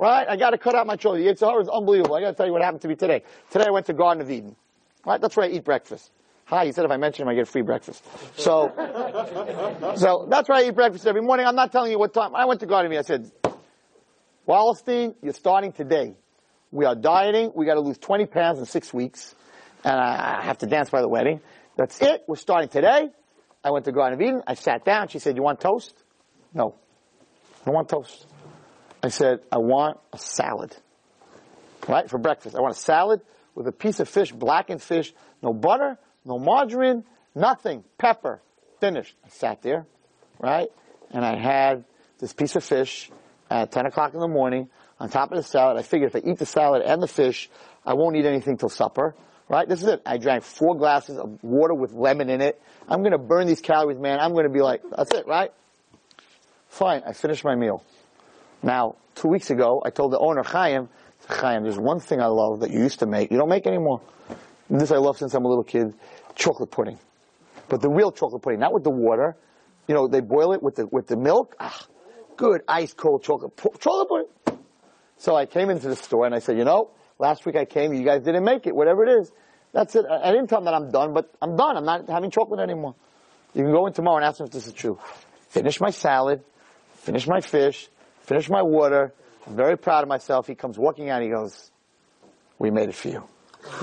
Right? 0.00 0.26
I 0.26 0.36
gotta 0.36 0.56
cut 0.56 0.74
out 0.74 0.86
my 0.86 0.96
chocolate. 0.96 1.22
The 1.22 1.30
Yetzer 1.30 1.50
Hara 1.50 1.60
is 1.60 1.68
unbelievable. 1.68 2.14
I 2.16 2.22
gotta 2.22 2.34
tell 2.34 2.46
you 2.46 2.52
what 2.52 2.62
happened 2.62 2.80
to 2.82 2.88
me 2.88 2.96
today. 2.96 3.22
Today 3.50 3.66
I 3.66 3.70
went 3.70 3.84
to 3.86 3.92
Garden 3.92 4.22
of 4.22 4.30
Eden. 4.30 4.56
Right? 5.04 5.20
That's 5.20 5.36
where 5.36 5.44
I 5.44 5.50
eat 5.50 5.62
breakfast. 5.62 6.10
Hi, 6.46 6.64
he 6.64 6.72
said 6.72 6.86
if 6.86 6.90
I 6.90 6.96
mention 6.96 7.22
him, 7.22 7.28
I 7.28 7.34
get 7.34 7.46
free 7.46 7.60
breakfast. 7.60 8.02
So, 8.36 8.72
so 9.96 10.26
that's 10.28 10.48
why 10.48 10.62
I 10.62 10.68
eat 10.68 10.74
breakfast 10.74 11.06
every 11.06 11.20
morning. 11.20 11.44
I'm 11.46 11.54
not 11.54 11.70
telling 11.70 11.92
you 11.92 11.98
what 11.98 12.14
time. 12.14 12.34
I 12.34 12.46
went 12.46 12.60
to 12.60 12.66
Garden 12.66 12.90
of 12.90 12.92
Eden. 12.92 13.04
I 13.04 13.06
said, 13.06 13.54
Wallerstein, 14.48 15.14
you're 15.22 15.34
starting 15.34 15.72
today. 15.72 16.14
We 16.72 16.86
are 16.86 16.94
dieting. 16.94 17.52
We 17.54 17.66
got 17.66 17.74
to 17.74 17.80
lose 17.80 17.98
20 17.98 18.24
pounds 18.24 18.58
in 18.58 18.64
six 18.64 18.94
weeks. 18.94 19.34
And 19.84 19.94
I 19.94 20.42
have 20.42 20.58
to 20.58 20.66
dance 20.66 20.88
by 20.88 21.02
the 21.02 21.08
wedding. 21.08 21.40
That's 21.76 22.00
it. 22.00 22.24
We're 22.26 22.36
starting 22.36 22.70
today. 22.70 23.10
I 23.62 23.70
went 23.70 23.84
to 23.84 23.92
Garden 23.92 24.18
of 24.18 24.26
Eden. 24.26 24.42
I 24.46 24.54
sat 24.54 24.84
down. 24.84 25.08
She 25.08 25.18
said, 25.18 25.36
you 25.36 25.42
want 25.42 25.60
toast? 25.60 25.94
No. 26.54 26.74
I 27.66 27.70
want 27.70 27.90
toast. 27.90 28.26
I 29.02 29.08
said, 29.08 29.40
I 29.50 29.58
want 29.58 29.98
a 30.12 30.18
salad. 30.18 30.76
Right? 31.88 32.08
For 32.08 32.18
breakfast. 32.18 32.56
I 32.56 32.60
want 32.60 32.76
a 32.76 32.78
salad 32.78 33.20
with 33.54 33.66
a 33.66 33.72
piece 33.72 34.00
of 34.00 34.08
fish, 34.08 34.32
blackened 34.32 34.82
fish, 34.82 35.12
no 35.42 35.52
butter, 35.52 35.98
no 36.24 36.38
margarine, 36.38 37.04
nothing, 37.34 37.84
pepper, 37.98 38.40
finished. 38.80 39.14
I 39.24 39.28
sat 39.28 39.62
there, 39.62 39.86
right? 40.38 40.68
And 41.10 41.24
I 41.24 41.36
had 41.36 41.84
this 42.18 42.32
piece 42.32 42.56
of 42.56 42.64
fish 42.64 43.10
at 43.50 43.72
10 43.72 43.86
o'clock 43.86 44.14
in 44.14 44.20
the 44.20 44.28
morning 44.28 44.68
on 44.98 45.08
top 45.08 45.32
of 45.32 45.36
the 45.36 45.42
salad. 45.42 45.78
I 45.78 45.82
figured 45.82 46.14
if 46.14 46.22
I 46.22 46.28
eat 46.30 46.38
the 46.38 46.46
salad 46.46 46.82
and 46.82 47.02
the 47.02 47.08
fish, 47.08 47.50
I 47.84 47.94
won't 47.94 48.16
eat 48.16 48.26
anything 48.26 48.58
till 48.58 48.68
supper, 48.68 49.14
right? 49.48 49.68
This 49.68 49.82
is 49.82 49.88
it. 49.88 50.02
I 50.04 50.18
drank 50.18 50.44
four 50.44 50.76
glasses 50.76 51.18
of 51.18 51.42
water 51.42 51.74
with 51.74 51.92
lemon 51.92 52.28
in 52.28 52.40
it. 52.40 52.60
I'm 52.88 53.02
gonna 53.02 53.18
burn 53.18 53.46
these 53.46 53.60
calories, 53.60 53.98
man. 53.98 54.20
I'm 54.20 54.34
gonna 54.34 54.50
be 54.50 54.60
like, 54.60 54.82
that's 54.96 55.12
it, 55.12 55.26
right? 55.26 55.52
Fine. 56.68 57.02
I 57.06 57.12
finished 57.12 57.44
my 57.44 57.56
meal. 57.56 57.82
Now, 58.62 58.96
two 59.14 59.28
weeks 59.28 59.50
ago, 59.50 59.82
I 59.84 59.90
told 59.90 60.12
the 60.12 60.18
owner, 60.18 60.42
Chaim, 60.42 60.88
Chaim, 61.28 61.62
there's 61.62 61.78
one 61.78 62.00
thing 62.00 62.20
I 62.20 62.26
love 62.26 62.60
that 62.60 62.70
you 62.70 62.80
used 62.80 63.00
to 63.00 63.06
make. 63.06 63.30
You 63.30 63.38
don't 63.38 63.48
make 63.48 63.66
anymore. 63.66 64.00
This 64.68 64.90
I 64.90 64.96
love 64.96 65.18
since 65.18 65.34
I'm 65.34 65.44
a 65.44 65.48
little 65.48 65.64
kid. 65.64 65.94
Chocolate 66.34 66.70
pudding. 66.70 66.98
But 67.68 67.80
the 67.80 67.88
real 67.88 68.12
chocolate 68.12 68.42
pudding, 68.42 68.60
not 68.60 68.72
with 68.72 68.84
the 68.84 68.90
water. 68.90 69.36
You 69.86 69.94
know, 69.94 70.08
they 70.08 70.20
boil 70.20 70.52
it 70.52 70.62
with 70.62 70.76
the, 70.76 70.86
with 70.86 71.06
the 71.06 71.16
milk. 71.16 71.56
Ah, 71.58 71.86
good 72.36 72.62
ice 72.68 72.92
cold 72.92 73.22
chocolate, 73.22 73.52
chocolate 73.80 74.08
pudding. 74.08 74.58
So 75.18 75.36
I 75.36 75.46
came 75.46 75.70
into 75.70 75.88
the 75.88 75.96
store 75.96 76.26
and 76.26 76.34
I 76.34 76.38
said, 76.38 76.56
you 76.56 76.64
know, 76.64 76.90
last 77.18 77.44
week 77.44 77.56
I 77.56 77.64
came, 77.64 77.92
you 77.92 78.04
guys 78.04 78.22
didn't 78.22 78.44
make 78.44 78.66
it, 78.66 78.74
whatever 78.74 79.04
it 79.04 79.20
is. 79.20 79.30
That's 79.72 79.94
it. 79.94 80.04
I 80.06 80.30
didn't 80.32 80.48
tell 80.48 80.60
them 80.60 80.64
that 80.66 80.74
I'm 80.74 80.90
done, 80.90 81.12
but 81.12 81.32
I'm 81.40 81.56
done. 81.56 81.76
I'm 81.76 81.84
not 81.84 82.08
having 82.08 82.30
chocolate 82.30 82.60
anymore. 82.60 82.94
You 83.54 83.64
can 83.64 83.72
go 83.72 83.86
in 83.86 83.92
tomorrow 83.92 84.16
and 84.16 84.24
ask 84.24 84.38
them 84.38 84.46
if 84.46 84.52
this 84.52 84.66
is 84.66 84.72
true. 84.72 84.98
Finish 85.50 85.80
my 85.80 85.90
salad, 85.90 86.42
finish 86.94 87.26
my 87.26 87.40
fish, 87.40 87.88
finish 88.30 88.48
my 88.48 88.62
water. 88.62 89.12
I'm 89.44 89.56
very 89.56 89.76
proud 89.76 90.04
of 90.04 90.08
myself. 90.08 90.46
He 90.46 90.54
comes 90.54 90.78
walking 90.78 91.10
out, 91.10 91.20
he 91.20 91.30
goes, 91.30 91.72
we 92.60 92.70
made 92.70 92.88
it 92.88 92.94
for 92.94 93.08
you. 93.08 93.24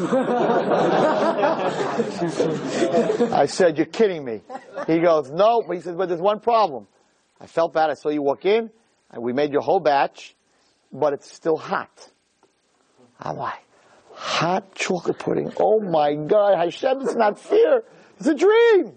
I 3.34 3.46
said, 3.46 3.76
you're 3.78 3.88
kidding 3.88 4.24
me. 4.24 4.40
He 4.88 5.00
goes, 5.00 5.30
no, 5.30 5.62
he 5.70 5.82
says, 5.82 5.96
but 5.98 6.08
there's 6.08 6.22
one 6.22 6.40
problem. 6.40 6.88
I 7.42 7.48
felt 7.48 7.74
bad. 7.74 7.90
I 7.90 7.96
saw 7.96 8.08
you 8.08 8.22
walk 8.22 8.46
in 8.46 8.70
and 9.12 9.22
we 9.22 9.34
made 9.34 9.52
your 9.52 9.62
whole 9.62 9.82
batch, 9.82 10.34
but 10.94 11.12
it's 11.12 11.30
still 11.30 11.58
hot. 11.58 12.10
I'm 13.20 13.36
like, 13.36 13.60
hot 14.14 14.74
chocolate 14.76 15.20
pudding. 15.20 15.52
Oh 15.60 15.82
my 15.82 16.16
God, 16.16 16.58
Hashem, 16.58 17.02
it's 17.02 17.16
not 17.16 17.38
fear. 17.38 17.84
It's 18.18 18.28
a 18.28 18.34
dream. 18.34 18.94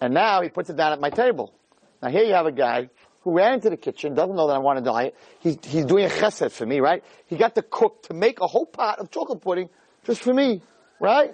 And 0.00 0.12
now 0.14 0.42
he 0.42 0.48
puts 0.48 0.68
it 0.68 0.74
down 0.76 0.92
at 0.92 1.00
my 1.00 1.10
table. 1.10 1.54
Now 2.02 2.10
here 2.10 2.24
you 2.24 2.34
have 2.34 2.46
a 2.46 2.52
guy 2.52 2.90
who 3.24 3.34
ran 3.34 3.54
into 3.54 3.70
the 3.70 3.76
kitchen, 3.76 4.14
doesn't 4.14 4.36
know 4.36 4.46
that 4.48 4.54
I 4.54 4.58
want 4.58 4.78
to 4.78 4.84
diet. 4.84 5.16
He's, 5.40 5.56
he's 5.64 5.86
doing 5.86 6.04
a 6.04 6.08
chesed 6.08 6.52
for 6.52 6.66
me, 6.66 6.80
right? 6.80 7.02
He 7.26 7.36
got 7.36 7.54
the 7.54 7.62
cook 7.62 8.02
to 8.04 8.14
make 8.14 8.40
a 8.40 8.46
whole 8.46 8.66
pot 8.66 8.98
of 8.98 9.10
chocolate 9.10 9.40
pudding 9.40 9.70
just 10.04 10.22
for 10.22 10.34
me, 10.34 10.62
right? 11.00 11.30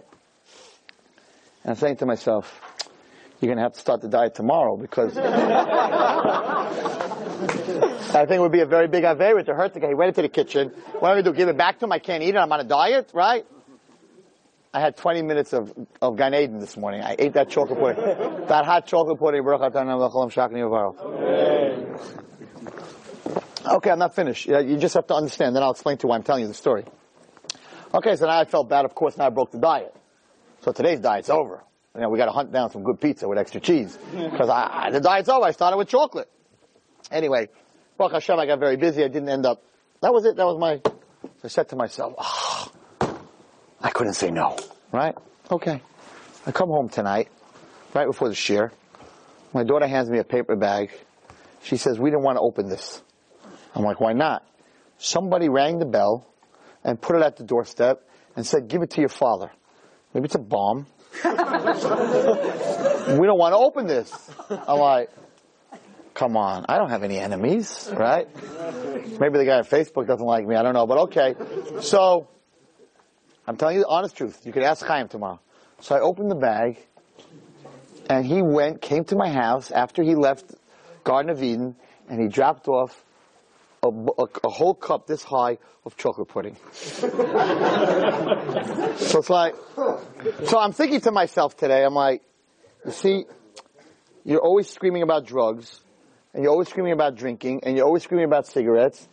And 1.63 1.71
I'm 1.71 1.75
saying 1.75 1.97
to 1.97 2.07
myself, 2.07 2.61
you're 3.41 3.49
going 3.49 3.59
to 3.59 3.65
have 3.65 3.73
to 3.73 3.81
start 3.81 4.03
the 4.03 4.09
diet 4.09 4.37
tomorrow 4.37 4.77
because 4.77 5.17
I 5.19 6.67
think 8.27 8.31
it 8.31 8.41
would 8.41 8.53
be 8.53 8.61
a 8.61 8.67
very 8.67 8.87
big 8.87 9.05
avera 9.05 9.45
to 9.47 9.55
hurt 9.55 9.75
the 9.75 9.81
guy. 9.81 9.89
He 9.89 9.95
went 9.95 10.09
into 10.09 10.23
the 10.23 10.29
kitchen. 10.29 10.69
What 11.01 11.11
am 11.11 11.13
I 11.13 11.15
going 11.15 11.25
to 11.25 11.31
do? 11.33 11.37
Give 11.37 11.49
it 11.49 11.57
back 11.57 11.81
to 11.81 11.87
him? 11.87 11.93
I 11.93 11.99
can't 11.99 12.23
eat 12.23 12.37
it. 12.37 12.39
I'm 12.39 12.53
on 12.53 12.61
a 12.61 12.65
diet, 12.65 13.11
right? 13.15 13.45
I 14.73 14.81
had 14.81 14.97
20 14.97 15.23
minutes 15.23 15.53
of, 15.53 15.73
of 16.01 16.17
Gan 16.17 16.33
Eden 16.33 16.61
this 16.61 16.77
morning. 16.77 17.03
I 17.03 17.17
ate 17.19 17.33
that 17.33 17.51
chocolate 17.51 17.81
pudding. 17.81 18.47
that 18.47 18.65
hot 18.65 18.87
chocolate 18.87 19.19
pudding. 19.19 19.43
Okay, 23.67 23.91
I'm 23.91 23.99
not 23.99 24.15
finished. 24.15 24.47
You 24.47 24.79
just 24.79 24.95
have 24.95 25.07
to 25.09 25.15
understand. 25.15 25.55
Then 25.55 25.63
I'll 25.63 25.73
explain 25.73 25.97
to 25.99 26.05
you 26.05 26.09
why 26.11 26.17
I'm 26.17 26.23
telling 26.23 26.43
you 26.43 26.49
the 26.49 26.55
story. 26.55 26.85
Okay, 27.95 28.17
so 28.17 28.27
now 28.27 28.39
I 28.39 28.45
felt 28.45 28.69
bad. 28.69 28.85
Of 28.85 28.95
course, 28.95 29.17
now 29.17 29.27
I 29.27 29.31
broke 29.31 29.51
the 29.53 29.59
diet. 29.59 29.95
So 30.63 30.73
today's 30.73 31.01
diet's 31.01 31.31
over. 31.31 31.63
You 31.95 32.03
know, 32.03 32.09
we 32.09 32.19
got 32.19 32.27
to 32.27 32.33
hunt 32.33 32.53
down 32.53 32.71
some 32.71 32.85
good 32.85 33.01
pizza 33.01 33.29
with 33.29 33.39
extra 33.39 33.61
cheese 33.61 33.99
because 34.13 34.49
the 34.93 35.01
diet's 35.01 35.29
over. 35.29 35.45
I 35.45 35.51
started 35.51 35.77
with 35.77 35.89
chocolate. 35.89 36.31
Anyway, 37.11 37.49
Baruch 37.99 38.13
Hashem, 38.13 38.39
I 38.39 38.47
got 38.47 38.61
very 38.61 38.77
busy. 38.77 39.03
I 39.05 39.09
didn't 39.09 39.29
end 39.29 39.45
up. 39.45 39.63
That 40.01 40.13
was 40.13 40.25
it. 40.25 40.37
That 40.37 40.47
was 40.47 40.59
my. 40.59 40.81
So 41.23 41.45
I 41.45 41.49
said 41.49 41.69
to 41.71 41.77
myself, 41.77 42.15
oh, 42.17 42.73
I 43.81 43.91
couldn't 43.91 44.15
say 44.15 44.31
no. 44.31 44.57
Right? 44.93 45.17
Okay. 45.51 45.83
I 46.47 46.53
come 46.53 46.69
home 46.69 46.89
tonight, 46.89 47.29
right 47.93 48.07
before 48.07 48.29
the 48.29 48.35
shiur. 48.35 48.71
My 49.53 49.65
daughter 49.65 49.87
hands 49.87 50.09
me 50.09 50.19
a 50.19 50.25
paper 50.25 50.57
bag. 50.57 50.91
She 51.63 51.77
says, 51.77 51.99
"We 51.99 52.11
didn't 52.11 52.23
want 52.23 52.37
to 52.37 52.43
open 52.43 52.69
this." 52.69 53.03
I'm 53.75 53.85
like, 53.85 54.01
"Why 54.01 54.13
not?" 54.13 54.47
Somebody 54.99 55.49
rang 55.49 55.79
the 55.79 55.87
bell 55.87 56.27
and 56.85 57.01
put 57.01 57.17
it 57.17 57.23
at 57.23 57.37
the 57.37 57.45
doorstep 57.45 58.09
and 58.37 58.47
said, 58.47 58.69
"Give 58.69 58.83
it 58.83 58.91
to 58.91 59.01
your 59.01 59.09
father." 59.09 59.51
Maybe 60.13 60.25
it's 60.25 60.35
a 60.35 60.39
bomb. 60.39 60.87
we 61.25 61.31
don't 63.27 63.39
want 63.39 63.53
to 63.53 63.59
open 63.59 63.87
this. 63.87 64.13
I'm 64.49 64.79
like, 64.79 65.11
come 66.15 66.37
on, 66.37 66.67
I 66.69 66.79
don't 66.79 66.91
have 66.91 67.03
any 67.03 67.19
enemies, 67.19 67.91
right? 67.93 68.29
Maybe 69.21 69.39
the 69.39 69.45
guy 69.45 69.59
on 69.59 69.65
Facebook 69.65 70.07
doesn't 70.07 70.25
like 70.25 70.47
me, 70.47 70.57
I 70.57 70.63
don't 70.63 70.75
know, 70.75 70.87
but 70.87 70.99
okay. 70.99 71.35
So, 71.81 72.29
I'm 73.47 73.57
telling 73.57 73.77
you 73.77 73.83
the 73.83 73.89
honest 73.89 74.17
truth. 74.17 74.45
You 74.45 74.53
could 74.53 74.63
ask 74.63 74.85
Chaim 74.85 75.09
tomorrow. 75.09 75.41
So 75.81 75.95
I 75.95 76.01
opened 76.01 76.31
the 76.31 76.37
bag, 76.37 76.79
and 78.09 78.27
he 78.27 78.43
went, 78.43 78.83
came 78.83 79.05
to 79.05 79.17
my 79.17 79.31
house 79.31 79.71
after 79.71 80.03
he 80.03 80.15
left 80.15 80.55
Garden 81.11 81.31
of 81.31 81.43
Eden, 81.43 81.75
and 82.09 82.23
he 82.23 82.29
dropped 82.29 82.69
off 82.69 83.05
a, 83.83 83.89
a, 83.89 84.27
a, 84.45 84.49
whole 84.49 84.75
cup 84.75 85.09
this 85.09 85.25
high 85.25 85.59
of 85.85 85.97
chocolate 85.97 86.29
pudding. 86.29 86.57
so 86.73 87.09
it's 89.19 89.29
like, 89.29 89.57
so 90.45 90.61
I'm 90.61 90.71
thinking 90.71 91.01
to 91.01 91.11
myself 91.11 91.57
today, 91.57 91.85
I'm 91.85 91.95
like, 91.95 92.23
you 92.87 92.93
see, 92.93 93.25
you're 94.25 94.41
always 94.41 94.71
screaming 94.71 95.03
about 95.03 95.27
drugs, 95.27 95.81
and 96.33 96.45
you're 96.45 96.53
always 96.53 96.69
screaming 96.69 96.93
about 96.93 97.17
drinking, 97.17 97.63
and 97.65 97.77
you're 97.77 97.87
always 97.87 98.05
screaming 98.05 98.27
about 98.27 98.47
cigarettes, 98.47 99.09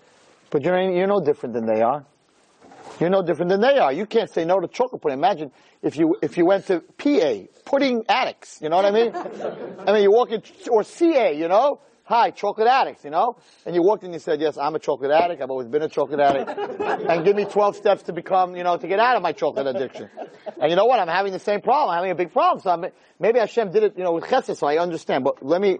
but 0.51 0.61
you're, 0.61 0.79
you're 0.91 1.07
no 1.07 1.19
different 1.19 1.55
than 1.55 1.65
they 1.65 1.81
are. 1.81 2.05
You're 2.99 3.09
no 3.09 3.21
different 3.21 3.49
than 3.49 3.61
they 3.61 3.77
are. 3.77 3.93
You 3.93 4.05
can't 4.05 4.29
say 4.29 4.45
no 4.45 4.59
to 4.59 4.67
chocolate 4.67 5.01
pudding. 5.01 5.19
Imagine 5.19 5.51
if 5.81 5.97
you 5.97 6.15
if 6.21 6.37
you 6.37 6.45
went 6.45 6.65
to 6.67 6.81
PA, 6.81 7.33
pudding 7.65 8.03
addicts. 8.09 8.59
You 8.61 8.69
know 8.69 8.77
what 8.77 8.85
I 8.85 8.91
mean? 8.91 9.15
I 9.87 9.93
mean, 9.93 10.03
you 10.03 10.11
walk 10.11 10.31
in 10.31 10.41
or 10.69 10.83
CA. 10.83 11.37
You 11.37 11.47
know, 11.47 11.79
hi, 12.07 12.31
chocolate 12.31 12.67
addicts, 12.67 13.03
you 13.03 13.09
know? 13.09 13.35
And 13.65 13.75
you 13.75 13.83
walked 13.83 14.03
in 14.03 14.07
and 14.07 14.13
you 14.13 14.19
said, 14.19 14.39
yes, 14.39 14.57
I'm 14.57 14.73
a 14.75 14.79
chocolate 14.79 15.11
addict. 15.11 15.41
I've 15.41 15.49
always 15.49 15.67
been 15.67 15.81
a 15.81 15.89
chocolate 15.89 16.21
addict. 16.21 16.57
and 17.09 17.25
give 17.25 17.35
me 17.35 17.43
12 17.43 17.75
steps 17.75 18.03
to 18.03 18.13
become, 18.13 18.55
you 18.55 18.63
know, 18.63 18.77
to 18.77 18.87
get 18.87 18.99
out 18.99 19.17
of 19.17 19.21
my 19.21 19.33
chocolate 19.33 19.67
addiction. 19.67 20.09
And 20.59 20.69
you 20.69 20.77
know 20.77 20.85
what? 20.85 20.99
I'm 20.99 21.09
having 21.09 21.33
the 21.33 21.39
same 21.39 21.61
problem. 21.61 21.89
I'm 21.89 21.97
having 21.97 22.11
a 22.11 22.15
big 22.15 22.31
problem. 22.31 22.61
So 22.61 22.71
I'm, 22.71 22.85
maybe 23.19 23.39
Hashem 23.39 23.71
did 23.71 23.83
it, 23.83 23.97
you 23.97 24.03
know, 24.03 24.13
with 24.13 24.23
chesed, 24.23 24.55
so 24.55 24.67
I 24.67 24.77
understand. 24.77 25.25
But 25.25 25.45
let 25.45 25.59
me, 25.59 25.79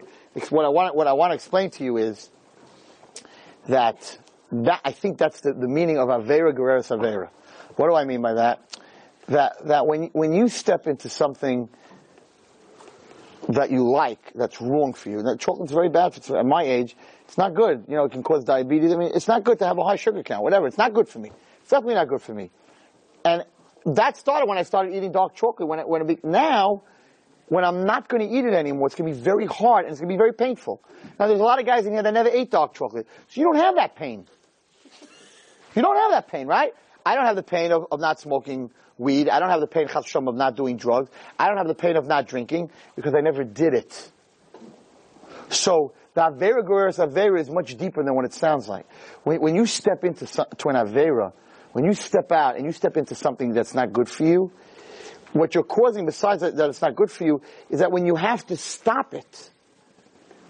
what 0.50 0.66
I 0.66 0.70
want, 0.70 0.96
what 0.96 1.08
I 1.08 1.14
want 1.14 1.32
to 1.32 1.36
explain 1.36 1.70
to 1.72 1.84
you 1.84 1.98
is 1.98 2.30
that, 3.70 4.18
that, 4.52 4.82
I 4.84 4.92
think 4.92 5.18
that's 5.18 5.42
the, 5.42 5.54
the 5.54 5.68
meaning 5.68 5.98
of 5.98 6.08
Avera 6.08 6.54
Goreres 6.54 6.96
Avera. 6.96 7.30
What 7.76 7.90
do 7.90 7.96
I 7.96 8.06
mean 8.06 8.22
by 8.22 8.34
that? 8.36 8.80
That, 9.28 9.68
that 9.68 9.88
when, 9.88 10.06
when 10.14 10.34
you 10.34 10.48
step 10.48 10.88
into 10.88 11.10
something 11.10 11.70
that 13.50 13.72
you 13.72 13.90
like 13.90 14.34
that's 14.36 14.62
wrong 14.62 14.94
for 14.94 15.10
you. 15.10 15.24
That 15.24 15.40
chocolate's 15.40 15.72
very 15.72 15.90
bad 15.90 16.14
for 16.14 16.38
at 16.38 16.46
my 16.46 16.64
age. 16.64 16.96
It's 17.26 17.38
not 17.38 17.54
good. 17.54 17.86
You 17.88 17.96
know, 17.96 18.06
it 18.06 18.12
can 18.12 18.24
cause 18.24 18.44
diabetes. 18.44 18.92
I 18.92 18.98
mean, 18.98 19.12
it's 19.14 19.28
not 19.28 19.44
good 19.44 19.60
to 19.60 19.66
have 19.66 19.78
a 19.78 19.84
high 19.84 19.96
sugar 19.96 20.24
count, 20.24 20.44
whatever. 20.44 20.68
It's 20.68 20.78
not 20.78 20.94
good 20.94 21.08
for 21.08 21.20
me. 21.20 21.32
It's 21.62 21.70
definitely 21.70 21.96
not 21.96 22.08
good 22.08 22.22
for 22.22 22.34
me. 22.34 22.52
And 23.24 23.46
that 23.86 24.18
started 24.18 24.48
when 24.48 24.58
I 24.58 24.64
started 24.64 24.94
eating 24.94 25.12
dark 25.12 25.36
chocolate. 25.36 25.68
When 25.68 25.80
it, 25.80 25.88
when 25.88 26.02
it 26.02 26.08
be, 26.08 26.18
now, 26.24 26.84
when 27.48 27.64
I'm 27.64 27.86
not 27.86 28.10
going 28.10 28.28
to 28.28 28.34
eat 28.34 28.46
it 28.46 28.54
anymore, 28.54 28.88
it's 28.88 28.96
going 28.96 29.12
to 29.12 29.18
be 29.18 29.24
very 29.24 29.46
hard 29.46 29.86
and 29.86 29.92
it's 29.92 30.02
going 30.02 30.10
to 30.10 30.14
be 30.14 30.18
very 30.18 30.34
painful. 30.34 30.82
Now, 31.18 31.28
there's 31.28 31.40
a 31.40 31.44
lot 31.44 31.60
of 31.60 31.66
guys 31.66 31.86
in 31.86 31.94
here 31.94 32.04
that 32.04 32.14
never 32.14 32.30
ate 32.30 32.52
dark 32.52 32.74
chocolate, 32.74 33.08
so 33.30 33.40
you 33.40 33.46
don't 33.46 33.58
have 33.58 33.76
that 33.76 33.96
pain. 33.96 34.28
You 35.78 35.84
don't 35.84 35.96
have 35.96 36.10
that 36.10 36.28
pain, 36.28 36.48
right? 36.48 36.74
I 37.06 37.14
don't 37.14 37.28
have 37.28 37.36
the 37.36 37.44
pain 37.44 37.72
of, 37.72 37.86
of 37.92 38.00
not 38.00 38.20
smoking 38.20 38.72
weed. 38.98 39.30
I 39.30 39.40
don't 39.40 39.52
have 39.52 39.62
the 39.62 39.68
pain 39.68 39.88
of 39.88 40.36
not 40.36 40.56
doing 40.56 40.76
drugs. 40.76 41.12
I 41.38 41.48
don't 41.50 41.58
have 41.58 41.68
the 41.68 41.76
pain 41.76 41.96
of 41.96 42.08
not 42.08 42.28
drinking 42.28 42.72
because 42.96 43.14
I 43.14 43.22
never 43.22 43.44
did 43.44 43.76
it. 43.76 44.12
So 45.50 45.94
the 46.16 46.22
Avera 46.22 46.64
Goreres 46.68 46.98
Avera 46.98 47.40
is 47.40 47.52
much 47.52 47.78
deeper 47.78 48.04
than 48.04 48.16
what 48.16 48.26
it 48.26 48.34
sounds 48.34 48.68
like. 48.68 48.88
When, 49.24 49.40
when 49.40 49.56
you 49.56 49.68
step 49.68 50.04
into 50.04 50.26
to 50.26 50.70
an 50.70 50.76
Avera, 50.76 51.32
when 51.74 51.86
you 51.86 51.94
step 51.94 52.32
out 52.32 52.56
and 52.56 52.66
you 52.66 52.72
step 52.72 52.98
into 52.98 53.14
something 53.14 53.54
that's 53.54 53.76
not 53.76 53.94
good 53.94 54.10
for 54.10 54.26
you, 54.26 54.52
what 55.34 55.54
you're 55.54 55.64
causing 55.64 56.08
besides 56.08 56.42
that, 56.42 56.56
that 56.56 56.70
it's 56.70 56.82
not 56.82 56.96
good 56.96 57.12
for 57.12 57.24
you 57.24 57.40
is 57.70 57.82
that 57.82 57.92
when 57.92 58.08
you 58.08 58.16
have 58.16 58.44
to 58.48 58.58
stop 58.58 59.14
it, 59.14 59.52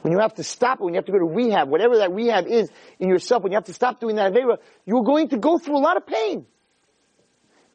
when 0.01 0.13
you 0.13 0.19
have 0.19 0.35
to 0.35 0.43
stop 0.43 0.79
it, 0.79 0.83
when 0.83 0.93
you 0.93 0.97
have 0.97 1.05
to 1.05 1.11
go 1.11 1.19
to 1.19 1.25
rehab, 1.25 1.69
whatever 1.69 1.97
that 1.97 2.11
rehab 2.13 2.47
is 2.47 2.69
in 2.99 3.09
yourself, 3.09 3.43
when 3.43 3.51
you 3.51 3.57
have 3.57 3.65
to 3.65 3.73
stop 3.73 3.99
doing 3.99 4.15
that 4.15 4.33
Avera, 4.33 4.57
you're 4.85 5.03
going 5.03 5.29
to 5.29 5.37
go 5.37 5.57
through 5.57 5.77
a 5.77 5.79
lot 5.79 5.97
of 5.97 6.05
pain. 6.05 6.45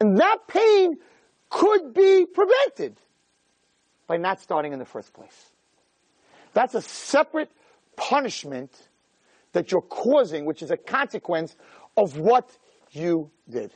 And 0.01 0.19
that 0.19 0.39
pain 0.49 0.97
could 1.49 1.95
be 1.95 2.27
prevented 2.27 2.97
by 4.07 4.17
not 4.17 4.41
starting 4.41 4.73
in 4.73 4.79
the 4.79 4.85
first 4.85 5.13
place. 5.13 5.51
That's 6.55 6.75
a 6.75 6.83
separate 6.83 7.51
punishment 7.97 8.73
that 9.53 9.71
you're 9.71 9.83
causing, 9.83 10.45
which 10.45 10.63
is 10.63 10.71
a 10.71 10.77
consequence 10.77 11.55
of 11.97 12.19
what 12.19 12.51
you 12.91 13.31
did. 13.49 13.73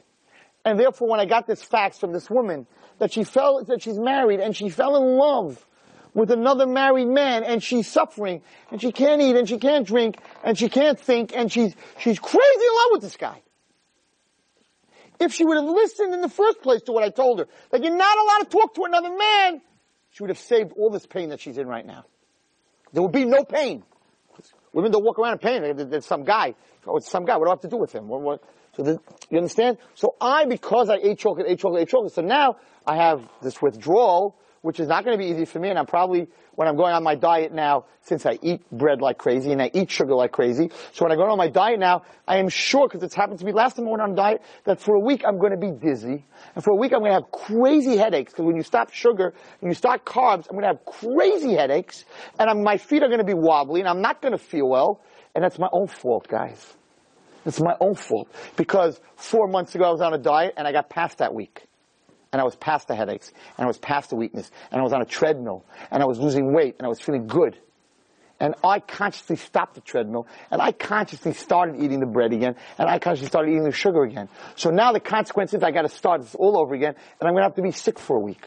And 0.64 0.80
therefore, 0.80 1.08
when 1.08 1.20
I 1.20 1.26
got 1.26 1.46
this 1.46 1.62
fax 1.62 1.98
from 1.98 2.12
this 2.12 2.28
woman 2.28 2.66
that 2.98 3.12
she 3.12 3.24
fell, 3.24 3.62
that 3.64 3.82
she's 3.82 3.98
married 3.98 4.40
and 4.40 4.56
she 4.56 4.68
fell 4.68 4.96
in 4.96 5.16
love 5.16 5.64
with 6.16 6.30
another 6.30 6.66
married 6.66 7.08
man 7.08 7.44
and 7.44 7.62
she's 7.62 7.86
suffering 7.86 8.40
and 8.70 8.80
she 8.80 8.90
can't 8.90 9.20
eat 9.20 9.36
and 9.36 9.46
she 9.46 9.58
can't 9.58 9.86
drink 9.86 10.16
and 10.42 10.56
she 10.56 10.70
can't 10.70 10.98
think 10.98 11.36
and 11.36 11.52
she's, 11.52 11.76
she's 11.98 12.18
crazy 12.18 12.40
in 12.40 12.74
love 12.74 12.90
with 12.92 13.02
this 13.02 13.18
guy. 13.18 13.42
If 15.20 15.34
she 15.34 15.44
would 15.44 15.58
have 15.58 15.66
listened 15.66 16.14
in 16.14 16.22
the 16.22 16.30
first 16.30 16.62
place 16.62 16.80
to 16.82 16.92
what 16.92 17.04
I 17.04 17.10
told 17.10 17.40
her, 17.40 17.46
that 17.70 17.84
you're 17.84 17.94
not 17.94 18.18
allowed 18.18 18.38
to 18.38 18.46
talk 18.46 18.74
to 18.76 18.84
another 18.84 19.10
man, 19.10 19.60
she 20.10 20.22
would 20.22 20.30
have 20.30 20.38
saved 20.38 20.72
all 20.78 20.88
this 20.88 21.06
pain 21.06 21.28
that 21.28 21.40
she's 21.40 21.58
in 21.58 21.66
right 21.66 21.86
now. 21.86 22.06
There 22.94 23.02
would 23.02 23.12
be 23.12 23.26
no 23.26 23.44
pain. 23.44 23.82
Women 24.72 24.92
don't 24.92 25.04
walk 25.04 25.18
around 25.18 25.34
in 25.34 25.38
pain. 25.38 25.90
There's 25.90 26.06
some 26.06 26.24
guy. 26.24 26.54
Oh, 26.86 26.96
it's 26.96 27.10
some 27.10 27.26
guy. 27.26 27.36
What 27.36 27.44
do 27.44 27.50
I 27.50 27.52
have 27.52 27.60
to 27.60 27.68
do 27.68 27.76
with 27.76 27.94
him? 27.94 28.08
What, 28.08 28.22
what? 28.22 28.42
So 28.74 28.82
the, 28.82 29.00
you 29.28 29.36
understand? 29.36 29.76
So 29.94 30.14
I, 30.18 30.46
because 30.46 30.88
I 30.88 30.96
ate 30.96 31.18
chocolate, 31.18 31.46
ate 31.46 31.58
chocolate, 31.58 31.82
ate 31.82 31.88
chocolate, 31.88 32.12
so 32.12 32.22
now 32.22 32.56
I 32.86 32.96
have 32.96 33.22
this 33.42 33.60
withdrawal 33.60 34.38
which 34.66 34.80
is 34.80 34.88
not 34.88 35.04
going 35.04 35.16
to 35.16 35.24
be 35.24 35.30
easy 35.30 35.44
for 35.44 35.60
me. 35.60 35.68
And 35.68 35.78
I'm 35.78 35.86
probably, 35.86 36.26
when 36.56 36.66
I'm 36.66 36.76
going 36.76 36.92
on 36.92 37.04
my 37.04 37.14
diet 37.14 37.52
now, 37.52 37.84
since 38.00 38.26
I 38.26 38.36
eat 38.42 38.68
bread 38.72 39.00
like 39.00 39.16
crazy 39.16 39.52
and 39.52 39.62
I 39.62 39.70
eat 39.72 39.92
sugar 39.92 40.16
like 40.16 40.32
crazy, 40.32 40.72
so 40.92 41.04
when 41.04 41.12
I 41.12 41.14
go 41.14 41.22
on 41.22 41.38
my 41.38 41.48
diet 41.48 41.78
now, 41.78 42.02
I 42.26 42.38
am 42.38 42.48
sure, 42.48 42.88
because 42.88 43.04
it's 43.04 43.14
happened 43.14 43.38
to 43.38 43.44
me 43.44 43.52
last 43.52 43.76
time 43.76 43.86
I 43.86 43.90
went 43.90 44.02
on 44.02 44.10
a 44.10 44.16
diet, 44.16 44.42
that 44.64 44.80
for 44.80 44.96
a 44.96 44.98
week 44.98 45.22
I'm 45.24 45.38
going 45.38 45.52
to 45.52 45.56
be 45.56 45.70
dizzy. 45.70 46.26
And 46.56 46.64
for 46.64 46.72
a 46.72 46.74
week 46.74 46.92
I'm 46.92 46.98
going 46.98 47.12
to 47.12 47.20
have 47.20 47.30
crazy 47.30 47.96
headaches, 47.96 48.32
because 48.32 48.44
when 48.44 48.56
you 48.56 48.64
stop 48.64 48.92
sugar 48.92 49.32
and 49.60 49.70
you 49.70 49.74
start 49.74 50.04
carbs, 50.04 50.48
I'm 50.50 50.58
going 50.58 50.62
to 50.62 50.66
have 50.66 50.84
crazy 50.84 51.54
headaches, 51.54 52.04
and 52.40 52.50
I'm, 52.50 52.64
my 52.64 52.76
feet 52.76 53.04
are 53.04 53.08
going 53.08 53.20
to 53.20 53.24
be 53.24 53.34
wobbly, 53.34 53.78
and 53.78 53.88
I'm 53.88 54.02
not 54.02 54.20
going 54.20 54.32
to 54.32 54.38
feel 54.38 54.68
well. 54.68 55.00
And 55.36 55.44
that's 55.44 55.60
my 55.60 55.68
own 55.70 55.86
fault, 55.86 56.26
guys. 56.26 56.74
It's 57.44 57.60
my 57.60 57.76
own 57.78 57.94
fault. 57.94 58.28
Because 58.56 59.00
four 59.14 59.46
months 59.46 59.76
ago 59.76 59.84
I 59.84 59.90
was 59.90 60.00
on 60.00 60.12
a 60.12 60.18
diet 60.18 60.54
and 60.56 60.66
I 60.66 60.72
got 60.72 60.90
past 60.90 61.18
that 61.18 61.32
week 61.32 61.66
and 62.32 62.40
I 62.40 62.44
was 62.44 62.56
past 62.56 62.88
the 62.88 62.94
headaches, 62.94 63.32
and 63.56 63.64
I 63.64 63.66
was 63.66 63.78
past 63.78 64.10
the 64.10 64.16
weakness, 64.16 64.50
and 64.70 64.80
I 64.80 64.84
was 64.84 64.92
on 64.92 65.00
a 65.00 65.06
treadmill, 65.06 65.64
and 65.90 66.02
I 66.02 66.06
was 66.06 66.18
losing 66.18 66.52
weight, 66.52 66.76
and 66.78 66.86
I 66.86 66.88
was 66.88 67.00
feeling 67.00 67.26
good. 67.26 67.58
and 68.38 68.54
I 68.62 68.80
consciously 68.80 69.36
stopped 69.36 69.74
the 69.74 69.80
treadmill, 69.80 70.26
and 70.50 70.60
I 70.60 70.72
consciously 70.72 71.32
started 71.32 71.76
eating 71.76 72.00
the 72.00 72.06
bread 72.06 72.32
again, 72.32 72.54
and 72.78 72.88
I 72.88 72.98
consciously 72.98 73.28
started 73.28 73.50
eating 73.50 73.64
the 73.64 73.72
sugar 73.72 74.02
again. 74.02 74.28
So 74.56 74.70
now 74.70 74.92
the 74.92 75.00
consequence 75.00 75.54
is 75.54 75.62
I 75.62 75.70
gotta 75.70 75.88
start 75.88 76.20
this 76.20 76.34
all 76.34 76.58
over 76.58 76.74
again, 76.74 76.94
and 77.20 77.28
I'm 77.28 77.34
gonna 77.34 77.46
have 77.46 77.54
to 77.54 77.62
be 77.62 77.72
sick 77.72 77.98
for 77.98 78.16
a 78.16 78.20
week. 78.20 78.46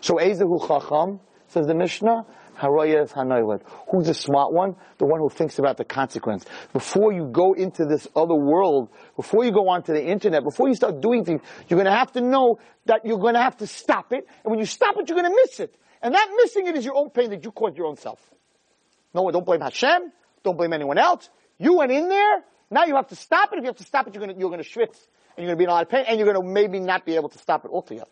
So 0.00 0.14
Ezehu 0.14 0.66
Chacham, 0.66 1.20
says 1.48 1.66
the 1.66 1.74
Mishnah, 1.74 2.24
Who's 2.60 4.06
the 4.06 4.14
smart 4.14 4.52
one? 4.52 4.76
The 4.98 5.06
one 5.06 5.20
who 5.20 5.28
thinks 5.28 5.58
about 5.58 5.76
the 5.76 5.84
consequence. 5.84 6.44
Before 6.72 7.12
you 7.12 7.28
go 7.30 7.52
into 7.52 7.84
this 7.84 8.08
other 8.16 8.34
world, 8.34 8.88
before 9.16 9.44
you 9.44 9.52
go 9.52 9.68
onto 9.68 9.92
the 9.92 10.04
internet, 10.04 10.42
before 10.42 10.68
you 10.68 10.74
start 10.74 11.00
doing 11.00 11.24
things, 11.24 11.42
you're 11.68 11.78
gonna 11.78 11.96
have 11.96 12.12
to 12.12 12.20
know 12.20 12.58
that 12.86 13.04
you're 13.04 13.18
gonna 13.18 13.42
have 13.42 13.56
to 13.58 13.66
stop 13.66 14.12
it, 14.12 14.26
and 14.44 14.50
when 14.50 14.58
you 14.58 14.66
stop 14.66 14.96
it, 14.98 15.08
you're 15.08 15.16
gonna 15.16 15.34
miss 15.34 15.60
it. 15.60 15.76
And 16.02 16.14
that 16.14 16.28
missing 16.36 16.66
it 16.66 16.76
is 16.76 16.84
your 16.84 16.96
own 16.96 17.10
pain 17.10 17.30
that 17.30 17.44
you 17.44 17.50
caused 17.50 17.76
your 17.76 17.86
own 17.86 17.96
self. 17.96 18.20
No, 19.14 19.30
don't 19.30 19.46
blame 19.46 19.60
Hashem. 19.60 20.12
Don't 20.42 20.56
blame 20.56 20.72
anyone 20.72 20.98
else. 20.98 21.28
You 21.58 21.78
went 21.78 21.90
in 21.90 22.08
there. 22.08 22.44
Now 22.70 22.84
you 22.84 22.96
have 22.96 23.08
to 23.08 23.16
stop 23.16 23.52
it. 23.52 23.58
If 23.58 23.62
you 23.62 23.68
have 23.68 23.76
to 23.76 23.84
stop 23.84 24.06
it, 24.06 24.14
you're 24.14 24.26
gonna, 24.26 24.38
you're 24.38 24.50
gonna 24.50 24.62
schwitz. 24.62 24.98
And 25.36 25.44
you're 25.44 25.46
gonna 25.46 25.56
be 25.56 25.64
in 25.64 25.70
a 25.70 25.72
lot 25.72 25.82
of 25.82 25.88
pain. 25.88 26.04
And 26.06 26.18
you're 26.18 26.32
gonna 26.32 26.46
maybe 26.46 26.80
not 26.80 27.04
be 27.04 27.16
able 27.16 27.28
to 27.30 27.38
stop 27.38 27.64
it 27.64 27.70
altogether. 27.70 28.10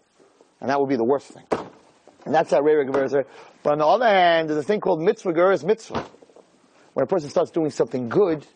And 0.60 0.70
that 0.70 0.80
would 0.80 0.88
be 0.88 0.96
the 0.96 1.04
worst 1.04 1.28
thing. 1.28 1.44
And 2.24 2.34
that's 2.34 2.50
how 2.50 2.60
Rei 2.60 2.74
Gever 2.84 3.26
But 3.64 3.72
on 3.72 3.78
the 3.78 3.86
other 3.86 4.06
hand, 4.06 4.50
there's 4.50 4.58
a 4.58 4.62
thing 4.62 4.80
called 4.80 5.00
mitzvah 5.00 5.32
geras 5.32 5.64
mitzvah. 5.64 6.06
When 6.92 7.02
a 7.02 7.06
person 7.06 7.30
starts 7.30 7.50
doing 7.50 7.70
something 7.70 8.10
good, 8.10 8.46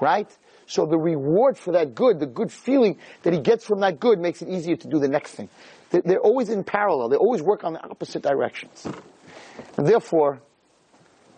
right? 0.00 0.26
So 0.66 0.86
the 0.86 0.98
reward 0.98 1.58
for 1.58 1.72
that 1.72 1.94
good, 1.94 2.18
the 2.18 2.26
good 2.26 2.50
feeling 2.50 2.98
that 3.22 3.34
he 3.34 3.40
gets 3.40 3.64
from 3.64 3.80
that 3.80 4.00
good 4.00 4.18
makes 4.18 4.40
it 4.40 4.48
easier 4.48 4.74
to 4.74 4.88
do 4.88 4.98
the 4.98 5.06
next 5.06 5.34
thing. 5.34 5.50
They're 5.90 6.18
always 6.18 6.48
in 6.48 6.64
parallel. 6.64 7.10
They 7.10 7.16
always 7.16 7.42
work 7.42 7.62
on 7.62 7.74
the 7.74 7.84
opposite 7.84 8.22
directions. 8.22 8.86
And 9.76 9.86
therefore, 9.86 10.40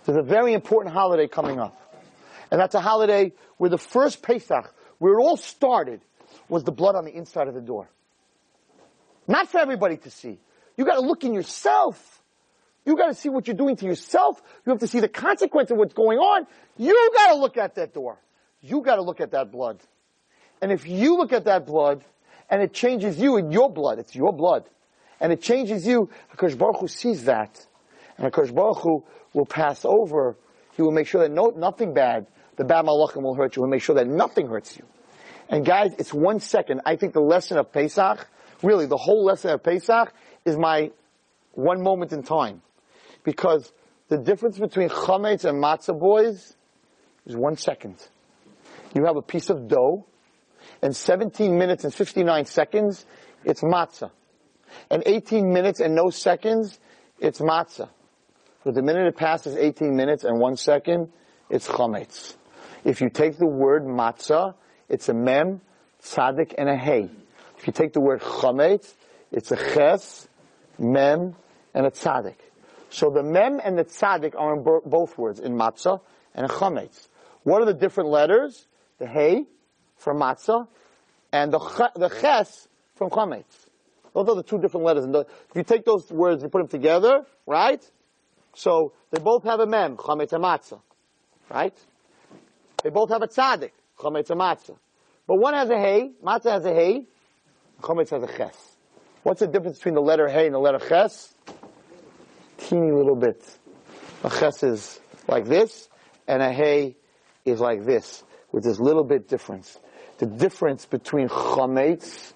there's 0.04 0.18
a 0.18 0.22
very 0.22 0.52
important 0.52 0.94
holiday 0.94 1.26
coming 1.26 1.58
up. 1.58 1.76
And 2.50 2.60
that's 2.60 2.76
a 2.76 2.80
holiday 2.80 3.32
where 3.58 3.70
the 3.70 3.78
first 3.78 4.22
Pesach, 4.22 4.72
where 4.98 5.14
it 5.14 5.20
all 5.20 5.36
started, 5.36 6.00
was 6.48 6.62
the 6.62 6.72
blood 6.72 6.94
on 6.94 7.04
the 7.04 7.12
inside 7.12 7.48
of 7.48 7.54
the 7.54 7.60
door. 7.60 7.90
Not 9.26 9.48
for 9.48 9.58
everybody 9.58 9.96
to 9.98 10.10
see. 10.10 10.38
You 10.76 10.84
gotta 10.84 11.02
look 11.02 11.24
in 11.24 11.34
yourself. 11.34 12.19
You 12.90 12.96
gotta 12.96 13.14
see 13.14 13.28
what 13.28 13.46
you're 13.46 13.56
doing 13.56 13.76
to 13.76 13.86
yourself. 13.86 14.42
You 14.66 14.70
have 14.70 14.80
to 14.80 14.88
see 14.88 14.98
the 14.98 15.08
consequence 15.08 15.70
of 15.70 15.76
what's 15.76 15.94
going 15.94 16.18
on. 16.18 16.44
You 16.76 17.12
gotta 17.14 17.38
look 17.38 17.56
at 17.56 17.76
that 17.76 17.94
door. 17.94 18.18
You 18.60 18.82
gotta 18.82 19.00
look 19.00 19.20
at 19.20 19.30
that 19.30 19.52
blood. 19.52 19.78
And 20.60 20.72
if 20.72 20.88
you 20.88 21.16
look 21.16 21.32
at 21.32 21.44
that 21.44 21.66
blood, 21.66 22.02
and 22.50 22.60
it 22.60 22.74
changes 22.74 23.16
you 23.16 23.36
in 23.36 23.52
your 23.52 23.70
blood, 23.70 24.00
it's 24.00 24.16
your 24.16 24.32
blood, 24.32 24.64
and 25.20 25.32
it 25.32 25.40
changes 25.40 25.86
you, 25.86 26.10
because 26.32 26.56
Baruch 26.56 26.80
Hu 26.80 26.88
sees 26.88 27.26
that, 27.26 27.64
and 28.18 28.32
HaKadosh 28.32 28.52
Baruch 28.52 28.78
Hu 28.78 29.04
will 29.34 29.46
pass 29.46 29.84
over. 29.84 30.36
He 30.74 30.82
will 30.82 30.90
make 30.90 31.06
sure 31.06 31.20
that 31.20 31.30
no, 31.30 31.52
nothing 31.56 31.94
bad, 31.94 32.26
the 32.56 32.64
bad 32.64 32.86
malachim 32.86 33.22
will 33.22 33.36
hurt 33.36 33.54
you. 33.54 33.62
He'll 33.62 33.70
make 33.70 33.82
sure 33.82 33.94
that 33.94 34.08
nothing 34.08 34.48
hurts 34.48 34.76
you. 34.76 34.84
And 35.48 35.64
guys, 35.64 35.94
it's 35.96 36.12
one 36.12 36.40
second. 36.40 36.80
I 36.84 36.96
think 36.96 37.12
the 37.12 37.20
lesson 37.20 37.56
of 37.56 37.70
Pesach, 37.72 38.26
really 38.64 38.86
the 38.86 38.96
whole 38.96 39.24
lesson 39.24 39.52
of 39.52 39.62
Pesach, 39.62 40.12
is 40.44 40.56
my 40.56 40.90
one 41.52 41.84
moment 41.84 42.12
in 42.12 42.24
time. 42.24 42.62
Because 43.24 43.72
the 44.08 44.18
difference 44.18 44.58
between 44.58 44.88
chametz 44.88 45.44
and 45.44 45.62
matzah 45.62 45.98
boys 45.98 46.56
is 47.26 47.36
one 47.36 47.56
second. 47.56 47.96
You 48.94 49.04
have 49.04 49.16
a 49.16 49.22
piece 49.22 49.50
of 49.50 49.68
dough, 49.68 50.06
and 50.82 50.94
17 50.94 51.56
minutes 51.56 51.84
and 51.84 51.94
59 51.94 52.44
seconds, 52.46 53.06
it's 53.44 53.62
matzah. 53.62 54.10
And 54.90 55.02
18 55.06 55.52
minutes 55.52 55.80
and 55.80 55.94
no 55.94 56.10
seconds, 56.10 56.78
it's 57.18 57.40
matzah. 57.40 57.88
But 58.64 58.74
the 58.74 58.82
minute 58.82 59.06
it 59.06 59.16
passes 59.16 59.56
18 59.56 59.94
minutes 59.94 60.24
and 60.24 60.38
one 60.38 60.56
second, 60.56 61.12
it's 61.48 61.68
chametz. 61.68 62.36
If 62.84 63.00
you 63.00 63.10
take 63.10 63.38
the 63.38 63.46
word 63.46 63.84
matzah, 63.84 64.54
it's 64.88 65.08
a 65.08 65.14
mem, 65.14 65.60
tzaddik, 66.02 66.54
and 66.56 66.68
a 66.68 66.76
hey. 66.76 67.10
If 67.58 67.66
you 67.66 67.72
take 67.72 67.92
the 67.92 68.00
word 68.00 68.20
chametz, 68.20 68.94
it's 69.30 69.52
a 69.52 69.56
ches, 69.56 70.28
mem, 70.78 71.36
and 71.74 71.86
a 71.86 71.90
tzaddik. 71.90 72.36
So 72.90 73.10
the 73.10 73.22
mem 73.22 73.60
and 73.62 73.78
the 73.78 73.84
tzaddik 73.84 74.34
are 74.36 74.56
in 74.56 74.62
both 74.62 75.16
words, 75.16 75.40
in 75.40 75.54
matzah 75.54 76.00
and 76.34 76.44
in 76.44 76.50
chametz. 76.50 77.08
What 77.44 77.62
are 77.62 77.64
the 77.66 77.74
different 77.74 78.10
letters? 78.10 78.66
The 78.98 79.06
hey 79.06 79.46
from 79.96 80.18
matzah 80.18 80.66
and 81.32 81.52
the 81.52 81.58
ch- 81.58 81.94
the 81.94 82.08
ches 82.08 82.68
from 82.96 83.10
chametz. 83.10 83.68
Those 84.12 84.28
are 84.28 84.34
the 84.34 84.42
two 84.42 84.58
different 84.58 84.84
letters. 84.84 85.04
And 85.04 85.14
the, 85.14 85.20
if 85.20 85.54
you 85.54 85.62
take 85.62 85.84
those 85.84 86.10
words, 86.10 86.42
you 86.42 86.48
put 86.48 86.58
them 86.58 86.68
together, 86.68 87.24
right? 87.46 87.82
So 88.54 88.92
they 89.12 89.20
both 89.20 89.44
have 89.44 89.60
a 89.60 89.66
mem, 89.66 89.96
chametz 89.96 90.32
and 90.32 90.42
matzah, 90.42 90.80
right? 91.48 91.76
They 92.82 92.90
both 92.90 93.10
have 93.10 93.22
a 93.22 93.28
tzaddik, 93.28 93.70
chametz 93.98 94.30
and 94.30 94.40
matzah. 94.40 94.76
But 95.28 95.36
one 95.36 95.54
has 95.54 95.70
a 95.70 95.78
hey, 95.78 96.10
matzah 96.24 96.50
has 96.50 96.64
a 96.64 96.74
hey, 96.74 97.04
chametz 97.80 98.10
has 98.10 98.22
a 98.22 98.36
ches. 98.36 98.76
What's 99.22 99.40
the 99.40 99.46
difference 99.46 99.76
between 99.76 99.94
the 99.94 100.02
letter 100.02 100.28
hey 100.28 100.46
and 100.46 100.54
the 100.54 100.58
letter 100.58 100.80
ches? 100.80 101.34
Teeny 102.60 102.92
little 102.92 103.16
bit. 103.16 103.42
A 104.22 104.30
ches 104.30 104.62
is 104.62 105.00
like 105.26 105.46
this, 105.46 105.88
and 106.28 106.42
a 106.42 106.52
hey 106.52 106.96
is 107.44 107.60
like 107.60 107.84
this, 107.84 108.22
with 108.52 108.64
this 108.64 108.78
little 108.78 109.04
bit 109.04 109.28
difference. 109.28 109.78
The 110.18 110.26
difference 110.26 110.86
between 110.86 111.28
chametz, 111.28 112.32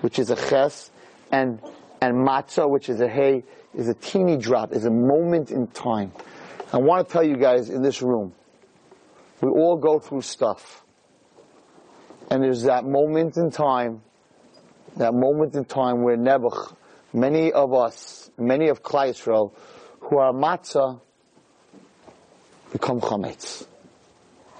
which 0.00 0.18
is 0.18 0.30
a 0.30 0.36
ches, 0.36 0.90
and 1.30 1.60
and 2.00 2.16
matzah, 2.16 2.68
which 2.68 2.88
is 2.88 3.00
a 3.00 3.08
hey, 3.08 3.44
is 3.74 3.88
a 3.88 3.94
teeny 3.94 4.36
drop, 4.36 4.72
is 4.72 4.84
a 4.84 4.90
moment 4.90 5.50
in 5.50 5.66
time. 5.68 6.12
I 6.72 6.78
want 6.78 7.06
to 7.06 7.12
tell 7.12 7.22
you 7.22 7.36
guys 7.36 7.70
in 7.70 7.82
this 7.82 8.02
room, 8.02 8.34
we 9.40 9.48
all 9.48 9.76
go 9.76 9.98
through 9.98 10.22
stuff. 10.22 10.84
And 12.30 12.42
there's 12.42 12.64
that 12.64 12.84
moment 12.84 13.36
in 13.36 13.50
time, 13.50 14.02
that 14.96 15.14
moment 15.14 15.54
in 15.54 15.64
time 15.64 16.02
where 16.02 16.16
Nebuch, 16.16 16.74
many 17.14 17.52
of 17.52 17.72
us, 17.72 18.30
many 18.36 18.68
of 18.68 18.82
Klal 18.82 19.10
Yisrael, 19.10 19.52
who 20.00 20.18
are 20.18 20.32
matzah, 20.32 21.00
become 22.72 23.00
chametz. 23.00 23.66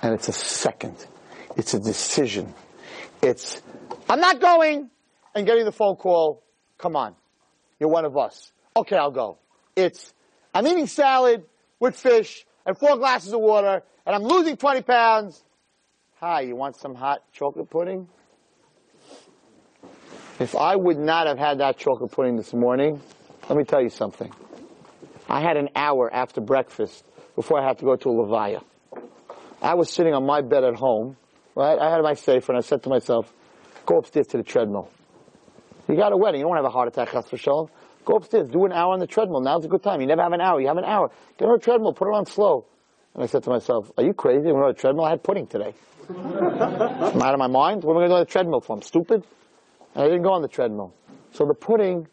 And 0.00 0.14
it's 0.14 0.28
a 0.28 0.32
second. 0.32 0.94
It's 1.56 1.74
a 1.74 1.80
decision. 1.80 2.54
It's, 3.20 3.60
I'm 4.08 4.20
not 4.20 4.40
going, 4.40 4.90
and 5.34 5.46
getting 5.46 5.64
the 5.64 5.72
phone 5.72 5.96
call, 5.96 6.42
come 6.78 6.96
on. 6.96 7.14
You're 7.80 7.90
one 7.90 8.04
of 8.04 8.16
us. 8.16 8.52
Okay, 8.76 8.96
I'll 8.96 9.10
go. 9.10 9.38
It's, 9.76 10.14
I'm 10.54 10.66
eating 10.66 10.86
salad 10.86 11.44
with 11.80 11.96
fish 11.96 12.46
and 12.64 12.78
four 12.78 12.96
glasses 12.96 13.32
of 13.32 13.40
water 13.40 13.82
and 14.06 14.14
I'm 14.14 14.22
losing 14.22 14.56
20 14.56 14.82
pounds. 14.82 15.42
Hi, 16.20 16.42
you 16.42 16.56
want 16.56 16.76
some 16.76 16.94
hot 16.94 17.22
chocolate 17.32 17.68
pudding? 17.68 18.08
If 20.40 20.56
I 20.56 20.74
would 20.74 20.98
not 20.98 21.28
have 21.28 21.38
had 21.38 21.58
that 21.58 21.78
chocolate 21.78 22.10
pudding 22.10 22.36
this 22.36 22.52
morning, 22.52 23.00
let 23.48 23.56
me 23.56 23.64
tell 23.64 23.80
you 23.80 23.88
something. 23.88 24.32
I 25.28 25.40
had 25.40 25.56
an 25.56 25.70
hour 25.76 26.12
after 26.12 26.40
breakfast 26.40 27.04
before 27.36 27.60
I 27.60 27.66
had 27.66 27.78
to 27.78 27.84
go 27.84 27.94
to 27.94 28.08
a 28.08 28.12
levaya. 28.12 28.62
I 29.62 29.74
was 29.74 29.90
sitting 29.90 30.12
on 30.12 30.26
my 30.26 30.42
bed 30.42 30.64
at 30.64 30.74
home, 30.74 31.16
right? 31.54 31.78
I 31.78 31.90
had 31.90 32.02
my 32.02 32.14
safe 32.14 32.48
and 32.48 32.58
I 32.58 32.62
said 32.62 32.82
to 32.82 32.88
myself, 32.88 33.32
go 33.86 33.98
upstairs 33.98 34.26
to 34.28 34.36
the 34.36 34.42
treadmill. 34.42 34.90
You 35.88 35.96
got 35.96 36.12
a 36.12 36.16
wedding, 36.16 36.40
you 36.40 36.46
don't 36.46 36.56
have 36.56 36.64
a 36.64 36.70
heart 36.70 36.88
attack, 36.88 37.10
for 37.26 37.36
sure. 37.36 37.70
Go 38.04 38.16
upstairs, 38.16 38.48
do 38.48 38.64
an 38.64 38.72
hour 38.72 38.92
on 38.92 38.98
the 38.98 39.06
treadmill. 39.06 39.40
Now's 39.40 39.64
a 39.64 39.68
good 39.68 39.82
time. 39.82 40.00
You 40.00 40.06
never 40.06 40.22
have 40.22 40.32
an 40.32 40.40
hour. 40.40 40.60
You 40.60 40.66
have 40.66 40.76
an 40.76 40.84
hour. 40.84 41.10
Get 41.38 41.46
on 41.46 41.54
a 41.54 41.58
treadmill, 41.58 41.92
put 41.92 42.08
it 42.08 42.14
on 42.14 42.26
slow. 42.26 42.66
And 43.14 43.22
I 43.22 43.26
said 43.26 43.44
to 43.44 43.50
myself, 43.50 43.90
are 43.96 44.04
you 44.04 44.12
crazy? 44.12 44.50
We're 44.50 44.64
on 44.64 44.70
a 44.70 44.74
treadmill. 44.74 45.04
I 45.04 45.10
had 45.10 45.22
pudding 45.22 45.46
today. 45.46 45.74
I'm 46.08 47.22
out 47.22 47.32
of 47.32 47.38
my 47.38 47.46
mind. 47.46 47.84
What 47.84 47.96
am 47.96 48.02
I 48.02 48.08
going 48.08 48.08
to 48.08 48.08
do 48.08 48.14
on 48.14 48.20
the 48.20 48.26
treadmill 48.26 48.60
for? 48.60 48.74
I'm 48.74 48.82
stupid. 48.82 49.24
And 49.94 50.04
I 50.04 50.06
didn't 50.06 50.22
go 50.22 50.32
on 50.32 50.42
the 50.42 50.48
treadmill. 50.48 50.94
So 51.32 51.46
the 51.46 51.54
pudding, 51.54 52.08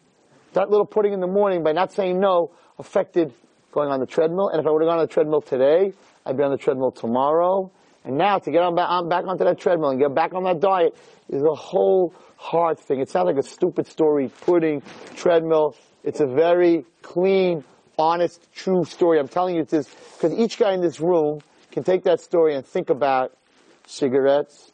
that 0.53 0.69
little 0.69 0.85
pudding 0.85 1.13
in 1.13 1.19
the 1.19 1.27
morning, 1.27 1.63
by 1.63 1.71
not 1.71 1.91
saying 1.93 2.19
no, 2.19 2.51
affected 2.77 3.33
going 3.71 3.89
on 3.89 3.99
the 3.99 4.05
treadmill. 4.05 4.49
And 4.49 4.59
if 4.59 4.67
I 4.67 4.71
would 4.71 4.81
have 4.81 4.89
gone 4.89 4.99
on 4.99 5.05
the 5.05 5.13
treadmill 5.13 5.41
today, 5.41 5.93
I'd 6.25 6.37
be 6.37 6.43
on 6.43 6.51
the 6.51 6.57
treadmill 6.57 6.91
tomorrow. 6.91 7.71
And 8.03 8.17
now 8.17 8.39
to 8.39 8.51
get 8.51 8.63
on 8.63 8.75
back, 8.75 8.89
on 8.89 9.09
back 9.09 9.25
onto 9.25 9.43
that 9.43 9.59
treadmill 9.59 9.89
and 9.89 9.99
get 9.99 10.13
back 10.13 10.33
on 10.33 10.43
that 10.43 10.59
diet 10.59 10.95
is 11.29 11.43
a 11.43 11.53
whole 11.53 12.13
hard 12.35 12.79
thing. 12.79 12.99
It 12.99 13.09
sounds 13.09 13.27
like 13.27 13.37
a 13.37 13.43
stupid 13.43 13.87
story, 13.87 14.31
pudding, 14.41 14.81
treadmill. 15.15 15.75
It's 16.03 16.19
a 16.19 16.25
very 16.25 16.85
clean, 17.03 17.63
honest, 17.97 18.51
true 18.53 18.83
story. 18.85 19.19
I'm 19.19 19.27
telling 19.27 19.55
you 19.55 19.63
this 19.63 19.87
because 20.13 20.33
each 20.33 20.57
guy 20.57 20.73
in 20.73 20.81
this 20.81 20.99
room 20.99 21.41
can 21.71 21.83
take 21.83 22.03
that 22.03 22.19
story 22.19 22.55
and 22.55 22.65
think 22.65 22.89
about 22.89 23.37
cigarettes, 23.85 24.71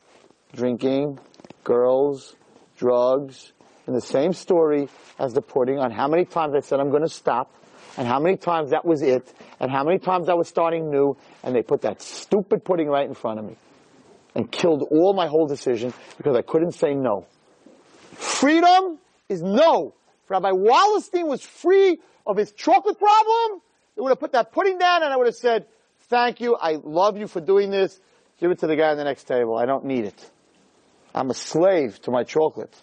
drinking, 0.53 1.19
girls, 1.65 2.36
drugs, 2.77 3.51
and 3.85 3.95
the 3.95 4.01
same 4.01 4.33
story 4.33 4.89
as 5.19 5.33
the 5.33 5.41
pudding 5.41 5.79
on 5.79 5.91
how 5.91 6.07
many 6.07 6.25
times 6.25 6.53
I 6.55 6.59
said 6.59 6.79
I'm 6.79 6.89
going 6.89 7.03
to 7.03 7.09
stop 7.09 7.53
and 7.97 8.07
how 8.07 8.19
many 8.19 8.37
times 8.37 8.71
that 8.71 8.85
was 8.85 9.01
it 9.01 9.33
and 9.59 9.71
how 9.71 9.83
many 9.83 9.97
times 9.97 10.29
I 10.29 10.33
was 10.33 10.47
starting 10.47 10.91
new 10.91 11.17
and 11.43 11.55
they 11.55 11.63
put 11.63 11.81
that 11.81 12.01
stupid 12.01 12.63
pudding 12.63 12.87
right 12.87 13.07
in 13.07 13.15
front 13.15 13.39
of 13.39 13.45
me 13.45 13.55
and 14.35 14.51
killed 14.51 14.83
all 14.91 15.13
my 15.13 15.27
whole 15.27 15.47
decision 15.47 15.93
because 16.17 16.35
I 16.35 16.41
couldn't 16.41 16.73
say 16.73 16.93
no. 16.93 17.25
Freedom 18.13 18.99
is 19.29 19.41
no. 19.41 19.93
Rabbi 20.29 20.51
Wallerstein 20.51 21.27
was 21.27 21.41
free 21.41 21.97
of 22.25 22.37
his 22.37 22.51
chocolate 22.51 22.99
problem, 22.99 23.61
they 23.95 24.01
would 24.01 24.09
have 24.09 24.19
put 24.19 24.33
that 24.33 24.51
pudding 24.51 24.77
down 24.77 25.01
and 25.01 25.11
I 25.11 25.17
would 25.17 25.27
have 25.27 25.35
said, 25.35 25.65
thank 26.01 26.39
you. 26.39 26.55
I 26.55 26.77
love 26.83 27.17
you 27.17 27.27
for 27.27 27.41
doing 27.41 27.71
this. 27.71 27.99
Give 28.39 28.51
it 28.51 28.59
to 28.59 28.67
the 28.67 28.75
guy 28.75 28.89
on 28.89 28.97
the 28.97 29.03
next 29.03 29.23
table. 29.23 29.57
I 29.57 29.65
don't 29.65 29.85
need 29.85 30.05
it. 30.05 30.31
I'm 31.17 31.31
a 31.31 31.33
slave 31.33 31.99
to 32.01 32.11
my 32.11 32.23
chocolate. 32.23 32.73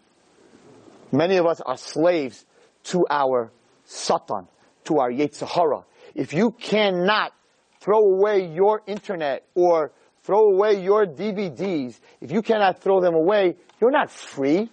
Many 1.12 1.36
of 1.36 1.46
us 1.46 1.60
are 1.60 1.76
slaves 1.76 2.44
to 2.84 3.06
our 3.08 3.52
Satan, 3.84 4.48
to 4.84 4.98
our 4.98 5.10
Yetzer 5.10 5.46
Hara. 5.46 5.84
If 6.16 6.34
you 6.34 6.50
cannot 6.50 7.32
throw 7.78 8.00
away 8.00 8.46
your 8.52 8.82
internet 8.86 9.46
or 9.54 9.92
throw 10.24 10.50
away 10.50 10.82
your 10.82 11.06
DVDs, 11.06 12.00
if 12.20 12.32
you 12.32 12.42
cannot 12.42 12.80
throw 12.80 13.00
them 13.00 13.14
away, 13.14 13.54
you're 13.80 13.92
not 13.92 14.10
free. 14.10 14.68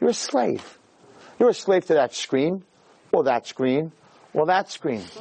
You're 0.00 0.10
a 0.10 0.14
slave. 0.14 0.78
You're 1.38 1.50
a 1.50 1.54
slave 1.54 1.86
to 1.86 1.94
that 1.94 2.12
screen, 2.12 2.64
or 3.12 3.24
that 3.24 3.46
screen, 3.46 3.92
or 4.32 4.46
that 4.46 4.70
screen. 4.70 5.04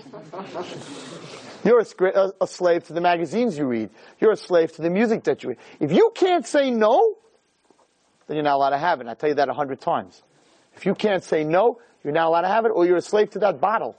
You're 1.65 1.80
a, 1.80 2.31
a, 2.41 2.47
slave 2.47 2.88
to 2.88 2.93
the 2.93 2.99
magazines 2.99 3.57
you 3.57 3.65
read. 3.65 3.89
You're 4.19 4.34
a 4.34 4.38
slave 4.38 4.73
to 4.73 4.81
the 4.81 4.89
music 4.89 5.23
that 5.23 5.43
you 5.43 5.49
read. 5.49 5.59
If 5.80 5.93
you 5.93 6.11
can't 6.13 6.45
say 6.45 6.71
no, 6.71 7.15
then 8.27 8.35
you're 8.37 8.43
not 8.43 8.55
allowed 8.55 8.71
to 8.71 8.77
have 8.77 8.99
it. 8.99 9.01
And 9.01 9.09
I 9.09 9.13
tell 9.13 9.29
you 9.29 9.35
that 9.35 9.49
a 9.49 9.53
hundred 9.53 9.81
times. 9.81 10.21
If 10.75 10.85
you 10.85 10.95
can't 10.95 11.23
say 11.23 11.43
no, 11.43 11.79
you're 12.03 12.13
not 12.13 12.27
allowed 12.27 12.41
to 12.41 12.47
have 12.47 12.65
it, 12.65 12.69
or 12.69 12.85
you're 12.85 12.97
a 12.97 13.01
slave 13.01 13.31
to 13.31 13.39
that 13.39 13.59
bottle. 13.61 13.95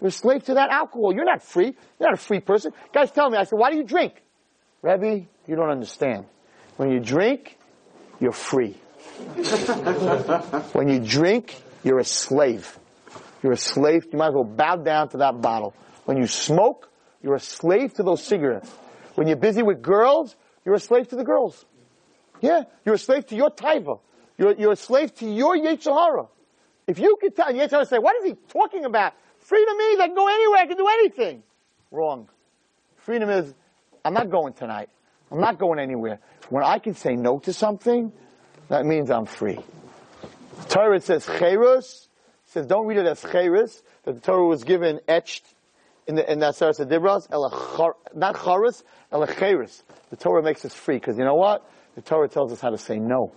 You're 0.00 0.08
a 0.08 0.12
slave 0.12 0.44
to 0.44 0.54
that 0.54 0.70
alcohol. 0.70 1.14
You're 1.14 1.24
not 1.24 1.42
free. 1.42 1.76
You're 1.98 2.10
not 2.10 2.14
a 2.14 2.22
free 2.22 2.40
person. 2.40 2.72
Guys 2.92 3.10
tell 3.12 3.30
me, 3.30 3.38
I 3.38 3.44
said, 3.44 3.58
why 3.58 3.70
do 3.70 3.76
you 3.76 3.84
drink? 3.84 4.14
Rebbe, 4.82 5.26
you 5.46 5.56
don't 5.56 5.70
understand. 5.70 6.26
When 6.76 6.90
you 6.90 6.98
drink, 6.98 7.56
you're 8.20 8.32
free. 8.32 8.76
when 10.72 10.88
you 10.88 10.98
drink, 10.98 11.60
you're 11.84 11.98
a 11.98 12.04
slave. 12.04 12.78
You're 13.42 13.52
a 13.52 13.56
slave. 13.56 14.06
You 14.12 14.18
might 14.18 14.28
as 14.28 14.34
well 14.34 14.44
bow 14.44 14.76
down 14.76 15.08
to 15.10 15.18
that 15.18 15.40
bottle. 15.40 15.74
When 16.04 16.16
you 16.16 16.26
smoke, 16.26 16.90
you're 17.22 17.36
a 17.36 17.40
slave 17.40 17.94
to 17.94 18.02
those 18.02 18.24
cigarettes. 18.24 18.70
When 19.14 19.28
you're 19.28 19.36
busy 19.36 19.62
with 19.62 19.82
girls, 19.82 20.34
you're 20.64 20.74
a 20.74 20.80
slave 20.80 21.08
to 21.08 21.16
the 21.16 21.24
girls. 21.24 21.64
Yeah, 22.42 22.64
you're 22.84 22.96
a 22.96 22.98
slave 22.98 23.26
to 23.28 23.36
your 23.36 23.50
taiva. 23.50 24.00
You're, 24.36 24.52
you're 24.54 24.72
a 24.72 24.76
slave 24.76 25.14
to 25.16 25.26
your 25.26 25.56
Yetzer 25.56 25.96
Hara. 25.96 26.26
If 26.86 26.98
you 26.98 27.16
could 27.20 27.34
tell, 27.34 27.46
Yetzer 27.46 27.70
Hara 27.70 27.86
say, 27.86 27.98
what 27.98 28.16
is 28.16 28.24
he 28.24 28.36
talking 28.48 28.84
about? 28.84 29.14
Freedom 29.38 29.78
means 29.78 30.00
I 30.00 30.06
can 30.06 30.16
go 30.16 30.28
anywhere, 30.28 30.60
I 30.60 30.66
can 30.66 30.76
do 30.76 30.88
anything. 30.88 31.42
Wrong. 31.90 32.28
Freedom 32.98 33.30
is, 33.30 33.54
I'm 34.04 34.12
not 34.12 34.28
going 34.28 34.52
tonight. 34.52 34.88
I'm 35.30 35.40
not 35.40 35.58
going 35.58 35.78
anywhere. 35.78 36.18
When 36.50 36.64
I 36.64 36.78
can 36.78 36.94
say 36.94 37.14
no 37.14 37.38
to 37.40 37.52
something, 37.52 38.12
that 38.68 38.84
means 38.84 39.10
I'm 39.10 39.26
free. 39.26 39.58
The 40.62 40.68
Torah 40.68 41.00
says 41.00 41.24
cherus, 41.24 42.08
says 42.46 42.66
don't 42.66 42.86
read 42.86 42.98
it 42.98 43.06
as 43.06 43.22
cherus, 43.22 43.82
that 44.04 44.14
the 44.14 44.20
Torah 44.20 44.46
was 44.46 44.64
given 44.64 45.00
etched 45.06 45.44
in 46.06 46.16
the 46.16 46.30
in 46.30 46.40
that 46.40 46.56
Sarah 46.56 46.72
Dibras, 46.72 47.30
not 48.14 48.44
charis, 48.44 48.82
elacheris. 49.12 49.82
The 50.10 50.16
Torah 50.16 50.42
makes 50.42 50.64
us 50.64 50.74
free 50.74 50.96
because 50.96 51.16
you 51.16 51.24
know 51.24 51.36
what? 51.36 51.68
The 51.94 52.02
Torah 52.02 52.28
tells 52.28 52.52
us 52.52 52.60
how 52.60 52.70
to 52.70 52.78
say 52.78 52.98
no. 52.98 53.32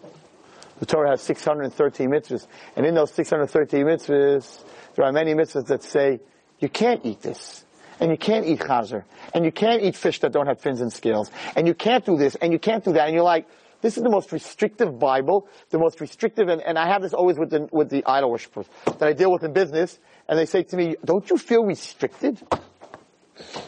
The 0.80 0.86
Torah 0.86 1.10
has 1.11 1.22
613 1.22 2.10
mitzvahs, 2.10 2.48
and 2.76 2.86
in 2.86 2.95
those 2.95 3.11
613 3.11 3.86
mitzvahs, 3.86 4.64
there 4.95 5.06
are 5.06 5.11
many 5.11 5.34
mitzvahs 5.34 5.68
that 5.68 5.84
say 5.84 6.19
you 6.60 6.69
can't 6.69 7.06
eat 7.06 7.22
this, 7.22 7.65
and 7.99 8.11
you 8.11 8.18
can't 8.18 8.45
eat 8.45 8.60
chazer, 8.60 9.03
and 9.34 9.45
you 9.45 9.52
can't 9.52 9.82
eat 9.82 9.95
fish 9.95 10.19
that 10.19 10.34
don't 10.34 10.48
have 10.48 10.60
fins 10.60 10.82
and 10.82 10.91
scales, 10.91 11.32
and 11.56 11.68
you 11.68 11.73
can't 11.73 12.06
do 12.06 12.18
this, 12.18 12.36
and 12.36 12.52
you 12.52 12.60
can't 12.60 12.84
do 12.84 12.94
that, 12.94 13.06
and 13.06 13.14
you're 13.14 13.23
like, 13.23 13.48
this 13.82 13.98
is 13.98 14.03
the 14.03 14.10
most 14.10 14.32
restrictive 14.32 14.98
Bible, 14.99 15.48
the 15.69 15.77
most 15.77 16.02
restrictive, 16.02 16.49
and, 16.49 16.61
and 16.61 16.77
I 16.77 16.88
have 16.88 17.02
this 17.02 17.14
always 17.14 17.38
with 17.38 17.52
the, 17.52 17.69
with 17.72 17.90
the 17.90 18.03
idol 18.06 18.32
worshippers 18.32 18.68
that 18.86 19.03
I 19.03 19.14
deal 19.14 19.32
with 19.32 19.44
in 19.44 19.53
business, 19.53 19.99
and 20.27 20.40
they 20.40 20.45
say 20.45 20.64
to 20.64 20.76
me, 20.76 20.95
don't 21.06 21.30
you 21.30 21.38
feel 21.38 21.64
restricted? 21.64 22.41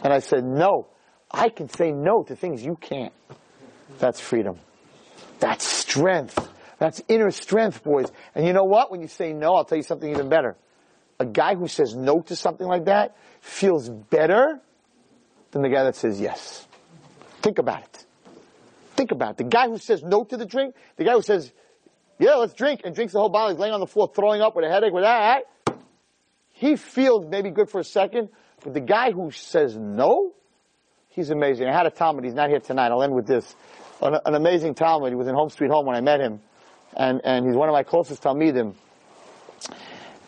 And 0.03 0.11
I 0.11 0.19
said, 0.19 0.43
no, 0.43 0.87
I 1.29 1.49
can 1.49 1.69
say 1.69 1.91
no 1.91 2.23
to 2.23 2.35
things 2.35 2.63
you 2.63 2.77
can't. 2.79 3.13
That's 3.99 4.19
freedom. 4.19 4.59
That's 5.39 5.65
strength. 5.65 6.49
That's 6.79 7.01
inner 7.07 7.31
strength, 7.31 7.83
boys. 7.83 8.11
And 8.35 8.45
you 8.45 8.53
know 8.53 8.63
what? 8.63 8.91
When 8.91 9.01
you 9.01 9.07
say 9.07 9.33
no, 9.33 9.55
I'll 9.55 9.65
tell 9.65 9.77
you 9.77 9.83
something 9.83 10.09
even 10.09 10.29
better. 10.29 10.55
A 11.19 11.25
guy 11.25 11.55
who 11.55 11.67
says 11.67 11.95
no 11.95 12.21
to 12.21 12.35
something 12.35 12.67
like 12.67 12.85
that 12.85 13.15
feels 13.41 13.89
better 13.89 14.59
than 15.51 15.61
the 15.63 15.69
guy 15.69 15.83
that 15.83 15.95
says 15.95 16.21
yes. 16.21 16.67
Think 17.41 17.57
about 17.57 17.83
it. 17.83 18.05
Think 18.95 19.11
about 19.11 19.31
it. 19.31 19.37
The 19.37 19.43
guy 19.45 19.67
who 19.67 19.77
says 19.77 20.03
no 20.03 20.23
to 20.23 20.37
the 20.37 20.45
drink, 20.45 20.75
the 20.95 21.03
guy 21.03 21.13
who 21.13 21.21
says, 21.21 21.51
yeah, 22.19 22.35
let's 22.35 22.53
drink, 22.53 22.81
and 22.83 22.95
drinks 22.95 23.13
the 23.13 23.19
whole 23.19 23.29
bottle, 23.29 23.51
he's 23.51 23.59
laying 23.59 23.73
on 23.73 23.79
the 23.79 23.87
floor 23.87 24.11
throwing 24.13 24.41
up 24.41 24.55
with 24.55 24.65
a 24.65 24.69
headache 24.69 24.93
with 24.93 25.03
that, 25.03 25.43
he 26.49 26.75
feels 26.75 27.25
maybe 27.25 27.51
good 27.51 27.69
for 27.69 27.79
a 27.79 27.83
second, 27.83 28.29
but 28.63 28.73
the 28.73 28.79
guy 28.81 29.11
who 29.11 29.29
says 29.29 29.77
no, 29.77 30.33
he's 31.09 31.29
amazing. 31.29 31.67
I 31.67 31.77
had 31.77 31.85
a 31.85 31.91
talmid, 31.91 32.23
he's 32.23 32.33
not 32.33 32.49
here 32.49 32.59
tonight, 32.59 32.91
I'll 32.91 33.03
end 33.03 33.13
with 33.13 33.27
this. 33.27 33.55
An, 34.01 34.19
an 34.25 34.35
amazing 34.35 34.75
talmid, 34.75 35.09
he 35.09 35.15
was 35.15 35.27
in 35.27 35.35
Home 35.35 35.49
Street 35.49 35.71
Home 35.71 35.85
when 35.85 35.95
I 35.95 36.01
met 36.01 36.19
him, 36.19 36.39
and, 36.95 37.21
and 37.23 37.45
he's 37.45 37.55
one 37.55 37.69
of 37.69 37.73
my 37.73 37.83
closest 37.83 38.21
Talmidim, 38.21 38.75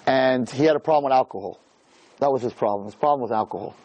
and 0.05 0.49
he 0.49 0.63
had 0.63 0.75
a 0.75 0.79
problem 0.79 1.05
with 1.05 1.13
alcohol. 1.13 1.59
That 2.19 2.31
was 2.31 2.41
his 2.41 2.53
problem. 2.53 2.85
His 2.85 2.95
problem 2.95 3.21
was 3.21 3.31
alcohol. 3.31 3.75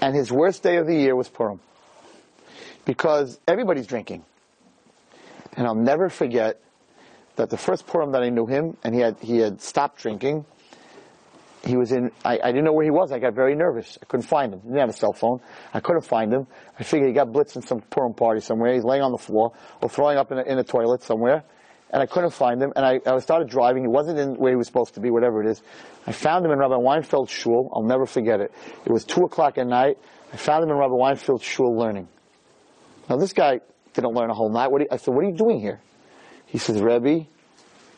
And 0.00 0.16
his 0.16 0.32
worst 0.32 0.62
day 0.62 0.76
of 0.76 0.86
the 0.86 0.96
year 0.96 1.14
was 1.14 1.28
Purim. 1.28 1.60
Because 2.84 3.38
everybody's 3.46 3.86
drinking. 3.86 4.24
And 5.56 5.66
I'll 5.66 5.74
never 5.74 6.08
forget 6.08 6.60
that 7.36 7.50
the 7.50 7.56
first 7.56 7.86
Purim 7.86 8.12
that 8.12 8.22
I 8.22 8.30
knew 8.30 8.46
him, 8.46 8.76
and 8.82 8.94
he 8.94 9.00
had, 9.00 9.16
he 9.20 9.38
had 9.38 9.60
stopped 9.60 10.00
drinking, 10.00 10.44
he 11.64 11.76
was 11.76 11.92
in, 11.92 12.10
I, 12.24 12.40
I, 12.42 12.46
didn't 12.50 12.64
know 12.64 12.72
where 12.72 12.84
he 12.84 12.90
was. 12.90 13.12
I 13.12 13.20
got 13.20 13.34
very 13.34 13.54
nervous. 13.54 13.96
I 14.02 14.06
couldn't 14.06 14.26
find 14.26 14.52
him. 14.52 14.60
He 14.60 14.68
didn't 14.68 14.80
have 14.80 14.88
a 14.88 14.94
cell 14.94 15.12
phone. 15.12 15.40
I 15.72 15.80
couldn't 15.80 16.04
find 16.04 16.32
him. 16.32 16.46
I 16.78 16.82
figured 16.82 17.08
he 17.08 17.14
got 17.14 17.28
blitzed 17.28 17.56
in 17.56 17.62
some 17.62 17.80
Purim 17.80 18.14
party 18.14 18.40
somewhere. 18.40 18.74
He's 18.74 18.84
laying 18.84 19.02
on 19.02 19.12
the 19.12 19.18
floor 19.18 19.52
or 19.80 19.88
throwing 19.88 20.18
up 20.18 20.32
in 20.32 20.38
a, 20.38 20.42
in 20.42 20.58
a 20.58 20.64
toilet 20.64 21.02
somewhere. 21.02 21.44
And 21.90 22.02
I 22.02 22.06
couldn't 22.06 22.32
find 22.32 22.60
him. 22.60 22.72
And 22.74 22.84
I, 22.84 23.00
I 23.06 23.18
started 23.20 23.48
driving. 23.48 23.84
He 23.84 23.88
wasn't 23.88 24.18
in 24.18 24.34
where 24.36 24.50
he 24.50 24.56
was 24.56 24.66
supposed 24.66 24.94
to 24.94 25.00
be, 25.00 25.10
whatever 25.10 25.42
it 25.42 25.50
is. 25.50 25.62
I 26.06 26.12
found 26.12 26.44
him 26.44 26.50
in 26.50 26.58
Rabbi 26.58 26.74
Weinfeld's 26.74 27.30
shul. 27.30 27.70
I'll 27.72 27.84
never 27.84 28.06
forget 28.06 28.40
it. 28.40 28.50
It 28.84 28.90
was 28.90 29.04
two 29.04 29.22
o'clock 29.22 29.58
at 29.58 29.66
night. 29.66 29.98
I 30.32 30.36
found 30.38 30.64
him 30.64 30.70
in 30.70 30.76
Rabbi 30.76 30.94
Weinfeld's 30.94 31.44
shul 31.44 31.76
learning. 31.76 32.08
Now 33.08 33.18
this 33.18 33.34
guy 33.34 33.60
didn't 33.92 34.14
learn 34.14 34.30
a 34.30 34.34
whole 34.34 34.50
night. 34.50 34.70
What 34.70 34.82
I 34.90 34.96
said, 34.96 35.14
what 35.14 35.24
are 35.24 35.28
you 35.28 35.36
doing 35.36 35.60
here? 35.60 35.80
He 36.46 36.58
says, 36.58 36.80
Rebbe. 36.80 37.26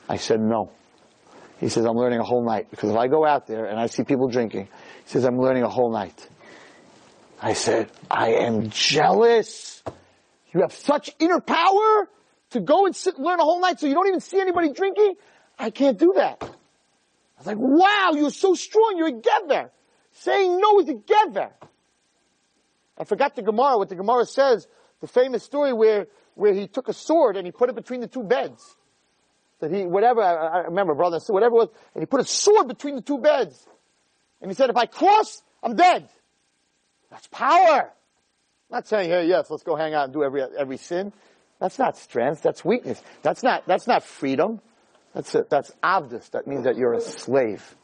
I 0.09 0.17
said, 0.17 0.41
no. 0.41 0.71
He 1.61 1.69
says, 1.69 1.85
I'm 1.85 1.97
learning 1.97 2.21
a 2.21 2.25
whole 2.25 2.45
night. 2.45 2.71
Because 2.71 2.91
if 2.91 2.97
I 2.97 3.09
go 3.09 3.25
out 3.25 3.47
there 3.47 3.67
and 3.67 3.79
I 3.79 3.87
see 3.87 4.05
people 4.05 4.29
drinking, 4.29 4.65
he 4.65 5.11
says, 5.11 5.25
I'm 5.25 5.41
learning 5.41 5.63
a 5.63 5.69
whole 5.69 5.91
night. 5.91 6.29
I 7.41 7.53
said, 7.53 7.91
I 8.11 8.35
am 8.35 8.71
jealous. 8.71 9.83
You 10.53 10.63
have 10.63 10.73
such 10.73 11.11
inner 11.19 11.41
power 11.41 12.09
to 12.51 12.61
go 12.61 12.87
and 12.87 12.95
sit 12.95 13.17
and 13.17 13.25
learn 13.25 13.41
a 13.41 13.45
whole 13.45 13.61
night 13.61 13.81
so 13.81 13.87
you 13.87 13.95
don't 13.95 14.09
even 14.09 14.21
see 14.21 14.41
anybody 14.41 14.73
drinking. 14.73 15.15
I 15.59 15.71
can't 15.71 15.99
do 15.99 16.15
that. 16.17 16.39
I 16.43 16.49
was 17.39 17.47
like, 17.47 17.59
wow, 17.59 18.13
you're 18.15 18.31
so 18.31 18.55
strong. 18.55 18.95
You're 18.97 19.11
together. 19.11 19.71
Saying 20.13 20.61
no 20.61 20.81
is 20.81 20.87
together. 20.87 21.51
I 22.97 23.05
forgot 23.05 23.35
the 23.35 23.43
Gemara, 23.43 23.77
what 23.77 23.89
the 23.89 23.97
Gemara 23.97 24.25
says, 24.25 24.69
the 25.01 25.09
famous 25.09 25.43
story 25.43 25.73
where, 25.73 26.07
where 26.35 26.55
he 26.55 26.69
took 26.69 26.89
a 26.89 26.93
sword 26.93 27.37
and 27.37 27.45
he 27.45 27.51
put 27.51 27.69
it 27.69 27.75
between 27.75 28.01
the 28.01 28.07
two 28.07 28.23
beds 28.23 28.77
that 29.61 29.71
he, 29.71 29.85
whatever, 29.85 30.23
I, 30.23 30.35
I 30.35 30.59
remember 30.65 30.95
brother, 30.95 31.19
whatever 31.29 31.55
it 31.55 31.59
was, 31.59 31.69
and 31.95 32.03
he 32.03 32.07
put 32.07 32.21
a 32.21 32.27
sword 32.27 32.69
between 32.69 32.97
the 32.97 33.03
two 33.03 33.19
beds. 33.19 33.67
And 34.41 34.51
he 34.51 34.55
said, 34.55 34.71
if 34.71 34.77
I 34.77 34.87
cross, 34.87 35.43
I'm 35.63 35.77
dead. 35.77 36.09
That's 37.11 37.27
power. 37.29 37.91
I'm 38.71 38.79
not 38.79 38.89
saying, 38.89 39.11
hey, 39.11 39.27
yes, 39.27 39.51
let's 39.51 39.63
go 39.63 39.77
hang 39.77 39.95
out 39.95 40.05
and 40.05 40.13
do 40.13 40.25
every, 40.25 40.43
every 40.43 40.77
sin. 40.77 41.13
That's 41.61 41.79
not 41.79 41.97
strength, 41.97 42.43
that's 42.43 42.65
weakness. 42.65 43.01
That's 43.23 43.43
not, 43.43 43.67
that's 43.67 43.87
not 43.87 44.03
freedom. 44.03 44.61
That's 45.15 45.35
a, 45.35 45.47
that's 45.49 45.71
avdus. 45.83 46.31
That 46.33 46.47
means 46.47 46.65
that 46.65 46.77
you're 46.77 46.95
a 46.95 47.01
slave. 47.01 47.77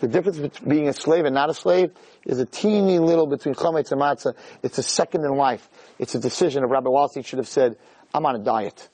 The 0.00 0.08
difference 0.08 0.38
between 0.38 0.68
being 0.68 0.88
a 0.88 0.92
slave 0.92 1.26
and 1.26 1.34
not 1.34 1.50
a 1.50 1.54
slave 1.54 1.92
is 2.24 2.40
a 2.40 2.46
teeny 2.46 2.98
little 2.98 3.26
between 3.26 3.54
chametz 3.54 3.92
and 3.92 4.00
matzah. 4.00 4.34
It's 4.62 4.78
a 4.78 4.82
second 4.82 5.24
in 5.24 5.36
life. 5.36 5.68
It's 5.98 6.14
a 6.14 6.18
decision 6.18 6.64
of 6.64 6.70
Rabbi 6.70 6.88
Wallerstein 6.88 7.24
should 7.24 7.38
have 7.38 7.48
said, 7.48 7.76
I'm 8.12 8.26
on 8.26 8.34
a 8.34 8.38
diet. 8.38 8.88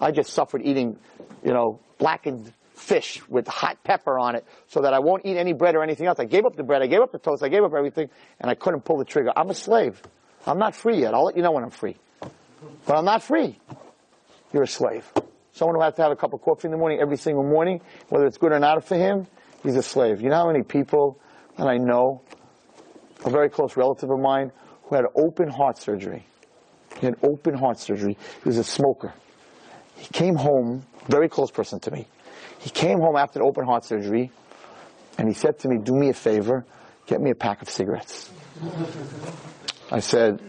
I 0.00 0.10
just 0.10 0.32
suffered 0.32 0.62
eating, 0.64 0.98
you 1.44 1.52
know, 1.52 1.78
blackened 1.98 2.52
fish 2.74 3.22
with 3.28 3.46
hot 3.46 3.78
pepper 3.84 4.18
on 4.18 4.34
it 4.34 4.44
so 4.66 4.82
that 4.82 4.92
I 4.92 4.98
won't 4.98 5.24
eat 5.24 5.36
any 5.36 5.52
bread 5.52 5.76
or 5.76 5.82
anything 5.82 6.06
else. 6.06 6.18
I 6.18 6.24
gave 6.24 6.44
up 6.44 6.56
the 6.56 6.64
bread, 6.64 6.82
I 6.82 6.86
gave 6.86 7.00
up 7.00 7.12
the 7.12 7.18
toast, 7.18 7.42
I 7.42 7.48
gave 7.48 7.62
up 7.62 7.72
everything, 7.74 8.10
and 8.40 8.50
I 8.50 8.54
couldn't 8.54 8.84
pull 8.84 8.98
the 8.98 9.04
trigger. 9.04 9.32
I'm 9.36 9.50
a 9.50 9.54
slave. 9.54 10.02
I'm 10.46 10.58
not 10.58 10.74
free 10.74 11.00
yet. 11.00 11.14
I'll 11.14 11.24
let 11.24 11.36
you 11.36 11.42
know 11.42 11.52
when 11.52 11.62
I'm 11.62 11.70
free. 11.70 11.96
But 12.86 12.96
I'm 12.96 13.04
not 13.04 13.22
free. 13.22 13.58
You're 14.52 14.64
a 14.64 14.68
slave. 14.68 15.10
Someone 15.52 15.76
who 15.76 15.82
has 15.82 15.94
to 15.94 16.02
have 16.02 16.10
a 16.10 16.16
cup 16.16 16.32
of 16.32 16.42
coffee 16.42 16.66
in 16.66 16.72
the 16.72 16.78
morning 16.78 16.98
every 17.00 17.16
single 17.16 17.44
morning, 17.44 17.80
whether 18.08 18.26
it's 18.26 18.38
good 18.38 18.52
or 18.52 18.58
not 18.58 18.84
for 18.84 18.96
him, 18.96 19.26
he's 19.62 19.76
a 19.76 19.82
slave. 19.82 20.20
You 20.20 20.30
know 20.30 20.36
how 20.36 20.46
many 20.46 20.62
people 20.64 21.18
that 21.56 21.68
I 21.68 21.76
know, 21.76 22.22
a 23.24 23.30
very 23.30 23.48
close 23.48 23.76
relative 23.76 24.10
of 24.10 24.18
mine, 24.18 24.50
who 24.84 24.96
had 24.96 25.04
open 25.14 25.48
heart 25.48 25.78
surgery. 25.78 26.26
He 26.98 27.06
had 27.06 27.14
open 27.22 27.54
heart 27.54 27.78
surgery. 27.78 28.18
He 28.42 28.48
was 28.48 28.58
a 28.58 28.64
smoker. 28.64 29.14
He 30.04 30.10
came 30.12 30.36
home, 30.36 30.84
very 31.08 31.30
close 31.30 31.50
person 31.50 31.80
to 31.80 31.90
me. 31.90 32.06
He 32.58 32.68
came 32.68 33.00
home 33.00 33.16
after 33.16 33.38
the 33.38 33.44
open 33.46 33.64
heart 33.64 33.86
surgery, 33.86 34.30
and 35.16 35.26
he 35.26 35.32
said 35.32 35.58
to 35.60 35.68
me, 35.68 35.78
do 35.78 35.94
me 35.94 36.10
a 36.10 36.12
favor, 36.12 36.66
get 37.06 37.22
me 37.22 37.30
a 37.30 37.34
pack 37.34 37.62
of 37.62 37.70
cigarettes. 37.70 38.30
I 39.90 40.00
said, 40.00 40.42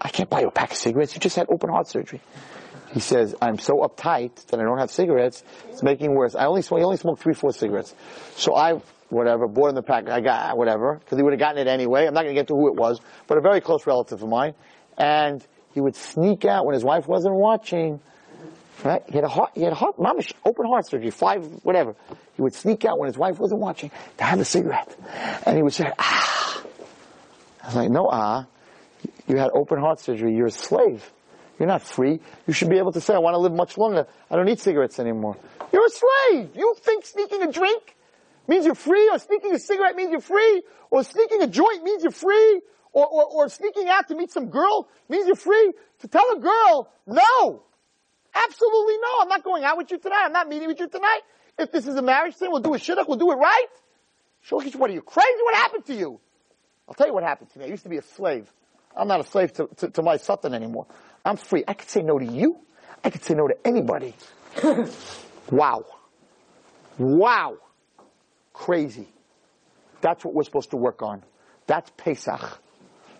I 0.00 0.08
can't 0.08 0.30
buy 0.30 0.42
you 0.42 0.46
a 0.46 0.52
pack 0.52 0.70
of 0.70 0.76
cigarettes. 0.76 1.14
You 1.14 1.20
just 1.20 1.34
had 1.34 1.48
open 1.50 1.68
heart 1.68 1.88
surgery. 1.88 2.20
He 2.92 3.00
says, 3.00 3.34
I'm 3.42 3.58
so 3.58 3.78
uptight 3.78 4.46
that 4.46 4.60
I 4.60 4.62
don't 4.62 4.78
have 4.78 4.92
cigarettes. 4.92 5.42
It's 5.68 5.82
making 5.82 6.14
worse. 6.14 6.36
I 6.36 6.46
only 6.46 6.62
smoke, 6.62 6.78
he 6.78 6.84
only 6.84 6.96
smoked 6.96 7.20
three, 7.20 7.34
four 7.34 7.52
cigarettes. 7.52 7.92
So 8.36 8.54
I, 8.54 8.74
whatever, 9.08 9.48
bought 9.48 9.70
him 9.70 9.74
the 9.74 9.82
pack. 9.82 10.08
I 10.08 10.20
got, 10.20 10.56
whatever, 10.56 11.00
because 11.00 11.18
he 11.18 11.24
would 11.24 11.32
have 11.32 11.40
gotten 11.40 11.58
it 11.58 11.66
anyway. 11.66 12.06
I'm 12.06 12.14
not 12.14 12.22
going 12.22 12.36
to 12.36 12.40
get 12.40 12.46
to 12.48 12.54
who 12.54 12.68
it 12.68 12.76
was, 12.76 13.00
but 13.26 13.36
a 13.36 13.40
very 13.40 13.60
close 13.60 13.84
relative 13.84 14.22
of 14.22 14.28
mine. 14.28 14.54
And 14.96 15.44
he 15.74 15.80
would 15.80 15.96
sneak 15.96 16.44
out 16.44 16.64
when 16.64 16.74
his 16.74 16.84
wife 16.84 17.08
wasn't 17.08 17.34
watching. 17.34 18.00
Right? 18.84 19.02
He 19.06 19.14
had 19.14 19.24
a 19.24 19.28
heart, 19.28 19.52
he 19.54 19.62
had 19.62 19.72
a 19.72 19.76
heart, 19.76 19.96
mamish, 19.96 20.32
open 20.44 20.66
heart 20.66 20.86
surgery, 20.86 21.10
five, 21.10 21.44
whatever. 21.62 21.94
He 22.34 22.42
would 22.42 22.54
sneak 22.54 22.84
out 22.84 22.98
when 22.98 23.06
his 23.08 23.16
wife 23.16 23.38
wasn't 23.38 23.60
watching 23.60 23.90
to 24.18 24.24
have 24.24 24.38
a 24.38 24.44
cigarette. 24.44 24.94
And 25.44 25.56
he 25.56 25.62
would 25.62 25.72
say, 25.72 25.90
ah. 25.98 26.62
I 27.62 27.66
was 27.66 27.76
like, 27.76 27.90
no, 27.90 28.08
ah. 28.10 28.46
You 29.26 29.38
had 29.38 29.50
open 29.54 29.78
heart 29.78 30.00
surgery. 30.00 30.36
You're 30.36 30.46
a 30.46 30.50
slave. 30.50 31.10
You're 31.58 31.68
not 31.68 31.82
free. 31.82 32.20
You 32.46 32.52
should 32.52 32.68
be 32.68 32.78
able 32.78 32.92
to 32.92 33.00
say, 33.00 33.14
I 33.14 33.18
want 33.18 33.34
to 33.34 33.38
live 33.38 33.52
much 33.52 33.78
longer. 33.78 34.06
I 34.30 34.36
don't 34.36 34.44
need 34.44 34.60
cigarettes 34.60 34.98
anymore. 34.98 35.36
You're 35.72 35.86
a 35.86 35.90
slave. 35.90 36.50
You 36.54 36.74
think 36.78 37.06
sneaking 37.06 37.42
a 37.42 37.50
drink 37.50 37.96
means 38.46 38.66
you're 38.66 38.74
free, 38.74 39.08
or 39.10 39.18
sneaking 39.18 39.54
a 39.54 39.58
cigarette 39.58 39.96
means 39.96 40.10
you're 40.10 40.20
free, 40.20 40.62
or 40.90 41.02
sneaking 41.02 41.42
a 41.42 41.46
joint 41.46 41.82
means 41.82 42.02
you're 42.02 42.12
free, 42.12 42.60
or, 42.92 43.06
or, 43.06 43.24
or 43.24 43.48
sneaking 43.48 43.88
out 43.88 44.08
to 44.08 44.14
meet 44.14 44.30
some 44.30 44.50
girl 44.50 44.88
means 45.08 45.26
you're 45.26 45.34
free. 45.34 45.72
To 46.00 46.08
tell 46.08 46.24
a 46.36 46.38
girl, 46.38 46.92
no. 47.06 47.62
Absolutely 48.36 48.98
no. 48.98 49.08
I'm 49.22 49.28
not 49.28 49.42
going 49.42 49.64
out 49.64 49.78
with 49.78 49.90
you 49.90 49.98
tonight. 49.98 50.24
I'm 50.24 50.32
not 50.32 50.48
meeting 50.48 50.68
with 50.68 50.78
you 50.78 50.88
tonight. 50.88 51.20
If 51.58 51.72
this 51.72 51.86
is 51.86 51.96
a 51.96 52.02
marriage 52.02 52.34
thing, 52.34 52.50
we'll 52.50 52.60
do 52.60 52.74
a 52.74 52.78
shidduch. 52.78 53.08
We'll 53.08 53.18
do 53.18 53.32
it 53.32 53.36
right. 53.36 53.66
Shulchan, 54.48 54.76
what 54.76 54.90
are 54.90 54.92
you 54.92 55.02
crazy? 55.02 55.42
What 55.42 55.54
happened 55.54 55.86
to 55.86 55.94
you? 55.94 56.20
I'll 56.86 56.94
tell 56.94 57.06
you 57.06 57.14
what 57.14 57.24
happened 57.24 57.50
to 57.50 57.58
me. 57.58 57.64
I 57.64 57.68
used 57.68 57.82
to 57.84 57.88
be 57.88 57.96
a 57.96 58.02
slave. 58.02 58.52
I'm 58.96 59.08
not 59.08 59.20
a 59.20 59.24
slave 59.24 59.52
to, 59.54 59.68
to, 59.78 59.90
to 59.90 60.02
my 60.02 60.18
satan 60.18 60.54
anymore. 60.54 60.86
I'm 61.24 61.36
free. 61.36 61.64
I 61.66 61.74
could 61.74 61.88
say 61.88 62.02
no 62.02 62.18
to 62.18 62.24
you. 62.24 62.58
I 63.02 63.10
could 63.10 63.24
say 63.24 63.34
no 63.34 63.48
to 63.48 63.56
anybody. 63.66 64.14
wow. 65.50 65.84
Wow. 66.98 67.56
Crazy. 68.52 69.08
That's 70.00 70.24
what 70.24 70.34
we're 70.34 70.44
supposed 70.44 70.70
to 70.70 70.76
work 70.76 71.02
on. 71.02 71.22
That's 71.66 71.90
Pesach. 71.96 72.60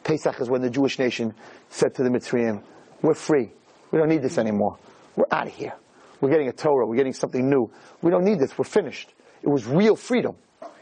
Pesach 0.05 0.41
is 0.41 0.49
when 0.49 0.63
the 0.63 0.71
Jewish 0.71 0.99
nation 0.99 1.35
said 1.71 1.95
to 1.97 2.05
the 2.05 2.11
Mitzrayim, 2.11 2.63
we're 3.03 3.15
free. 3.15 3.51
We 3.91 3.99
don't 3.99 4.09
need 4.09 4.23
this 4.23 4.39
anymore. 4.39 4.79
We're 5.17 5.25
out 5.31 5.47
of 5.47 5.55
here. 5.55 5.75
We're 6.21 6.31
getting 6.31 6.49
a 6.49 6.53
Torah. 6.53 6.87
We're 6.87 6.97
getting 6.97 7.13
something 7.13 7.49
new. 7.49 7.71
We 8.03 8.11
don't 8.11 8.25
need 8.25 8.39
this. 8.39 8.57
We're 8.57 8.65
finished. 8.65 9.13
It 9.43 9.49
was 9.49 9.67
real 9.67 9.97
freedom. 9.97 10.37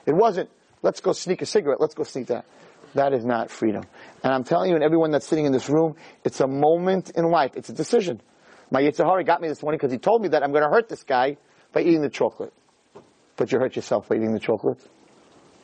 It 0.06 0.14
wasn't, 0.14 0.50
let's 0.82 1.00
go 1.00 1.12
sneak 1.12 1.42
a 1.42 1.46
cigarette. 1.46 1.80
Let's 1.80 1.94
go 1.94 2.02
sneak 2.02 2.28
that. 2.28 2.44
That 2.94 3.12
is 3.12 3.24
not 3.24 3.50
freedom. 3.50 3.84
And 4.22 4.32
I'm 4.32 4.44
telling 4.44 4.70
you, 4.70 4.76
and 4.76 4.84
everyone 4.84 5.10
that's 5.10 5.26
sitting 5.26 5.46
in 5.46 5.52
this 5.52 5.68
room, 5.68 5.96
it's 6.24 6.40
a 6.40 6.46
moment 6.46 7.10
in 7.10 7.24
life. 7.24 7.52
It's 7.56 7.68
a 7.68 7.72
decision. 7.72 8.20
My 8.70 8.82
Yetzer 8.82 9.04
Hara 9.04 9.24
got 9.24 9.40
me 9.40 9.48
this 9.48 9.62
morning 9.62 9.78
because 9.78 9.92
he 9.92 9.98
told 9.98 10.22
me 10.22 10.28
that 10.28 10.42
I'm 10.42 10.52
going 10.52 10.62
to 10.62 10.70
hurt 10.70 10.88
this 10.88 11.02
guy 11.02 11.36
by 11.72 11.80
eating 11.80 12.02
the 12.02 12.08
chocolate. 12.08 12.52
But 13.36 13.50
you 13.50 13.58
hurt 13.58 13.74
yourself 13.74 14.08
by 14.08 14.16
eating 14.16 14.32
the 14.32 14.40
chocolate. 14.40 14.78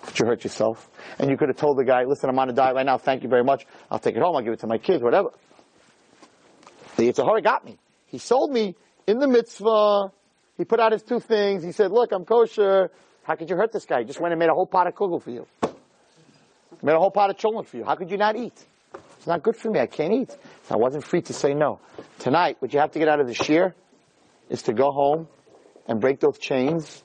But 0.04 0.18
you 0.18 0.26
hurt 0.26 0.42
yourself. 0.42 0.88
And 1.18 1.30
you 1.30 1.36
could 1.36 1.48
have 1.48 1.56
told 1.56 1.78
the 1.78 1.84
guy, 1.84 2.04
listen, 2.04 2.28
I'm 2.28 2.38
on 2.38 2.50
a 2.50 2.52
diet 2.52 2.74
right 2.74 2.86
now. 2.86 2.98
Thank 2.98 3.22
you 3.22 3.28
very 3.28 3.44
much. 3.44 3.66
I'll 3.90 3.98
take 3.98 4.16
it 4.16 4.22
home. 4.22 4.34
I'll 4.34 4.42
give 4.42 4.52
it 4.52 4.60
to 4.60 4.66
my 4.66 4.78
kids, 4.78 5.02
whatever. 5.02 5.30
The 6.96 7.04
Yetzer 7.04 7.24
Hara 7.24 7.40
got 7.42 7.64
me. 7.64 7.78
He 8.10 8.18
sold 8.18 8.50
me 8.50 8.76
in 9.06 9.18
the 9.18 9.28
mitzvah. 9.28 10.12
He 10.56 10.64
put 10.64 10.80
out 10.80 10.92
his 10.92 11.02
two 11.02 11.20
things. 11.20 11.62
He 11.62 11.72
said, 11.72 11.90
look, 11.90 12.12
I'm 12.12 12.24
kosher. 12.24 12.90
How 13.22 13.36
could 13.36 13.48
you 13.48 13.56
hurt 13.56 13.72
this 13.72 13.86
guy? 13.86 14.00
He 14.00 14.04
just 14.04 14.20
went 14.20 14.32
and 14.32 14.38
made 14.38 14.48
a 14.48 14.54
whole 14.54 14.66
pot 14.66 14.86
of 14.86 14.94
kugel 14.94 15.22
for 15.22 15.30
you. 15.30 15.46
Made 16.82 16.94
a 16.94 16.98
whole 16.98 17.10
pot 17.10 17.30
of 17.30 17.36
cholent 17.36 17.66
for 17.66 17.76
you. 17.76 17.84
How 17.84 17.94
could 17.94 18.10
you 18.10 18.16
not 18.16 18.36
eat? 18.36 18.64
It's 19.18 19.26
not 19.26 19.42
good 19.42 19.56
for 19.56 19.70
me. 19.70 19.80
I 19.80 19.86
can't 19.86 20.12
eat. 20.12 20.30
So 20.30 20.74
I 20.74 20.76
wasn't 20.76 21.04
free 21.04 21.20
to 21.22 21.32
say 21.32 21.52
no. 21.52 21.78
Tonight, 22.18 22.56
what 22.60 22.72
you 22.72 22.80
have 22.80 22.92
to 22.92 22.98
get 22.98 23.08
out 23.08 23.20
of 23.20 23.26
the 23.26 23.34
shiur 23.34 23.74
is 24.48 24.62
to 24.62 24.72
go 24.72 24.90
home 24.90 25.28
and 25.86 26.00
break 26.00 26.20
those 26.20 26.38
chains 26.38 27.02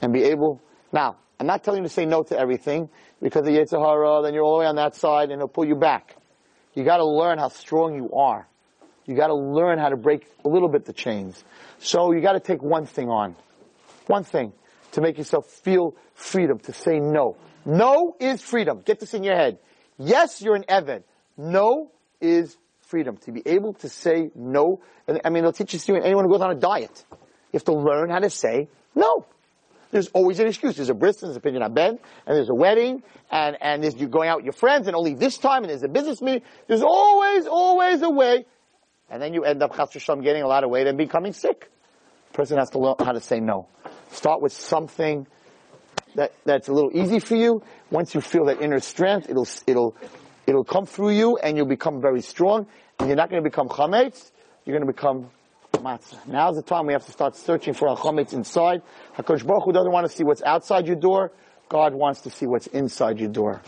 and 0.00 0.12
be 0.12 0.22
able. 0.24 0.62
Now, 0.92 1.16
I'm 1.40 1.46
not 1.46 1.64
telling 1.64 1.82
you 1.82 1.88
to 1.88 1.92
say 1.92 2.06
no 2.06 2.22
to 2.22 2.38
everything 2.38 2.88
because 3.20 3.46
of 3.46 3.52
Yetzer 3.52 3.84
Hara, 3.84 4.22
then 4.22 4.34
you're 4.34 4.44
all 4.44 4.58
the 4.58 4.60
way 4.60 4.66
on 4.66 4.76
that 4.76 4.94
side 4.94 5.24
and 5.24 5.32
it'll 5.32 5.48
pull 5.48 5.64
you 5.64 5.74
back. 5.74 6.16
You 6.74 6.84
gotta 6.84 7.04
learn 7.04 7.38
how 7.38 7.48
strong 7.48 7.96
you 7.96 8.12
are. 8.14 8.46
You 9.06 9.16
gotta 9.16 9.34
learn 9.34 9.78
how 9.78 9.88
to 9.88 9.96
break 9.96 10.26
a 10.44 10.48
little 10.48 10.68
bit 10.68 10.84
the 10.84 10.92
chains. 10.92 11.42
So 11.78 12.12
you 12.12 12.20
gotta 12.20 12.40
take 12.40 12.62
one 12.62 12.86
thing 12.86 13.08
on. 13.08 13.36
One 14.06 14.24
thing 14.24 14.52
to 14.92 15.00
make 15.00 15.18
yourself 15.18 15.46
feel 15.46 15.96
freedom 16.14 16.58
to 16.60 16.72
say 16.72 17.00
no. 17.00 17.36
No 17.64 18.16
is 18.20 18.42
freedom. 18.42 18.82
Get 18.84 19.00
this 19.00 19.14
in 19.14 19.24
your 19.24 19.36
head. 19.36 19.58
Yes, 19.98 20.42
you're 20.42 20.56
an 20.56 20.64
Eved. 20.68 21.04
No 21.36 21.90
is 22.20 22.56
freedom. 22.82 23.16
To 23.18 23.32
be 23.32 23.42
able 23.46 23.74
to 23.74 23.88
say 23.88 24.30
no. 24.34 24.80
I 25.24 25.30
mean, 25.30 25.42
they'll 25.42 25.52
teach 25.52 25.88
you 25.88 25.96
anyone 25.96 26.24
who 26.24 26.30
goes 26.30 26.40
on 26.40 26.50
a 26.50 26.54
diet. 26.54 27.04
You 27.10 27.58
have 27.58 27.64
to 27.64 27.74
learn 27.74 28.10
how 28.10 28.18
to 28.18 28.30
say 28.30 28.68
no. 28.94 29.26
There's 29.90 30.08
always 30.08 30.40
an 30.40 30.46
excuse. 30.46 30.76
There's 30.76 30.88
a 30.88 30.94
bris, 30.94 31.18
there's 31.18 31.36
a 31.36 31.40
pidyon 31.40 31.74
ben, 31.74 31.98
and 32.26 32.36
there's 32.36 32.48
a 32.48 32.54
wedding, 32.54 33.02
and, 33.30 33.58
and 33.60 33.82
there's 33.82 33.94
you 33.94 34.08
going 34.08 34.30
out 34.30 34.38
with 34.38 34.46
your 34.46 34.54
friends, 34.54 34.86
and 34.86 34.96
only 34.96 35.14
this 35.14 35.36
time, 35.36 35.64
and 35.64 35.70
there's 35.70 35.82
a 35.82 35.88
business 35.88 36.22
meeting. 36.22 36.42
There's 36.66 36.82
always, 36.82 37.46
always 37.46 38.00
a 38.00 38.08
way. 38.08 38.46
And 39.12 39.20
then 39.20 39.34
you 39.34 39.44
end 39.44 39.62
up, 39.62 39.76
getting 39.76 40.42
a 40.42 40.48
lot 40.48 40.64
of 40.64 40.70
weight 40.70 40.86
and 40.86 40.96
becoming 40.96 41.34
sick. 41.34 41.70
Person 42.32 42.56
has 42.56 42.70
to 42.70 42.78
learn 42.78 42.94
how 42.98 43.12
to 43.12 43.20
say 43.20 43.40
no. 43.40 43.68
Start 44.10 44.40
with 44.40 44.54
something 44.54 45.26
that, 46.14 46.32
that's 46.46 46.68
a 46.68 46.72
little 46.72 46.90
easy 46.94 47.18
for 47.18 47.36
you. 47.36 47.62
Once 47.90 48.14
you 48.14 48.22
feel 48.22 48.46
that 48.46 48.62
inner 48.62 48.80
strength, 48.80 49.28
it'll, 49.28 49.46
it'll, 49.66 49.94
it'll 50.46 50.64
come 50.64 50.86
through 50.86 51.10
you 51.10 51.36
and 51.36 51.58
you'll 51.58 51.66
become 51.66 52.00
very 52.00 52.22
strong. 52.22 52.66
And 52.98 53.08
you're 53.08 53.16
not 53.16 53.28
going 53.28 53.42
to 53.42 53.48
become 53.48 53.68
chametz, 53.68 54.30
you're 54.64 54.74
going 54.74 54.86
to 54.86 54.90
become 54.90 55.28
matzah. 55.74 56.26
Now's 56.26 56.56
the 56.56 56.62
time 56.62 56.86
we 56.86 56.94
have 56.94 57.04
to 57.04 57.12
start 57.12 57.36
searching 57.36 57.74
for 57.74 57.88
our 57.88 57.98
chametz 57.98 58.32
inside. 58.32 58.80
HaKadosh 59.18 59.46
Baruch 59.46 59.64
Hu 59.64 59.72
doesn't 59.72 59.92
want 59.92 60.10
to 60.10 60.16
see 60.16 60.24
what's 60.24 60.42
outside 60.42 60.86
your 60.86 60.96
door. 60.96 61.32
God 61.68 61.94
wants 61.94 62.22
to 62.22 62.30
see 62.30 62.46
what's 62.46 62.66
inside 62.68 63.20
your 63.20 63.28
door. 63.28 63.60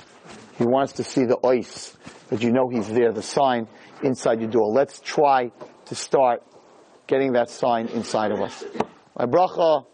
He 0.57 0.65
wants 0.65 0.95
to 0.95 1.05
see 1.05 1.25
the 1.25 1.37
ice, 1.47 1.95
that 2.31 2.43
you 2.43 2.51
know 2.51 2.71
He's 2.71 2.89
there, 2.89 3.13
the 3.13 3.23
sign 3.23 3.69
inside 4.03 4.41
your 4.41 4.51
door. 4.51 4.69
Let's 4.69 5.01
try 5.01 5.53
to 5.87 5.95
start 5.95 6.43
getting 7.07 7.33
that 7.33 7.51
sign 7.51 7.87
inside 7.89 8.33
of 8.33 8.41
us. 8.41 8.65
My 9.17 9.27
bracha 9.27 9.87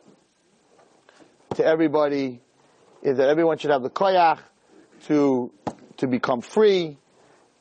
to 1.57 1.65
everybody 1.65 2.41
is 3.03 3.17
that 3.19 3.29
everyone 3.29 3.59
should 3.59 3.71
have 3.71 3.83
the 3.83 3.91
koyach 3.91 4.39
to, 5.07 5.53
to 5.97 6.07
become 6.07 6.41
free. 6.41 6.99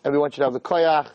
Everyone 0.06 0.32
should 0.32 0.44
have 0.44 0.54
the 0.54 0.60
koyach 0.60 1.10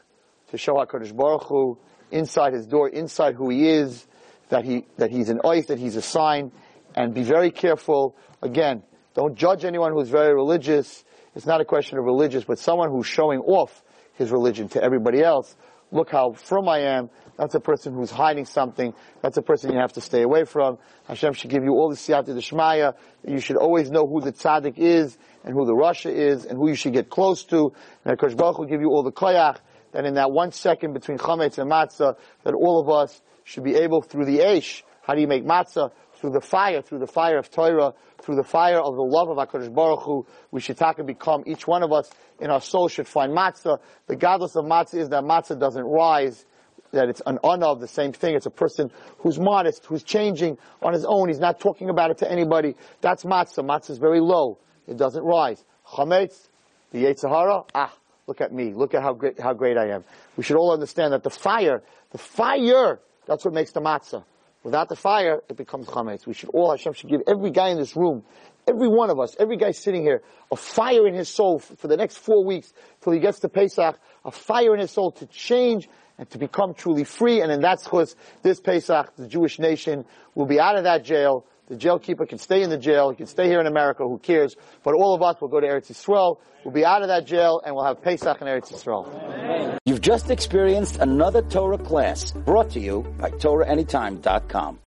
to 0.51 0.59
show 0.59 0.75
HaKadosh 0.75 1.15
Baruch 1.15 1.45
Hu 1.45 1.79
inside 2.11 2.53
his 2.53 2.67
door, 2.67 2.89
inside 2.89 3.35
who 3.35 3.51
he 3.51 3.69
is, 3.69 4.07
that 4.49 4.65
he, 4.65 4.87
that 4.97 5.11
he's 5.11 5.29
an 5.29 5.41
oath, 5.45 5.69
that 5.69 5.79
he's 5.79 5.97
a 5.97 6.03
sign, 6.03 6.53
and 6.95 7.15
be 7.15 7.23
very 7.23 7.51
careful. 7.51 8.17
Again, 8.43 8.83
don't 9.15 9.37
judge 9.37 9.65
anyone 9.65 9.93
who's 9.93 10.09
very 10.09 10.35
religious. 10.35 11.05
It's 11.35 11.47
not 11.47 11.61
a 11.61 11.65
question 11.65 11.99
of 11.99 12.05
religious, 12.05 12.45
but 12.45 12.59
someone 12.59 12.91
who's 12.91 13.07
showing 13.07 13.41
off 13.41 13.83
his 14.15 14.31
religion 14.31 14.69
to 14.71 14.83
everybody 14.83 15.23
else. 15.23 15.57
Look 15.91 16.11
how 16.11 16.33
firm 16.33 16.69
I 16.69 16.81
am. 16.81 17.11
That's 17.37 17.55
a 17.55 17.61
person 17.61 17.95
who's 17.95 18.11
hiding 18.11 18.47
something. 18.47 18.95
That's 19.23 19.37
a 19.37 19.43
person 19.43 19.73
you 19.73 19.79
have 19.79 19.93
to 19.95 20.01
stay 20.01 20.23
away 20.23 20.45
from. 20.45 20.79
Hashem 21.07 21.35
should 21.35 21.51
give 21.51 21.65
you 21.65 21.73
all 21.73 21.89
the 21.89 21.97
siyata 21.97 22.35
d'shmaya. 22.37 22.95
You 23.27 23.39
should 23.39 23.57
always 23.57 23.91
know 23.91 24.07
who 24.07 24.21
the 24.21 24.33
tzaddik 24.33 24.79
is 24.79 25.17
and 25.45 25.53
who 25.53 25.67
the 25.67 25.73
rasha 25.73 26.13
is 26.13 26.45
and 26.47 26.59
who 26.59 26.69
you 26.69 26.75
should 26.75 26.93
get 26.93 27.11
close 27.11 27.45
to. 27.45 27.73
And 28.05 28.19
Hakadosh 28.19 28.37
Baruch 28.37 28.59
will 28.59 28.67
give 28.67 28.81
you 28.81 28.89
all 28.89 29.03
the 29.03 29.13
koyach 29.13 29.59
that 29.93 30.05
in 30.05 30.15
that 30.15 30.31
one 30.31 30.53
second 30.53 30.93
between 30.95 31.19
chametz 31.19 31.59
and 31.59 31.71
matzah 31.71 32.17
that 32.43 32.55
all 32.55 32.81
of 32.81 32.89
us 32.89 33.21
should 33.45 33.65
be 33.65 33.75
able 33.75 34.03
through 34.03 34.25
the 34.25 34.39
aish. 34.39 34.83
How 35.03 35.15
do 35.15 35.21
you 35.21 35.29
make 35.29 35.45
matzah? 35.45 35.93
Through 36.17 36.31
the 36.31 36.41
fire, 36.41 36.81
through 36.81 37.01
the 37.01 37.07
fire 37.07 37.39
of 37.39 37.51
Torah, 37.51 37.93
through 38.23 38.37
the 38.37 38.45
fire 38.45 38.79
of 38.81 38.95
the 38.95 39.03
love 39.03 39.29
of 39.29 39.37
HaKadosh 39.37 39.75
Baruch 39.75 40.03
Hu, 40.03 40.27
we 40.51 40.61
should 40.61 40.77
talk 40.77 40.99
and 40.99 41.07
become, 41.07 41.43
each 41.47 41.67
one 41.67 41.83
of 41.83 41.93
us 41.93 42.11
in 42.41 42.51
our 42.51 42.61
soul 42.61 42.89
should 42.89 43.09
find 43.09 43.33
matzah. 43.33 43.79
The 44.07 44.17
gadlus 44.17 44.57
of 44.57 44.65
matzah 44.65 44.95
is 44.95 45.09
that 45.11 45.25
matzah 45.25 45.59
doesn't 45.59 45.85
rise 45.85 46.47
that 46.95 47.09
it's 47.09 47.23
an 47.27 47.39
honor 47.45 47.67
of 47.67 47.81
the 47.81 47.89
same 47.89 48.13
thing. 48.13 48.35
It's 48.35 48.47
a 48.47 48.51
person 48.51 48.91
who's 49.19 49.39
modest, 49.39 49.85
who's 49.85 50.03
changing 50.03 50.59
on 50.81 50.93
his 50.93 51.05
own. 51.05 51.29
He's 51.29 51.41
not 51.41 51.61
talking 51.61 51.91
about 51.91 52.11
it 52.11 52.19
to 52.19 52.31
anybody. 52.31 52.75
That's 53.01 53.25
matzah. 53.25 53.65
Matzah 53.65 53.91
is 53.91 53.99
very 53.99 54.21
low. 54.21 54.59
It 54.87 54.97
doesn't 54.97 55.23
rise. 55.23 55.65
Chametz, 55.87 56.49
the 56.93 57.05
Yetzer 57.05 57.29
Hara, 57.29 57.65
ah, 57.75 57.93
look 58.27 58.41
at 58.41 58.53
me. 58.53 58.73
Look 58.73 58.95
at 58.95 59.03
how 59.03 59.13
great, 59.13 59.41
how 59.41 59.53
great 59.53 59.77
I 59.77 59.91
am. 59.91 60.05
We 60.37 60.45
should 60.45 60.57
all 60.57 60.73
understand 60.73 61.13
that 61.13 61.23
the 61.23 61.31
fire, 61.31 61.83
the 62.11 62.19
fire, 62.19 63.01
that's 63.27 63.45
what 63.45 63.55
makes 63.55 63.73
the 63.73 63.81
matzah. 63.81 64.25
Without 64.65 64.89
the 64.89 64.97
fire, 64.97 65.43
it 65.51 65.57
becomes 65.59 65.87
chametz. 65.87 66.27
We 66.27 66.33
should 66.33 66.49
all, 66.49 66.71
Hashem 66.71 66.95
should 66.95 67.11
give 67.11 67.21
every 67.29 67.51
guy 67.51 67.69
in 67.69 67.77
this 67.77 67.95
room, 67.95 68.25
every 68.67 68.89
one 68.89 69.11
of 69.11 69.21
us, 69.21 69.37
every 69.39 69.59
guy 69.59 69.73
sitting 69.73 70.03
here, 70.03 70.23
a 70.51 70.57
fire 70.57 71.07
in 71.07 71.13
his 71.13 71.29
soul 71.29 71.59
for 71.59 71.87
the 71.87 71.99
next 71.99 72.17
four 72.17 72.45
weeks 72.45 72.73
till 73.03 73.13
he 73.13 73.21
gets 73.21 73.41
to 73.41 73.51
Pesach, 73.51 73.99
a 74.25 74.31
fire 74.31 74.75
in 74.75 74.81
his 74.81 74.91
soul 74.91 75.13
to 75.13 75.27
change 75.27 75.87
and 76.17 76.31
to 76.31 76.39
become 76.39 76.73
truly 76.73 77.05
free. 77.05 77.43
And 77.43 77.53
in 77.53 77.61
that 77.61 77.85
cause, 77.85 78.17
this 78.43 78.59
Pesach, 78.59 79.15
the 79.17 79.29
Jewish 79.29 79.59
nation 79.59 80.07
will 80.35 80.47
be 80.47 80.59
out 80.59 80.77
of 80.77 80.85
that 80.85 81.05
jail 81.05 81.45
The 81.69 81.77
jail 81.77 81.99
keeper 81.99 82.27
can 82.27 82.39
stay 82.39 82.63
in 82.63 82.71
the 82.71 82.77
jail. 82.77 83.11
He 83.11 83.17
can 83.17 83.27
stay 83.27 83.47
here 83.47 83.61
in 83.61 83.67
America. 83.67 84.05
Who 84.05 84.19
cares? 84.19 84.55
But 84.83 84.95
all 84.95 85.15
of 85.15 85.23
us 85.23 85.41
will 85.41 85.49
go 85.49 85.61
to 85.61 85.67
Eretz 85.67 85.91
Yisrael. 85.91 86.39
We'll 86.63 86.75
be 86.75 86.85
out 86.85 87.03
of 87.03 87.09
that 87.09 87.27
jail 87.27 87.63
and 87.65 87.75
we'll 87.75 87.85
have 87.85 88.03
Pesach 88.03 88.41
in 88.41 88.47
Eretz 88.47 88.71
Yisrael. 88.73 89.79
You've 89.87 90.03
just 90.03 90.31
experienced 90.31 90.99
another 90.99 91.41
Torah 91.43 91.79
class 91.79 92.33
brought 92.33 92.71
to 92.71 92.81
you 92.81 93.03
by 93.19 93.31
TorahAnytime.com. 93.31 94.79